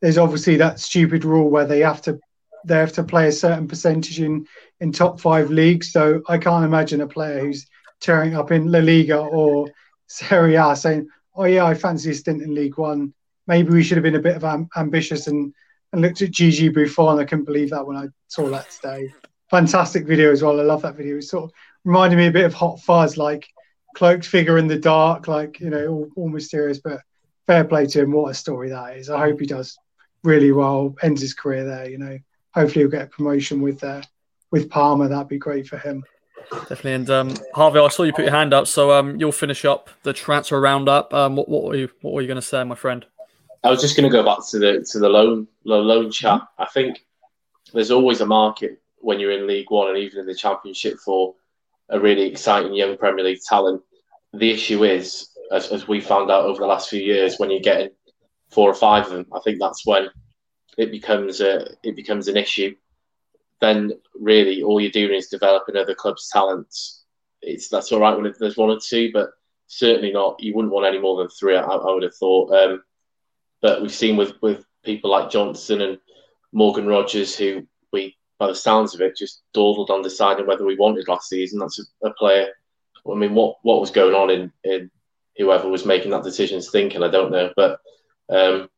there's 0.00 0.18
obviously 0.18 0.56
that 0.56 0.80
stupid 0.80 1.24
rule 1.24 1.50
where 1.50 1.66
they 1.66 1.80
have 1.80 2.02
to 2.02 2.18
they 2.64 2.76
have 2.76 2.92
to 2.92 3.04
play 3.04 3.28
a 3.28 3.32
certain 3.32 3.68
percentage 3.68 4.20
in 4.20 4.46
in 4.80 4.92
top 4.92 5.20
five 5.20 5.50
leagues. 5.50 5.92
So 5.92 6.22
I 6.28 6.38
can't 6.38 6.64
imagine 6.64 7.00
a 7.00 7.06
player 7.06 7.40
who's 7.40 7.66
tearing 8.00 8.36
up 8.36 8.52
in 8.52 8.70
La 8.70 8.80
Liga 8.80 9.18
or 9.18 9.68
Serie 10.06 10.56
A 10.56 10.76
saying, 10.76 11.08
"Oh 11.34 11.44
yeah, 11.44 11.64
I 11.64 11.74
fancy 11.74 12.10
a 12.10 12.14
stint 12.14 12.42
in 12.42 12.54
League 12.54 12.78
One. 12.78 13.12
Maybe 13.46 13.70
we 13.70 13.82
should 13.82 13.96
have 13.96 14.04
been 14.04 14.16
a 14.16 14.20
bit 14.20 14.36
of 14.36 14.44
am- 14.44 14.68
ambitious 14.76 15.26
and 15.26 15.52
and 15.92 16.02
looked 16.02 16.22
at 16.22 16.30
Gigi 16.30 16.68
Buffon. 16.68 17.18
I 17.18 17.24
couldn't 17.24 17.46
believe 17.46 17.70
that 17.70 17.86
when 17.86 17.96
I 17.96 18.08
saw 18.28 18.48
that 18.50 18.70
today. 18.70 19.12
Fantastic 19.50 20.06
video 20.06 20.30
as 20.30 20.42
well. 20.42 20.60
I 20.60 20.64
love 20.64 20.82
that 20.82 20.96
video. 20.96 21.16
It 21.16 21.22
sort 21.22 21.44
of 21.44 21.52
reminded 21.84 22.16
me 22.16 22.26
a 22.26 22.32
bit 22.32 22.44
of 22.44 22.52
Hot 22.52 22.80
Fuzz, 22.80 23.16
like 23.16 23.48
cloaked 23.96 24.26
figure 24.26 24.58
in 24.58 24.66
the 24.66 24.78
dark, 24.78 25.26
like 25.28 25.60
you 25.60 25.70
know, 25.70 25.86
all, 25.86 26.08
all 26.16 26.28
mysterious. 26.28 26.80
But 26.80 27.00
fair 27.46 27.64
play 27.64 27.86
to 27.86 28.02
him. 28.02 28.12
What 28.12 28.30
a 28.30 28.34
story 28.34 28.68
that 28.68 28.98
is. 28.98 29.08
I 29.08 29.18
hope 29.18 29.40
he 29.40 29.46
does 29.46 29.78
really 30.24 30.52
well, 30.52 30.94
ends 31.02 31.20
his 31.20 31.34
career 31.34 31.64
there. 31.64 31.88
You 31.88 31.98
know, 31.98 32.18
hopefully 32.52 32.82
he'll 32.82 32.90
get 32.90 33.02
a 33.02 33.06
promotion 33.06 33.60
with 33.60 33.82
uh, 33.84 34.02
with 34.50 34.70
Parma. 34.70 35.08
That'd 35.08 35.28
be 35.28 35.38
great 35.38 35.66
for 35.66 35.78
him. 35.78 36.04
Definitely. 36.50 36.92
And 36.94 37.10
um, 37.10 37.34
Harvey, 37.54 37.78
I 37.78 37.88
saw 37.88 38.04
you 38.04 38.12
put 38.12 38.24
your 38.24 38.34
hand 38.34 38.54
up, 38.54 38.66
so 38.66 38.92
um, 38.92 39.20
you'll 39.20 39.32
finish 39.32 39.64
up 39.64 39.90
the 40.02 40.12
transfer 40.12 40.60
roundup. 40.60 41.12
Um, 41.12 41.36
what, 41.36 41.48
what 41.48 41.64
were 41.64 41.76
you 41.76 41.90
What 42.00 42.14
were 42.14 42.22
you 42.22 42.28
going 42.28 42.40
to 42.40 42.42
say, 42.42 42.62
my 42.64 42.74
friend? 42.74 43.04
I 43.64 43.70
was 43.70 43.80
just 43.80 43.96
going 43.96 44.10
to 44.10 44.16
go 44.16 44.24
back 44.24 44.38
to 44.50 44.58
the 44.58 44.86
to 44.92 44.98
the 44.98 45.08
loan 45.08 45.46
the 45.64 45.76
loan 45.76 46.10
chat. 46.10 46.40
I 46.58 46.66
think 46.66 47.04
there's 47.72 47.90
always 47.90 48.20
a 48.20 48.26
market 48.26 48.80
when 49.00 49.20
you're 49.20 49.32
in 49.32 49.46
League 49.46 49.70
One 49.70 49.88
and 49.88 49.98
even 49.98 50.20
in 50.20 50.26
the 50.26 50.34
Championship 50.34 50.98
for 50.98 51.34
a 51.90 51.98
really 51.98 52.22
exciting 52.22 52.74
young 52.74 52.96
Premier 52.96 53.24
League 53.24 53.42
talent. 53.42 53.82
The 54.32 54.50
issue 54.50 54.84
is, 54.84 55.30
as, 55.52 55.72
as 55.72 55.88
we 55.88 56.00
found 56.00 56.30
out 56.30 56.44
over 56.44 56.60
the 56.60 56.66
last 56.66 56.90
few 56.90 57.00
years, 57.00 57.38
when 57.38 57.50
you're 57.50 57.60
getting 57.60 57.90
four 58.50 58.70
or 58.70 58.74
five 58.74 59.06
of 59.06 59.12
them, 59.12 59.26
I 59.32 59.40
think 59.40 59.58
that's 59.58 59.86
when 59.86 60.08
it 60.76 60.90
becomes 60.90 61.40
a 61.40 61.74
it 61.82 61.96
becomes 61.96 62.28
an 62.28 62.36
issue. 62.36 62.74
Then 63.60 63.92
really, 64.14 64.62
all 64.62 64.80
you're 64.80 64.90
doing 64.90 65.14
is 65.14 65.28
developing 65.28 65.76
other 65.76 65.94
clubs' 65.94 66.30
talents. 66.32 67.04
It's 67.42 67.68
that's 67.68 67.92
all 67.92 68.00
right 68.00 68.16
when 68.16 68.32
there's 68.38 68.56
one 68.56 68.70
or 68.70 68.78
two, 68.80 69.10
but 69.12 69.30
certainly 69.66 70.12
not. 70.12 70.42
You 70.42 70.54
wouldn't 70.54 70.72
want 70.72 70.86
any 70.86 70.98
more 70.98 71.18
than 71.18 71.28
three. 71.28 71.56
I, 71.56 71.62
I 71.62 71.92
would 71.92 72.02
have 72.02 72.14
thought. 72.14 72.52
Um, 72.52 72.82
but 73.60 73.82
we've 73.82 73.92
seen 73.92 74.16
with 74.16 74.32
with 74.40 74.64
people 74.84 75.10
like 75.10 75.30
Johnson 75.30 75.80
and 75.82 75.98
Morgan 76.52 76.86
Rogers, 76.86 77.36
who 77.36 77.66
we, 77.92 78.16
by 78.38 78.46
the 78.46 78.54
sounds 78.54 78.94
of 78.94 79.00
it, 79.00 79.16
just 79.16 79.42
dawdled 79.52 79.90
on 79.90 80.02
deciding 80.02 80.46
whether 80.46 80.64
we 80.64 80.76
wanted 80.76 81.08
last 81.08 81.28
season. 81.28 81.58
That's 81.58 81.80
a, 81.80 82.08
a 82.08 82.14
player. 82.14 82.48
I 83.10 83.14
mean, 83.14 83.34
what 83.34 83.56
what 83.62 83.80
was 83.80 83.90
going 83.90 84.14
on 84.14 84.30
in, 84.30 84.52
in 84.64 84.90
whoever 85.36 85.68
was 85.68 85.84
making 85.84 86.10
that 86.12 86.24
decision's 86.24 86.70
thinking? 86.70 87.02
I 87.02 87.08
don't 87.08 87.32
know, 87.32 87.52
but 87.56 87.80
um, 88.30 88.68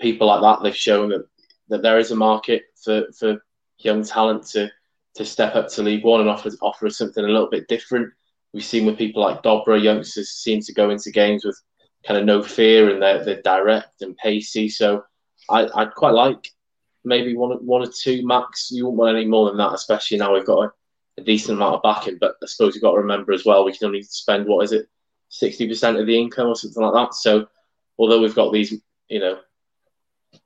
people 0.00 0.26
like 0.26 0.40
that, 0.40 0.62
they've 0.62 0.76
shown 0.76 1.10
that, 1.10 1.26
that 1.68 1.82
there 1.82 1.98
is 1.98 2.10
a 2.10 2.16
market 2.16 2.64
for, 2.82 3.06
for 3.18 3.44
young 3.78 4.04
talent 4.04 4.46
to 4.48 4.70
to 5.14 5.24
step 5.26 5.54
up 5.54 5.68
to 5.68 5.82
League 5.82 6.04
One 6.04 6.22
and 6.22 6.30
offer 6.30 6.50
offer 6.62 6.88
something 6.88 7.22
a 7.22 7.28
little 7.28 7.50
bit 7.50 7.68
different. 7.68 8.12
We've 8.54 8.64
seen 8.64 8.86
with 8.86 8.96
people 8.96 9.22
like 9.22 9.42
Dobra, 9.42 9.82
youngsters 9.82 10.30
seem 10.30 10.60
to 10.60 10.72
go 10.72 10.90
into 10.90 11.10
games 11.10 11.44
with 11.44 11.60
kind 12.06 12.18
of 12.18 12.24
no 12.24 12.42
fear 12.42 12.90
and 12.90 13.00
they're, 13.02 13.24
they're 13.24 13.42
direct 13.42 14.02
and 14.02 14.16
pacey. 14.16 14.68
So 14.68 15.04
I, 15.50 15.68
I'd 15.74 15.94
quite 15.94 16.14
like 16.14 16.50
maybe 17.04 17.36
one 17.36 17.52
one 17.66 17.82
or 17.82 17.90
two 17.90 18.26
max. 18.26 18.70
You 18.70 18.86
won't 18.86 18.96
want 18.96 19.16
any 19.16 19.26
more 19.26 19.48
than 19.48 19.58
that, 19.58 19.74
especially 19.74 20.18
now 20.18 20.32
we've 20.32 20.46
got 20.46 20.64
a, 20.64 20.72
a 21.18 21.24
decent 21.24 21.58
amount 21.58 21.74
of 21.74 21.82
backing. 21.82 22.18
But 22.18 22.36
I 22.42 22.46
suppose 22.46 22.74
you've 22.74 22.82
got 22.82 22.92
to 22.92 22.98
remember 22.98 23.32
as 23.32 23.44
well, 23.44 23.64
we 23.64 23.76
can 23.76 23.88
only 23.88 24.02
spend 24.02 24.46
what 24.46 24.64
is 24.64 24.72
it, 24.72 24.88
sixty 25.28 25.68
percent 25.68 25.98
of 25.98 26.06
the 26.06 26.18
income 26.18 26.48
or 26.48 26.56
something 26.56 26.82
like 26.82 26.94
that. 26.94 27.14
So 27.14 27.48
although 27.98 28.20
we've 28.20 28.34
got 28.34 28.52
these, 28.52 28.74
you 29.08 29.20
know, 29.20 29.38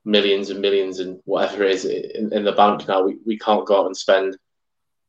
millions 0.05 0.51
and 0.51 0.61
millions 0.61 1.01
and 1.01 1.21
whatever 1.25 1.65
it 1.65 1.73
is 1.73 1.85
in, 1.85 2.33
in 2.33 2.45
the 2.45 2.53
bank 2.53 2.87
now, 2.89 3.03
we, 3.03 3.19
we 3.25 3.39
can't 3.39 3.67
go 3.67 3.81
out 3.81 3.87
and 3.87 3.97
spend 3.97 4.37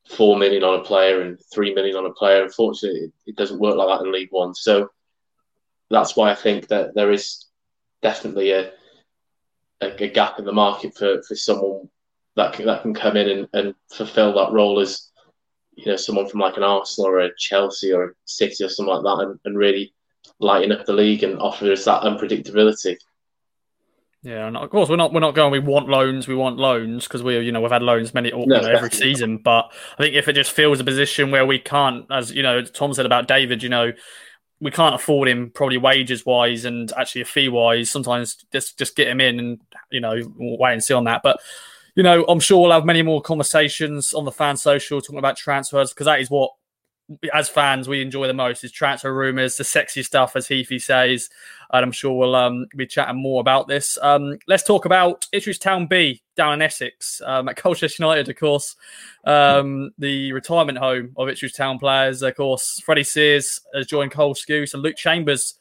four 0.10 0.38
million 0.38 0.64
on 0.64 0.80
a 0.80 0.84
player 0.84 1.22
and 1.22 1.40
three 1.54 1.74
million 1.74 1.96
on 1.98 2.06
a 2.06 2.14
player. 2.14 2.44
Unfortunately, 2.44 3.02
it, 3.02 3.14
it 3.26 3.36
doesn't 3.36 3.60
work 3.60 3.76
like 3.76 3.88
that 4.00 4.06
in 4.06 4.12
League 4.12 4.32
One. 4.32 4.54
So 4.54 4.90
that's 5.90 6.16
why 6.16 6.32
I 6.32 6.36
think 6.36 6.68
that 6.68 6.96
there 6.96 7.12
is 7.12 7.46
definitely 8.02 8.52
a 8.52 8.72
a, 9.82 10.04
a 10.04 10.08
gap 10.08 10.40
in 10.40 10.46
the 10.46 10.52
market 10.52 10.96
for, 10.96 11.22
for 11.24 11.36
someone 11.36 11.90
that 12.36 12.54
can, 12.54 12.66
that 12.66 12.82
can 12.82 12.94
come 12.94 13.18
in 13.18 13.30
and, 13.30 13.48
and 13.54 13.76
fulfill 13.92 14.34
that 14.34 14.52
role 14.52 14.80
as 14.80 15.10
you 15.76 15.86
know 15.86 15.96
someone 15.96 16.28
from 16.28 16.40
like 16.40 16.58
an 16.58 16.64
Arsenal 16.64 17.12
or 17.12 17.20
a 17.20 17.36
Chelsea 17.38 17.94
or 17.94 18.04
a 18.04 18.14
City 18.26 18.64
or 18.64 18.70
something 18.70 18.94
like 18.94 19.04
that, 19.04 19.26
and, 19.26 19.40
and 19.46 19.58
really 19.58 19.94
lighten 20.40 20.72
up 20.72 20.86
the 20.86 20.94
league 20.94 21.24
and 21.24 21.40
offer 21.40 21.72
us 21.72 21.86
that 21.86 22.04
unpredictability. 22.04 22.98
Yeah, 24.24 24.48
and 24.48 24.58
of 24.58 24.70
course 24.70 24.90
we're 24.90 24.96
not 24.96 25.14
we're 25.14 25.20
not 25.20 25.36
going. 25.36 25.52
We 25.52 25.60
want 25.60 25.88
loans. 25.88 26.28
We 26.28 26.36
want 26.36 26.58
loans 26.58 27.06
because 27.06 27.24
we 27.24 27.40
you 27.40 27.52
know 27.52 27.62
we've 27.62 27.72
had 27.72 27.84
loans 27.84 28.14
many 28.14 28.30
you 28.30 28.46
know, 28.46 28.60
every 28.60 28.92
season. 28.92 29.38
But 29.38 29.72
I 29.98 30.04
think 30.04 30.16
if 30.16 30.28
it 30.28 30.34
just 30.34 30.52
feels 30.52 30.80
a 30.80 30.84
position 30.84 31.32
where 31.32 31.46
we 31.46 31.60
can't, 31.60 32.06
as 32.12 32.32
you 32.32 32.44
know, 32.44 32.62
Tom 32.64 32.94
said 32.94 33.06
about 33.06 33.28
David, 33.28 33.64
you 33.64 33.70
know, 33.70 33.94
we 34.60 34.72
can't 34.72 34.96
afford 34.96 35.30
him 35.30 35.52
probably 35.52 35.78
wages 35.78 36.26
wise 36.26 36.66
and 36.66 36.92
actually 36.98 37.22
a 37.22 37.26
fee 37.26 37.48
wise. 37.48 37.90
Sometimes 37.90 38.46
just 38.52 38.78
just 38.78 38.96
get 38.96 39.08
him 39.08 39.22
in 39.22 39.40
and 39.40 39.62
you 39.92 40.02
know 40.02 40.20
wait 40.38 40.74
and 40.74 40.84
see 40.84 40.94
on 40.94 41.06
that. 41.06 41.22
But 41.24 41.40
you 41.98 42.04
know, 42.04 42.26
I'm 42.30 42.40
sure 42.40 42.62
we'll 42.62 42.72
have 42.72 42.86
many 42.86 43.02
more 43.02 43.24
conversations 43.24 44.14
on 44.14 44.24
the 44.24 44.32
fan 44.32 44.56
social 44.56 45.02
talking 45.02 45.18
about 45.18 45.36
transfers 45.36 45.90
because 45.90 46.06
that 46.06 46.20
is 46.20 46.30
what, 46.30 46.52
as 47.34 47.50
fans, 47.50 47.88
we 47.88 48.02
enjoy 48.02 48.28
the 48.28 48.34
most 48.34 48.64
is 48.64 48.72
transfer 48.72 49.14
rumors, 49.14 49.58
the 49.58 49.64
sexy 49.64 50.04
stuff, 50.04 50.36
as 50.36 50.48
Heafy 50.48 50.82
says. 50.82 51.30
And 51.72 51.84
I'm 51.84 51.92
sure 51.92 52.14
we'll 52.14 52.36
um, 52.36 52.68
be 52.76 52.86
chatting 52.86 53.22
more 53.22 53.42
about 53.42 53.68
this. 53.68 53.98
Um, 54.02 54.38
let's 54.48 54.64
talk 54.64 54.86
about 54.86 55.28
Ipswich 55.32 55.60
Town 55.60 55.88
B 55.88 56.22
down 56.36 56.54
in 56.54 56.62
Essex 56.62 57.22
um, 57.26 57.50
at 57.50 57.58
Colchester 57.58 58.04
United, 58.04 58.30
of 58.30 58.36
course. 58.38 58.76
Um, 59.26 59.92
the 59.98 60.32
retirement 60.34 60.78
home 60.78 61.14
of 61.18 61.30
Ipswich 61.30 61.56
Town 61.56 61.80
players, 61.80 62.22
of 62.22 62.36
course. 62.36 62.82
Freddie 62.86 63.04
Sears 63.04 63.62
has 63.74 63.88
joined 63.88 64.12
Cole 64.12 64.34
Skuse 64.34 64.74
and 64.74 64.84
Luke 64.84 64.96
Chambers 64.96 65.56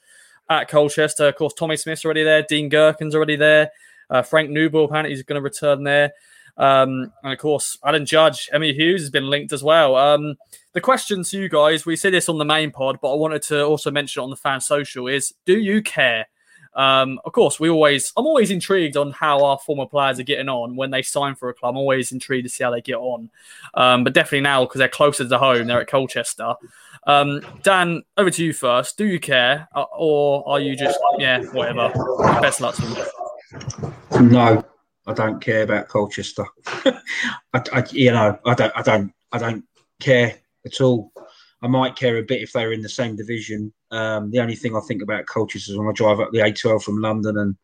at 0.51 0.69
Colchester. 0.69 1.29
Of 1.29 1.37
course, 1.37 1.55
Tommy 1.55 1.77
Smith's 1.77 2.05
already 2.05 2.23
there. 2.23 2.43
Dean 2.43 2.71
Gerken's 2.71 3.15
already 3.15 3.37
there. 3.37 3.71
Uh, 4.09 4.23
Frank 4.23 4.51
Nouble 4.51 4.85
apparently 4.85 5.13
is 5.13 5.23
going 5.23 5.41
to 5.41 5.43
return 5.43 5.83
there. 5.85 6.13
Um, 6.59 7.13
and 7.23 7.33
of 7.33 7.39
course, 7.39 7.79
Alan 7.85 8.07
Judge, 8.07 8.49
Emyr 8.53 8.79
Huws 8.79 9.01
has 9.01 9.11
been 9.11 9.29
linked 9.29 9.53
as 9.53 9.63
well. 9.63 9.97
Um, 9.97 10.37
the 10.73 10.81
question 10.81 11.23
to 11.23 11.39
you 11.39 11.49
guys, 11.49 11.85
we 11.85 11.97
said 11.97 12.13
this 12.13 12.29
on 12.29 12.39
the 12.39 12.45
main 12.45 12.71
pod, 12.71 12.99
but 13.01 13.13
I 13.13 13.17
wanted 13.17 13.43
to 13.43 13.65
also 13.65 13.91
mention 13.91 14.21
it 14.21 14.25
on 14.25 14.31
the 14.31 14.37
fan 14.37 14.61
social 14.61 15.07
is 15.07 15.35
do 15.45 15.59
you 15.59 15.83
care? 15.83 16.27
Um, 16.75 17.19
of 17.25 17.33
course, 17.33 17.59
we 17.59 17.71
always, 17.71 18.13
I'm 18.19 18.27
always 18.27 18.51
intrigued 18.51 18.99
on 18.99 19.11
how 19.11 19.43
our 19.43 19.59
former 19.59 19.87
players 19.87 20.21
are 20.21 20.25
getting 20.25 20.51
on 20.51 20.77
when 20.77 20.91
they 20.91 21.01
sign 21.01 21.35
for 21.35 21.49
a 21.49 21.55
club. 21.55 21.71
I'm 21.71 21.79
always 21.79 22.13
intrigued 22.13 22.45
to 22.45 22.51
see 22.51 22.65
how 22.65 22.71
they 22.71 22.83
get 22.83 22.97
on. 22.97 23.31
Um, 23.73 24.05
but 24.05 24.13
definitely 24.13 24.43
now, 24.43 24.65
because 24.65 24.79
they're 24.79 24.89
closer 24.89 25.27
to 25.27 25.39
home, 25.39 25.67
they're 25.67 25.81
at 25.81 25.89
Colchester. 25.89 26.55
Um, 27.07 27.41
Dan, 27.63 28.03
over 28.19 28.31
to 28.31 28.45
you 28.45 28.53
first. 28.53 28.99
Do 28.99 29.07
you 29.07 29.19
care, 29.19 29.69
uh, 29.75 29.85
or 29.97 30.47
are 30.47 30.61
you 30.61 30.77
just, 30.77 30.99
yeah, 31.19 31.43
whatever? 31.53 31.91
Best 32.43 32.61
luck 32.61 32.75
to 32.75 32.83
them. 32.83 34.31
No, 34.31 34.65
I 35.07 35.15
don't 35.15 35.41
care 35.41 35.63
about 35.63 35.89
Colchester. 35.89 36.47
I, 36.67 36.95
I, 37.55 37.85
you 37.93 38.13
know, 38.13 38.39
I 38.45 38.55
don't, 38.55 38.73
I 38.77 38.83
don't, 38.83 39.13
I 39.33 39.39
don't 39.39 39.65
care 40.01 40.35
at 40.65 40.81
all. 40.81 41.13
I 41.63 41.69
might 41.69 41.97
care 41.97 42.19
a 42.19 42.23
bit 42.23 42.43
if 42.43 42.53
they 42.53 42.67
were 42.67 42.73
in 42.73 42.83
the 42.83 42.89
same 42.89 43.17
division. 43.17 43.73
Um, 43.91 44.31
the 44.31 44.41
only 44.41 44.57
thing 44.57 44.77
I 44.77 44.81
think 44.81 45.03
about 45.03 45.27
Colchester 45.27 45.73
is 45.73 45.79
when 45.79 45.89
I 45.89 45.93
drive 45.93 46.21
up 46.21 46.31
the 46.33 46.41
A12 46.41 46.83
from 46.83 47.01
London 47.01 47.39
and 47.39 47.57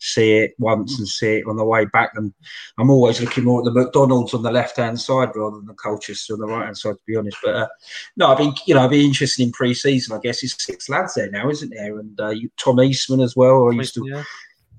see 0.00 0.34
it 0.38 0.54
once 0.58 0.98
and 0.98 1.08
see 1.08 1.38
it 1.38 1.46
on 1.46 1.56
the 1.56 1.64
way 1.64 1.84
back. 1.86 2.10
And 2.14 2.32
I'm 2.78 2.90
always 2.90 3.20
looking 3.20 3.44
more 3.44 3.60
at 3.60 3.64
the 3.64 3.72
McDonald's 3.72 4.34
on 4.34 4.42
the 4.42 4.50
left 4.50 4.76
hand 4.76 5.00
side 5.00 5.30
rather 5.34 5.56
than 5.56 5.66
the 5.66 5.74
Colchester 5.74 6.34
on 6.34 6.40
the 6.40 6.46
right 6.46 6.64
hand 6.64 6.78
side, 6.78 6.94
to 6.94 7.02
be 7.06 7.16
honest. 7.16 7.36
But 7.42 7.54
uh, 7.54 7.68
no, 8.16 8.32
I 8.32 8.36
think 8.36 8.58
you 8.66 8.74
know, 8.74 8.84
I'd 8.84 8.90
be 8.90 9.04
interested 9.04 9.42
in 9.42 9.52
pre 9.52 9.74
season. 9.74 10.16
I 10.16 10.20
guess 10.20 10.42
it's 10.42 10.62
six 10.62 10.88
lads 10.88 11.14
there 11.14 11.30
now, 11.30 11.48
isn't 11.48 11.72
there? 11.74 11.98
And 11.98 12.20
uh, 12.20 12.34
Tom 12.58 12.80
Eastman 12.80 13.20
as 13.20 13.36
well. 13.36 13.68
I 13.68 13.74
used 13.74 13.94
to, 13.94 14.24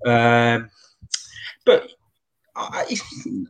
yeah. 0.06 0.56
um, 0.56 0.70
but 1.66 1.90
I, 2.60 2.96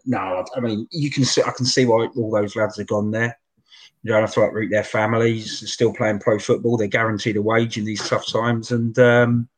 no, 0.05 0.45
I 0.55 0.59
mean, 0.59 0.87
you 0.91 1.09
can 1.09 1.25
see, 1.25 1.41
I 1.41 1.51
can 1.51 1.65
see 1.65 1.85
why 1.85 2.07
all 2.15 2.31
those 2.31 2.55
lads 2.55 2.77
have 2.77 2.87
gone 2.87 3.11
there. 3.11 3.37
You 4.03 4.11
don't 4.11 4.21
have 4.21 4.33
to 4.33 4.41
uproot 4.41 4.71
their 4.71 4.83
families. 4.83 5.59
They're 5.59 5.67
still 5.67 5.93
playing 5.93 6.19
pro 6.19 6.39
football. 6.39 6.77
They're 6.77 6.87
guaranteed 6.87 7.35
a 7.35 7.41
wage 7.41 7.77
in 7.77 7.85
these 7.85 8.07
tough 8.07 8.27
times, 8.31 8.71
and 8.71 8.97
um, 8.99 9.49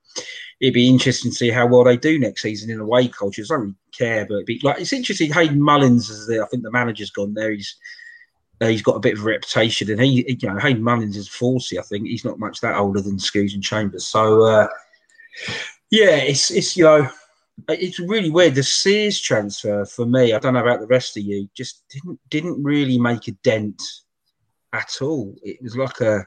it'd 0.59 0.73
be 0.73 0.87
interesting 0.87 1.31
to 1.31 1.37
see 1.37 1.49
how 1.49 1.67
well 1.67 1.83
they 1.83 1.97
do 1.97 2.17
next 2.17 2.41
season 2.41 2.71
in 2.71 2.79
away 2.79 3.07
cultures. 3.07 3.51
I 3.51 3.55
don't 3.55 3.61
really 3.61 3.75
care, 3.95 4.25
but 4.25 4.45
be, 4.45 4.59
like 4.63 4.79
it's 4.79 4.93
interesting. 4.93 5.31
Hayden 5.31 5.61
Mullins 5.61 6.09
is 6.09 6.27
the, 6.27 6.41
I 6.41 6.47
think 6.47 6.63
the 6.63 6.71
manager's 6.71 7.11
gone 7.11 7.33
there. 7.33 7.51
He's 7.51 7.75
uh, 8.61 8.67
he's 8.67 8.81
got 8.81 8.95
a 8.95 8.99
bit 8.99 9.17
of 9.17 9.21
a 9.21 9.27
reputation, 9.27 9.91
and 9.91 10.01
he, 10.01 10.37
you 10.39 10.47
know, 10.47 10.59
Hayden 10.59 10.83
Mullins 10.83 11.17
is 11.17 11.27
forty. 11.27 11.77
I 11.77 11.83
think 11.83 12.07
he's 12.07 12.25
not 12.25 12.39
much 12.39 12.61
that 12.61 12.77
older 12.77 13.01
than 13.01 13.17
Skuse 13.17 13.53
and 13.53 13.63
Chambers. 13.63 14.07
So 14.07 14.43
uh, 14.43 14.67
yeah, 15.91 16.15
it's 16.15 16.49
it's 16.49 16.75
you 16.75 16.85
know 16.85 17.09
it's 17.69 17.99
really 17.99 18.29
weird. 18.29 18.55
The 18.55 18.63
Sears 18.63 19.19
transfer 19.19 19.85
for 19.85 20.05
me, 20.05 20.33
I 20.33 20.39
don't 20.39 20.53
know 20.53 20.61
about 20.61 20.79
the 20.79 20.87
rest 20.87 21.17
of 21.17 21.23
you, 21.23 21.47
just 21.55 21.83
didn't 21.89 22.19
didn't 22.29 22.63
really 22.63 22.97
make 22.97 23.27
a 23.27 23.31
dent 23.43 23.81
at 24.73 24.97
all. 25.01 25.35
It 25.43 25.61
was 25.61 25.75
like 25.75 26.01
a 26.01 26.25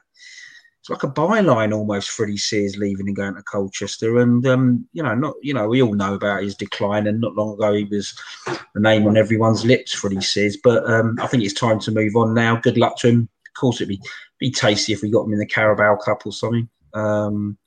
it's 0.85 0.89
like 0.91 1.03
a 1.03 1.07
byline 1.11 1.73
almost. 1.73 2.11
Freddie 2.11 2.37
Sears 2.37 2.77
leaving 2.77 3.07
and 3.07 3.15
going 3.15 3.33
to 3.33 3.41
Colchester, 3.41 4.19
and 4.19 4.45
um, 4.45 4.87
you 4.93 5.01
know, 5.01 5.15
not 5.15 5.33
you 5.41 5.51
know, 5.51 5.67
we 5.67 5.81
all 5.81 5.95
know 5.95 6.13
about 6.13 6.43
his 6.43 6.55
decline, 6.55 7.07
and 7.07 7.19
not 7.19 7.33
long 7.33 7.53
ago 7.55 7.73
he 7.73 7.85
was 7.85 8.13
the 8.45 8.79
name 8.79 9.07
on 9.07 9.17
everyone's 9.17 9.65
lips. 9.65 9.93
Freddie 9.93 10.21
Sears, 10.21 10.57
but 10.63 10.87
um, 10.87 11.17
I 11.19 11.25
think 11.25 11.43
it's 11.43 11.53
time 11.53 11.79
to 11.79 11.91
move 11.91 12.15
on 12.15 12.35
now. 12.35 12.57
Good 12.57 12.77
luck 12.77 12.97
to 12.99 13.07
him. 13.09 13.29
Of 13.47 13.59
course, 13.59 13.77
it'd 13.77 13.89
be 13.89 13.99
be 14.39 14.51
tasty 14.51 14.93
if 14.93 15.01
we 15.01 15.09
got 15.09 15.25
him 15.25 15.33
in 15.33 15.39
the 15.39 15.47
Carabao 15.47 15.95
Cup 15.97 16.23
or 16.25 16.31
something. 16.31 16.69
Um, 16.93 17.57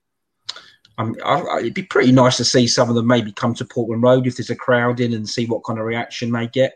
I, 0.99 1.05
I, 1.25 1.59
it'd 1.61 1.75
be 1.75 1.85
pretty 1.85 2.13
nice 2.13 2.37
to 2.39 2.45
see 2.45 2.67
some 2.67 2.89
of 2.89 2.95
them 2.95 3.07
maybe 3.07 3.33
come 3.33 3.55
to 3.55 3.65
Portman 3.65 4.01
Road 4.01 4.27
if 4.27 4.37
there's 4.37 4.51
a 4.51 4.57
crowd 4.57 5.01
in 5.01 5.15
and 5.15 5.29
see 5.29 5.47
what 5.47 5.65
kind 5.65 5.79
of 5.79 5.85
reaction 5.85 6.33
they 6.33 6.49
get. 6.49 6.75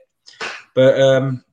But 0.75 1.01
um, 1.01 1.45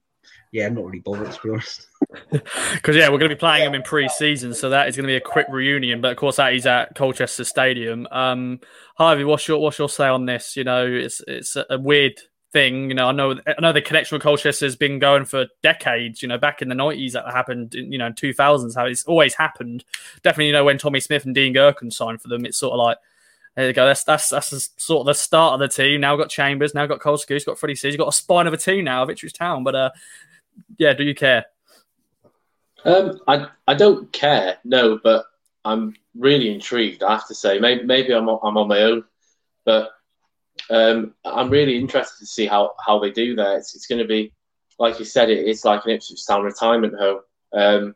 yeah, 0.52 0.68
I'm 0.68 0.76
not 0.76 0.86
really 0.86 1.00
bothered 1.00 1.32
to 1.32 1.40
be 1.44 1.50
honest. 1.50 1.88
Because 2.32 2.96
yeah, 2.96 3.10
we're 3.10 3.20
going 3.20 3.30
to 3.30 3.36
be 3.36 3.40
playing 3.40 3.66
them 3.66 3.76
in 3.76 3.84
pre-season, 3.84 4.54
so 4.54 4.70
that 4.70 4.88
is 4.88 4.96
going 4.96 5.04
to 5.04 5.12
be 5.12 5.16
a 5.16 5.22
quick 5.22 5.46
reunion. 5.50 6.02
But 6.02 6.12
of 6.12 6.18
course, 6.18 6.38
that 6.38 6.54
is 6.54 6.66
at 6.66 6.96
Colchester 6.96 7.44
Stadium. 7.44 8.08
Um, 8.10 8.62
Harvey, 8.98 9.26
what's 9.26 9.48
your 9.48 9.60
what's 9.60 9.78
your 9.78 9.90
say 9.90 10.08
on 10.08 10.26
this? 10.26 10.56
You 10.56 10.64
know, 10.64 10.88
it's 10.88 11.22
it's 11.28 11.56
a 11.56 11.78
weird 11.78 12.20
thing. 12.52 12.90
You 12.90 12.96
know, 12.96 13.08
I 13.08 13.12
know 13.12 13.40
I 13.46 13.62
know 13.62 13.74
the 13.74 13.82
connection 13.82 14.16
with 14.16 14.24
Colchester 14.24 14.66
has 14.66 14.76
been 14.76 15.00
going 15.00 15.26
for 15.26 15.48
decades. 15.62 16.22
You 16.22 16.28
know, 16.28 16.38
back 16.38 16.62
in 16.62 16.70
the 16.70 16.76
nineties 16.76 17.14
that 17.14 17.26
happened. 17.32 17.74
You 17.74 17.98
know, 17.98 18.12
two 18.12 18.34
thousands, 18.34 18.76
how 18.76 18.86
it's 18.86 19.06
always 19.06 19.36
happened. 19.36 19.84
Definitely, 20.24 20.48
you 20.48 20.54
know, 20.54 20.66
when 20.66 20.78
Tommy 20.78 21.00
Smith 21.00 21.26
and 21.26 21.36
Dean 21.36 21.54
Gerken 21.54 21.92
signed 21.92 22.22
for 22.22 22.28
them, 22.28 22.46
it's 22.46 22.58
sort 22.58 22.74
of 22.74 22.80
like. 22.80 22.98
There 23.56 23.68
you 23.68 23.74
go. 23.74 23.86
That's 23.86 24.04
that's 24.06 24.30
that's 24.30 24.70
sort 24.78 25.02
of 25.02 25.08
the 25.08 25.14
start 25.14 25.56
of 25.56 25.60
the 25.60 25.68
team. 25.68 26.00
Now 26.02 26.16
got 26.16 26.30
Chambers. 26.30 26.74
Now 26.74 26.86
got 26.86 27.02
Cole 27.02 27.18
Skuse. 27.18 27.46
Got 27.46 27.60
Freddie 27.60 27.76
Sears. 27.76 27.98
Got 27.98 28.08
a 28.08 28.14
spine 28.14 28.48
of 28.48 28.54
a 28.54 28.58
team 28.58 28.86
now 28.86 29.04
of 29.04 29.34
Town. 29.34 29.64
But 29.66 29.76
uh, 29.76 29.90
yeah, 30.78 30.94
do 30.94 31.04
you 31.04 31.16
care? 31.16 31.46
Um, 32.86 33.20
I 33.28 33.48
I 33.68 33.74
don't 33.74 34.12
care. 34.14 34.60
No, 34.64 35.00
but 35.04 35.26
I'm 35.66 35.96
really 36.18 36.54
intrigued. 36.54 37.04
I 37.04 37.14
have 37.14 37.28
to 37.28 37.36
say, 37.36 37.60
maybe 37.60 37.84
maybe 37.84 38.14
I'm 38.14 38.30
I'm 38.30 38.58
on 38.58 38.68
my 38.68 38.84
own, 38.84 39.04
but 39.66 39.92
um, 40.70 41.14
I'm 41.26 41.50
really 41.50 41.78
interested 41.78 42.20
to 42.20 42.26
see 42.26 42.46
how, 42.46 42.74
how 42.86 43.00
they 43.00 43.12
do 43.12 43.36
there. 43.36 43.58
It's, 43.58 43.76
it's 43.76 43.88
going 43.88 44.00
to 44.00 44.08
be, 44.08 44.34
like 44.78 45.00
you 45.00 45.06
said, 45.06 45.30
it, 45.30 45.48
it's 45.48 45.66
like 45.66 45.86
an 45.86 45.92
Ipswich 45.92 46.26
Town 46.26 46.44
retirement 46.44 46.94
home. 46.98 47.20
Um, 47.54 47.96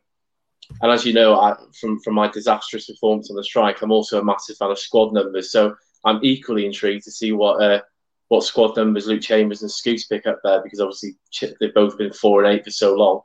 and 0.82 0.92
as 0.92 1.06
you 1.06 1.14
know, 1.14 1.40
I, 1.40 1.56
from 1.80 2.00
from 2.00 2.16
my 2.16 2.28
disastrous 2.30 2.88
performance 2.88 3.30
on 3.30 3.36
the 3.36 3.44
strike, 3.44 3.82
I'm 3.82 3.92
also 3.92 4.20
a 4.20 4.24
massive 4.24 4.58
fan 4.58 4.72
of 4.72 4.80
squad 4.80 5.14
numbers. 5.14 5.52
So 5.52 5.76
I'm 6.06 6.20
equally 6.24 6.66
intrigued 6.66 7.04
to 7.06 7.12
see 7.12 7.32
what 7.32 7.62
uh, 7.62 7.82
what 8.30 8.44
squad 8.44 8.76
numbers 8.78 9.06
Luke 9.06 9.22
Chambers 9.22 9.62
and 9.62 9.70
Skuse 9.70 10.10
pick 10.10 10.26
up 10.26 10.40
there, 10.44 10.62
because 10.64 10.80
obviously 10.80 11.16
they've 11.60 11.74
both 11.74 11.98
been 11.98 12.14
four 12.14 12.44
and 12.44 12.54
eight 12.54 12.64
for 12.64 12.72
so 12.72 12.96
long. 12.96 13.22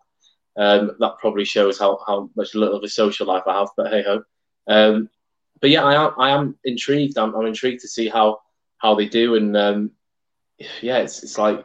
Um, 0.56 0.96
that 0.98 1.18
probably 1.18 1.44
shows 1.44 1.78
how, 1.78 2.00
how 2.06 2.28
much 2.34 2.54
little 2.54 2.76
of 2.76 2.82
a 2.82 2.88
social 2.88 3.26
life 3.26 3.44
I 3.46 3.58
have. 3.58 3.68
But 3.76 3.92
hey 3.92 4.02
ho. 4.02 4.22
Um, 4.66 5.08
but 5.60 5.70
yeah, 5.70 5.84
I 5.84 6.04
am 6.04 6.14
I 6.18 6.30
am 6.30 6.58
intrigued. 6.64 7.16
I'm, 7.18 7.34
I'm 7.34 7.46
intrigued 7.46 7.80
to 7.82 7.88
see 7.88 8.08
how 8.08 8.40
how 8.78 8.94
they 8.94 9.06
do. 9.06 9.34
And 9.34 9.56
um, 9.56 9.90
yeah, 10.80 10.98
it's, 10.98 11.22
it's 11.22 11.38
like 11.38 11.64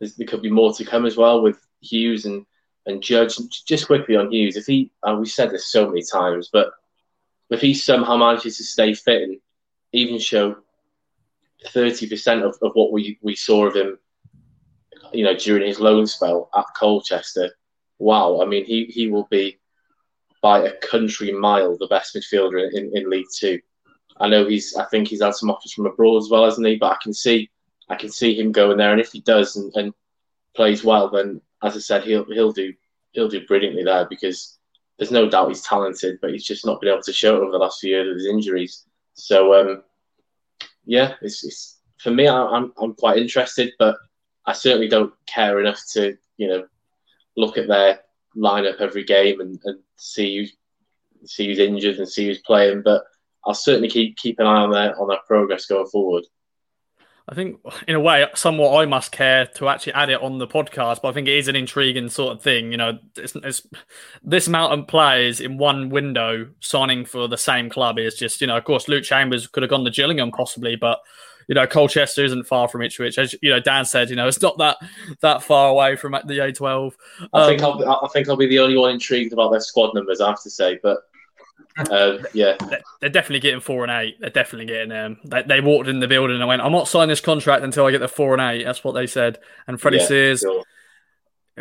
there 0.00 0.26
could 0.26 0.42
be 0.42 0.50
more 0.50 0.72
to 0.74 0.84
come 0.84 1.06
as 1.06 1.16
well 1.16 1.42
with 1.42 1.64
Huws 1.84 2.24
and, 2.24 2.44
and 2.86 3.02
Judge. 3.02 3.36
Just 3.64 3.86
quickly 3.86 4.16
on 4.16 4.30
Huws, 4.30 4.56
if 4.56 4.66
he, 4.66 4.90
uh, 5.02 5.16
we've 5.18 5.28
said 5.28 5.50
this 5.50 5.70
so 5.70 5.88
many 5.88 6.02
times, 6.02 6.50
but 6.52 6.70
if 7.50 7.60
he 7.60 7.74
somehow 7.74 8.16
manages 8.16 8.56
to 8.56 8.64
stay 8.64 8.94
fit 8.94 9.22
and 9.22 9.38
even 9.92 10.18
show 10.18 10.56
30% 11.66 12.42
of, 12.42 12.56
of 12.62 12.72
what 12.74 12.92
we, 12.92 13.18
we 13.22 13.36
saw 13.36 13.66
of 13.66 13.76
him, 13.76 13.98
you 15.12 15.24
know, 15.24 15.36
during 15.36 15.66
his 15.66 15.80
loan 15.80 16.06
spell 16.06 16.50
at 16.56 16.64
Colchester, 16.76 17.50
wow, 17.98 18.40
I 18.42 18.46
mean, 18.46 18.64
he, 18.64 18.86
he 18.86 19.08
will 19.08 19.28
be 19.30 19.58
by 20.42 20.60
a 20.60 20.76
country 20.78 21.32
mile 21.32 21.76
the 21.78 21.86
best 21.86 22.14
midfielder 22.14 22.68
in, 22.72 22.90
in 22.94 23.08
League 23.08 23.26
Two. 23.34 23.60
I 24.18 24.28
know 24.28 24.46
he's. 24.46 24.76
I 24.76 24.84
think 24.86 25.08
he's 25.08 25.22
had 25.22 25.34
some 25.34 25.50
offers 25.50 25.72
from 25.72 25.86
abroad 25.86 26.18
as 26.18 26.28
well, 26.30 26.44
hasn't 26.44 26.66
he? 26.66 26.76
But 26.76 26.92
I 26.92 26.96
can 27.02 27.12
see, 27.12 27.50
I 27.88 27.96
can 27.96 28.10
see 28.10 28.38
him 28.38 28.52
going 28.52 28.76
there, 28.76 28.92
and 28.92 29.00
if 29.00 29.12
he 29.12 29.20
does 29.20 29.56
and, 29.56 29.72
and 29.74 29.92
plays 30.54 30.84
well, 30.84 31.10
then 31.10 31.40
as 31.62 31.76
I 31.76 31.80
said, 31.80 32.04
he'll 32.04 32.24
he'll 32.26 32.52
do 32.52 32.72
he'll 33.12 33.28
do 33.28 33.46
brilliantly 33.46 33.84
there 33.84 34.06
because 34.08 34.58
there's 34.98 35.10
no 35.10 35.28
doubt 35.28 35.48
he's 35.48 35.62
talented, 35.62 36.18
but 36.20 36.30
he's 36.30 36.44
just 36.44 36.64
not 36.64 36.80
been 36.80 36.90
able 36.90 37.02
to 37.02 37.12
show 37.12 37.36
it 37.36 37.42
over 37.42 37.50
the 37.50 37.58
last 37.58 37.80
few 37.80 37.90
years 37.90 38.06
with 38.06 38.18
his 38.18 38.26
injuries. 38.26 38.84
So 39.14 39.54
um, 39.54 39.82
yeah, 40.84 41.14
it's, 41.22 41.44
it's 41.44 41.80
for 41.98 42.10
me. 42.10 42.28
I, 42.28 42.44
I'm 42.44 42.72
I'm 42.80 42.94
quite 42.94 43.18
interested, 43.18 43.72
but 43.78 43.96
I 44.46 44.52
certainly 44.52 44.88
don't 44.88 45.12
care 45.26 45.60
enough 45.60 45.80
to 45.92 46.16
you 46.36 46.48
know 46.48 46.66
look 47.36 47.58
at 47.58 47.68
their 47.68 48.00
lineup 48.36 48.80
every 48.80 49.04
game 49.04 49.40
and, 49.40 49.60
and 49.64 49.78
see 49.96 50.38
who's 50.38 50.56
see 51.26 51.46
who's 51.46 51.58
injured 51.58 51.96
and 51.96 52.08
see 52.08 52.26
who's 52.26 52.40
playing. 52.40 52.82
But 52.82 53.04
I'll 53.46 53.54
certainly 53.54 53.88
keep 53.88 54.16
keep 54.16 54.38
an 54.38 54.46
eye 54.46 54.62
on 54.62 54.70
their 54.70 55.00
on 55.00 55.08
their 55.08 55.18
progress 55.26 55.66
going 55.66 55.86
forward. 55.86 56.24
I 57.26 57.34
think, 57.34 57.58
in 57.88 57.94
a 57.94 58.00
way, 58.00 58.26
somewhat 58.34 58.78
I 58.78 58.84
must 58.84 59.10
care 59.10 59.46
to 59.54 59.68
actually 59.68 59.94
add 59.94 60.10
it 60.10 60.22
on 60.22 60.36
the 60.36 60.46
podcast, 60.46 61.00
but 61.00 61.08
I 61.08 61.12
think 61.12 61.26
it 61.26 61.38
is 61.38 61.48
an 61.48 61.56
intriguing 61.56 62.10
sort 62.10 62.36
of 62.36 62.42
thing. 62.42 62.70
You 62.70 62.76
know, 62.76 62.98
it's, 63.16 63.34
it's, 63.36 63.66
this 64.22 64.46
amount 64.46 64.78
of 64.78 64.86
players 64.86 65.40
in 65.40 65.56
one 65.56 65.88
window 65.88 66.50
signing 66.60 67.06
for 67.06 67.26
the 67.26 67.38
same 67.38 67.70
club 67.70 67.98
is 67.98 68.16
just, 68.16 68.42
you 68.42 68.46
know, 68.46 68.58
of 68.58 68.64
course, 68.64 68.88
Luke 68.88 69.04
Chambers 69.04 69.46
could 69.46 69.62
have 69.62 69.70
gone 69.70 69.86
to 69.86 69.90
Gillingham 69.90 70.32
possibly, 70.32 70.76
but 70.76 71.00
you 71.48 71.54
know, 71.54 71.66
Colchester 71.66 72.24
isn't 72.24 72.46
far 72.46 72.68
from 72.68 72.82
Ipswich. 72.82 73.18
As 73.18 73.34
you 73.40 73.50
know, 73.50 73.60
Dan 73.60 73.84
said, 73.84 74.10
you 74.10 74.16
know, 74.16 74.28
it's 74.28 74.42
not 74.42 74.58
that 74.58 74.76
that 75.20 75.42
far 75.42 75.70
away 75.70 75.96
from 75.96 76.12
the 76.12 76.38
A12. 76.38 76.92
Um, 77.20 77.28
I 77.32 77.46
think 77.46 77.62
I'll, 77.62 78.00
I 78.02 78.08
think 78.08 78.28
I'll 78.28 78.36
be 78.36 78.46
the 78.46 78.58
only 78.58 78.76
one 78.76 78.92
intrigued 78.92 79.32
about 79.32 79.50
their 79.50 79.60
squad 79.60 79.94
numbers. 79.94 80.20
I 80.20 80.28
have 80.28 80.42
to 80.42 80.50
say, 80.50 80.78
but 80.82 81.00
uh, 81.90 82.18
yeah, 82.32 82.56
they're 83.00 83.10
definitely 83.10 83.40
getting 83.40 83.60
four 83.60 83.82
and 83.84 83.90
eight. 83.90 84.20
They're 84.20 84.30
definitely 84.30 84.66
getting 84.66 84.90
them. 84.90 85.18
Um, 85.22 85.30
they, 85.30 85.42
they, 85.42 85.60
walked 85.60 85.88
in 85.88 86.00
the 86.00 86.06
building 86.06 86.38
and 86.38 86.48
went, 86.48 86.62
"I'm 86.62 86.72
not 86.72 86.88
signing 86.88 87.08
this 87.08 87.20
contract 87.20 87.64
until 87.64 87.86
I 87.86 87.90
get 87.90 87.98
the 87.98 88.08
four 88.08 88.32
and 88.32 88.42
eight. 88.42 88.64
That's 88.64 88.84
what 88.84 88.92
they 88.92 89.06
said. 89.06 89.38
And 89.66 89.80
Freddie 89.80 89.98
yeah, 89.98 90.06
Sears. 90.06 90.40
Sure. 90.40 90.62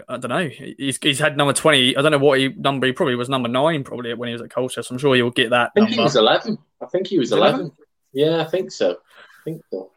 I 0.07 0.17
don't 0.17 0.29
know. 0.29 0.47
He's 0.47 0.97
he's 1.01 1.19
had 1.19 1.37
number 1.37 1.53
twenty. 1.53 1.95
I 1.97 2.01
don't 2.01 2.11
know 2.11 2.17
what 2.19 2.39
he 2.39 2.49
number. 2.49 2.87
He 2.87 2.93
probably 2.93 3.15
was 3.15 3.29
number 3.29 3.49
nine, 3.49 3.83
probably 3.83 4.13
when 4.13 4.27
he 4.27 4.33
was 4.33 4.41
at 4.41 4.51
Colchester. 4.51 4.83
So 4.83 4.93
I'm 4.93 4.99
sure 4.99 5.15
he'll 5.15 5.29
get 5.31 5.49
that. 5.51 5.71
I 5.71 5.79
think 5.79 5.89
number. 5.89 5.95
he 5.95 6.03
was 6.03 6.15
eleven. 6.15 6.57
I 6.81 6.85
think 6.87 7.07
he 7.07 7.17
was 7.17 7.31
11? 7.31 7.59
11. 7.61 7.77
Yeah, 8.11 8.41
I 8.41 8.45
think 8.45 8.71
so. 8.71 8.91
I 8.91 9.43
think 9.45 9.61
so. 9.71 9.91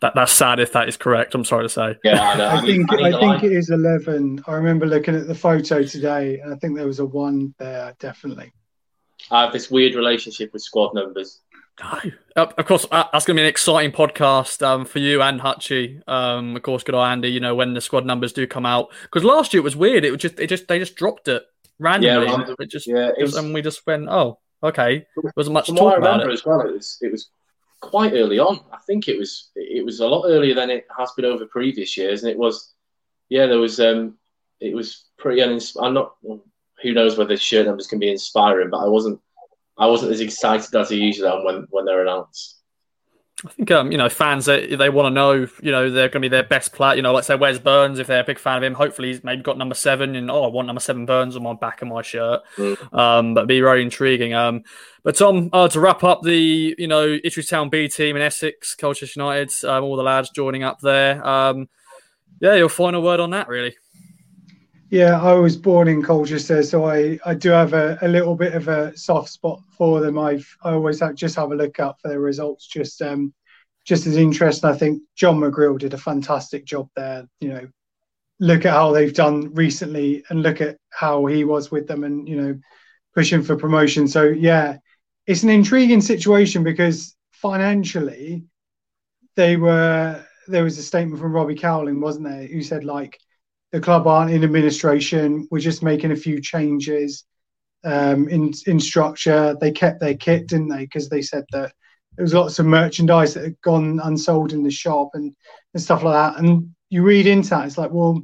That, 0.00 0.14
that's 0.14 0.32
sad 0.32 0.60
if 0.60 0.72
that 0.72 0.88
is 0.88 0.96
correct. 0.96 1.34
I'm 1.34 1.44
sorry 1.44 1.64
to 1.64 1.68
say. 1.68 1.98
Yeah, 2.02 2.22
I. 2.22 2.58
I, 2.58 2.60
think 2.62 2.90
I, 2.90 3.08
I 3.08 3.20
think 3.20 3.44
it 3.44 3.52
is 3.52 3.70
eleven. 3.70 4.42
I 4.46 4.54
remember 4.54 4.86
looking 4.86 5.14
at 5.14 5.26
the 5.26 5.34
photo 5.34 5.82
today, 5.82 6.40
and 6.40 6.54
I 6.54 6.56
think 6.56 6.76
there 6.76 6.86
was 6.86 7.00
a 7.00 7.04
one 7.04 7.54
there 7.58 7.94
definitely. 7.98 8.52
I 9.30 9.42
have 9.42 9.52
this 9.52 9.70
weird 9.70 9.94
relationship 9.94 10.52
with 10.52 10.62
squad 10.62 10.94
numbers. 10.94 11.40
Uh, 11.82 12.10
of 12.36 12.66
course, 12.66 12.86
uh, 12.90 13.04
that's 13.12 13.24
going 13.24 13.36
to 13.36 13.40
be 13.40 13.44
an 13.44 13.48
exciting 13.48 13.90
podcast 13.90 14.60
um, 14.60 14.84
for 14.84 14.98
you 14.98 15.22
and 15.22 15.40
Hutchie. 15.40 16.06
Um, 16.06 16.56
of 16.56 16.62
course, 16.62 16.82
good 16.82 16.94
eye 16.94 17.12
Andy. 17.12 17.28
You 17.28 17.40
know 17.40 17.54
when 17.54 17.74
the 17.74 17.80
squad 17.80 18.04
numbers 18.04 18.32
do 18.32 18.46
come 18.46 18.66
out 18.66 18.88
because 19.02 19.24
last 19.24 19.54
year 19.54 19.60
it 19.60 19.64
was 19.64 19.76
weird. 19.76 20.04
It 20.04 20.10
was 20.10 20.20
just 20.20 20.38
it 20.38 20.48
just 20.48 20.68
they 20.68 20.78
just 20.78 20.94
dropped 20.94 21.28
it 21.28 21.42
randomly. 21.78 22.26
Yeah, 22.26 22.54
it 22.58 22.70
just 22.70 22.86
yeah, 22.86 23.10
it 23.16 23.22
was, 23.22 23.36
and 23.36 23.54
we 23.54 23.62
just 23.62 23.86
went, 23.86 24.08
oh, 24.08 24.38
okay. 24.62 25.06
There 25.22 25.32
wasn't 25.36 25.54
much 25.54 25.68
talk 25.68 25.96
about 25.96 26.20
it. 26.20 26.30
as 26.30 26.44
well. 26.44 26.60
It 26.60 26.72
was 26.72 26.98
it 27.00 27.10
was 27.10 27.30
quite 27.80 28.12
early 28.12 28.38
on. 28.38 28.60
I 28.72 28.78
think 28.86 29.08
it 29.08 29.18
was 29.18 29.50
it 29.54 29.84
was 29.84 30.00
a 30.00 30.06
lot 30.06 30.24
earlier 30.26 30.54
than 30.54 30.70
it 30.70 30.86
has 30.96 31.12
been 31.12 31.24
over 31.24 31.46
previous 31.46 31.96
years, 31.96 32.22
and 32.22 32.30
it 32.30 32.38
was 32.38 32.74
yeah, 33.30 33.46
there 33.46 33.58
was 33.58 33.80
um, 33.80 34.18
it 34.60 34.74
was 34.74 35.06
pretty. 35.18 35.40
Unins- 35.40 35.76
I'm 35.80 35.94
not. 35.94 36.14
Who 36.82 36.94
knows 36.94 37.16
whether 37.16 37.36
shirt 37.36 37.66
numbers 37.66 37.86
can 37.86 37.98
be 37.98 38.10
inspiring, 38.10 38.70
but 38.70 38.78
I 38.78 38.88
wasn't 38.88 39.20
I 39.78 39.86
wasn't 39.86 40.12
as 40.12 40.20
excited 40.20 40.74
as 40.74 40.92
I 40.92 40.94
usually 40.94 41.28
am 41.28 41.44
when 41.44 41.66
when 41.70 41.84
they're 41.84 42.02
announced. 42.02 42.60
I 43.44 43.48
think 43.48 43.70
um, 43.70 43.90
you 43.90 43.96
know 43.96 44.10
fans 44.10 44.44
they, 44.44 44.74
they 44.74 44.90
want 44.90 45.06
to 45.06 45.10
know 45.10 45.32
you 45.62 45.72
know 45.72 45.90
they're 45.90 46.08
going 46.08 46.20
to 46.22 46.28
be 46.28 46.28
their 46.28 46.42
best 46.42 46.74
player. 46.74 46.96
You 46.96 47.02
know, 47.02 47.12
let's 47.12 47.26
say 47.26 47.36
Wes 47.36 47.58
Burns 47.58 47.98
if 47.98 48.06
they're 48.06 48.20
a 48.20 48.24
big 48.24 48.38
fan 48.38 48.58
of 48.58 48.62
him. 48.62 48.74
Hopefully 48.74 49.08
he's 49.08 49.24
maybe 49.24 49.42
got 49.42 49.56
number 49.56 49.74
seven 49.74 50.14
and 50.14 50.30
oh 50.30 50.44
I 50.44 50.48
want 50.48 50.66
number 50.66 50.80
seven 50.80 51.06
Burns 51.06 51.36
on 51.36 51.42
my 51.42 51.54
back 51.54 51.80
of 51.80 51.88
my 51.88 52.02
shirt. 52.02 52.42
Mm. 52.56 52.94
Um, 52.94 53.34
but 53.34 53.48
be 53.48 53.60
very 53.60 53.82
intriguing. 53.82 54.34
Um, 54.34 54.64
but 55.02 55.16
Tom 55.16 55.48
uh, 55.52 55.68
to 55.68 55.80
wrap 55.80 56.04
up 56.04 56.22
the 56.22 56.74
you 56.76 56.86
know 56.86 57.18
Ipswich 57.24 57.48
Town 57.48 57.70
B 57.70 57.88
team 57.88 58.16
in 58.16 58.22
Essex, 58.22 58.74
Colchester 58.74 59.18
United, 59.18 59.52
um, 59.64 59.84
all 59.84 59.96
the 59.96 60.02
lads 60.02 60.30
joining 60.30 60.62
up 60.62 60.80
there. 60.80 61.26
Um, 61.26 61.68
yeah, 62.40 62.54
your 62.54 62.68
final 62.68 63.02
word 63.02 63.20
on 63.20 63.30
that 63.30 63.48
really. 63.48 63.74
Yeah, 64.90 65.22
I 65.22 65.34
was 65.34 65.56
born 65.56 65.86
in 65.86 66.02
Colchester, 66.02 66.64
so 66.64 66.84
I, 66.84 67.16
I 67.24 67.34
do 67.34 67.50
have 67.50 67.74
a, 67.74 67.96
a 68.02 68.08
little 68.08 68.34
bit 68.34 68.54
of 68.54 68.66
a 68.66 68.96
soft 68.96 69.28
spot 69.30 69.60
for 69.78 70.00
them. 70.00 70.18
I've 70.18 70.46
I 70.64 70.72
always 70.72 70.98
have, 70.98 71.14
just 71.14 71.36
have 71.36 71.52
a 71.52 71.54
look 71.54 71.78
out 71.78 72.00
for 72.00 72.08
their 72.08 72.18
results, 72.18 72.66
just 72.66 73.00
um, 73.00 73.32
just 73.86 74.08
as 74.08 74.16
interesting. 74.16 74.68
I 74.68 74.76
think 74.76 75.00
John 75.14 75.38
McGreal 75.38 75.78
did 75.78 75.94
a 75.94 75.98
fantastic 75.98 76.64
job 76.64 76.88
there. 76.96 77.28
You 77.38 77.48
know, 77.50 77.68
look 78.40 78.64
at 78.64 78.72
how 78.72 78.90
they've 78.90 79.14
done 79.14 79.54
recently, 79.54 80.24
and 80.28 80.42
look 80.42 80.60
at 80.60 80.76
how 80.90 81.24
he 81.26 81.44
was 81.44 81.70
with 81.70 81.86
them, 81.86 82.02
and 82.02 82.28
you 82.28 82.42
know, 82.42 82.58
pushing 83.14 83.44
for 83.44 83.54
promotion. 83.54 84.08
So 84.08 84.24
yeah, 84.24 84.78
it's 85.24 85.44
an 85.44 85.50
intriguing 85.50 86.00
situation 86.00 86.64
because 86.64 87.14
financially, 87.30 88.42
they 89.36 89.56
were 89.56 90.24
there 90.48 90.64
was 90.64 90.78
a 90.78 90.82
statement 90.82 91.20
from 91.20 91.32
Robbie 91.32 91.54
Cowling, 91.54 92.00
wasn't 92.00 92.26
there, 92.26 92.48
who 92.48 92.60
said 92.60 92.82
like 92.82 93.20
the 93.72 93.80
club 93.80 94.06
aren't 94.06 94.32
in 94.32 94.44
administration. 94.44 95.46
We're 95.50 95.60
just 95.60 95.82
making 95.82 96.12
a 96.12 96.16
few 96.16 96.40
changes 96.40 97.24
um, 97.84 98.28
in 98.28 98.52
in 98.66 98.80
structure. 98.80 99.56
They 99.60 99.70
kept 99.70 100.00
their 100.00 100.16
kit, 100.16 100.48
didn't 100.48 100.68
they? 100.68 100.84
Because 100.84 101.08
they 101.08 101.22
said 101.22 101.44
that 101.52 101.72
there 102.16 102.24
was 102.24 102.34
lots 102.34 102.58
of 102.58 102.66
merchandise 102.66 103.34
that 103.34 103.44
had 103.44 103.60
gone 103.62 104.00
unsold 104.02 104.52
in 104.52 104.62
the 104.62 104.70
shop 104.70 105.10
and, 105.14 105.34
and 105.74 105.82
stuff 105.82 106.02
like 106.02 106.14
that. 106.14 106.42
And 106.42 106.74
you 106.90 107.02
read 107.02 107.26
into 107.26 107.50
that, 107.50 107.66
it's 107.66 107.78
like, 107.78 107.92
well, 107.92 108.20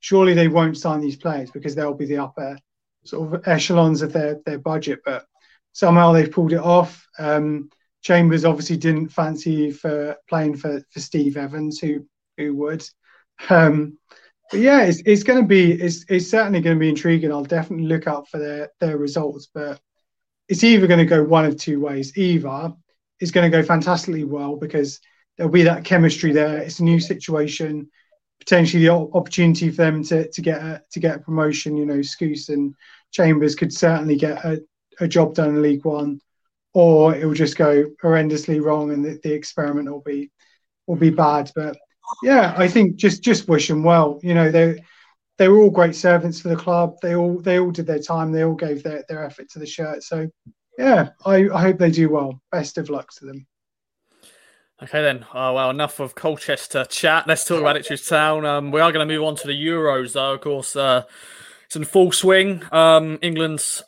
surely 0.00 0.34
they 0.34 0.48
won't 0.48 0.78
sign 0.78 1.00
these 1.00 1.16
players 1.16 1.50
because 1.50 1.74
they'll 1.74 1.94
be 1.94 2.06
the 2.06 2.18
upper 2.18 2.58
sort 3.04 3.34
of 3.34 3.46
echelons 3.46 4.02
of 4.02 4.12
their 4.12 4.40
their 4.46 4.58
budget. 4.58 5.00
But 5.04 5.26
somehow 5.72 6.12
they've 6.12 6.30
pulled 6.30 6.52
it 6.52 6.60
off. 6.60 7.06
Um, 7.18 7.70
Chambers 8.02 8.44
obviously 8.44 8.76
didn't 8.76 9.08
fancy 9.08 9.70
for 9.70 10.16
playing 10.28 10.56
for, 10.56 10.80
for 10.90 11.00
Steve 11.00 11.36
Evans, 11.36 11.78
who 11.78 12.06
who 12.38 12.54
would. 12.54 12.88
Um, 13.50 13.98
but 14.50 14.60
yeah, 14.60 14.82
it's, 14.82 15.02
it's 15.04 15.22
going 15.22 15.40
to 15.40 15.46
be 15.46 15.72
it's, 15.72 16.04
it's 16.08 16.30
certainly 16.30 16.60
going 16.60 16.76
to 16.76 16.80
be 16.80 16.88
intriguing. 16.88 17.32
I'll 17.32 17.44
definitely 17.44 17.86
look 17.86 18.06
out 18.06 18.28
for 18.28 18.38
their 18.38 18.70
their 18.80 18.96
results, 18.96 19.48
but 19.52 19.80
it's 20.48 20.62
either 20.62 20.86
going 20.86 21.00
to 21.00 21.06
go 21.06 21.24
one 21.24 21.44
of 21.44 21.56
two 21.56 21.80
ways. 21.80 22.16
Either 22.16 22.72
it's 23.18 23.32
going 23.32 23.50
to 23.50 23.56
go 23.56 23.66
fantastically 23.66 24.24
well 24.24 24.56
because 24.56 25.00
there'll 25.36 25.52
be 25.52 25.64
that 25.64 25.84
chemistry 25.84 26.32
there. 26.32 26.58
It's 26.58 26.78
a 26.78 26.84
new 26.84 27.00
situation, 27.00 27.90
potentially 28.38 28.84
the 28.84 28.92
opportunity 28.92 29.70
for 29.70 29.82
them 29.82 30.04
to 30.04 30.30
to 30.30 30.40
get 30.40 30.62
a, 30.62 30.82
to 30.92 31.00
get 31.00 31.16
a 31.16 31.20
promotion. 31.20 31.76
You 31.76 31.86
know, 31.86 31.98
Skuse 31.98 32.48
and 32.48 32.74
Chambers 33.10 33.56
could 33.56 33.72
certainly 33.72 34.16
get 34.16 34.44
a, 34.44 34.62
a 35.00 35.08
job 35.08 35.34
done 35.34 35.50
in 35.50 35.62
League 35.62 35.84
One, 35.84 36.20
or 36.72 37.16
it 37.16 37.24
will 37.24 37.34
just 37.34 37.56
go 37.56 37.86
horrendously 38.02 38.62
wrong 38.62 38.92
and 38.92 39.04
the, 39.04 39.18
the 39.22 39.32
experiment 39.32 39.90
will 39.90 40.02
be 40.02 40.30
will 40.86 40.96
be 40.96 41.10
bad. 41.10 41.50
But 41.54 41.76
yeah, 42.22 42.54
I 42.56 42.68
think 42.68 42.96
just 42.96 43.22
just 43.22 43.48
wish 43.48 43.68
them 43.68 43.82
well. 43.82 44.20
You 44.22 44.34
know, 44.34 44.50
they 44.50 44.82
they 45.38 45.48
were 45.48 45.58
all 45.58 45.70
great 45.70 45.94
servants 45.94 46.40
for 46.40 46.48
the 46.48 46.56
club. 46.56 46.96
They 47.02 47.14
all 47.14 47.38
they 47.38 47.58
all 47.58 47.70
did 47.70 47.86
their 47.86 47.98
time. 47.98 48.32
They 48.32 48.44
all 48.44 48.54
gave 48.54 48.82
their, 48.82 49.04
their 49.08 49.24
effort 49.24 49.50
to 49.50 49.58
the 49.58 49.66
shirt. 49.66 50.02
So 50.02 50.28
yeah, 50.78 51.10
I, 51.24 51.48
I 51.48 51.60
hope 51.62 51.78
they 51.78 51.90
do 51.90 52.10
well. 52.10 52.40
Best 52.52 52.78
of 52.78 52.90
luck 52.90 53.10
to 53.18 53.26
them. 53.26 53.46
Okay 54.82 55.00
then. 55.02 55.24
Oh 55.32 55.54
well, 55.54 55.70
enough 55.70 56.00
of 56.00 56.14
Colchester 56.14 56.84
chat. 56.84 57.26
Let's 57.26 57.44
talk 57.44 57.60
about 57.60 57.76
Ipswich 57.76 58.08
Town. 58.08 58.44
Um, 58.44 58.70
we 58.70 58.80
are 58.80 58.92
going 58.92 59.06
to 59.06 59.14
move 59.14 59.24
on 59.24 59.36
to 59.36 59.46
the 59.46 59.54
Euros, 59.54 60.12
though. 60.12 60.34
Of 60.34 60.42
course, 60.42 60.76
uh, 60.76 61.04
it's 61.64 61.76
in 61.76 61.84
full 61.84 62.12
swing. 62.12 62.62
Um, 62.72 63.18
England's 63.22 63.82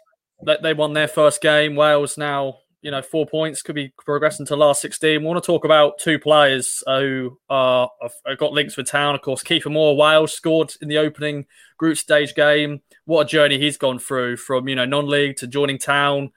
they 0.62 0.72
won 0.72 0.92
their 0.92 1.08
first 1.08 1.42
game. 1.42 1.74
Wales 1.74 2.16
now 2.16 2.58
you 2.82 2.90
know, 2.90 3.02
four 3.02 3.26
points 3.26 3.62
could 3.62 3.74
be 3.74 3.92
progressing 4.04 4.46
to 4.46 4.56
last 4.56 4.80
16. 4.82 5.20
We 5.20 5.26
want 5.26 5.42
to 5.42 5.46
talk 5.46 5.64
about 5.64 5.98
two 5.98 6.18
players 6.18 6.82
who 6.86 7.38
are 7.50 7.90
have 8.00 8.38
got 8.38 8.52
links 8.52 8.76
with 8.76 8.86
town. 8.86 9.14
Of 9.14 9.22
course, 9.22 9.42
Kiefer 9.42 9.72
Moore, 9.72 9.96
Wales 9.96 10.32
scored 10.32 10.72
in 10.80 10.88
the 10.88 10.98
opening 10.98 11.46
group 11.76 11.96
stage 11.96 12.34
game. 12.34 12.80
What 13.04 13.26
a 13.26 13.28
journey 13.28 13.58
he's 13.58 13.76
gone 13.76 13.98
through 13.98 14.36
from, 14.36 14.68
you 14.68 14.76
know, 14.76 14.84
non-league 14.84 15.36
to 15.38 15.48
joining 15.48 15.78
town. 15.78 16.30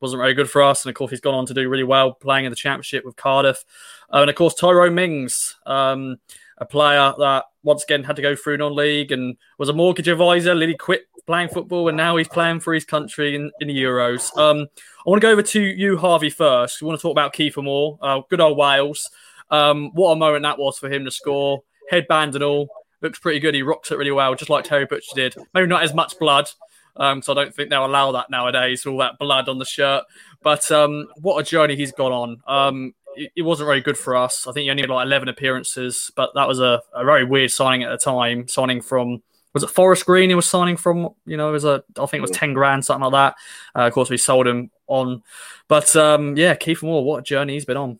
Wasn't 0.00 0.20
very 0.20 0.34
good 0.34 0.48
for 0.48 0.62
us. 0.62 0.84
And 0.84 0.90
of 0.90 0.96
course, 0.96 1.10
he's 1.10 1.20
gone 1.20 1.34
on 1.34 1.46
to 1.46 1.54
do 1.54 1.68
really 1.68 1.84
well 1.84 2.12
playing 2.14 2.46
in 2.46 2.50
the 2.50 2.56
championship 2.56 3.04
with 3.04 3.16
Cardiff. 3.16 3.64
Uh, 4.12 4.20
and 4.20 4.30
of 4.30 4.36
course, 4.36 4.54
Tyrone 4.54 4.94
Mings, 4.94 5.56
um, 5.66 6.16
a 6.60 6.66
player 6.66 7.12
that 7.18 7.44
once 7.62 7.82
again 7.82 8.04
had 8.04 8.16
to 8.16 8.22
go 8.22 8.36
through 8.36 8.58
non-league 8.58 9.12
and 9.12 9.36
was 9.58 9.68
a 9.68 9.72
mortgage 9.72 10.08
advisor. 10.08 10.54
Lily 10.54 10.76
quit 10.76 11.06
playing 11.26 11.48
football 11.48 11.88
and 11.88 11.96
now 11.96 12.16
he's 12.16 12.28
playing 12.28 12.60
for 12.60 12.74
his 12.74 12.84
country 12.84 13.34
in, 13.34 13.50
in 13.60 13.68
the 13.68 13.82
Euros. 13.82 14.36
Um, 14.36 14.66
I 15.06 15.10
want 15.10 15.20
to 15.20 15.26
go 15.26 15.32
over 15.32 15.42
to 15.42 15.60
you, 15.60 15.96
Harvey, 15.96 16.30
first. 16.30 16.80
We 16.80 16.86
want 16.86 16.98
to 16.98 17.02
talk 17.02 17.12
about 17.12 17.34
Kiefer 17.34 17.64
Moore, 17.64 17.98
uh, 18.02 18.20
good 18.28 18.40
old 18.40 18.58
Wales. 18.58 19.08
Um, 19.50 19.90
what 19.94 20.12
a 20.12 20.16
moment 20.16 20.42
that 20.42 20.58
was 20.58 20.78
for 20.78 20.90
him 20.90 21.04
to 21.04 21.10
score, 21.10 21.62
headband 21.90 22.34
and 22.34 22.44
all. 22.44 22.68
Looks 23.02 23.18
pretty 23.18 23.40
good. 23.40 23.54
He 23.54 23.62
rocks 23.62 23.90
it 23.90 23.98
really 23.98 24.10
well, 24.10 24.34
just 24.34 24.50
like 24.50 24.64
Terry 24.64 24.86
Butcher 24.86 25.14
did. 25.14 25.34
Maybe 25.54 25.66
not 25.66 25.82
as 25.82 25.94
much 25.94 26.18
blood, 26.18 26.48
um, 26.96 27.22
so 27.22 27.32
I 27.32 27.36
don't 27.36 27.54
think 27.54 27.70
they'll 27.70 27.86
allow 27.86 28.12
that 28.12 28.30
nowadays, 28.30 28.84
all 28.84 28.98
that 28.98 29.18
blood 29.18 29.48
on 29.48 29.58
the 29.58 29.64
shirt. 29.64 30.04
But 30.42 30.70
um, 30.70 31.06
what 31.16 31.38
a 31.38 31.42
journey 31.42 31.76
he's 31.76 31.92
gone 31.92 32.12
on. 32.12 32.42
Um, 32.46 32.94
it, 33.16 33.42
wasn't 33.42 33.66
very 33.66 33.80
good 33.80 33.98
for 33.98 34.16
us. 34.16 34.46
I 34.46 34.52
think 34.52 34.64
he 34.64 34.70
only 34.70 34.82
had 34.82 34.90
like 34.90 35.06
11 35.06 35.28
appearances, 35.28 36.10
but 36.16 36.30
that 36.34 36.48
was 36.48 36.60
a, 36.60 36.82
a 36.94 37.04
very 37.04 37.24
weird 37.24 37.50
signing 37.50 37.82
at 37.82 37.90
the 37.90 37.98
time, 37.98 38.48
signing 38.48 38.80
from 38.80 39.22
was 39.52 39.62
it 39.62 39.70
Forest 39.70 40.06
Green 40.06 40.28
he 40.28 40.34
was 40.34 40.46
signing 40.46 40.76
from? 40.76 41.08
You 41.26 41.36
know, 41.36 41.48
it 41.48 41.52
was 41.52 41.64
a 41.64 41.82
I 41.98 42.06
think 42.06 42.20
it 42.20 42.22
was 42.22 42.30
ten 42.30 42.52
grand, 42.52 42.84
something 42.84 43.10
like 43.10 43.34
that. 43.74 43.80
Uh, 43.80 43.86
of 43.86 43.92
course, 43.92 44.08
we 44.08 44.16
sold 44.16 44.46
him 44.46 44.70
on, 44.86 45.22
but 45.66 45.94
um, 45.96 46.36
yeah, 46.36 46.54
Keith 46.54 46.82
Moore, 46.82 47.04
what 47.04 47.18
a 47.18 47.22
journey 47.22 47.54
he's 47.54 47.64
been 47.64 47.76
on. 47.76 47.98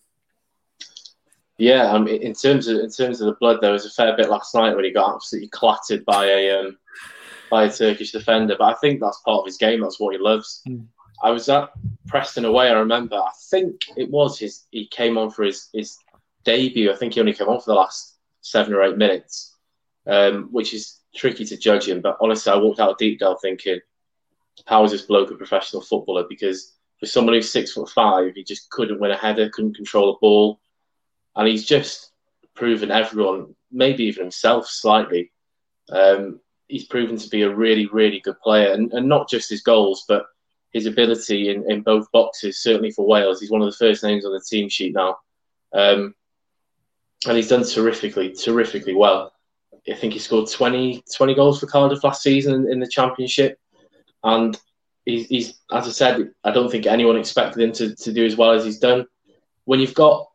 Yeah, 1.59 1.91
um, 1.91 2.07
in 2.09 2.35
terms 2.35 2.69
of 2.69 2.79
in 2.79 2.91
terms 2.91 3.21
of 3.21 3.27
the 3.27 3.37
blood, 3.41 3.59
there 3.61 3.73
was 3.73 3.85
a 3.85 3.91
fair 3.91 4.17
bit 4.17 4.31
last 4.31 4.55
night 4.55 4.75
when 4.75 4.85
he 4.85 4.93
got 4.93 5.15
absolutely 5.15 5.49
clattered 5.49 6.05
by 6.05 6.27
a 6.27 6.61
um, 6.61 6.79
by 7.51 7.65
a 7.65 7.73
Turkish 7.73 8.13
defender. 8.13 8.55
But 8.57 8.77
I 8.77 8.79
think 8.81 9.01
that's 9.01 9.21
part 9.21 9.41
of 9.41 9.47
his 9.47 9.57
game. 9.57 9.81
That's 9.81 9.99
what 9.99 10.15
he 10.15 10.21
loves. 10.21 10.63
Mm. 10.69 10.87
I 11.23 11.31
was 11.31 11.49
at 11.49 11.71
Preston 12.07 12.45
away. 12.45 12.69
I 12.69 12.73
remember. 12.73 13.17
I 13.17 13.31
think 13.51 13.83
it 13.97 14.11
was 14.11 14.39
his. 14.39 14.67
He 14.71 14.87
came 14.87 15.19
on 15.19 15.31
for 15.31 15.45
his 15.45 15.69
his 15.73 15.99
debut. 16.45 16.91
I 16.91 16.97
think 16.97 17.15
he 17.15 17.21
only 17.21 17.35
came 17.35 17.49
on 17.49 17.61
for 17.61 17.71
the 17.71 17.75
last 17.75 18.19
seven 18.41 18.73
or 18.73 18.83
eight 18.83 18.97
minutes, 18.97 19.57
um, 20.07 20.49
which 20.51 20.73
is 20.73 21.01
tricky 21.15 21.45
to 21.45 21.57
judge 21.57 21.89
him. 21.89 22.01
But 22.01 22.17
honestly, 22.21 22.53
I 22.53 22.57
walked 22.57 22.81
out 22.81 22.91
of 22.91 22.99
Deepdale 22.99 23.39
thinking, 23.41 23.81
how 24.67 24.85
is 24.85 24.93
this 24.93 25.03
bloke 25.03 25.31
a 25.31 25.35
professional 25.35 25.83
footballer? 25.83 26.25
Because 26.29 26.75
for 26.99 27.07
someone 27.07 27.35
who's 27.35 27.51
six 27.51 27.73
foot 27.73 27.91
five, 27.91 28.35
he 28.35 28.45
just 28.45 28.71
couldn't 28.71 29.01
win 29.01 29.11
a 29.11 29.17
header, 29.17 29.51
couldn't 29.51 29.77
control 29.77 30.15
a 30.15 30.19
ball. 30.21 30.61
and 31.37 31.49
he's 31.49 31.65
just 31.65 32.13
proven 32.55 32.91
everyone, 32.91 33.55
maybe 33.71 34.05
even 34.05 34.25
himself, 34.25 34.67
slightly. 34.67 35.33
Um, 35.91 36.41
he's 36.69 36.85
proven 36.85 37.17
to 37.17 37.29
be 37.29 37.43
a 37.43 37.55
really, 37.55 37.87
really 37.87 38.21
good 38.21 38.39
player, 38.41 38.73
and, 38.73 38.93
and 38.93 39.09
not 39.09 39.29
just 39.29 39.51
his 39.51 39.63
goals, 39.63 40.05
but 40.09 40.27
his 40.73 40.87
ability 40.87 41.51
in, 41.51 41.71
in 41.71 41.83
both 41.83 42.11
boxes. 42.13 42.63
Certainly 42.63 42.93
for 42.93 43.07
Wales, 43.07 43.41
he's 43.41 43.51
one 43.51 43.63
of 43.63 43.71
the 43.71 43.77
first 43.77 44.03
names 44.03 44.25
on 44.25 44.33
the 44.33 44.41
team 44.41 44.69
sheet 44.69 44.95
now, 44.95 45.19
um, 45.73 46.15
and 47.27 47.37
he's 47.37 47.49
done 47.49 47.65
terrifically, 47.65 48.33
terrifically 48.33 48.95
well. 48.95 49.33
I 49.91 49.95
think 49.95 50.13
he 50.13 50.19
scored 50.19 50.49
20, 50.49 51.03
20 51.15 51.35
goals 51.35 51.61
for 51.61 51.67
Cardiff 51.67 52.05
last 52.05 52.23
season 52.23 52.71
in, 52.71 52.81
the 52.81 52.87
Championship, 52.87 53.59
and 54.23 54.59
he's, 55.05 55.27
he's, 55.27 55.61
as 55.73 55.87
I 55.87 55.91
said, 55.91 56.31
I 56.45 56.51
don't 56.51 56.71
think 56.71 56.87
anyone 56.87 57.17
expected 57.17 57.63
him 57.63 57.73
to, 57.73 57.95
to 57.95 58.13
do 58.13 58.25
as 58.25 58.37
well 58.37 58.53
as 58.53 58.65
he's 58.65 58.79
done. 58.79 59.07
When 59.65 59.81
you've 59.81 59.95
got 59.95 60.27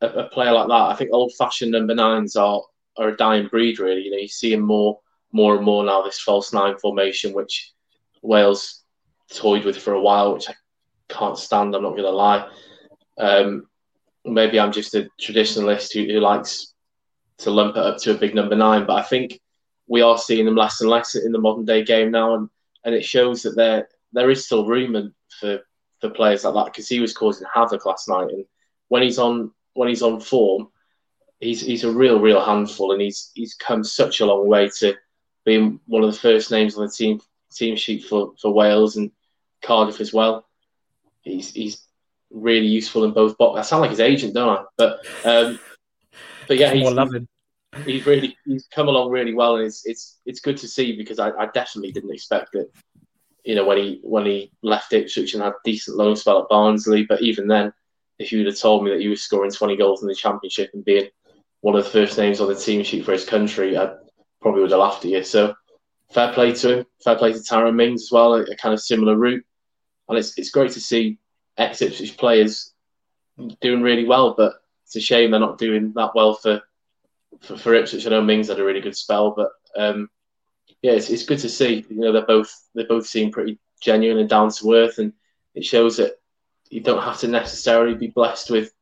a, 0.00 0.06
a 0.06 0.28
player 0.28 0.52
like 0.52 0.68
that, 0.68 0.74
I 0.74 0.94
think 0.94 1.10
old-fashioned 1.12 1.72
number 1.72 1.94
nines 1.94 2.36
are 2.36 2.62
are 2.98 3.08
a 3.08 3.16
dying 3.16 3.46
breed. 3.46 3.78
Really, 3.78 4.02
you 4.02 4.10
know, 4.10 4.18
you 4.18 4.28
see 4.28 4.52
him 4.52 4.60
more 4.60 5.00
more 5.32 5.56
and 5.56 5.64
more 5.64 5.84
now. 5.84 6.02
This 6.02 6.20
false 6.20 6.52
nine 6.52 6.76
formation, 6.78 7.32
which 7.32 7.72
Wales 8.22 8.79
toyed 9.34 9.64
with 9.64 9.78
for 9.78 9.94
a 9.94 10.00
while, 10.00 10.34
which 10.34 10.48
I 10.48 10.54
can't 11.08 11.38
stand. 11.38 11.74
I'm 11.74 11.82
not 11.82 11.90
going 11.90 12.02
to 12.02 12.10
lie. 12.10 12.48
Um, 13.18 13.66
maybe 14.24 14.58
I'm 14.58 14.72
just 14.72 14.94
a 14.94 15.08
traditionalist 15.20 15.92
who, 15.92 16.12
who 16.12 16.20
likes 16.20 16.74
to 17.38 17.50
lump 17.50 17.76
it 17.76 17.82
up 17.82 17.98
to 17.98 18.12
a 18.12 18.18
big 18.18 18.34
number 18.34 18.54
nine, 18.54 18.86
but 18.86 18.94
I 18.98 19.02
think 19.02 19.40
we 19.86 20.02
are 20.02 20.18
seeing 20.18 20.44
them 20.44 20.56
less 20.56 20.80
and 20.80 20.90
less 20.90 21.14
in 21.14 21.32
the 21.32 21.40
modern 21.40 21.64
day 21.64 21.84
game 21.84 22.10
now, 22.10 22.34
and, 22.34 22.48
and 22.84 22.94
it 22.94 23.04
shows 23.04 23.42
that 23.42 23.56
there 23.56 23.88
there 24.12 24.30
is 24.30 24.44
still 24.44 24.66
room 24.66 25.14
for 25.38 25.60
for 26.00 26.10
players 26.10 26.44
like 26.44 26.54
that 26.54 26.72
because 26.72 26.88
he 26.88 27.00
was 27.00 27.12
causing 27.12 27.46
havoc 27.52 27.86
last 27.86 28.08
night, 28.08 28.30
and 28.30 28.44
when 28.88 29.02
he's 29.02 29.18
on 29.18 29.52
when 29.74 29.88
he's 29.88 30.02
on 30.02 30.20
form, 30.20 30.68
he's 31.40 31.60
he's 31.60 31.84
a 31.84 31.90
real 31.90 32.20
real 32.20 32.44
handful, 32.44 32.92
and 32.92 33.00
he's 33.00 33.30
he's 33.34 33.54
come 33.54 33.82
such 33.82 34.20
a 34.20 34.26
long 34.26 34.46
way 34.46 34.68
to 34.78 34.94
being 35.44 35.80
one 35.86 36.04
of 36.04 36.12
the 36.12 36.18
first 36.18 36.50
names 36.50 36.76
on 36.76 36.84
the 36.86 36.92
team 36.92 37.20
team 37.52 37.74
sheet 37.74 38.04
for, 38.04 38.32
for 38.40 38.52
Wales 38.52 38.96
and 38.96 39.10
Cardiff 39.62 40.00
as 40.00 40.12
well. 40.12 40.46
He's 41.22 41.52
he's 41.52 41.86
really 42.30 42.66
useful 42.66 43.04
in 43.04 43.12
both 43.12 43.36
boxes. 43.36 43.66
I 43.66 43.68
sound 43.68 43.82
like 43.82 43.90
his 43.90 44.00
agent, 44.00 44.34
don't 44.34 44.58
I? 44.58 44.64
But 44.76 45.00
um, 45.24 45.58
but 46.48 46.58
yeah, 46.58 46.72
he's, 46.72 46.88
he's 47.84 48.06
really 48.06 48.36
he's 48.44 48.66
come 48.74 48.88
along 48.88 49.10
really 49.10 49.34
well, 49.34 49.56
and 49.56 49.66
it's 49.66 49.86
it's 49.86 50.20
it's 50.26 50.40
good 50.40 50.56
to 50.58 50.68
see 50.68 50.96
because 50.96 51.18
I, 51.18 51.30
I 51.30 51.46
definitely 51.46 51.92
didn't 51.92 52.12
expect 52.12 52.54
it. 52.54 52.72
You 53.44 53.54
know 53.54 53.64
when 53.64 53.78
he 53.78 54.00
when 54.02 54.26
he 54.26 54.52
left 54.62 54.92
Ipswich 54.92 55.34
and 55.34 55.42
had 55.42 55.52
a 55.52 55.56
decent 55.64 55.96
loan 55.96 56.16
spell 56.16 56.42
at 56.42 56.48
Barnsley, 56.48 57.04
but 57.04 57.22
even 57.22 57.48
then, 57.48 57.72
if 58.18 58.32
you'd 58.32 58.46
have 58.46 58.58
told 58.58 58.84
me 58.84 58.90
that 58.90 59.00
he 59.00 59.08
was 59.08 59.22
scoring 59.22 59.50
twenty 59.50 59.76
goals 59.76 60.02
in 60.02 60.08
the 60.08 60.14
Championship 60.14 60.70
and 60.74 60.84
being 60.84 61.08
one 61.62 61.76
of 61.76 61.84
the 61.84 61.90
first 61.90 62.16
names 62.18 62.40
on 62.40 62.48
the 62.48 62.54
team 62.54 62.82
sheet 62.82 63.04
for 63.04 63.12
his 63.12 63.24
country, 63.24 63.76
I 63.76 63.92
probably 64.40 64.62
would 64.62 64.70
have 64.70 64.80
laughed 64.80 65.04
at 65.04 65.10
you. 65.10 65.22
So 65.22 65.54
fair 66.12 66.32
play 66.32 66.52
to 66.52 66.78
him. 66.78 66.86
Fair 67.04 67.16
play 67.16 67.32
to 67.32 67.42
Tyrone 67.42 67.76
Mings 67.76 68.04
as 68.04 68.10
well. 68.10 68.34
A, 68.34 68.42
a 68.42 68.56
kind 68.56 68.74
of 68.74 68.80
similar 68.80 69.16
route, 69.16 69.44
and 70.10 70.18
it's 70.18 70.36
it's 70.38 70.50
great 70.50 70.72
to 70.72 70.80
see 70.80 71.18
ex 71.56 71.82
Ipswich 71.82 72.16
players 72.16 72.72
doing 73.60 73.82
really 73.82 74.04
well. 74.04 74.34
But 74.34 74.54
it's 74.84 74.96
a 74.96 75.00
shame 75.00 75.30
they're 75.30 75.40
not 75.40 75.58
doing 75.58 75.92
that 75.94 76.14
well 76.14 76.34
for 76.34 76.62
for, 77.40 77.56
for 77.56 77.74
Ipswich. 77.74 78.06
I 78.06 78.10
know 78.10 78.22
Mings 78.22 78.48
had 78.48 78.58
a 78.58 78.64
really 78.64 78.80
good 78.80 78.96
spell, 78.96 79.32
but 79.32 79.50
um, 79.76 80.10
yeah, 80.82 80.92
it's, 80.92 81.10
it's 81.10 81.24
good 81.24 81.38
to 81.40 81.48
see. 81.48 81.84
You 81.88 81.96
know, 81.96 82.12
they're 82.12 82.26
both 82.26 82.52
they 82.74 82.84
both 82.84 83.06
seem 83.06 83.30
pretty 83.30 83.58
genuine 83.80 84.18
and 84.18 84.28
down 84.28 84.50
to 84.50 84.74
earth, 84.74 84.98
and 84.98 85.12
it 85.54 85.64
shows 85.64 85.96
that 85.96 86.16
you 86.70 86.80
don't 86.80 87.02
have 87.02 87.18
to 87.20 87.28
necessarily 87.28 87.94
be 87.94 88.08
blessed 88.08 88.50
with 88.50 88.72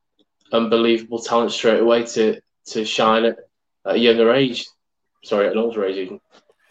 unbelievable 0.53 1.18
talent 1.18 1.53
straight 1.53 1.81
away 1.81 2.05
to 2.05 2.41
to 2.66 2.85
shine 2.85 3.24
at, 3.24 3.39
at 3.87 3.97
a 3.97 3.99
younger 3.99 4.33
age. 4.33 4.66
Sorry, 5.24 5.47
at 5.47 5.53
an 5.53 5.59
older 5.59 5.85
age 5.85 5.97
even. 5.97 6.20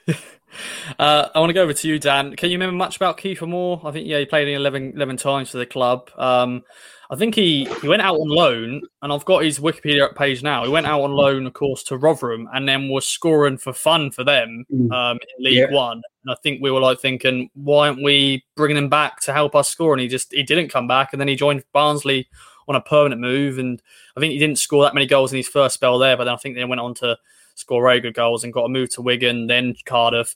Uh, 0.99 1.29
I 1.35 1.39
want 1.39 1.49
to 1.49 1.53
go 1.53 1.61
over 1.61 1.73
to 1.73 1.87
you, 1.87 1.99
Dan. 1.99 2.35
Can 2.35 2.49
you 2.49 2.55
remember 2.55 2.75
much 2.75 2.95
about 2.95 3.17
Kiefer 3.17 3.47
Moore? 3.47 3.81
I 3.83 3.91
think 3.91 4.07
yeah, 4.07 4.19
he 4.19 4.25
played 4.25 4.47
11, 4.47 4.93
11 4.95 5.17
times 5.17 5.51
for 5.51 5.57
the 5.57 5.65
club. 5.65 6.09
Um, 6.17 6.63
I 7.09 7.15
think 7.15 7.35
he, 7.35 7.65
he 7.81 7.87
went 7.87 8.01
out 8.01 8.15
on 8.15 8.27
loan, 8.27 8.81
and 9.01 9.13
I've 9.13 9.25
got 9.25 9.43
his 9.43 9.59
Wikipedia 9.59 10.13
page 10.15 10.43
now. 10.43 10.63
He 10.63 10.69
went 10.69 10.87
out 10.87 11.01
on 11.01 11.11
loan, 11.11 11.45
of 11.45 11.53
course, 11.53 11.83
to 11.83 11.97
Rotherham, 11.97 12.49
and 12.53 12.67
then 12.67 12.89
was 12.89 13.07
scoring 13.07 13.57
for 13.57 13.73
fun 13.73 14.11
for 14.11 14.23
them 14.23 14.65
mm. 14.73 14.91
um, 14.91 15.17
in 15.17 15.43
League 15.43 15.57
yeah. 15.57 15.71
One. 15.71 16.01
And 16.23 16.31
I 16.31 16.35
think 16.41 16.61
we 16.61 16.71
were 16.71 16.81
like 16.81 16.99
thinking, 16.99 17.49
why 17.53 17.87
aren't 17.87 18.03
we 18.03 18.43
bringing 18.55 18.77
him 18.77 18.89
back 18.89 19.21
to 19.21 19.33
help 19.33 19.55
us 19.55 19.69
score? 19.69 19.93
And 19.93 20.01
he 20.01 20.07
just 20.07 20.33
he 20.33 20.43
didn't 20.43 20.69
come 20.69 20.87
back, 20.87 21.13
and 21.13 21.19
then 21.19 21.27
he 21.27 21.35
joined 21.35 21.63
Barnsley 21.73 22.27
on 22.67 22.75
a 22.75 22.81
permanent 22.81 23.21
move, 23.21 23.57
and 23.57 23.81
I 24.15 24.19
think 24.19 24.33
he 24.33 24.39
didn't 24.39 24.59
score 24.59 24.83
that 24.83 24.93
many 24.93 25.05
goals 25.05 25.31
in 25.31 25.37
his 25.37 25.47
first 25.47 25.75
spell 25.75 25.99
there, 25.99 26.17
but 26.17 26.25
then 26.25 26.33
I 26.33 26.37
think 26.37 26.55
they 26.55 26.65
went 26.65 26.81
on 26.81 26.93
to 26.95 27.17
score 27.57 27.81
very 27.81 27.99
good 27.99 28.13
goals 28.13 28.43
and 28.43 28.53
got 28.53 28.65
a 28.65 28.69
move 28.69 28.89
to 28.91 29.01
Wigan, 29.01 29.47
then 29.47 29.75
Cardiff. 29.85 30.35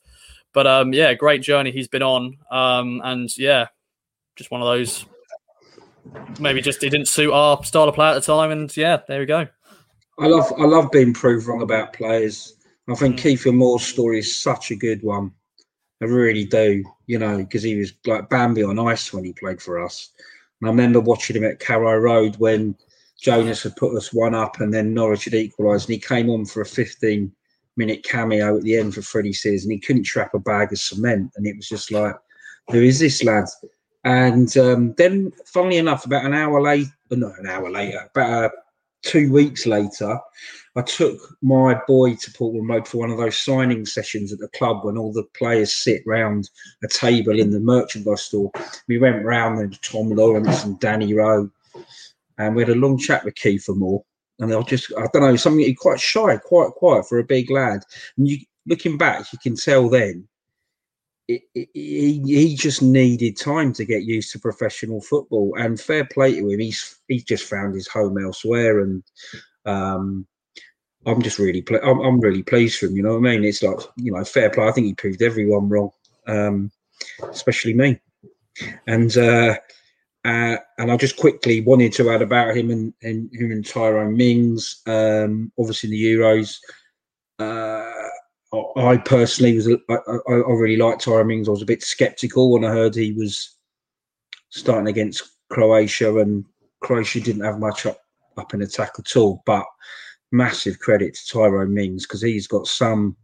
But 0.53 0.67
um, 0.67 0.93
yeah, 0.93 1.13
great 1.13 1.41
journey 1.41 1.71
he's 1.71 1.87
been 1.87 2.03
on, 2.03 2.37
um, 2.51 3.01
and 3.03 3.35
yeah, 3.37 3.67
just 4.35 4.51
one 4.51 4.61
of 4.61 4.67
those. 4.67 5.05
Maybe 6.39 6.61
just 6.61 6.83
it 6.83 6.89
didn't 6.89 7.07
suit 7.07 7.31
our 7.31 7.63
style 7.63 7.87
of 7.87 7.95
play 7.95 8.09
at 8.09 8.15
the 8.15 8.21
time, 8.21 8.51
and 8.51 8.75
yeah, 8.75 8.97
there 9.07 9.19
we 9.19 9.25
go. 9.25 9.47
I 10.19 10.27
love 10.27 10.51
I 10.57 10.65
love 10.65 10.91
being 10.91 11.13
proved 11.13 11.47
wrong 11.47 11.61
about 11.61 11.93
players. 11.93 12.55
I 12.89 12.95
think 12.95 13.17
mm. 13.17 13.19
Kiefer 13.19 13.55
Moore's 13.55 13.83
story 13.83 14.19
is 14.19 14.35
such 14.35 14.71
a 14.71 14.75
good 14.75 15.01
one. 15.03 15.31
I 16.01 16.05
really 16.05 16.45
do, 16.45 16.83
you 17.05 17.19
know, 17.19 17.37
because 17.37 17.63
he 17.63 17.75
was 17.75 17.93
like 18.05 18.29
Bambi 18.29 18.63
on 18.63 18.79
ice 18.79 19.13
when 19.13 19.23
he 19.23 19.33
played 19.33 19.61
for 19.61 19.83
us. 19.83 20.09
And 20.59 20.67
I 20.67 20.71
remember 20.71 20.99
watching 20.99 21.35
him 21.35 21.45
at 21.45 21.59
Carrow 21.59 21.97
Road 21.97 22.35
when 22.37 22.75
Jonas 23.21 23.63
had 23.63 23.75
put 23.75 23.95
us 23.95 24.11
one 24.11 24.33
up 24.33 24.59
and 24.59 24.73
then 24.73 24.93
Norwich 24.93 25.25
had 25.25 25.35
equalised, 25.35 25.87
and 25.87 25.93
he 25.93 25.99
came 25.99 26.29
on 26.29 26.45
for 26.45 26.61
a 26.61 26.65
15 26.65 27.31
minute 27.77 28.03
cameo 28.03 28.57
at 28.57 28.63
the 28.63 28.75
end 28.75 28.93
for 28.93 29.01
Freddie 29.01 29.33
Sears, 29.33 29.63
and 29.63 29.71
he 29.71 29.79
couldn't 29.79 30.03
trap 30.03 30.33
a 30.33 30.39
bag 30.39 30.71
of 30.71 30.79
cement, 30.79 31.31
and 31.35 31.45
it 31.45 31.55
was 31.55 31.69
just 31.69 31.91
like, 31.91 32.15
who 32.69 32.81
is 32.81 32.99
this 32.99 33.23
lad? 33.23 33.45
And 34.03 34.55
um, 34.57 34.93
then, 34.97 35.31
funnily 35.45 35.77
enough, 35.77 36.05
about 36.05 36.25
an 36.25 36.33
hour 36.33 36.61
later, 36.61 36.89
uh, 37.11 37.15
not 37.15 37.39
an 37.39 37.47
hour 37.47 37.69
later, 37.69 38.09
about 38.09 38.45
uh, 38.45 38.49
two 39.03 39.31
weeks 39.31 39.65
later, 39.65 40.17
I 40.75 40.81
took 40.81 41.19
my 41.41 41.79
boy 41.87 42.15
to 42.15 42.31
Portman 42.31 42.67
Road 42.67 42.87
for 42.87 42.97
one 42.97 43.11
of 43.11 43.17
those 43.17 43.37
signing 43.37 43.85
sessions 43.85 44.31
at 44.31 44.39
the 44.39 44.47
club 44.49 44.83
when 44.83 44.97
all 44.97 45.13
the 45.13 45.27
players 45.37 45.73
sit 45.73 46.01
round 46.07 46.49
a 46.83 46.87
table 46.87 47.37
in 47.37 47.51
the 47.51 47.59
merchandise 47.59 48.23
store. 48.23 48.51
We 48.87 48.97
went 48.97 49.25
round 49.25 49.59
and 49.59 49.79
Tom 49.81 50.09
Lawrence 50.09 50.63
and 50.63 50.79
Danny 50.79 51.13
Rowe, 51.13 51.49
and 52.45 52.55
we 52.55 52.61
had 52.63 52.69
a 52.69 52.75
long 52.75 52.97
chat 52.97 53.23
with 53.23 53.35
Kiefer 53.35 53.75
Moore 53.75 54.03
and 54.41 54.51
i'll 54.51 54.63
just 54.63 54.91
I 54.97 55.07
don't 55.13 55.21
know 55.21 55.35
something 55.35 55.75
quite 55.75 55.99
shy, 55.99 56.37
quite 56.37 56.71
quiet 56.71 57.07
for 57.07 57.19
a 57.19 57.23
big 57.23 57.49
lad. 57.49 57.83
And 58.17 58.27
you 58.27 58.39
looking 58.65 58.97
back, 58.97 59.31
you 59.31 59.39
can 59.41 59.55
tell 59.55 59.87
then 59.87 60.27
it, 61.27 61.43
it, 61.55 61.69
he, 61.73 62.21
he 62.25 62.55
just 62.55 62.81
needed 62.81 63.37
time 63.37 63.71
to 63.73 63.85
get 63.85 64.03
used 64.03 64.31
to 64.31 64.39
professional 64.39 65.01
football. 65.01 65.55
And 65.57 65.79
fair 65.79 66.05
play 66.05 66.35
to 66.35 66.49
him, 66.49 66.59
he's 66.59 66.99
he's 67.07 67.23
just 67.23 67.47
found 67.49 67.75
his 67.75 67.87
home 67.87 68.17
elsewhere, 68.21 68.81
and 68.81 69.03
um, 69.65 70.27
I'm 71.05 71.21
just 71.21 71.39
really 71.39 71.61
ple- 71.61 71.83
I'm, 71.83 71.99
I'm 71.99 72.19
really 72.19 72.43
pleased 72.43 72.79
for 72.79 72.87
him. 72.87 72.97
You 72.97 73.03
know 73.03 73.17
what 73.19 73.29
I 73.29 73.31
mean? 73.31 73.45
It's 73.45 73.63
like 73.63 73.79
you 73.95 74.11
know 74.11 74.23
fair 74.23 74.49
play. 74.49 74.67
I 74.67 74.71
think 74.71 74.87
he 74.87 74.93
proved 74.95 75.21
everyone 75.21 75.69
wrong, 75.69 75.91
um, 76.27 76.71
especially 77.29 77.75
me. 77.75 77.99
And 78.87 79.15
uh, 79.17 79.55
uh, 80.23 80.57
and 80.77 80.91
I 80.91 80.97
just 80.97 81.17
quickly 81.17 81.61
wanted 81.61 81.93
to 81.93 82.11
add 82.11 82.21
about 82.21 82.55
him 82.55 82.69
and, 82.69 82.93
and 83.01 83.29
him 83.33 83.51
and 83.51 83.65
Tyrone 83.65 84.15
Mings. 84.15 84.81
Um, 84.85 85.51
obviously, 85.57 85.89
in 85.89 85.93
the 85.93 86.15
Euros, 86.15 86.57
uh, 87.39 88.09
I 88.79 88.97
personally 88.97 89.55
was 89.55 89.67
I, 89.67 89.95
I, 90.29 90.33
really 90.33 90.77
liked 90.77 91.03
Tyrone 91.03 91.27
Mings. 91.27 91.47
I 91.47 91.51
was 91.51 91.63
a 91.63 91.67
bit 91.67 91.81
sceptical 91.81 92.51
when 92.51 92.63
I 92.63 92.69
heard 92.69 92.93
he 92.93 93.13
was 93.13 93.55
starting 94.49 94.87
against 94.87 95.23
Croatia, 95.49 96.17
and 96.17 96.45
Croatia 96.81 97.19
didn't 97.19 97.45
have 97.45 97.59
much 97.59 97.87
up, 97.87 97.97
up 98.37 98.53
in 98.53 98.61
attack 98.61 98.91
at 98.99 99.15
all. 99.15 99.41
But 99.47 99.65
massive 100.31 100.77
credit 100.79 101.15
to 101.15 101.33
Tyrone 101.33 101.73
Mings 101.73 102.05
because 102.05 102.21
he's 102.21 102.47
got 102.47 102.67
some 102.67 103.15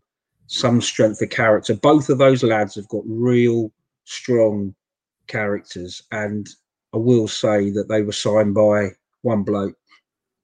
some 0.48 0.82
strength 0.82 1.22
of 1.22 1.30
character. 1.30 1.76
Both 1.76 2.10
of 2.10 2.18
those 2.18 2.41
lads 2.41 2.74
have 2.74 2.88
got 2.88 3.04
real 3.06 3.72
strong 4.06 4.74
characters, 5.28 6.02
and 6.12 6.48
I 6.94 6.98
will 6.98 7.28
say 7.28 7.70
that 7.72 7.90
they 7.90 8.02
were 8.02 8.14
signed 8.14 8.54
by 8.54 8.92
one 9.22 9.44
bloke, 9.44 9.76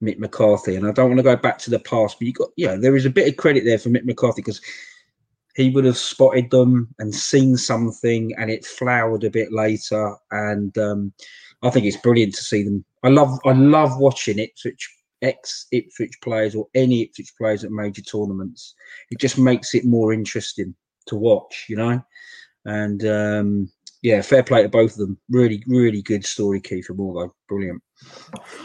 Mick 0.02 0.18
McCarthy, 0.18 0.76
and 0.76 0.86
I 0.86 0.92
don't 0.92 1.08
want 1.08 1.18
to 1.18 1.24
go 1.24 1.36
back 1.36 1.58
to 1.58 1.70
the 1.70 1.78
past, 1.78 2.18
but 2.18 2.26
you 2.26 2.32
got 2.32 2.50
yeah, 2.56 2.76
there 2.76 2.96
is 2.96 3.06
a 3.06 3.10
bit 3.10 3.28
of 3.28 3.36
credit 3.36 3.64
there 3.64 3.78
for 3.78 3.88
Mick 3.88 4.04
McCarthy 4.04 4.42
because 4.42 4.60
he 5.56 5.70
would 5.70 5.84
have 5.84 5.96
spotted 5.96 6.50
them 6.50 6.94
and 6.98 7.14
seen 7.14 7.56
something, 7.56 8.32
and 8.38 8.50
it 8.50 8.66
flowered 8.66 9.24
a 9.24 9.30
bit 9.30 9.52
later. 9.52 10.14
And 10.30 10.76
um, 10.78 11.12
I 11.62 11.70
think 11.70 11.86
it's 11.86 11.96
brilliant 11.96 12.34
to 12.34 12.42
see 12.42 12.62
them. 12.62 12.84
I 13.02 13.08
love 13.08 13.38
I 13.44 13.52
love 13.52 13.98
watching 13.98 14.38
Ipswich 14.38 14.90
ex 15.22 15.66
Ipswich 15.72 16.20
players 16.22 16.54
or 16.54 16.66
any 16.74 17.02
Ipswich 17.02 17.32
players 17.38 17.64
at 17.64 17.70
major 17.70 18.02
tournaments. 18.02 18.74
It 19.10 19.18
just 19.18 19.38
makes 19.38 19.74
it 19.74 19.84
more 19.84 20.12
interesting 20.12 20.74
to 21.06 21.16
watch, 21.16 21.66
you 21.68 21.76
know. 21.76 22.02
And 22.66 23.04
um, 23.06 23.70
yeah, 24.04 24.22
fair 24.22 24.44
play 24.44 24.62
to 24.62 24.68
both 24.68 24.92
of 24.92 24.98
them. 24.98 25.18
Really, 25.30 25.64
really 25.66 26.02
good 26.02 26.26
story, 26.26 26.60
Kiefer 26.60 26.94
Moore, 26.94 27.14
though. 27.26 27.34
Brilliant. 27.48 27.82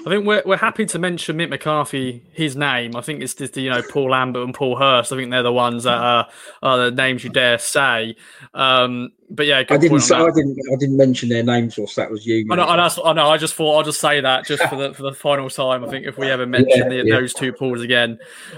I 0.05 0.09
think 0.09 0.25
we're, 0.25 0.41
we're 0.45 0.57
happy 0.57 0.85
to 0.87 0.99
mention 0.99 1.37
Mick 1.37 1.49
McCarthy, 1.49 2.27
his 2.33 2.55
name. 2.55 2.95
I 2.95 3.01
think 3.01 3.21
it's 3.21 3.35
just 3.35 3.53
the, 3.53 3.61
you 3.61 3.69
know 3.69 3.81
Paul 3.81 4.11
Lambert 4.11 4.43
and 4.43 4.53
Paul 4.53 4.75
Hurst. 4.75 5.13
I 5.13 5.17
think 5.17 5.31
they're 5.31 5.43
the 5.43 5.53
ones 5.53 5.83
that 5.83 5.97
are, 5.97 6.27
are 6.63 6.77
the 6.77 6.91
names 6.91 7.23
you 7.23 7.29
dare 7.29 7.57
say. 7.59 8.15
Um, 8.53 9.11
but 9.29 9.45
yeah, 9.45 9.63
I 9.69 9.77
didn't 9.77 9.99
say, 10.01 10.15
I 10.15 10.25
didn't 10.25 10.57
I 10.71 10.75
didn't 10.77 10.97
mention 10.97 11.29
their 11.29 11.43
names, 11.43 11.77
or 11.77 11.87
that 11.95 12.09
was 12.09 12.25
you. 12.25 12.47
I 12.49 12.55
know, 12.55 12.63
I 12.63 13.13
know. 13.13 13.29
I 13.29 13.37
just 13.37 13.53
thought 13.53 13.77
I'll 13.77 13.83
just 13.83 14.01
say 14.01 14.19
that 14.19 14.45
just 14.47 14.63
for 14.63 14.75
the 14.75 14.93
for 14.93 15.03
the 15.03 15.13
final 15.13 15.49
time. 15.49 15.85
I 15.85 15.89
think 15.89 16.07
if 16.07 16.17
we 16.17 16.27
ever 16.29 16.47
mention 16.47 16.79
yeah, 16.79 16.89
the, 16.89 16.95
yeah. 17.05 17.15
those 17.15 17.33
two 17.33 17.53
Pauls 17.53 17.81
again, 17.81 18.17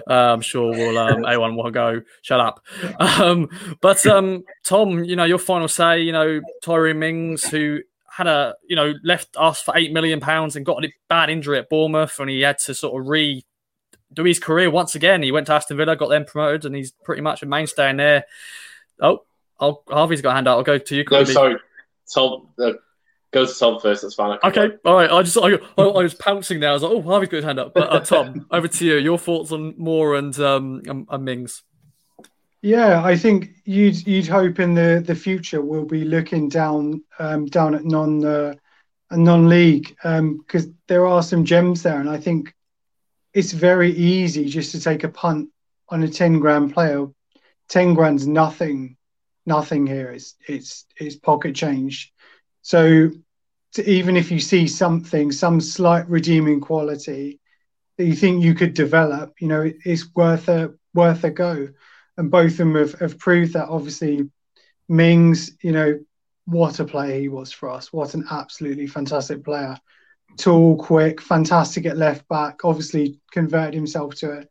uh, 0.10 0.34
I'm 0.34 0.42
sure 0.42 0.72
we'll 0.72 0.98
um, 0.98 1.24
A1 1.24 1.62
will 1.62 1.72
go. 1.72 2.02
Shut 2.22 2.40
up. 2.40 2.66
Um, 3.22 3.50
but 3.82 4.06
um, 4.06 4.44
Tom, 4.64 5.04
you 5.04 5.16
know 5.16 5.24
your 5.24 5.38
final 5.38 5.68
say. 5.68 6.02
You 6.02 6.12
know 6.12 6.40
Tyrone 6.64 7.00
Mings, 7.00 7.44
who 7.44 7.80
had 8.26 8.28
a 8.28 8.56
you 8.68 8.76
know 8.76 8.94
left 9.04 9.36
us 9.38 9.62
for 9.62 9.76
eight 9.76 9.92
million 9.92 10.20
pounds 10.20 10.56
and 10.56 10.66
got 10.66 10.84
a 10.84 10.94
bad 11.10 11.30
injury 11.30 11.58
at 11.58 11.70
Bournemouth, 11.70 12.20
and 12.20 12.30
he 12.30 12.42
had 12.42 12.60
to 12.60 12.74
sort 12.74 13.00
of 13.00 13.08
re 13.08 13.44
do 14.14 14.24
his 14.24 14.40
career 14.40 14.70
once 14.70 14.96
again. 14.96 15.24
He 15.24 15.32
went 15.32 15.48
to 15.48 15.54
Aston 15.54 15.78
Villa, 15.78 15.96
got 15.96 16.10
them 16.10 16.26
promoted, 16.26 16.66
and 16.66 16.76
he's 16.76 16.92
pretty 17.04 17.22
much 17.22 17.44
a 17.44 17.46
mainstay 17.46 17.90
in 17.90 17.98
there. 17.98 18.26
Oh, 19.00 19.24
I'll, 19.60 19.84
Harvey's 19.90 20.22
got 20.22 20.32
a 20.32 20.36
hand 20.36 20.48
out. 20.48 20.58
I'll 20.58 20.64
go 20.64 20.78
to 20.78 20.96
you. 20.96 21.06
No, 21.10 21.24
sorry, 21.24 21.58
Tom. 22.14 22.50
Uh, 22.60 22.74
go 23.32 23.46
to 23.46 23.54
Tom 23.54 23.80
first. 23.80 24.02
That's 24.02 24.16
fine. 24.16 24.38
Okay, 24.44 24.72
all 24.86 24.96
right. 24.96 25.10
I 25.10 25.22
just 25.24 25.38
I, 25.38 25.54
I, 25.78 25.82
I, 25.82 26.04
was 26.04 26.14
pouncing 26.14 26.60
there. 26.60 26.72
I 26.72 26.74
was 26.74 26.84
like, 26.84 26.92
oh, 26.92 27.02
Harvey's 27.02 27.30
got 27.30 27.38
his 27.38 27.46
hand 27.46 27.60
up. 27.60 27.74
But 27.74 27.92
uh, 27.92 28.00
Tom, 28.02 28.46
over 28.52 28.68
to 28.68 28.86
you. 28.86 28.98
Your 28.98 29.18
thoughts 29.18 29.52
on 29.52 29.76
Moore 29.78 30.16
and 30.16 30.38
um 30.40 30.82
and, 30.86 31.08
and 31.10 31.26
Mings. 31.26 31.64
Yeah, 32.62 33.04
I 33.04 33.18
think 33.18 33.50
you'd 33.66 34.06
you'd 34.06 34.28
hope 34.28 34.60
in 34.60 34.76
the, 34.76 35.04
the 35.06 35.16
future 35.16 35.62
we'll 35.62 35.86
be 35.86 36.04
looking 36.04 36.48
down 36.48 37.04
um, 37.18 37.48
down 37.48 37.74
at 37.74 37.86
non 37.86 38.24
uh, 38.24 38.54
non 39.12 39.50
league 39.50 39.96
because 39.96 40.66
um, 40.66 40.78
there 40.88 41.08
are 41.08 41.24
some 41.24 41.44
gems 41.44 41.82
there, 41.82 42.00
and 42.00 42.10
I 42.10 42.18
think 42.20 42.54
it's 43.34 43.52
very 43.52 43.92
easy 43.92 44.46
just 44.46 44.72
to 44.74 44.80
take 44.80 45.04
a 45.04 45.10
punt 45.10 45.50
on 45.90 46.04
a 46.04 46.08
ten 46.08 46.40
grand 46.40 46.74
player. 46.74 47.08
Ten 47.68 47.96
grand's 47.96 48.28
nothing, 48.28 48.96
nothing 49.48 49.88
here. 49.88 50.12
It's 50.12 50.36
it's 50.48 50.86
it's 50.98 51.16
pocket 51.16 51.56
change. 51.56 52.14
So 52.62 53.10
even 53.84 54.16
if 54.16 54.30
you 54.30 54.40
see 54.40 54.68
something, 54.68 55.32
some 55.32 55.62
slight 55.62 56.08
redeeming 56.08 56.62
quality 56.62 57.40
that 57.98 58.06
you 58.06 58.14
think 58.14 58.44
you 58.44 58.54
could 58.54 58.76
develop, 58.76 59.34
you 59.40 59.48
know, 59.48 59.62
it, 59.62 59.78
it's 59.84 60.14
worth 60.14 60.48
a 60.48 60.76
worth 60.94 61.24
a 61.24 61.32
go 61.32 61.70
and 62.18 62.32
both 62.32 62.52
of 62.52 62.58
them 62.58 62.76
have, 62.76 62.94
have 63.00 63.18
proved 63.18 63.54
that. 63.54 63.70
Obviously, 63.70 64.30
Mings, 64.88 65.52
you 65.62 65.72
know, 65.72 66.00
what 66.46 66.80
a 66.80 66.86
player 66.86 67.20
he 67.20 67.30
was 67.30 67.52
for 67.52 67.70
us. 67.70 67.94
What 67.94 68.14
an 68.14 68.26
absolutely 68.30 68.88
fantastic 68.88 69.44
player. 69.44 69.78
Tall, 70.38 70.78
quick, 70.78 71.22
fantastic 71.22 71.86
at 71.86 71.98
left 71.98 72.28
back. 72.28 72.64
Obviously, 72.64 73.20
converted 73.32 73.74
himself 73.74 74.16
to 74.16 74.32
a 74.32 74.46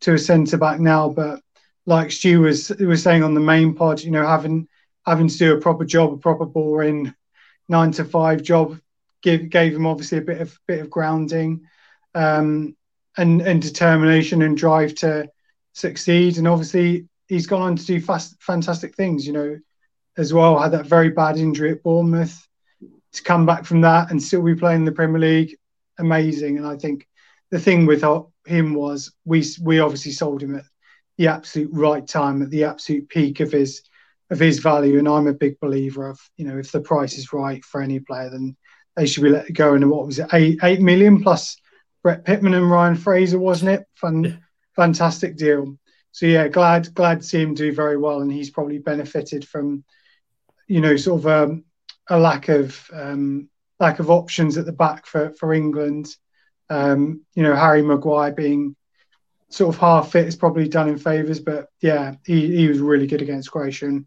to 0.00 0.14
a 0.14 0.18
centre 0.18 0.58
back 0.58 0.80
now. 0.80 1.08
But 1.08 1.40
like 1.86 2.10
Stu 2.12 2.40
was 2.42 2.70
was 2.70 3.02
saying 3.02 3.22
on 3.22 3.34
the 3.34 3.40
main 3.40 3.74
pod, 3.74 4.02
you 4.02 4.10
know, 4.10 4.26
having 4.26 4.68
having 5.04 5.28
to 5.28 5.38
do 5.38 5.54
a 5.54 5.60
proper 5.60 5.84
job, 5.84 6.12
a 6.12 6.16
proper 6.16 6.46
boring 6.46 7.14
nine 7.68 7.92
to 7.92 8.04
five 8.04 8.42
job, 8.42 8.78
give, 9.22 9.48
gave 9.48 9.74
him 9.74 9.86
obviously 9.86 10.18
a 10.18 10.22
bit 10.22 10.40
of 10.40 10.58
bit 10.66 10.80
of 10.80 10.90
grounding, 10.90 11.66
um, 12.14 12.76
and 13.16 13.40
and 13.42 13.62
determination 13.62 14.42
and 14.42 14.56
drive 14.56 14.94
to 14.96 15.28
succeed. 15.76 16.38
And 16.38 16.48
obviously, 16.48 17.06
he's 17.28 17.46
gone 17.46 17.62
on 17.62 17.76
to 17.76 17.84
do 17.84 18.00
fast, 18.00 18.36
fantastic 18.40 18.96
things, 18.96 19.26
you 19.26 19.32
know, 19.32 19.58
as 20.16 20.32
well. 20.32 20.58
Had 20.58 20.72
that 20.72 20.86
very 20.86 21.10
bad 21.10 21.36
injury 21.36 21.70
at 21.70 21.82
Bournemouth. 21.82 22.42
To 23.12 23.22
come 23.22 23.46
back 23.46 23.64
from 23.64 23.80
that 23.80 24.10
and 24.10 24.22
still 24.22 24.42
be 24.42 24.54
playing 24.54 24.80
in 24.80 24.84
the 24.84 24.92
Premier 24.92 25.18
League, 25.18 25.56
amazing. 25.98 26.58
And 26.58 26.66
I 26.66 26.76
think 26.76 27.08
the 27.50 27.58
thing 27.58 27.86
with 27.86 28.04
him 28.46 28.74
was 28.74 29.14
we 29.24 29.42
we 29.62 29.80
obviously 29.80 30.12
sold 30.12 30.42
him 30.42 30.54
at 30.56 30.64
the 31.16 31.28
absolute 31.28 31.70
right 31.72 32.06
time, 32.06 32.42
at 32.42 32.50
the 32.50 32.64
absolute 32.64 33.08
peak 33.08 33.40
of 33.40 33.52
his 33.52 33.82
of 34.28 34.38
his 34.38 34.58
value. 34.58 34.98
And 34.98 35.08
I'm 35.08 35.28
a 35.28 35.32
big 35.32 35.58
believer 35.60 36.10
of 36.10 36.20
you 36.36 36.46
know 36.46 36.58
if 36.58 36.72
the 36.72 36.80
price 36.80 37.16
is 37.16 37.32
right 37.32 37.64
for 37.64 37.80
any 37.80 38.00
player, 38.00 38.28
then 38.28 38.54
they 38.96 39.06
should 39.06 39.22
be 39.22 39.30
let 39.30 39.50
go. 39.54 39.72
And 39.72 39.90
what 39.90 40.04
was 40.04 40.18
it, 40.18 40.28
eight 40.34 40.58
eight 40.62 40.82
million 40.82 41.22
plus 41.22 41.56
Brett 42.02 42.22
Pitman 42.24 42.52
and 42.52 42.70
Ryan 42.70 42.96
Fraser, 42.96 43.38
wasn't 43.38 43.70
it? 43.70 43.86
Fun, 43.94 44.44
fantastic 44.76 45.36
deal 45.36 45.76
so 46.16 46.24
yeah, 46.24 46.48
glad 46.48 46.94
glad 46.94 47.20
to 47.20 47.26
see 47.26 47.42
him 47.42 47.52
do 47.52 47.74
very 47.74 47.98
well, 47.98 48.22
and 48.22 48.32
he's 48.32 48.48
probably 48.48 48.78
benefited 48.78 49.46
from, 49.46 49.84
you 50.66 50.80
know, 50.80 50.96
sort 50.96 51.20
of 51.20 51.26
um, 51.26 51.64
a 52.08 52.18
lack 52.18 52.48
of 52.48 52.88
um, 52.90 53.50
lack 53.80 53.98
of 53.98 54.10
options 54.10 54.56
at 54.56 54.64
the 54.64 54.72
back 54.72 55.04
for 55.04 55.34
for 55.34 55.52
England. 55.52 56.06
Um, 56.70 57.26
you 57.34 57.42
know, 57.42 57.54
Harry 57.54 57.82
Maguire 57.82 58.32
being 58.32 58.76
sort 59.50 59.74
of 59.74 59.78
half 59.78 60.12
fit 60.12 60.26
is 60.26 60.36
probably 60.36 60.66
done 60.68 60.88
in 60.88 60.96
favours, 60.96 61.38
but 61.38 61.66
yeah, 61.82 62.14
he, 62.24 62.56
he 62.56 62.66
was 62.66 62.78
really 62.78 63.06
good 63.06 63.20
against 63.20 63.52
Croatia, 63.52 63.84
and 63.84 64.06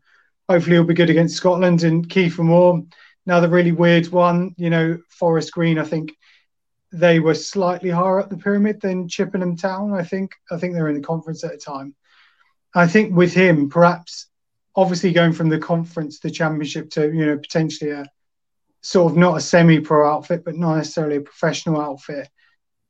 hopefully 0.50 0.78
he'll 0.78 0.86
be 0.86 0.96
good 0.96 1.12
against 1.12 1.38
Scotland 1.38 1.84
and 1.84 2.10
Kiefer 2.10 2.44
Moore. 2.44 2.82
Another 3.28 3.50
really 3.50 3.72
weird 3.72 4.08
one, 4.08 4.56
you 4.58 4.72
know, 4.72 4.98
Forest 5.10 5.52
Green. 5.52 5.78
I 5.78 5.84
think 5.84 6.18
they 6.92 7.20
were 7.20 7.36
slightly 7.36 7.90
higher 7.90 8.20
up 8.20 8.30
the 8.30 8.38
pyramid 8.38 8.82
than 8.82 9.08
Chippenham 9.08 9.56
Town. 9.56 9.94
I 9.94 10.04
think 10.04 10.32
I 10.50 10.58
think 10.58 10.74
they 10.74 10.82
were 10.82 10.90
in 10.90 10.96
the 10.96 11.08
conference 11.08 11.44
at 11.44 11.52
the 11.52 11.58
time. 11.58 11.96
I 12.74 12.88
think 12.88 13.16
with 13.16 13.34
him, 13.34 13.70
perhaps 13.70 14.28
obviously 14.76 15.12
going 15.12 15.34
from 15.34 15.50
the 15.50 15.60
conference 15.60 16.20
the 16.20 16.32
championship 16.32 16.90
to 16.92 17.12
you 17.14 17.26
know 17.26 17.38
potentially 17.38 17.92
a 17.92 18.06
sort 18.82 19.12
of 19.12 19.18
not 19.18 19.38
a 19.38 19.42
semi-pro 19.42 20.10
outfit, 20.10 20.44
but 20.46 20.56
not 20.56 20.78
necessarily 20.78 21.18
a 21.18 21.22
professional 21.22 21.82
outfit, 21.82 22.30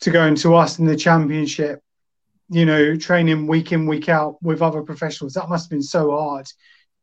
to 0.02 0.12
go 0.12 0.26
into 0.26 0.56
us 0.56 0.80
in 0.80 0.86
the 0.86 0.96
championship, 0.96 1.82
you 2.50 2.66
know, 2.66 2.96
training 2.96 3.48
week 3.48 3.72
in 3.72 3.88
week 3.88 4.08
out 4.08 4.42
with 4.42 4.62
other 4.62 4.84
professionals. 4.84 5.34
That 5.34 5.50
must 5.50 5.66
have 5.66 5.72
been 5.72 5.84
so 5.84 6.12
hard. 6.12 6.48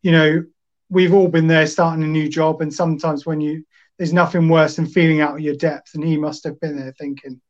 You 0.03 0.12
know, 0.12 0.44
we've 0.88 1.12
all 1.12 1.28
been 1.28 1.49
there 1.49 1.66
starting 1.66 2.05
a 2.05 2.07
new 2.07 2.28
job, 2.28 2.62
and 2.62 2.72
sometimes 2.72 3.26
when 3.26 3.40
you 3.40 3.64
there's 3.99 4.12
nothing 4.12 4.49
worse 4.49 4.76
than 4.76 4.86
feeling 4.86 5.20
out 5.20 5.34
of 5.34 5.40
your 5.40 5.57
depth, 5.57 5.94
and 5.94 6.05
he 6.05 6.16
must 6.16 6.44
have 6.44 6.61
been 6.61 6.76
there 6.76 6.92
thinking, 6.92 7.40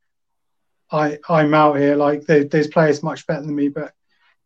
I 0.91 1.19
I'm 1.29 1.55
out 1.55 1.79
here. 1.79 1.97
Like 1.97 2.27
there, 2.27 2.45
there's 2.45 2.69
players 2.69 3.03
much 3.03 3.27
better 3.27 3.43
than 3.43 3.55
me, 3.55 3.69
but 3.69 3.93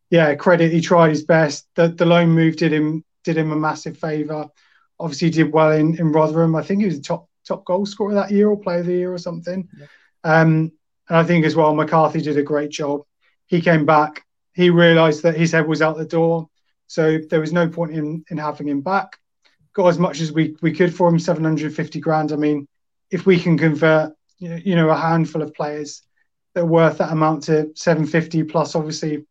yeah, 0.08 0.34
credit. 0.34 0.72
He 0.72 0.80
tried 0.80 1.10
his 1.10 1.24
best. 1.24 1.66
The 1.74 1.88
the 1.88 2.06
loan 2.06 2.30
move 2.30 2.56
did 2.56 2.72
him 2.72 3.04
did 3.24 3.36
him 3.36 3.52
a 3.52 3.56
massive 3.56 3.98
favour. 3.98 4.48
Obviously, 4.98 5.28
he 5.28 5.32
did 5.32 5.52
well 5.52 5.72
in, 5.72 5.98
in 5.98 6.12
Rotherham. 6.12 6.56
I 6.56 6.62
think 6.62 6.80
he 6.80 6.86
was 6.86 6.96
the 6.96 7.02
top 7.02 7.28
top 7.46 7.64
goal 7.64 7.86
scorer 7.86 8.14
that 8.14 8.30
year 8.30 8.48
or 8.48 8.58
player 8.58 8.80
of 8.80 8.86
the 8.86 8.92
year 8.92 9.12
or 9.12 9.18
something. 9.18 9.68
Yeah. 9.78 9.86
Um, 10.24 10.72
and 11.08 11.18
I 11.18 11.24
think 11.24 11.44
as 11.44 11.56
well, 11.56 11.74
McCarthy 11.74 12.20
did 12.20 12.38
a 12.38 12.42
great 12.42 12.70
job. 12.70 13.02
He 13.46 13.60
came 13.60 13.84
back. 13.84 14.24
He 14.52 14.70
realised 14.70 15.22
that 15.22 15.36
his 15.36 15.52
head 15.52 15.66
was 15.66 15.82
out 15.82 15.96
the 15.96 16.04
door, 16.04 16.48
so 16.86 17.18
there 17.18 17.40
was 17.40 17.52
no 17.52 17.68
point 17.68 17.92
in 17.92 18.24
in 18.30 18.38
having 18.38 18.68
him 18.68 18.80
back. 18.80 19.19
Got 19.74 19.88
as 19.88 19.98
much 19.98 20.20
as 20.20 20.32
we 20.32 20.56
we 20.62 20.72
could 20.72 20.94
for 20.94 21.08
him, 21.08 21.18
seven 21.18 21.44
hundred 21.44 21.74
fifty 21.74 22.00
grand. 22.00 22.32
I 22.32 22.36
mean, 22.36 22.66
if 23.10 23.26
we 23.26 23.38
can 23.38 23.56
convert, 23.56 24.12
you 24.38 24.74
know, 24.74 24.90
a 24.90 24.96
handful 24.96 25.42
of 25.42 25.54
players 25.54 26.02
that 26.54 26.62
are 26.62 26.66
worth 26.66 26.98
that 26.98 27.12
amount 27.12 27.44
to 27.44 27.70
seven 27.74 28.06
fifty 28.06 28.42
plus, 28.42 28.74
obviously 28.74 29.26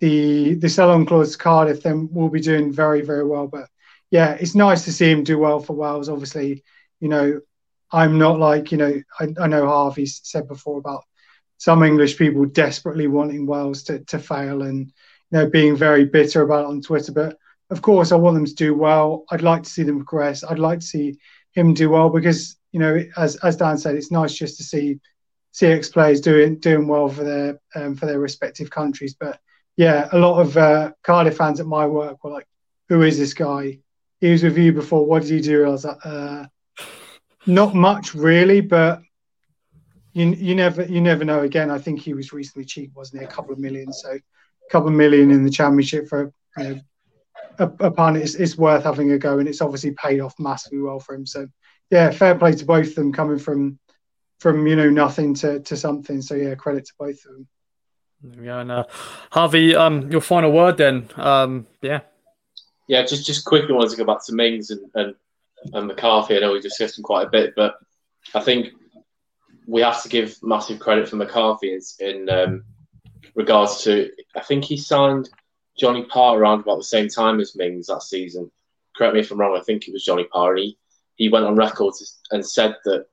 the 0.00 0.54
the 0.54 0.68
sell-on 0.68 1.06
clause 1.06 1.36
Cardiff, 1.36 1.82
then 1.82 2.08
we'll 2.10 2.28
be 2.28 2.40
doing 2.40 2.72
very 2.72 3.02
very 3.02 3.24
well. 3.24 3.46
But 3.46 3.68
yeah, 4.10 4.32
it's 4.32 4.54
nice 4.54 4.84
to 4.84 4.92
see 4.92 5.10
him 5.10 5.24
do 5.24 5.38
well 5.38 5.60
for 5.60 5.74
Wales. 5.74 6.08
Obviously, 6.08 6.64
you 7.00 7.08
know, 7.08 7.40
I'm 7.90 8.18
not 8.18 8.38
like 8.38 8.72
you 8.72 8.78
know 8.78 9.00
I, 9.20 9.28
I 9.40 9.46
know 9.46 9.66
Harvey's 9.66 10.20
said 10.24 10.48
before 10.48 10.78
about 10.78 11.04
some 11.56 11.82
English 11.82 12.18
people 12.18 12.44
desperately 12.44 13.06
wanting 13.06 13.46
Wales 13.46 13.84
to 13.84 14.00
to 14.06 14.18
fail 14.18 14.62
and 14.62 14.86
you 15.30 15.38
know 15.38 15.48
being 15.48 15.76
very 15.76 16.04
bitter 16.04 16.42
about 16.42 16.64
it 16.64 16.68
on 16.68 16.82
Twitter. 16.82 17.12
But 17.12 17.38
of 17.72 17.80
course, 17.80 18.12
I 18.12 18.16
want 18.16 18.34
them 18.34 18.44
to 18.44 18.54
do 18.54 18.74
well. 18.74 19.24
I'd 19.30 19.42
like 19.42 19.62
to 19.62 19.70
see 19.70 19.82
them 19.82 20.04
progress. 20.04 20.44
I'd 20.44 20.58
like 20.58 20.80
to 20.80 20.86
see 20.86 21.18
him 21.52 21.72
do 21.72 21.88
well 21.88 22.10
because 22.10 22.56
you 22.70 22.80
know, 22.80 23.02
as 23.16 23.36
as 23.36 23.56
Dan 23.56 23.78
said, 23.78 23.96
it's 23.96 24.10
nice 24.10 24.34
just 24.34 24.58
to 24.58 24.62
see 24.62 25.00
CX 25.54 25.90
players 25.90 26.20
doing 26.20 26.58
doing 26.58 26.86
well 26.86 27.08
for 27.08 27.24
their 27.24 27.60
um, 27.74 27.96
for 27.96 28.04
their 28.06 28.20
respective 28.20 28.70
countries. 28.70 29.14
But 29.18 29.40
yeah, 29.76 30.08
a 30.12 30.18
lot 30.18 30.40
of 30.40 30.56
uh, 30.56 30.92
Cardiff 31.02 31.36
fans 31.36 31.60
at 31.60 31.66
my 31.66 31.86
work 31.86 32.22
were 32.22 32.30
like, 32.30 32.46
"Who 32.90 33.02
is 33.02 33.18
this 33.18 33.32
guy? 33.32 33.78
He 34.20 34.30
was 34.30 34.42
with 34.42 34.58
you 34.58 34.72
before. 34.72 35.06
What 35.06 35.22
did 35.22 35.30
he 35.30 35.40
do?" 35.40 35.64
I 35.64 35.70
was 35.70 35.84
like, 35.84 36.04
uh, 36.04 36.46
"Not 37.46 37.74
much, 37.74 38.14
really, 38.14 38.60
but 38.60 39.00
you 40.12 40.28
you 40.28 40.54
never 40.54 40.84
you 40.84 41.00
never 41.00 41.24
know." 41.24 41.40
Again, 41.40 41.70
I 41.70 41.78
think 41.78 42.00
he 42.00 42.12
was 42.12 42.34
recently 42.34 42.66
cheap, 42.66 42.92
wasn't 42.94 43.22
he? 43.22 43.26
A 43.26 43.30
couple 43.30 43.52
of 43.52 43.58
million, 43.58 43.92
so 43.94 44.10
a 44.12 44.70
couple 44.70 44.88
of 44.88 44.94
million 44.94 45.30
in 45.30 45.42
the 45.42 45.50
championship 45.50 46.08
for 46.08 46.32
you 46.58 46.64
know, 46.64 46.80
a, 47.58 47.64
a 47.80 47.90
pun. 47.90 48.16
It's, 48.16 48.34
it's 48.34 48.56
worth 48.56 48.84
having 48.84 49.12
a 49.12 49.18
go, 49.18 49.38
and 49.38 49.48
it's 49.48 49.60
obviously 49.60 49.92
paid 49.92 50.20
off 50.20 50.34
massively 50.38 50.80
well 50.80 51.00
for 51.00 51.14
him. 51.14 51.26
So 51.26 51.48
yeah, 51.90 52.10
fair 52.10 52.34
play 52.34 52.52
to 52.52 52.64
both 52.64 52.88
of 52.88 52.94
them 52.94 53.12
coming 53.12 53.38
from 53.38 53.78
from 54.40 54.66
you 54.66 54.76
know 54.76 54.90
nothing 54.90 55.34
to 55.34 55.60
to 55.60 55.76
something. 55.76 56.22
So 56.22 56.34
yeah, 56.34 56.54
credit 56.54 56.86
to 56.86 56.92
both 56.98 57.24
of 57.24 57.32
them. 57.32 57.48
Yeah, 58.40 58.60
and 58.60 58.70
uh, 58.70 58.84
Harvey, 59.30 59.74
um, 59.74 60.10
your 60.10 60.20
final 60.20 60.52
word 60.52 60.76
then. 60.76 61.08
Um, 61.16 61.66
yeah. 61.80 62.00
Yeah, 62.88 63.04
just 63.04 63.26
just 63.26 63.44
quickly 63.44 63.72
wanted 63.72 63.90
to 63.90 63.96
go 63.96 64.04
back 64.04 64.24
to 64.26 64.34
Mings 64.34 64.70
and, 64.70 64.90
and, 64.94 65.14
and 65.72 65.86
McCarthy. 65.86 66.36
I 66.36 66.40
know 66.40 66.52
we 66.52 66.60
discussed 66.60 66.98
him 66.98 67.04
quite 67.04 67.26
a 67.26 67.30
bit, 67.30 67.54
but 67.56 67.74
I 68.34 68.40
think 68.40 68.68
we 69.66 69.82
have 69.82 70.02
to 70.02 70.08
give 70.08 70.36
massive 70.42 70.78
credit 70.78 71.08
for 71.08 71.16
McCarthy 71.16 71.74
in, 71.74 71.80
in 72.00 72.30
um, 72.30 72.64
regards 73.34 73.82
to. 73.84 74.10
I 74.36 74.40
think 74.40 74.64
he 74.64 74.76
signed 74.76 75.28
Johnny 75.78 76.04
Parr 76.04 76.38
around 76.38 76.60
about 76.60 76.78
the 76.78 76.84
same 76.84 77.08
time 77.08 77.40
as 77.40 77.56
Mings 77.56 77.86
that 77.86 78.02
season. 78.02 78.50
Correct 78.96 79.14
me 79.14 79.20
if 79.20 79.30
I'm 79.30 79.38
wrong. 79.38 79.56
I 79.56 79.62
think 79.62 79.88
it 79.88 79.92
was 79.92 80.04
Johnny 80.04 80.24
Parr. 80.24 80.56
He, 80.56 80.76
he 81.16 81.28
went 81.28 81.46
on 81.46 81.56
record 81.56 81.94
and 82.30 82.44
said 82.44 82.76
that 82.84 83.06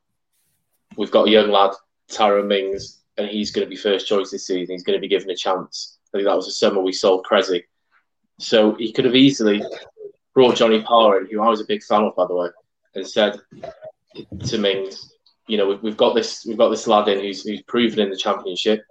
we've 0.98 1.12
got 1.12 1.28
a 1.28 1.32
young 1.32 1.50
lad, 1.50 1.72
Tyrone 2.10 2.48
Mings, 2.48 3.02
and 3.18 3.28
he's 3.28 3.52
going 3.52 3.66
to 3.66 3.70
be 3.70 3.76
first 3.76 4.08
choice 4.08 4.32
this 4.32 4.48
season. 4.48 4.74
He's 4.74 4.84
going 4.84 4.98
to 4.98 5.02
be 5.02 5.08
given 5.08 5.30
a 5.30 5.36
chance. 5.36 5.98
I 6.14 6.18
think 6.18 6.28
that 6.28 6.36
was 6.36 6.48
the 6.48 6.52
summer 6.52 6.82
we 6.82 6.94
sold 6.94 7.24
Cressy. 7.26 7.64
So 8.40 8.76
he 8.76 8.92
could 8.92 9.06
have 9.06 9.16
easily 9.16 9.64
brought 10.34 10.56
Johnny 10.56 10.82
Parr 10.82 11.20
in, 11.20 11.28
who 11.30 11.42
I 11.42 11.50
was 11.50 11.62
a 11.62 11.66
big 11.66 11.84
fan 11.84 12.04
of, 12.04 12.16
by 12.16 12.26
the 12.26 12.36
way, 12.36 12.50
and 12.96 13.08
said 13.08 13.40
to 14.48 14.58
Mings, 14.58 15.14
you 15.48 15.58
know, 15.58 15.68
we've, 15.68 15.84
we've 15.84 15.98
got 15.98 16.16
this, 16.16 16.46
we've 16.46 16.58
got 16.58 16.70
this 16.70 16.88
lad 16.88 17.08
in 17.08 17.20
who's, 17.20 17.44
who's 17.44 17.62
proven 17.64 18.00
in 18.00 18.10
the 18.10 18.16
championship. 18.16 18.84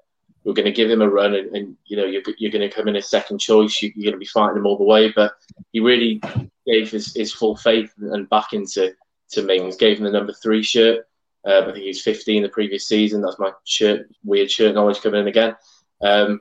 We're 0.44 0.54
going 0.54 0.66
to 0.66 0.72
give 0.72 0.90
him 0.90 1.02
a 1.02 1.08
run, 1.08 1.34
and, 1.34 1.54
and 1.54 1.76
you 1.86 1.96
know, 1.96 2.06
you're, 2.06 2.22
you're 2.38 2.50
going 2.52 2.68
to 2.68 2.74
come 2.74 2.88
in 2.88 2.96
as 2.96 3.10
second 3.10 3.38
choice. 3.38 3.82
You, 3.82 3.90
are 3.90 4.02
going 4.02 4.12
to 4.12 4.18
be 4.18 4.24
fighting 4.26 4.56
him 4.56 4.66
all 4.66 4.78
the 4.78 4.84
way. 4.84 5.12
But 5.14 5.34
he 5.72 5.80
really 5.80 6.20
gave 6.66 6.90
his, 6.90 7.14
his 7.14 7.32
full 7.32 7.56
faith 7.56 7.92
and 7.98 8.28
back 8.28 8.52
into 8.52 8.94
to 9.30 9.42
Mings. 9.42 9.76
Gave 9.76 9.98
him 9.98 10.04
the 10.04 10.10
number 10.10 10.32
three 10.32 10.62
shirt. 10.62 11.06
Uh, 11.46 11.60
I 11.60 11.64
think 11.66 11.76
he 11.78 11.88
was 11.88 12.02
15 12.02 12.42
the 12.42 12.48
previous 12.48 12.88
season. 12.88 13.22
That's 13.22 13.38
my 13.38 13.52
shirt, 13.64 14.08
weird 14.24 14.50
shirt 14.50 14.74
knowledge 14.74 15.00
coming 15.00 15.20
in 15.20 15.28
again. 15.28 15.56
Um, 16.02 16.40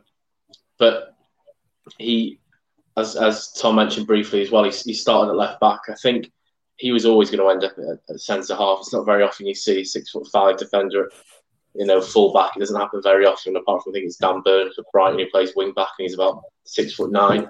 but 0.79 1.15
he, 1.97 2.39
as 2.97 3.15
as 3.15 3.51
Tom 3.53 3.75
mentioned 3.75 4.07
briefly 4.07 4.41
as 4.41 4.51
well, 4.51 4.63
he, 4.63 4.71
he 4.71 4.93
started 4.93 5.31
at 5.31 5.37
left 5.37 5.59
back. 5.59 5.81
I 5.89 5.95
think 5.95 6.31
he 6.77 6.91
was 6.91 7.05
always 7.05 7.29
going 7.29 7.39
to 7.39 7.49
end 7.49 7.63
up 7.63 7.77
at, 7.77 8.13
at 8.13 8.21
centre 8.21 8.55
half. 8.55 8.79
It's 8.79 8.93
not 8.93 9.05
very 9.05 9.23
often 9.23 9.47
you 9.47 9.55
see 9.55 9.83
six 9.83 10.11
foot 10.11 10.27
five 10.31 10.57
defender, 10.57 11.11
you 11.75 11.85
know, 11.85 12.01
full 12.01 12.33
back. 12.33 12.55
It 12.55 12.59
doesn't 12.59 12.79
happen 12.79 13.01
very 13.01 13.25
often. 13.25 13.55
Apart 13.55 13.83
from 13.83 13.91
I 13.91 13.93
think 13.93 14.05
it's 14.05 14.17
Dan 14.17 14.41
Burn 14.41 14.71
for 14.73 14.83
Brighton, 14.91 15.19
who 15.19 15.29
plays 15.29 15.55
wing 15.55 15.73
back, 15.73 15.89
and 15.97 16.05
he's 16.05 16.15
about 16.15 16.41
six 16.63 16.93
foot 16.93 17.11
nine. 17.11 17.47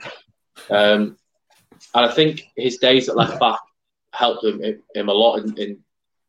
Um, 0.69 1.17
and 1.93 2.05
I 2.05 2.11
think 2.11 2.43
his 2.55 2.77
days 2.77 3.09
at 3.09 3.15
left 3.15 3.39
back 3.39 3.59
helped 4.13 4.43
him 4.43 4.61
him 4.95 5.09
a 5.09 5.13
lot 5.13 5.37
in, 5.37 5.57
in 5.57 5.79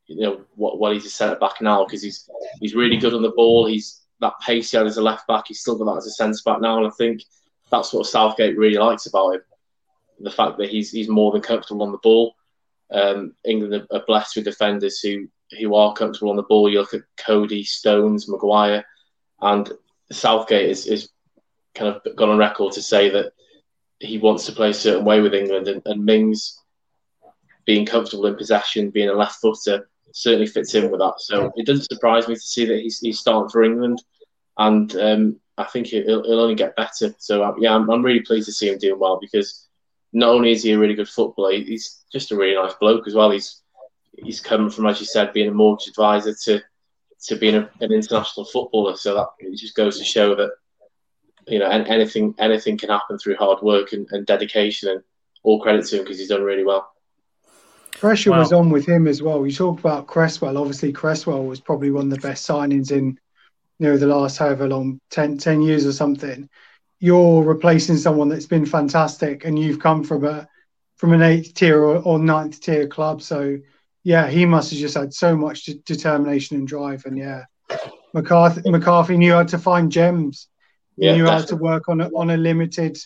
you 0.07 0.21
know 0.21 0.41
what 0.55 0.79
what 0.79 0.93
he's 0.93 1.07
a 1.07 1.11
centre 1.11 1.39
back 1.39 1.61
now 1.61 1.85
because 1.85 2.03
he's 2.03 2.29
he's 2.61 2.75
really 2.75 2.97
good 2.97 3.15
on 3.15 3.23
the 3.23 3.31
ball. 3.31 3.67
He's 3.67 4.03
that 4.21 4.35
pace 4.41 4.71
he 4.71 4.77
had 4.77 4.87
as 4.87 4.97
a 4.97 5.03
left 5.03 5.27
back. 5.27 5.45
He's 5.49 5.61
still 5.61 5.77
got 5.79 5.93
that 5.93 5.99
as 5.99 6.07
a 6.07 6.11
centre 6.11 6.39
back 6.45 6.61
now, 6.61 6.79
and 6.79 6.87
I 6.87 6.91
think 6.91 7.23
that's 7.71 7.93
what 7.93 8.07
Southgate 8.07 8.57
really 8.57 8.79
likes 8.79 9.07
about 9.07 9.35
him. 9.35 9.41
The 10.21 10.31
fact 10.31 10.59
that 10.59 10.71
he's 10.71 10.91
he's 10.91 11.09
more 11.09 11.33
than 11.33 11.43
comfortable 11.43 11.83
on 11.83 11.93
the 11.93 11.99
ball. 11.99 12.35
Um, 12.91 13.35
England 13.45 13.87
are 13.91 14.05
blessed 14.07 14.37
with 14.37 14.47
defenders 14.47 15.01
who 15.01 15.29
who 15.59 15.75
are 15.75 15.95
comfortable 15.95 16.31
on 16.31 16.37
the 16.37 16.43
ball. 16.43 16.69
You 16.69 16.81
look 16.81 16.95
at 16.95 17.03
Coady, 17.17 17.65
Stones, 17.65 18.29
Maguire, 18.29 18.85
and 19.41 19.71
Southgate 20.11 20.69
is, 20.69 20.87
is 20.87 21.11
kind 21.75 21.95
of 21.95 22.17
gone 22.17 22.31
on 22.31 22.39
record 22.39 22.73
to 22.73 22.83
say 22.83 23.11
that 23.11 23.33
he 24.01 24.19
wants 24.19 24.47
to 24.47 24.53
play 24.53 24.71
a 24.71 24.75
certain 24.75 25.05
way 25.05 25.21
with 25.21 25.35
England, 25.35 25.69
and, 25.69 25.83
and 25.87 26.05
Mings 26.05 26.61
being 27.65 27.85
comfortable 27.85 28.27
in 28.27 28.37
possession, 28.37 28.91
being 28.91 29.09
a 29.09 29.13
left 29.13 29.41
footer, 29.41 29.89
certainly 30.13 30.47
fits 30.47 30.75
in 30.75 30.91
with 30.91 31.01
that. 31.01 31.15
So 31.19 31.53
it 31.57 31.67
doesn't 31.67 31.91
surprise 31.93 32.29
me 32.29 32.35
to 32.35 32.41
see 32.41 32.65
that 32.65 32.81
he's, 32.81 32.99
he's 32.99 33.19
starting 33.19 33.51
for 33.51 33.63
England, 33.63 34.03
and 34.57 34.95
um, 34.97 35.41
I 35.57 35.65
think 35.65 35.89
he'll, 35.89 36.25
he'll, 36.25 36.41
only 36.41 36.55
get 36.55 36.77
better. 36.77 37.15
So 37.19 37.43
uh, 37.43 37.55
yeah, 37.59 37.75
I'm, 37.75 37.91
I'm, 37.91 38.03
really 38.03 38.21
pleased 38.21 38.47
to 38.47 38.53
see 38.53 38.69
him 38.69 38.79
doing 38.79 38.99
well 38.99 39.19
because 39.21 39.67
not 40.13 40.31
only 40.31 40.53
is 40.53 40.63
he 40.63 40.73
a 40.73 40.79
really 40.79 40.95
good 40.95 41.09
footballer, 41.09 41.53
he's 41.53 42.05
just 42.13 42.33
a 42.33 42.37
really 42.37 42.55
nice 42.55 42.75
bloke 42.75 43.07
as 43.07 43.15
well. 43.15 43.31
He's 43.31 43.61
he's 44.23 44.41
come 44.41 44.71
from, 44.71 44.87
as 44.87 45.01
you 45.01 45.07
said, 45.07 45.33
being 45.33 45.49
a 45.49 45.53
mortgage 45.53 45.89
advisor 45.89 46.35
to 46.45 46.61
to 47.25 47.37
being 47.37 47.57
a, 47.57 47.71
an 47.81 47.93
international 47.93 48.47
footballer. 48.47 48.97
So 48.97 49.15
that 49.15 49.29
it 49.39 49.57
just 49.57 49.75
goes 49.75 49.99
to 49.99 50.05
show 50.05 50.35
that 50.35 50.53
you 51.47 51.59
know 51.59 51.69
anything 51.69 52.35
anything 52.39 52.77
can 52.77 52.91
happen 52.91 53.19
through 53.19 53.37
hard 53.37 53.63
work 53.63 53.93
and, 53.93 54.07
and 54.11 54.27
dedication. 54.27 54.91
And 54.91 55.03
all 55.43 55.61
credit 55.61 55.87
to 55.87 55.97
him 55.97 56.05
because 56.05 56.19
he's 56.19 56.29
done 56.29 56.43
really 56.43 56.65
well. 56.65 56.91
Pressure 57.93 58.31
wow. 58.31 58.41
was 58.41 58.53
on 58.53 58.71
with 58.71 58.87
him 58.87 59.07
as 59.07 59.23
well. 59.23 59.47
You 59.47 59.53
talk 59.53 59.81
about 59.81 60.07
Cresswell. 60.07 60.59
Obviously, 60.59 60.93
Cresswell 60.93 61.45
was 61.45 61.61
probably 61.61 61.91
one 61.91 62.13
of 62.13 62.21
the 62.21 62.29
best 62.29 62.47
signings 62.47 62.93
in 62.93 63.19
you 63.79 63.89
know 63.89 63.97
the 63.97 64.07
last 64.07 64.39
however 64.39 64.69
long 64.69 65.01
10, 65.11 65.39
10 65.39 65.63
years 65.63 65.87
or 65.87 65.93
something. 65.93 66.49
You're 67.01 67.43
replacing 67.43 67.97
someone 67.97 68.29
that's 68.29 68.47
been 68.47 68.67
fantastic, 68.67 69.45
and 69.45 69.59
you've 69.59 69.81
come 69.81 70.05
from 70.05 70.25
a 70.25 70.49
from 70.97 71.13
an 71.13 71.23
eighth 71.23 71.55
tier 71.55 71.81
or, 71.83 71.97
or 71.99 72.19
ninth 72.19 72.61
tier 72.61 72.87
club. 72.87 73.23
So 73.23 73.59
yeah, 74.09 74.27
he 74.27 74.47
must 74.47 74.71
have 74.71 74.81
just 74.81 74.97
had 74.97 75.13
so 75.13 75.37
much 75.37 75.67
determination 75.85 76.57
and 76.57 76.67
drive. 76.67 77.05
And 77.05 77.19
yeah, 77.19 77.45
McCarthy 78.15 78.63
McCarthy 78.71 79.19
knew 79.19 79.35
how 79.35 79.43
to 79.43 79.59
find 79.59 79.93
gems. 79.93 80.49
He 80.97 81.05
yeah, 81.05 81.15
knew 81.15 81.27
definitely. 81.27 81.43
how 81.43 81.47
to 81.49 81.57
work 81.57 81.89
on 81.91 82.01
a, 82.01 82.09
on 82.17 82.31
a 82.31 82.39
limited 82.39 82.97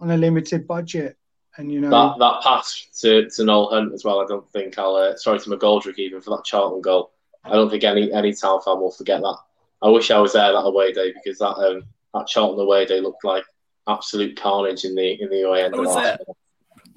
on 0.00 0.10
a 0.10 0.16
limited 0.16 0.66
budget. 0.66 1.16
And 1.56 1.70
you 1.70 1.80
know 1.80 1.90
that, 1.90 2.18
that 2.18 2.42
pass 2.42 2.88
to, 3.00 3.30
to 3.30 3.44
Noel 3.44 3.70
Hunt 3.70 3.94
as 3.94 4.04
well. 4.04 4.20
I 4.20 4.26
don't 4.26 4.50
think 4.50 4.76
I'll 4.76 4.96
uh, 4.96 5.16
sorry 5.16 5.38
to 5.38 5.50
McGoldrick 5.50 5.98
even 5.98 6.20
for 6.20 6.30
that 6.30 6.44
Charlton 6.44 6.80
goal. 6.80 7.12
I 7.44 7.50
don't 7.50 7.70
think 7.70 7.84
any 7.84 8.12
any 8.12 8.34
town 8.34 8.60
fan 8.60 8.80
will 8.80 8.90
forget 8.90 9.20
that. 9.20 9.38
I 9.82 9.88
wish 9.88 10.10
I 10.10 10.18
was 10.18 10.32
there 10.32 10.50
that 10.50 10.58
away 10.58 10.92
day 10.92 11.12
because 11.12 11.38
that 11.38 11.54
um, 11.58 11.84
that 12.12 12.26
Charlton 12.26 12.58
away 12.58 12.86
day 12.86 13.00
looked 13.00 13.24
like 13.24 13.44
absolute 13.86 14.36
carnage 14.36 14.84
in 14.84 14.96
the 14.96 15.22
in 15.22 15.30
the 15.30 15.42
away 15.42 15.62
end. 15.62 15.76
I 15.76 15.78
was 15.78 15.94
there. 15.94 16.18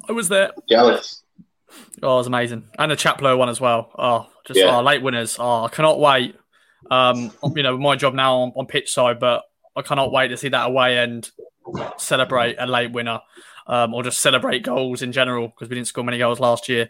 I 0.10 0.12
was 0.12 0.28
there. 0.28 0.49
Jealous. 0.68 1.22
Oh, 2.01 2.15
it 2.15 2.17
was 2.17 2.28
amazing, 2.28 2.69
and 2.78 2.91
the 2.91 2.95
Chaplow 2.95 3.38
one 3.38 3.49
as 3.49 3.61
well. 3.61 3.91
Oh, 3.97 4.30
just 4.45 4.59
yeah. 4.59 4.78
oh, 4.78 4.82
late 4.82 5.01
winners. 5.01 5.38
Oh, 5.39 5.65
I 5.65 5.69
cannot 5.69 5.99
wait. 5.99 6.36
Um, 6.89 7.32
you 7.55 7.63
know, 7.63 7.78
my 7.78 7.95
job 7.95 8.13
now 8.13 8.38
on, 8.38 8.51
on 8.55 8.65
pitch 8.65 8.91
side, 8.91 9.19
but 9.19 9.43
I 9.76 9.82
cannot 9.82 10.11
wait 10.11 10.30
to 10.30 10.38
see 10.38 10.49
that 10.49 10.67
away 10.67 10.97
and 10.97 11.30
celebrate 11.97 12.57
a 12.59 12.67
late 12.67 12.91
winner 12.91 13.21
um, 13.67 13.93
or 13.93 14.03
just 14.03 14.21
celebrate 14.21 14.63
goals 14.63 15.01
in 15.01 15.11
general 15.11 15.47
because 15.47 15.69
we 15.69 15.76
didn't 15.76 15.88
score 15.88 16.03
many 16.03 16.17
goals 16.17 16.39
last 16.39 16.69
year. 16.69 16.89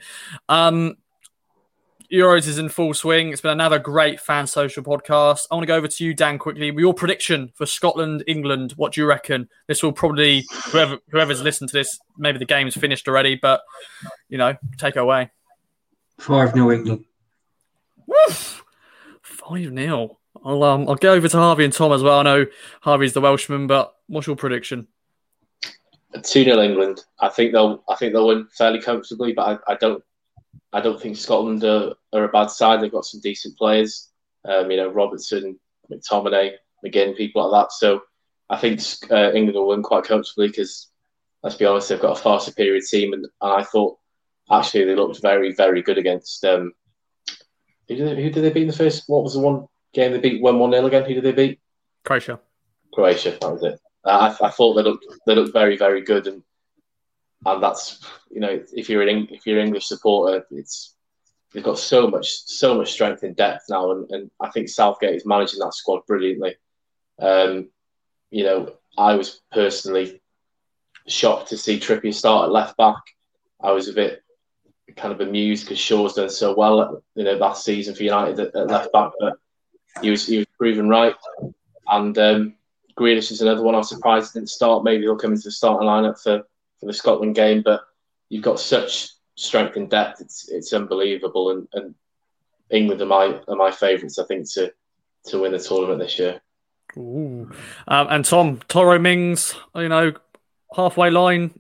Um, 0.50 0.96
Euros 2.14 2.48
is 2.48 2.60
in 2.60 2.70
full 2.70 2.94
swing. 2.94 3.30
It's 3.30 3.42
been 3.42 3.54
another 3.54 3.80
great 3.80 4.20
fan 4.20 4.46
social 4.46 4.84
podcast. 4.84 5.48
I 5.50 5.56
want 5.56 5.64
to 5.64 5.68
go 5.68 5.76
over 5.76 5.88
to 5.88 6.06
you, 6.06 6.14
Dan, 6.14 6.38
quickly. 6.38 6.72
Your 6.78 6.94
prediction 6.94 7.52
for 7.56 7.66
Scotland, 7.66 8.24
England. 8.28 8.74
What 8.74 8.94
do 8.94 9.02
you 9.02 9.08
reckon? 9.08 9.50
This 9.68 9.82
will 9.82 9.94
probably 9.94 10.46
whoever 10.72 11.00
whoever's 11.10 11.42
listened 11.42 11.72
to 11.72 11.74
this, 11.74 12.00
maybe 12.16 12.38
the 12.38 12.46
game's 12.46 12.76
finished 12.76 13.08
already, 13.08 13.34
but 13.34 13.62
you 14.30 14.38
know, 14.38 14.56
take 14.78 14.96
it 14.96 15.00
away. 15.00 15.32
Five 16.20 16.54
0 16.54 16.72
England. 16.72 17.06
Woof! 18.06 18.64
Five 19.24 19.74
0 19.74 20.18
I'll 20.46 20.64
um, 20.64 20.88
I'll 20.88 20.96
go 20.96 21.14
over 21.14 21.28
to 21.28 21.38
Harvey 21.38 21.66
and 21.66 21.74
Tom 21.74 21.94
as 21.94 22.04
well. 22.04 22.20
I 22.20 22.24
know 22.24 22.46
Harvey's 22.82 23.14
the 23.14 23.22
Welshman, 23.22 23.66
but 23.66 23.92
what's 24.06 24.28
your 24.28 24.36
prediction? 24.36 24.88
Two 26.22 26.44
0 26.44 26.62
England. 26.62 27.06
I 27.20 27.30
think 27.30 27.54
they'll. 27.54 27.84
I 27.90 27.96
think 27.96 28.14
they'll 28.14 28.28
win 28.28 28.48
fairly 28.56 28.82
comfortably, 28.82 29.34
but 29.34 29.64
I, 29.68 29.74
I 29.74 29.76
don't. 29.78 30.04
I 30.74 30.82
don't 30.82 31.00
think 31.00 31.18
Scotland 31.18 31.64
are, 31.64 31.94
are, 32.14 32.24
a 32.24 32.30
bad 32.30 32.50
side. 32.50 32.82
They've 32.82 32.92
got 32.92 33.06
some 33.06 33.22
decent 33.22 33.58
players. 33.58 34.10
Um, 34.44 34.72
you 34.72 34.78
know, 34.78 34.90
Robertson, 34.90 35.60
McTominay, 35.92 36.54
McGinn, 36.84 37.16
people 37.16 37.48
like 37.48 37.64
that. 37.64 37.72
So 37.72 38.02
I 38.50 38.58
think 38.58 38.82
uh, 39.12 39.32
England 39.34 39.54
will 39.54 39.68
win 39.68 39.84
quite 39.84 40.04
comfortably 40.04 40.48
because, 40.48 40.90
let's 41.44 41.56
be 41.56 41.66
honest, 41.66 41.90
they've 41.90 42.02
got 42.02 42.18
a 42.18 42.22
far 42.22 42.40
superior 42.40 42.82
team, 42.82 43.14
and, 43.14 43.26
and 43.42 43.54
I 43.54 43.64
thought 43.64 44.00
actually 44.52 44.86
they 44.86 44.96
looked 44.96 45.22
very, 45.22 45.54
very 45.54 45.82
good 45.84 46.00
against. 46.00 46.44
Um, 46.44 46.74
who 47.88 47.96
did 47.96 48.08
they, 48.08 48.24
who 48.24 48.30
did 48.32 48.44
they 48.44 48.52
beat 48.52 48.64
in 48.64 48.68
the 48.68 48.74
first? 48.74 49.04
What 49.08 49.24
was 49.24 49.34
the 49.34 49.40
one 49.40 49.68
game 49.94 50.12
they 50.12 50.20
beat? 50.20 50.42
One 50.42 50.58
one 50.58 50.72
0 50.72 50.86
again. 50.88 51.06
Who 51.06 51.14
did 51.14 51.24
they 51.24 51.32
beat? 51.32 51.60
Croatia. 52.04 52.40
Croatia. 52.94 53.38
That 53.42 53.52
was 53.52 53.64
it. 53.64 53.80
I, 54.06 54.36
I 54.42 54.50
thought 54.50 54.74
they 54.74 54.84
looked 54.84 55.06
they 55.28 55.36
looked 55.36 55.54
very 55.54 55.78
very 55.78 56.02
good, 56.02 56.28
and 56.28 56.44
and 57.46 57.64
that's 57.64 58.06
you 58.30 58.40
know 58.40 58.62
if 58.74 58.90
you're 58.90 59.02
an 59.02 59.28
if 59.32 59.46
you're 59.46 59.60
an 59.60 59.68
English 59.68 59.88
supporter, 59.88 60.46
it's 60.52 60.96
they've 61.54 61.64
got 61.64 61.78
so 61.78 62.08
much 62.08 62.30
so 62.46 62.76
much 62.76 62.92
strength 62.92 63.24
in 63.24 63.34
depth 63.34 63.66
now, 63.70 63.92
and, 63.92 64.10
and 64.12 64.32
I 64.42 64.50
think 64.50 64.70
Southgate 64.70 65.16
is 65.16 65.26
managing 65.26 65.60
that 65.60 65.74
squad 65.74 66.06
brilliantly. 66.08 66.56
Um, 67.20 67.70
you 68.32 68.44
know, 68.44 68.74
I 68.98 69.16
was 69.16 69.42
personally 69.52 70.22
shocked 71.08 71.50
to 71.50 71.58
see 71.58 71.80
Trippier 71.80 72.14
start 72.14 72.46
at 72.46 72.52
left 72.52 72.78
back. 72.78 73.02
I 73.62 73.72
was 73.72 73.88
a 73.88 73.94
bit 73.94 74.24
kind 74.96 75.14
of 75.14 75.22
amused 75.22 75.66
because 75.66 75.80
Shaw's 75.80 76.14
done 76.14 76.30
so 76.30 76.56
well, 76.56 77.04
you 77.16 77.24
know, 77.24 77.34
last 77.34 77.64
season 77.64 77.96
for 77.96 78.04
United 78.04 78.40
at, 78.40 78.56
at 78.56 78.68
left 78.68 78.92
back, 78.92 79.12
but 79.20 79.38
he 80.02 80.10
was 80.10 80.26
he 80.26 80.40
was 80.40 80.48
proven 80.58 80.90
right, 80.90 81.16
and 81.88 82.18
um, 82.18 82.56
is 83.00 83.42
another 83.42 83.62
one. 83.62 83.76
I'm 83.76 83.84
surprised 83.84 84.34
he 84.34 84.40
didn't 84.40 84.50
start. 84.50 84.84
Maybe 84.84 85.04
he'll 85.04 85.16
come 85.16 85.32
into 85.32 85.46
the 85.46 85.52
starting 85.52 85.88
lineup 85.88 86.22
for, 86.22 86.44
for 86.84 86.88
the 86.88 86.94
Scotland 86.94 87.36
game. 87.36 87.62
But 87.64 87.82
you've 88.30 88.44
got 88.44 88.60
such 88.60 89.10
strength 89.36 89.76
and 89.76 89.90
depth. 89.90 90.22
It's 90.22 90.50
it's 90.50 90.74
unbelievable. 90.74 91.52
And, 91.52 91.68
and 91.74 91.96
England 92.70 93.02
are 93.02 93.06
my 93.06 93.40
are 93.48 93.56
my 93.56 93.72
favourites. 93.72 94.20
I 94.20 94.26
think 94.26 94.52
to 94.54 94.74
to 95.28 95.42
win 95.42 95.54
the 95.54 95.60
tournament 95.60 96.00
this 96.00 96.20
year. 96.20 96.42
Ooh. 96.98 97.50
Um, 97.88 98.08
and 98.10 98.26
Tom 98.26 98.60
Toro 98.68 99.00
Mings, 99.00 99.56
you 99.76 99.90
know, 99.90 100.14
halfway 100.76 101.10
line 101.10 101.60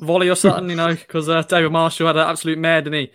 volley 0.00 0.28
or 0.28 0.34
something, 0.34 0.68
you 0.68 0.76
know, 0.76 0.94
because 0.94 1.28
uh, 1.28 1.42
David 1.42 1.72
Marshall 1.72 2.08
had 2.08 2.16
an 2.16 2.28
absolute 2.28 2.58
mare, 2.58 2.82
didn't 2.82 3.00
he? 3.00 3.12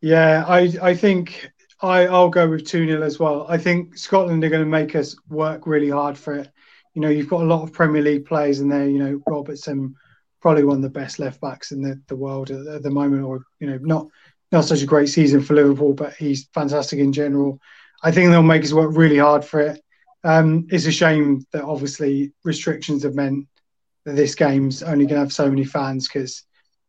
Yeah, 0.00 0.44
I 0.46 0.72
I 0.80 0.94
think 0.94 1.50
I, 1.82 2.06
I'll 2.06 2.30
go 2.30 2.48
with 2.48 2.66
2 2.66 2.86
0 2.86 3.02
as 3.02 3.18
well. 3.18 3.46
I 3.48 3.58
think 3.58 3.98
Scotland 3.98 4.42
are 4.44 4.48
going 4.48 4.64
to 4.64 4.70
make 4.70 4.94
us 4.94 5.16
work 5.28 5.66
really 5.66 5.90
hard 5.90 6.16
for 6.16 6.34
it. 6.34 6.50
You 6.96 7.02
know, 7.02 7.10
you've 7.10 7.28
got 7.28 7.42
a 7.42 7.44
lot 7.44 7.62
of 7.62 7.74
Premier 7.74 8.00
League 8.00 8.24
players 8.24 8.60
in 8.60 8.70
there. 8.70 8.88
You 8.88 8.98
know, 8.98 9.22
Robertson, 9.28 9.94
probably 10.40 10.64
one 10.64 10.76
of 10.76 10.82
the 10.82 10.88
best 10.88 11.18
left 11.18 11.42
backs 11.42 11.70
in 11.70 11.82
the, 11.82 12.00
the 12.08 12.16
world 12.16 12.50
at, 12.50 12.66
at 12.66 12.82
the 12.82 12.90
moment, 12.90 13.22
or, 13.22 13.42
you 13.60 13.66
know, 13.68 13.78
not 13.82 14.06
not 14.50 14.64
such 14.64 14.80
a 14.80 14.86
great 14.86 15.10
season 15.10 15.42
for 15.42 15.54
Liverpool, 15.54 15.92
but 15.92 16.14
he's 16.14 16.48
fantastic 16.54 16.98
in 16.98 17.12
general. 17.12 17.60
I 18.02 18.12
think 18.12 18.30
they'll 18.30 18.42
make 18.42 18.64
us 18.64 18.72
work 18.72 18.96
really 18.96 19.18
hard 19.18 19.44
for 19.44 19.60
it. 19.60 19.82
Um, 20.24 20.68
it's 20.70 20.86
a 20.86 20.90
shame 20.92 21.44
that 21.52 21.64
obviously 21.64 22.32
restrictions 22.44 23.02
have 23.02 23.14
meant 23.14 23.46
that 24.06 24.16
this 24.16 24.34
game's 24.34 24.82
only 24.82 25.04
going 25.04 25.16
to 25.16 25.20
have 25.20 25.32
so 25.32 25.50
many 25.50 25.64
fans 25.64 26.08
because 26.08 26.44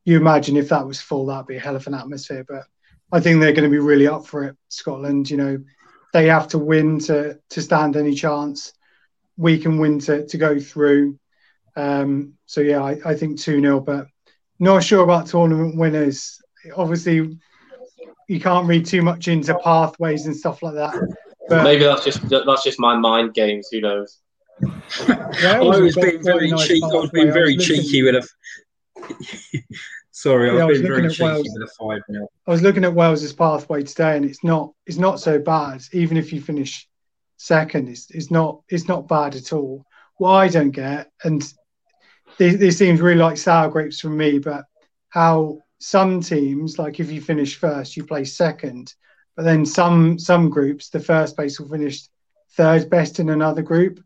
you 0.06 0.16
imagine 0.16 0.56
if 0.56 0.70
that 0.70 0.88
was 0.88 1.02
full, 1.02 1.26
that'd 1.26 1.48
be 1.48 1.58
a 1.58 1.60
hell 1.60 1.76
of 1.76 1.86
an 1.88 1.96
atmosphere. 1.96 2.46
But 2.48 2.64
I 3.12 3.20
think 3.20 3.42
they're 3.42 3.52
going 3.52 3.70
to 3.70 3.76
be 3.76 3.80
really 3.80 4.08
up 4.08 4.26
for 4.26 4.46
it. 4.46 4.56
Scotland, 4.70 5.30
you 5.30 5.36
know, 5.36 5.60
they 6.14 6.28
have 6.28 6.48
to 6.50 6.58
win 6.58 7.00
to 7.00 7.38
to 7.50 7.62
stand 7.62 7.98
any 7.98 8.14
chance. 8.14 8.72
We 9.38 9.60
can 9.60 9.78
win 9.78 10.00
to 10.00 10.26
to 10.28 10.38
go 10.38 10.60
through. 10.60 11.20
Um, 11.76 12.34
so 12.46 12.62
yeah, 12.62 12.82
I, 12.82 12.98
I 13.06 13.16
think 13.16 13.40
two 13.40 13.62
0 13.62 13.80
but 13.82 14.08
not 14.60 14.84
sure 14.84 15.04
about 15.04 15.28
tournament 15.28 15.78
winners. 15.78 16.42
Obviously, 16.76 17.38
you 18.28 18.40
can't 18.40 18.68
read 18.68 18.86
too 18.86 19.02
much 19.02 19.28
into 19.28 19.58
pathways 19.60 20.26
and 20.26 20.36
stuff 20.36 20.62
like 20.64 20.76
that. 20.76 20.94
But, 21.48 21.64
Maybe 21.64 21.84
that's 21.84 22.04
just 22.04 22.28
that's 22.30 22.64
just 22.64 22.80
my 22.80 22.96
mind 22.96 23.34
games. 23.34 23.70
Who 23.72 23.82
knows? 23.82 24.20
yeah, 25.08 25.60
I 25.62 25.62
was 25.62 25.96
being 25.96 26.24
very 26.24 26.50
nice 26.52 26.68
cheeky. 26.68 26.84
I 26.84 26.96
was 26.96 27.12
being 27.12 27.32
very 27.32 27.56
cheeky 27.56 28.04
with 28.04 28.16
a. 28.16 28.28
Sorry, 30.12 30.48
yeah, 30.56 30.64
I 30.64 30.66
was, 30.66 30.82
looking 30.82 31.06
at 31.06 31.20
Wales. 31.20 31.48
Five, 31.80 32.02
I 32.48 32.52
was 32.52 32.64
looking 32.64 32.84
at 32.84 32.94
Wales's 32.94 33.34
pathway 33.34 33.84
today, 33.84 34.18
and 34.18 34.26
it's 34.26 34.44
not 34.44 34.74
it's 34.88 34.98
not 34.98 35.20
so 35.20 35.38
bad. 35.38 35.84
Even 35.94 36.18
if 36.18 36.34
you 36.34 36.42
finish 36.42 36.88
second, 37.38 37.90
is, 37.90 38.08
it's 38.10 38.32
not 38.32 38.62
it's 38.70 38.88
not 38.88 39.08
bad 39.08 39.36
at 39.36 39.54
all. 39.54 39.86
What 40.18 40.32
I 40.32 40.48
don't 40.48 40.72
get, 40.72 41.12
and 41.24 41.42
this, 42.38 42.58
this 42.58 42.78
seems 42.78 43.02
really 43.02 43.20
like 43.20 43.38
sour 43.38 43.70
grapes 43.70 44.00
from 44.00 44.18
me, 44.18 44.40
but 44.40 44.66
how 45.10 45.60
some 45.80 46.22
teams, 46.22 46.80
like 46.80 47.00
if 47.00 47.12
you 47.12 47.22
finish 47.22 47.56
first, 47.56 47.96
you 47.96 48.04
play 48.04 48.26
second, 48.26 48.94
but 49.36 49.44
then 49.44 49.66
some 49.66 50.20
some 50.20 50.50
groups, 50.50 50.90
the 50.90 51.00
first 51.00 51.36
place 51.36 51.60
will 51.60 51.70
finish 51.70 52.08
third 52.54 52.90
best 52.90 53.20
in 53.20 53.30
another 53.30 53.62
group. 53.62 54.00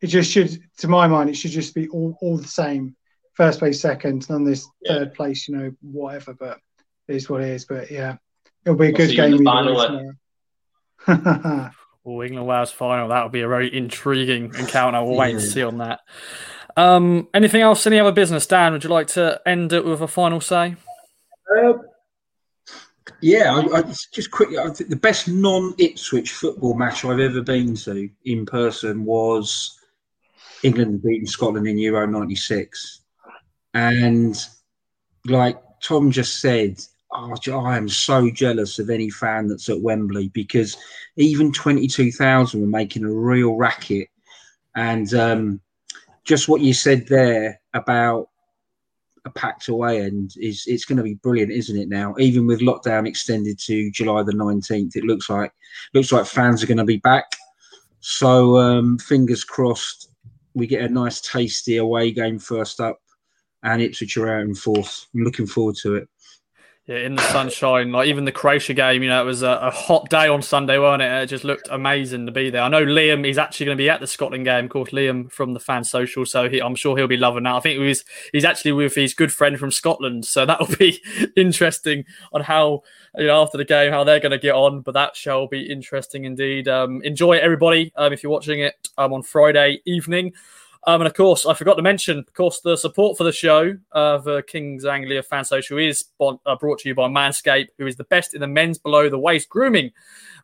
It 0.00 0.06
just 0.06 0.30
should, 0.30 0.58
to 0.78 0.88
my 0.88 1.06
mind, 1.08 1.28
it 1.28 1.36
should 1.36 1.50
just 1.50 1.74
be 1.74 1.88
all, 1.88 2.16
all 2.20 2.36
the 2.38 2.46
same 2.46 2.96
first 3.34 3.58
place, 3.58 3.80
second, 3.80 4.10
and 4.10 4.22
then 4.22 4.44
this 4.44 4.66
yeah. 4.82 4.94
third 4.94 5.14
place, 5.14 5.48
you 5.48 5.56
know, 5.56 5.72
whatever. 5.82 6.34
But 6.34 6.58
it 7.08 7.16
is 7.16 7.28
what 7.28 7.42
it 7.42 7.48
is. 7.48 7.64
But 7.64 7.90
yeah, 7.90 8.16
it'll 8.64 8.78
be 8.78 8.88
a 8.88 8.92
good 8.92 9.14
game. 9.14 9.44
Final, 9.44 10.14
oh, 12.08 12.22
England 12.22 12.46
Wales 12.46 12.70
final. 12.70 13.08
That 13.08 13.22
would 13.22 13.32
be 13.32 13.42
a 13.42 13.48
very 13.48 13.74
intriguing 13.74 14.54
encounter. 14.58 15.02
We'll 15.04 15.16
wait 15.16 15.34
and 15.34 15.42
see 15.42 15.62
on 15.62 15.78
that. 15.78 16.00
Um, 16.76 17.28
anything 17.34 17.60
else? 17.60 17.86
Any 17.86 17.98
other 17.98 18.12
business? 18.12 18.46
Dan, 18.46 18.72
would 18.72 18.84
you 18.84 18.90
like 18.90 19.08
to 19.08 19.40
end 19.44 19.72
it 19.72 19.84
with 19.84 20.00
a 20.00 20.08
final 20.08 20.40
say? 20.40 20.76
Uh, 21.56 21.74
yeah, 23.20 23.54
I, 23.54 23.78
I, 23.78 23.82
just 24.12 24.30
quickly. 24.30 24.58
I 24.58 24.68
think 24.70 24.90
the 24.90 24.96
best 24.96 25.28
non-Ipswich 25.28 26.30
football 26.30 26.74
match 26.74 27.04
I've 27.04 27.18
ever 27.18 27.42
been 27.42 27.74
to 27.76 28.08
in 28.24 28.46
person 28.46 29.04
was 29.04 29.78
England 30.62 31.02
beating 31.02 31.26
Scotland 31.26 31.66
in 31.66 31.78
Euro 31.78 32.06
'96. 32.06 33.00
And 33.74 34.40
like 35.26 35.58
Tom 35.82 36.10
just 36.10 36.40
said, 36.40 36.80
oh, 37.18 37.58
I 37.58 37.76
am 37.76 37.88
so 37.88 38.30
jealous 38.30 38.78
of 38.78 38.90
any 38.90 39.10
fan 39.10 39.48
that's 39.48 39.68
at 39.68 39.80
Wembley 39.80 40.28
because 40.28 40.76
even 41.16 41.52
22,000 41.52 42.60
were 42.60 42.66
making 42.66 43.04
a 43.04 43.12
real 43.12 43.54
racket. 43.54 44.08
And 44.76 45.12
um, 45.14 45.60
just 46.24 46.48
what 46.48 46.60
you 46.60 46.72
said 46.72 47.06
there 47.08 47.60
about 47.74 48.28
a 49.24 49.30
packed 49.30 49.68
away 49.68 50.02
end 50.02 50.34
is 50.36 50.64
it's 50.66 50.84
going 50.84 50.98
to 50.98 51.02
be 51.02 51.14
brilliant, 51.14 51.50
isn't 51.50 51.78
it? 51.78 51.88
Now, 51.88 52.14
even 52.18 52.46
with 52.46 52.60
lockdown 52.60 53.08
extended 53.08 53.58
to 53.60 53.90
July 53.90 54.22
the 54.22 54.32
19th, 54.32 54.96
it 54.96 55.04
looks 55.04 55.28
like 55.28 55.52
looks 55.94 56.12
like 56.12 56.26
fans 56.26 56.62
are 56.62 56.66
going 56.66 56.78
to 56.78 56.84
be 56.84 56.98
back. 56.98 57.24
So 58.00 58.58
um, 58.58 58.98
fingers 58.98 59.42
crossed, 59.42 60.10
we 60.54 60.66
get 60.66 60.88
a 60.88 60.92
nice 60.92 61.20
tasty 61.20 61.78
away 61.78 62.12
game 62.12 62.38
first 62.38 62.80
up 62.80 62.98
and 63.62 63.82
Ipswich 63.82 64.16
are 64.16 64.28
out 64.28 64.42
in 64.42 64.54
fourth. 64.54 65.06
I'm 65.14 65.22
looking 65.22 65.46
forward 65.46 65.76
to 65.82 65.96
it. 65.96 66.08
Yeah, 66.88 67.00
in 67.00 67.16
the 67.16 67.22
sunshine, 67.22 67.92
like 67.92 68.08
even 68.08 68.24
the 68.24 68.32
Croatia 68.32 68.72
game, 68.72 69.02
you 69.02 69.10
know, 69.10 69.20
it 69.20 69.26
was 69.26 69.42
a, 69.42 69.58
a, 69.60 69.70
hot 69.70 70.08
day 70.08 70.26
on 70.26 70.40
Sunday, 70.40 70.78
wasn't 70.78 71.02
it? 71.02 71.22
It 71.24 71.26
just 71.26 71.44
looked 71.44 71.68
amazing 71.70 72.24
to 72.24 72.32
be 72.32 72.48
there. 72.48 72.62
I 72.62 72.68
know 72.68 72.82
Liam, 72.82 73.26
he's 73.26 73.36
actually 73.36 73.66
going 73.66 73.76
to 73.76 73.82
be 73.82 73.90
at 73.90 74.00
the 74.00 74.06
Scotland 74.06 74.46
game. 74.46 74.64
Of 74.64 74.70
course, 74.70 74.88
Liam 74.88 75.30
from 75.30 75.52
the 75.52 75.60
fan 75.60 75.84
social, 75.84 76.24
so 76.24 76.48
he, 76.48 76.62
I'm 76.62 76.74
sure 76.74 76.96
he'll 76.96 77.06
be 77.06 77.18
loving 77.18 77.42
that. 77.42 77.56
I 77.56 77.60
think 77.60 77.78
was, 77.78 78.06
he's 78.32 78.46
actually 78.46 78.72
with 78.72 78.94
his 78.94 79.12
good 79.12 79.30
friend 79.30 79.58
from 79.58 79.70
Scotland, 79.70 80.24
so 80.24 80.46
that'll 80.46 80.74
be 80.78 80.98
interesting 81.36 82.06
on 82.32 82.40
how 82.40 82.80
you 83.18 83.26
know 83.26 83.42
after 83.42 83.58
the 83.58 83.66
game 83.66 83.92
how 83.92 84.02
they're 84.02 84.18
going 84.18 84.32
to 84.32 84.38
get 84.38 84.54
on. 84.54 84.80
But 84.80 84.94
that 84.94 85.14
shall 85.14 85.46
be 85.46 85.70
interesting 85.70 86.24
indeed. 86.24 86.68
Um, 86.68 87.02
enjoy 87.02 87.34
it, 87.34 87.42
everybody. 87.42 87.92
Um, 87.96 88.14
if 88.14 88.22
you're 88.22 88.32
watching 88.32 88.60
it 88.60 88.76
um, 88.96 89.12
on 89.12 89.22
Friday 89.22 89.82
evening. 89.84 90.32
Um, 90.86 91.00
and 91.00 91.08
of 91.08 91.14
course, 91.14 91.44
I 91.44 91.54
forgot 91.54 91.74
to 91.74 91.82
mention, 91.82 92.18
of 92.18 92.32
course, 92.34 92.60
the 92.60 92.76
support 92.76 93.18
for 93.18 93.24
the 93.24 93.32
show 93.32 93.76
of 93.92 94.26
uh, 94.28 94.42
Kings 94.42 94.84
Anglia 94.84 95.22
Fan 95.22 95.44
Social 95.44 95.78
is 95.78 96.04
bon- 96.18 96.38
uh, 96.46 96.56
brought 96.56 96.78
to 96.80 96.88
you 96.88 96.94
by 96.94 97.08
Manscaped, 97.08 97.68
who 97.78 97.86
is 97.86 97.96
the 97.96 98.04
best 98.04 98.34
in 98.34 98.40
the 98.40 98.46
men's 98.46 98.78
below 98.78 99.08
the 99.08 99.18
waist 99.18 99.48
grooming. 99.48 99.90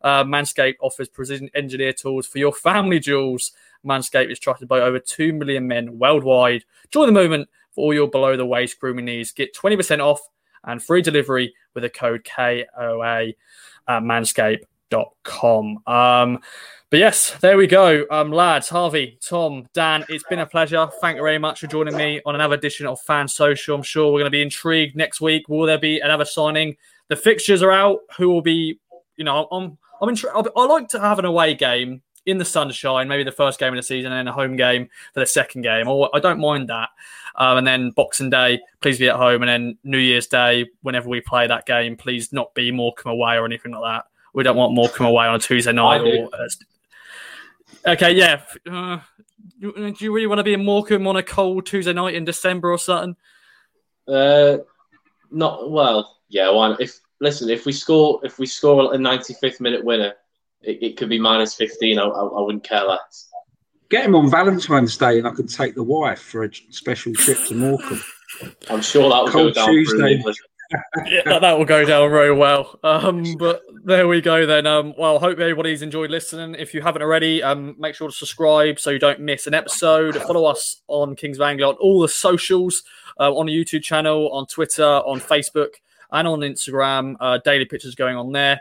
Uh, 0.02 0.24
Manscaped 0.24 0.74
offers 0.80 1.08
precision 1.08 1.48
engineer 1.54 1.92
tools 1.92 2.26
for 2.26 2.38
your 2.38 2.52
family 2.52 2.98
jewels. 2.98 3.52
Manscaped 3.86 4.30
is 4.30 4.38
trusted 4.38 4.68
by 4.68 4.80
over 4.80 4.98
2 4.98 5.32
million 5.32 5.66
men 5.66 5.98
worldwide. 5.98 6.64
Join 6.90 7.06
the 7.06 7.12
movement 7.12 7.48
for 7.72 7.86
all 7.86 7.94
your 7.94 8.08
below 8.08 8.36
the 8.36 8.46
waist 8.46 8.78
grooming 8.80 9.06
needs. 9.06 9.32
Get 9.32 9.54
20% 9.54 10.00
off 10.00 10.20
and 10.64 10.82
free 10.82 11.02
delivery 11.02 11.54
with 11.74 11.84
a 11.84 11.90
code 11.90 12.24
KOA 12.24 13.32
at 13.86 14.02
manscaped.com. 14.94 15.78
Um, 15.86 16.40
but 16.90 16.98
yes, 16.98 17.36
there 17.40 17.56
we 17.56 17.66
go. 17.66 18.04
Um, 18.10 18.30
lads, 18.30 18.68
Harvey, 18.68 19.18
Tom, 19.20 19.66
Dan, 19.74 20.04
it's 20.08 20.24
been 20.24 20.38
a 20.38 20.46
pleasure. 20.46 20.88
Thank 21.00 21.16
you 21.16 21.22
very 21.22 21.38
much 21.38 21.60
for 21.60 21.66
joining 21.66 21.96
me 21.96 22.20
on 22.24 22.34
another 22.34 22.54
edition 22.54 22.86
of 22.86 23.00
Fan 23.00 23.26
Social. 23.26 23.74
I'm 23.74 23.82
sure 23.82 24.12
we're 24.12 24.20
going 24.20 24.26
to 24.26 24.30
be 24.30 24.42
intrigued 24.42 24.94
next 24.94 25.20
week. 25.20 25.48
Will 25.48 25.66
there 25.66 25.78
be 25.78 25.98
another 26.00 26.24
signing? 26.24 26.76
The 27.08 27.16
fixtures 27.16 27.62
are 27.62 27.72
out. 27.72 28.00
Who 28.16 28.30
will 28.30 28.42
be, 28.42 28.78
you 29.16 29.24
know, 29.24 29.48
I'm, 29.50 29.76
I'm 30.00 30.08
intrigued. 30.08 30.48
I 30.56 30.66
like 30.66 30.88
to 30.90 31.00
have 31.00 31.18
an 31.18 31.24
away 31.24 31.54
game 31.54 32.02
in 32.26 32.38
the 32.38 32.44
sunshine, 32.44 33.08
maybe 33.08 33.24
the 33.24 33.32
first 33.32 33.58
game 33.58 33.72
of 33.72 33.76
the 33.76 33.82
season, 33.82 34.12
and 34.12 34.18
then 34.18 34.28
a 34.28 34.32
home 34.32 34.56
game 34.56 34.88
for 35.12 35.20
the 35.20 35.26
second 35.26 35.62
game. 35.62 35.88
Or 35.88 36.10
I 36.14 36.20
don't 36.20 36.40
mind 36.40 36.68
that. 36.68 36.90
Um, 37.36 37.58
and 37.58 37.66
then 37.66 37.90
Boxing 37.90 38.30
Day, 38.30 38.60
please 38.80 38.98
be 38.98 39.08
at 39.08 39.16
home. 39.16 39.42
And 39.42 39.48
then 39.48 39.78
New 39.82 39.98
Year's 39.98 40.28
Day, 40.28 40.66
whenever 40.82 41.08
we 41.08 41.20
play 41.20 41.46
that 41.46 41.66
game, 41.66 41.96
please 41.96 42.32
not 42.32 42.54
be 42.54 42.70
Morecambe 42.70 43.12
away 43.12 43.36
or 43.36 43.44
anything 43.44 43.72
like 43.72 43.82
that. 43.82 44.06
We 44.34 44.42
don't 44.42 44.56
want 44.56 44.74
Morecambe 44.74 45.06
away 45.06 45.26
on 45.26 45.36
a 45.36 45.38
Tuesday 45.38 45.72
night 45.72 46.00
or 46.00 46.28
uh, 46.34 46.48
Okay, 47.86 48.12
yeah. 48.12 48.42
Uh, 48.68 48.98
do 49.60 49.94
you 49.98 50.12
really 50.12 50.26
want 50.26 50.38
to 50.38 50.44
be 50.44 50.54
in 50.54 50.64
Morecambe 50.64 51.06
on 51.06 51.16
a 51.16 51.22
cold 51.22 51.66
Tuesday 51.66 51.92
night 51.92 52.14
in 52.14 52.24
December 52.24 52.70
or 52.70 52.78
something? 52.78 53.16
Uh, 54.08 54.58
not 55.30 55.70
well. 55.70 56.18
Yeah, 56.28 56.50
why? 56.50 56.74
If 56.80 56.98
listen, 57.20 57.48
if 57.48 57.64
we 57.64 57.72
score, 57.72 58.20
if 58.24 58.38
we 58.38 58.46
score 58.46 58.94
a 58.94 58.98
95th 58.98 59.60
minute 59.60 59.84
winner, 59.84 60.14
it, 60.62 60.82
it 60.82 60.96
could 60.96 61.08
be 61.08 61.18
minus 61.18 61.54
15. 61.54 61.98
I, 61.98 62.02
I, 62.02 62.06
I, 62.06 62.40
wouldn't 62.40 62.64
care 62.64 62.84
less. 62.84 63.28
Get 63.90 64.06
him 64.06 64.14
on 64.14 64.30
Valentine's 64.30 64.96
Day, 64.96 65.18
and 65.18 65.28
I 65.28 65.30
could 65.30 65.48
take 65.48 65.74
the 65.74 65.82
wife 65.82 66.20
for 66.20 66.44
a 66.44 66.50
special 66.70 67.12
trip 67.14 67.38
to 67.48 67.54
Morecambe. 67.54 68.02
I'm 68.70 68.82
sure 68.82 69.10
that 69.10 69.22
would 69.22 69.32
Cold 69.32 69.54
go 69.54 69.60
down 69.60 69.68
Tuesday 69.68 70.22
yeah, 71.06 71.38
that 71.38 71.58
will 71.58 71.64
go 71.64 71.84
down 71.84 72.10
very 72.10 72.32
well. 72.32 72.78
Um, 72.82 73.36
but 73.38 73.62
there 73.84 74.08
we 74.08 74.20
go 74.20 74.46
then. 74.46 74.66
Um, 74.66 74.94
well, 74.98 75.18
hope 75.18 75.38
everybody's 75.38 75.82
enjoyed 75.82 76.10
listening. 76.10 76.54
If 76.58 76.74
you 76.74 76.82
haven't 76.82 77.02
already, 77.02 77.42
um, 77.42 77.76
make 77.78 77.94
sure 77.94 78.08
to 78.08 78.14
subscribe 78.14 78.78
so 78.78 78.90
you 78.90 78.98
don't 78.98 79.20
miss 79.20 79.46
an 79.46 79.54
episode. 79.54 80.16
Follow 80.22 80.44
us 80.44 80.82
on 80.88 81.16
Kings 81.16 81.38
of 81.38 81.42
Anglia 81.42 81.68
on 81.68 81.74
all 81.76 82.00
the 82.00 82.08
socials, 82.08 82.82
uh, 83.20 83.34
on 83.34 83.46
the 83.46 83.52
YouTube 83.52 83.82
channel, 83.82 84.30
on 84.32 84.46
Twitter, 84.46 84.84
on 84.84 85.20
Facebook, 85.20 85.74
and 86.12 86.26
on 86.26 86.40
Instagram. 86.40 87.16
Uh, 87.20 87.38
daily 87.44 87.64
pictures 87.64 87.94
going 87.94 88.16
on 88.16 88.32
there. 88.32 88.60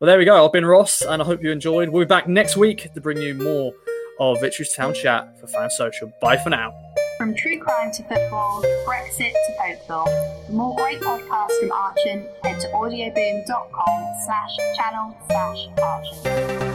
Well, 0.00 0.06
there 0.06 0.18
we 0.18 0.24
go. 0.24 0.44
I've 0.44 0.52
been 0.52 0.66
Ross, 0.66 1.02
and 1.02 1.22
I 1.22 1.24
hope 1.24 1.42
you 1.42 1.50
enjoyed. 1.50 1.88
We'll 1.88 2.04
be 2.04 2.08
back 2.08 2.28
next 2.28 2.56
week 2.56 2.92
to 2.94 3.00
bring 3.00 3.18
you 3.18 3.34
more 3.34 3.72
of 4.18 4.42
Ipswich 4.42 4.74
Town 4.74 4.94
Chat 4.94 5.38
for 5.40 5.46
Fan 5.46 5.70
Social. 5.70 6.12
Bye 6.20 6.36
for 6.36 6.50
now. 6.50 6.72
From 7.18 7.32
true 7.34 7.60
crime 7.60 7.92
to 7.92 8.02
football, 8.02 8.62
Brexit 8.86 9.32
to 9.32 9.52
folklore. 9.56 10.06
For 10.46 10.52
more 10.52 10.76
great 10.76 11.00
podcasts 11.00 11.58
from 11.60 11.70
Archon, 11.72 12.26
head 12.42 12.60
to 12.60 12.68
audioboom.com 12.68 14.14
slash 14.26 14.56
channel 14.76 15.16
slash 15.28 15.68
Archon. 15.80 16.73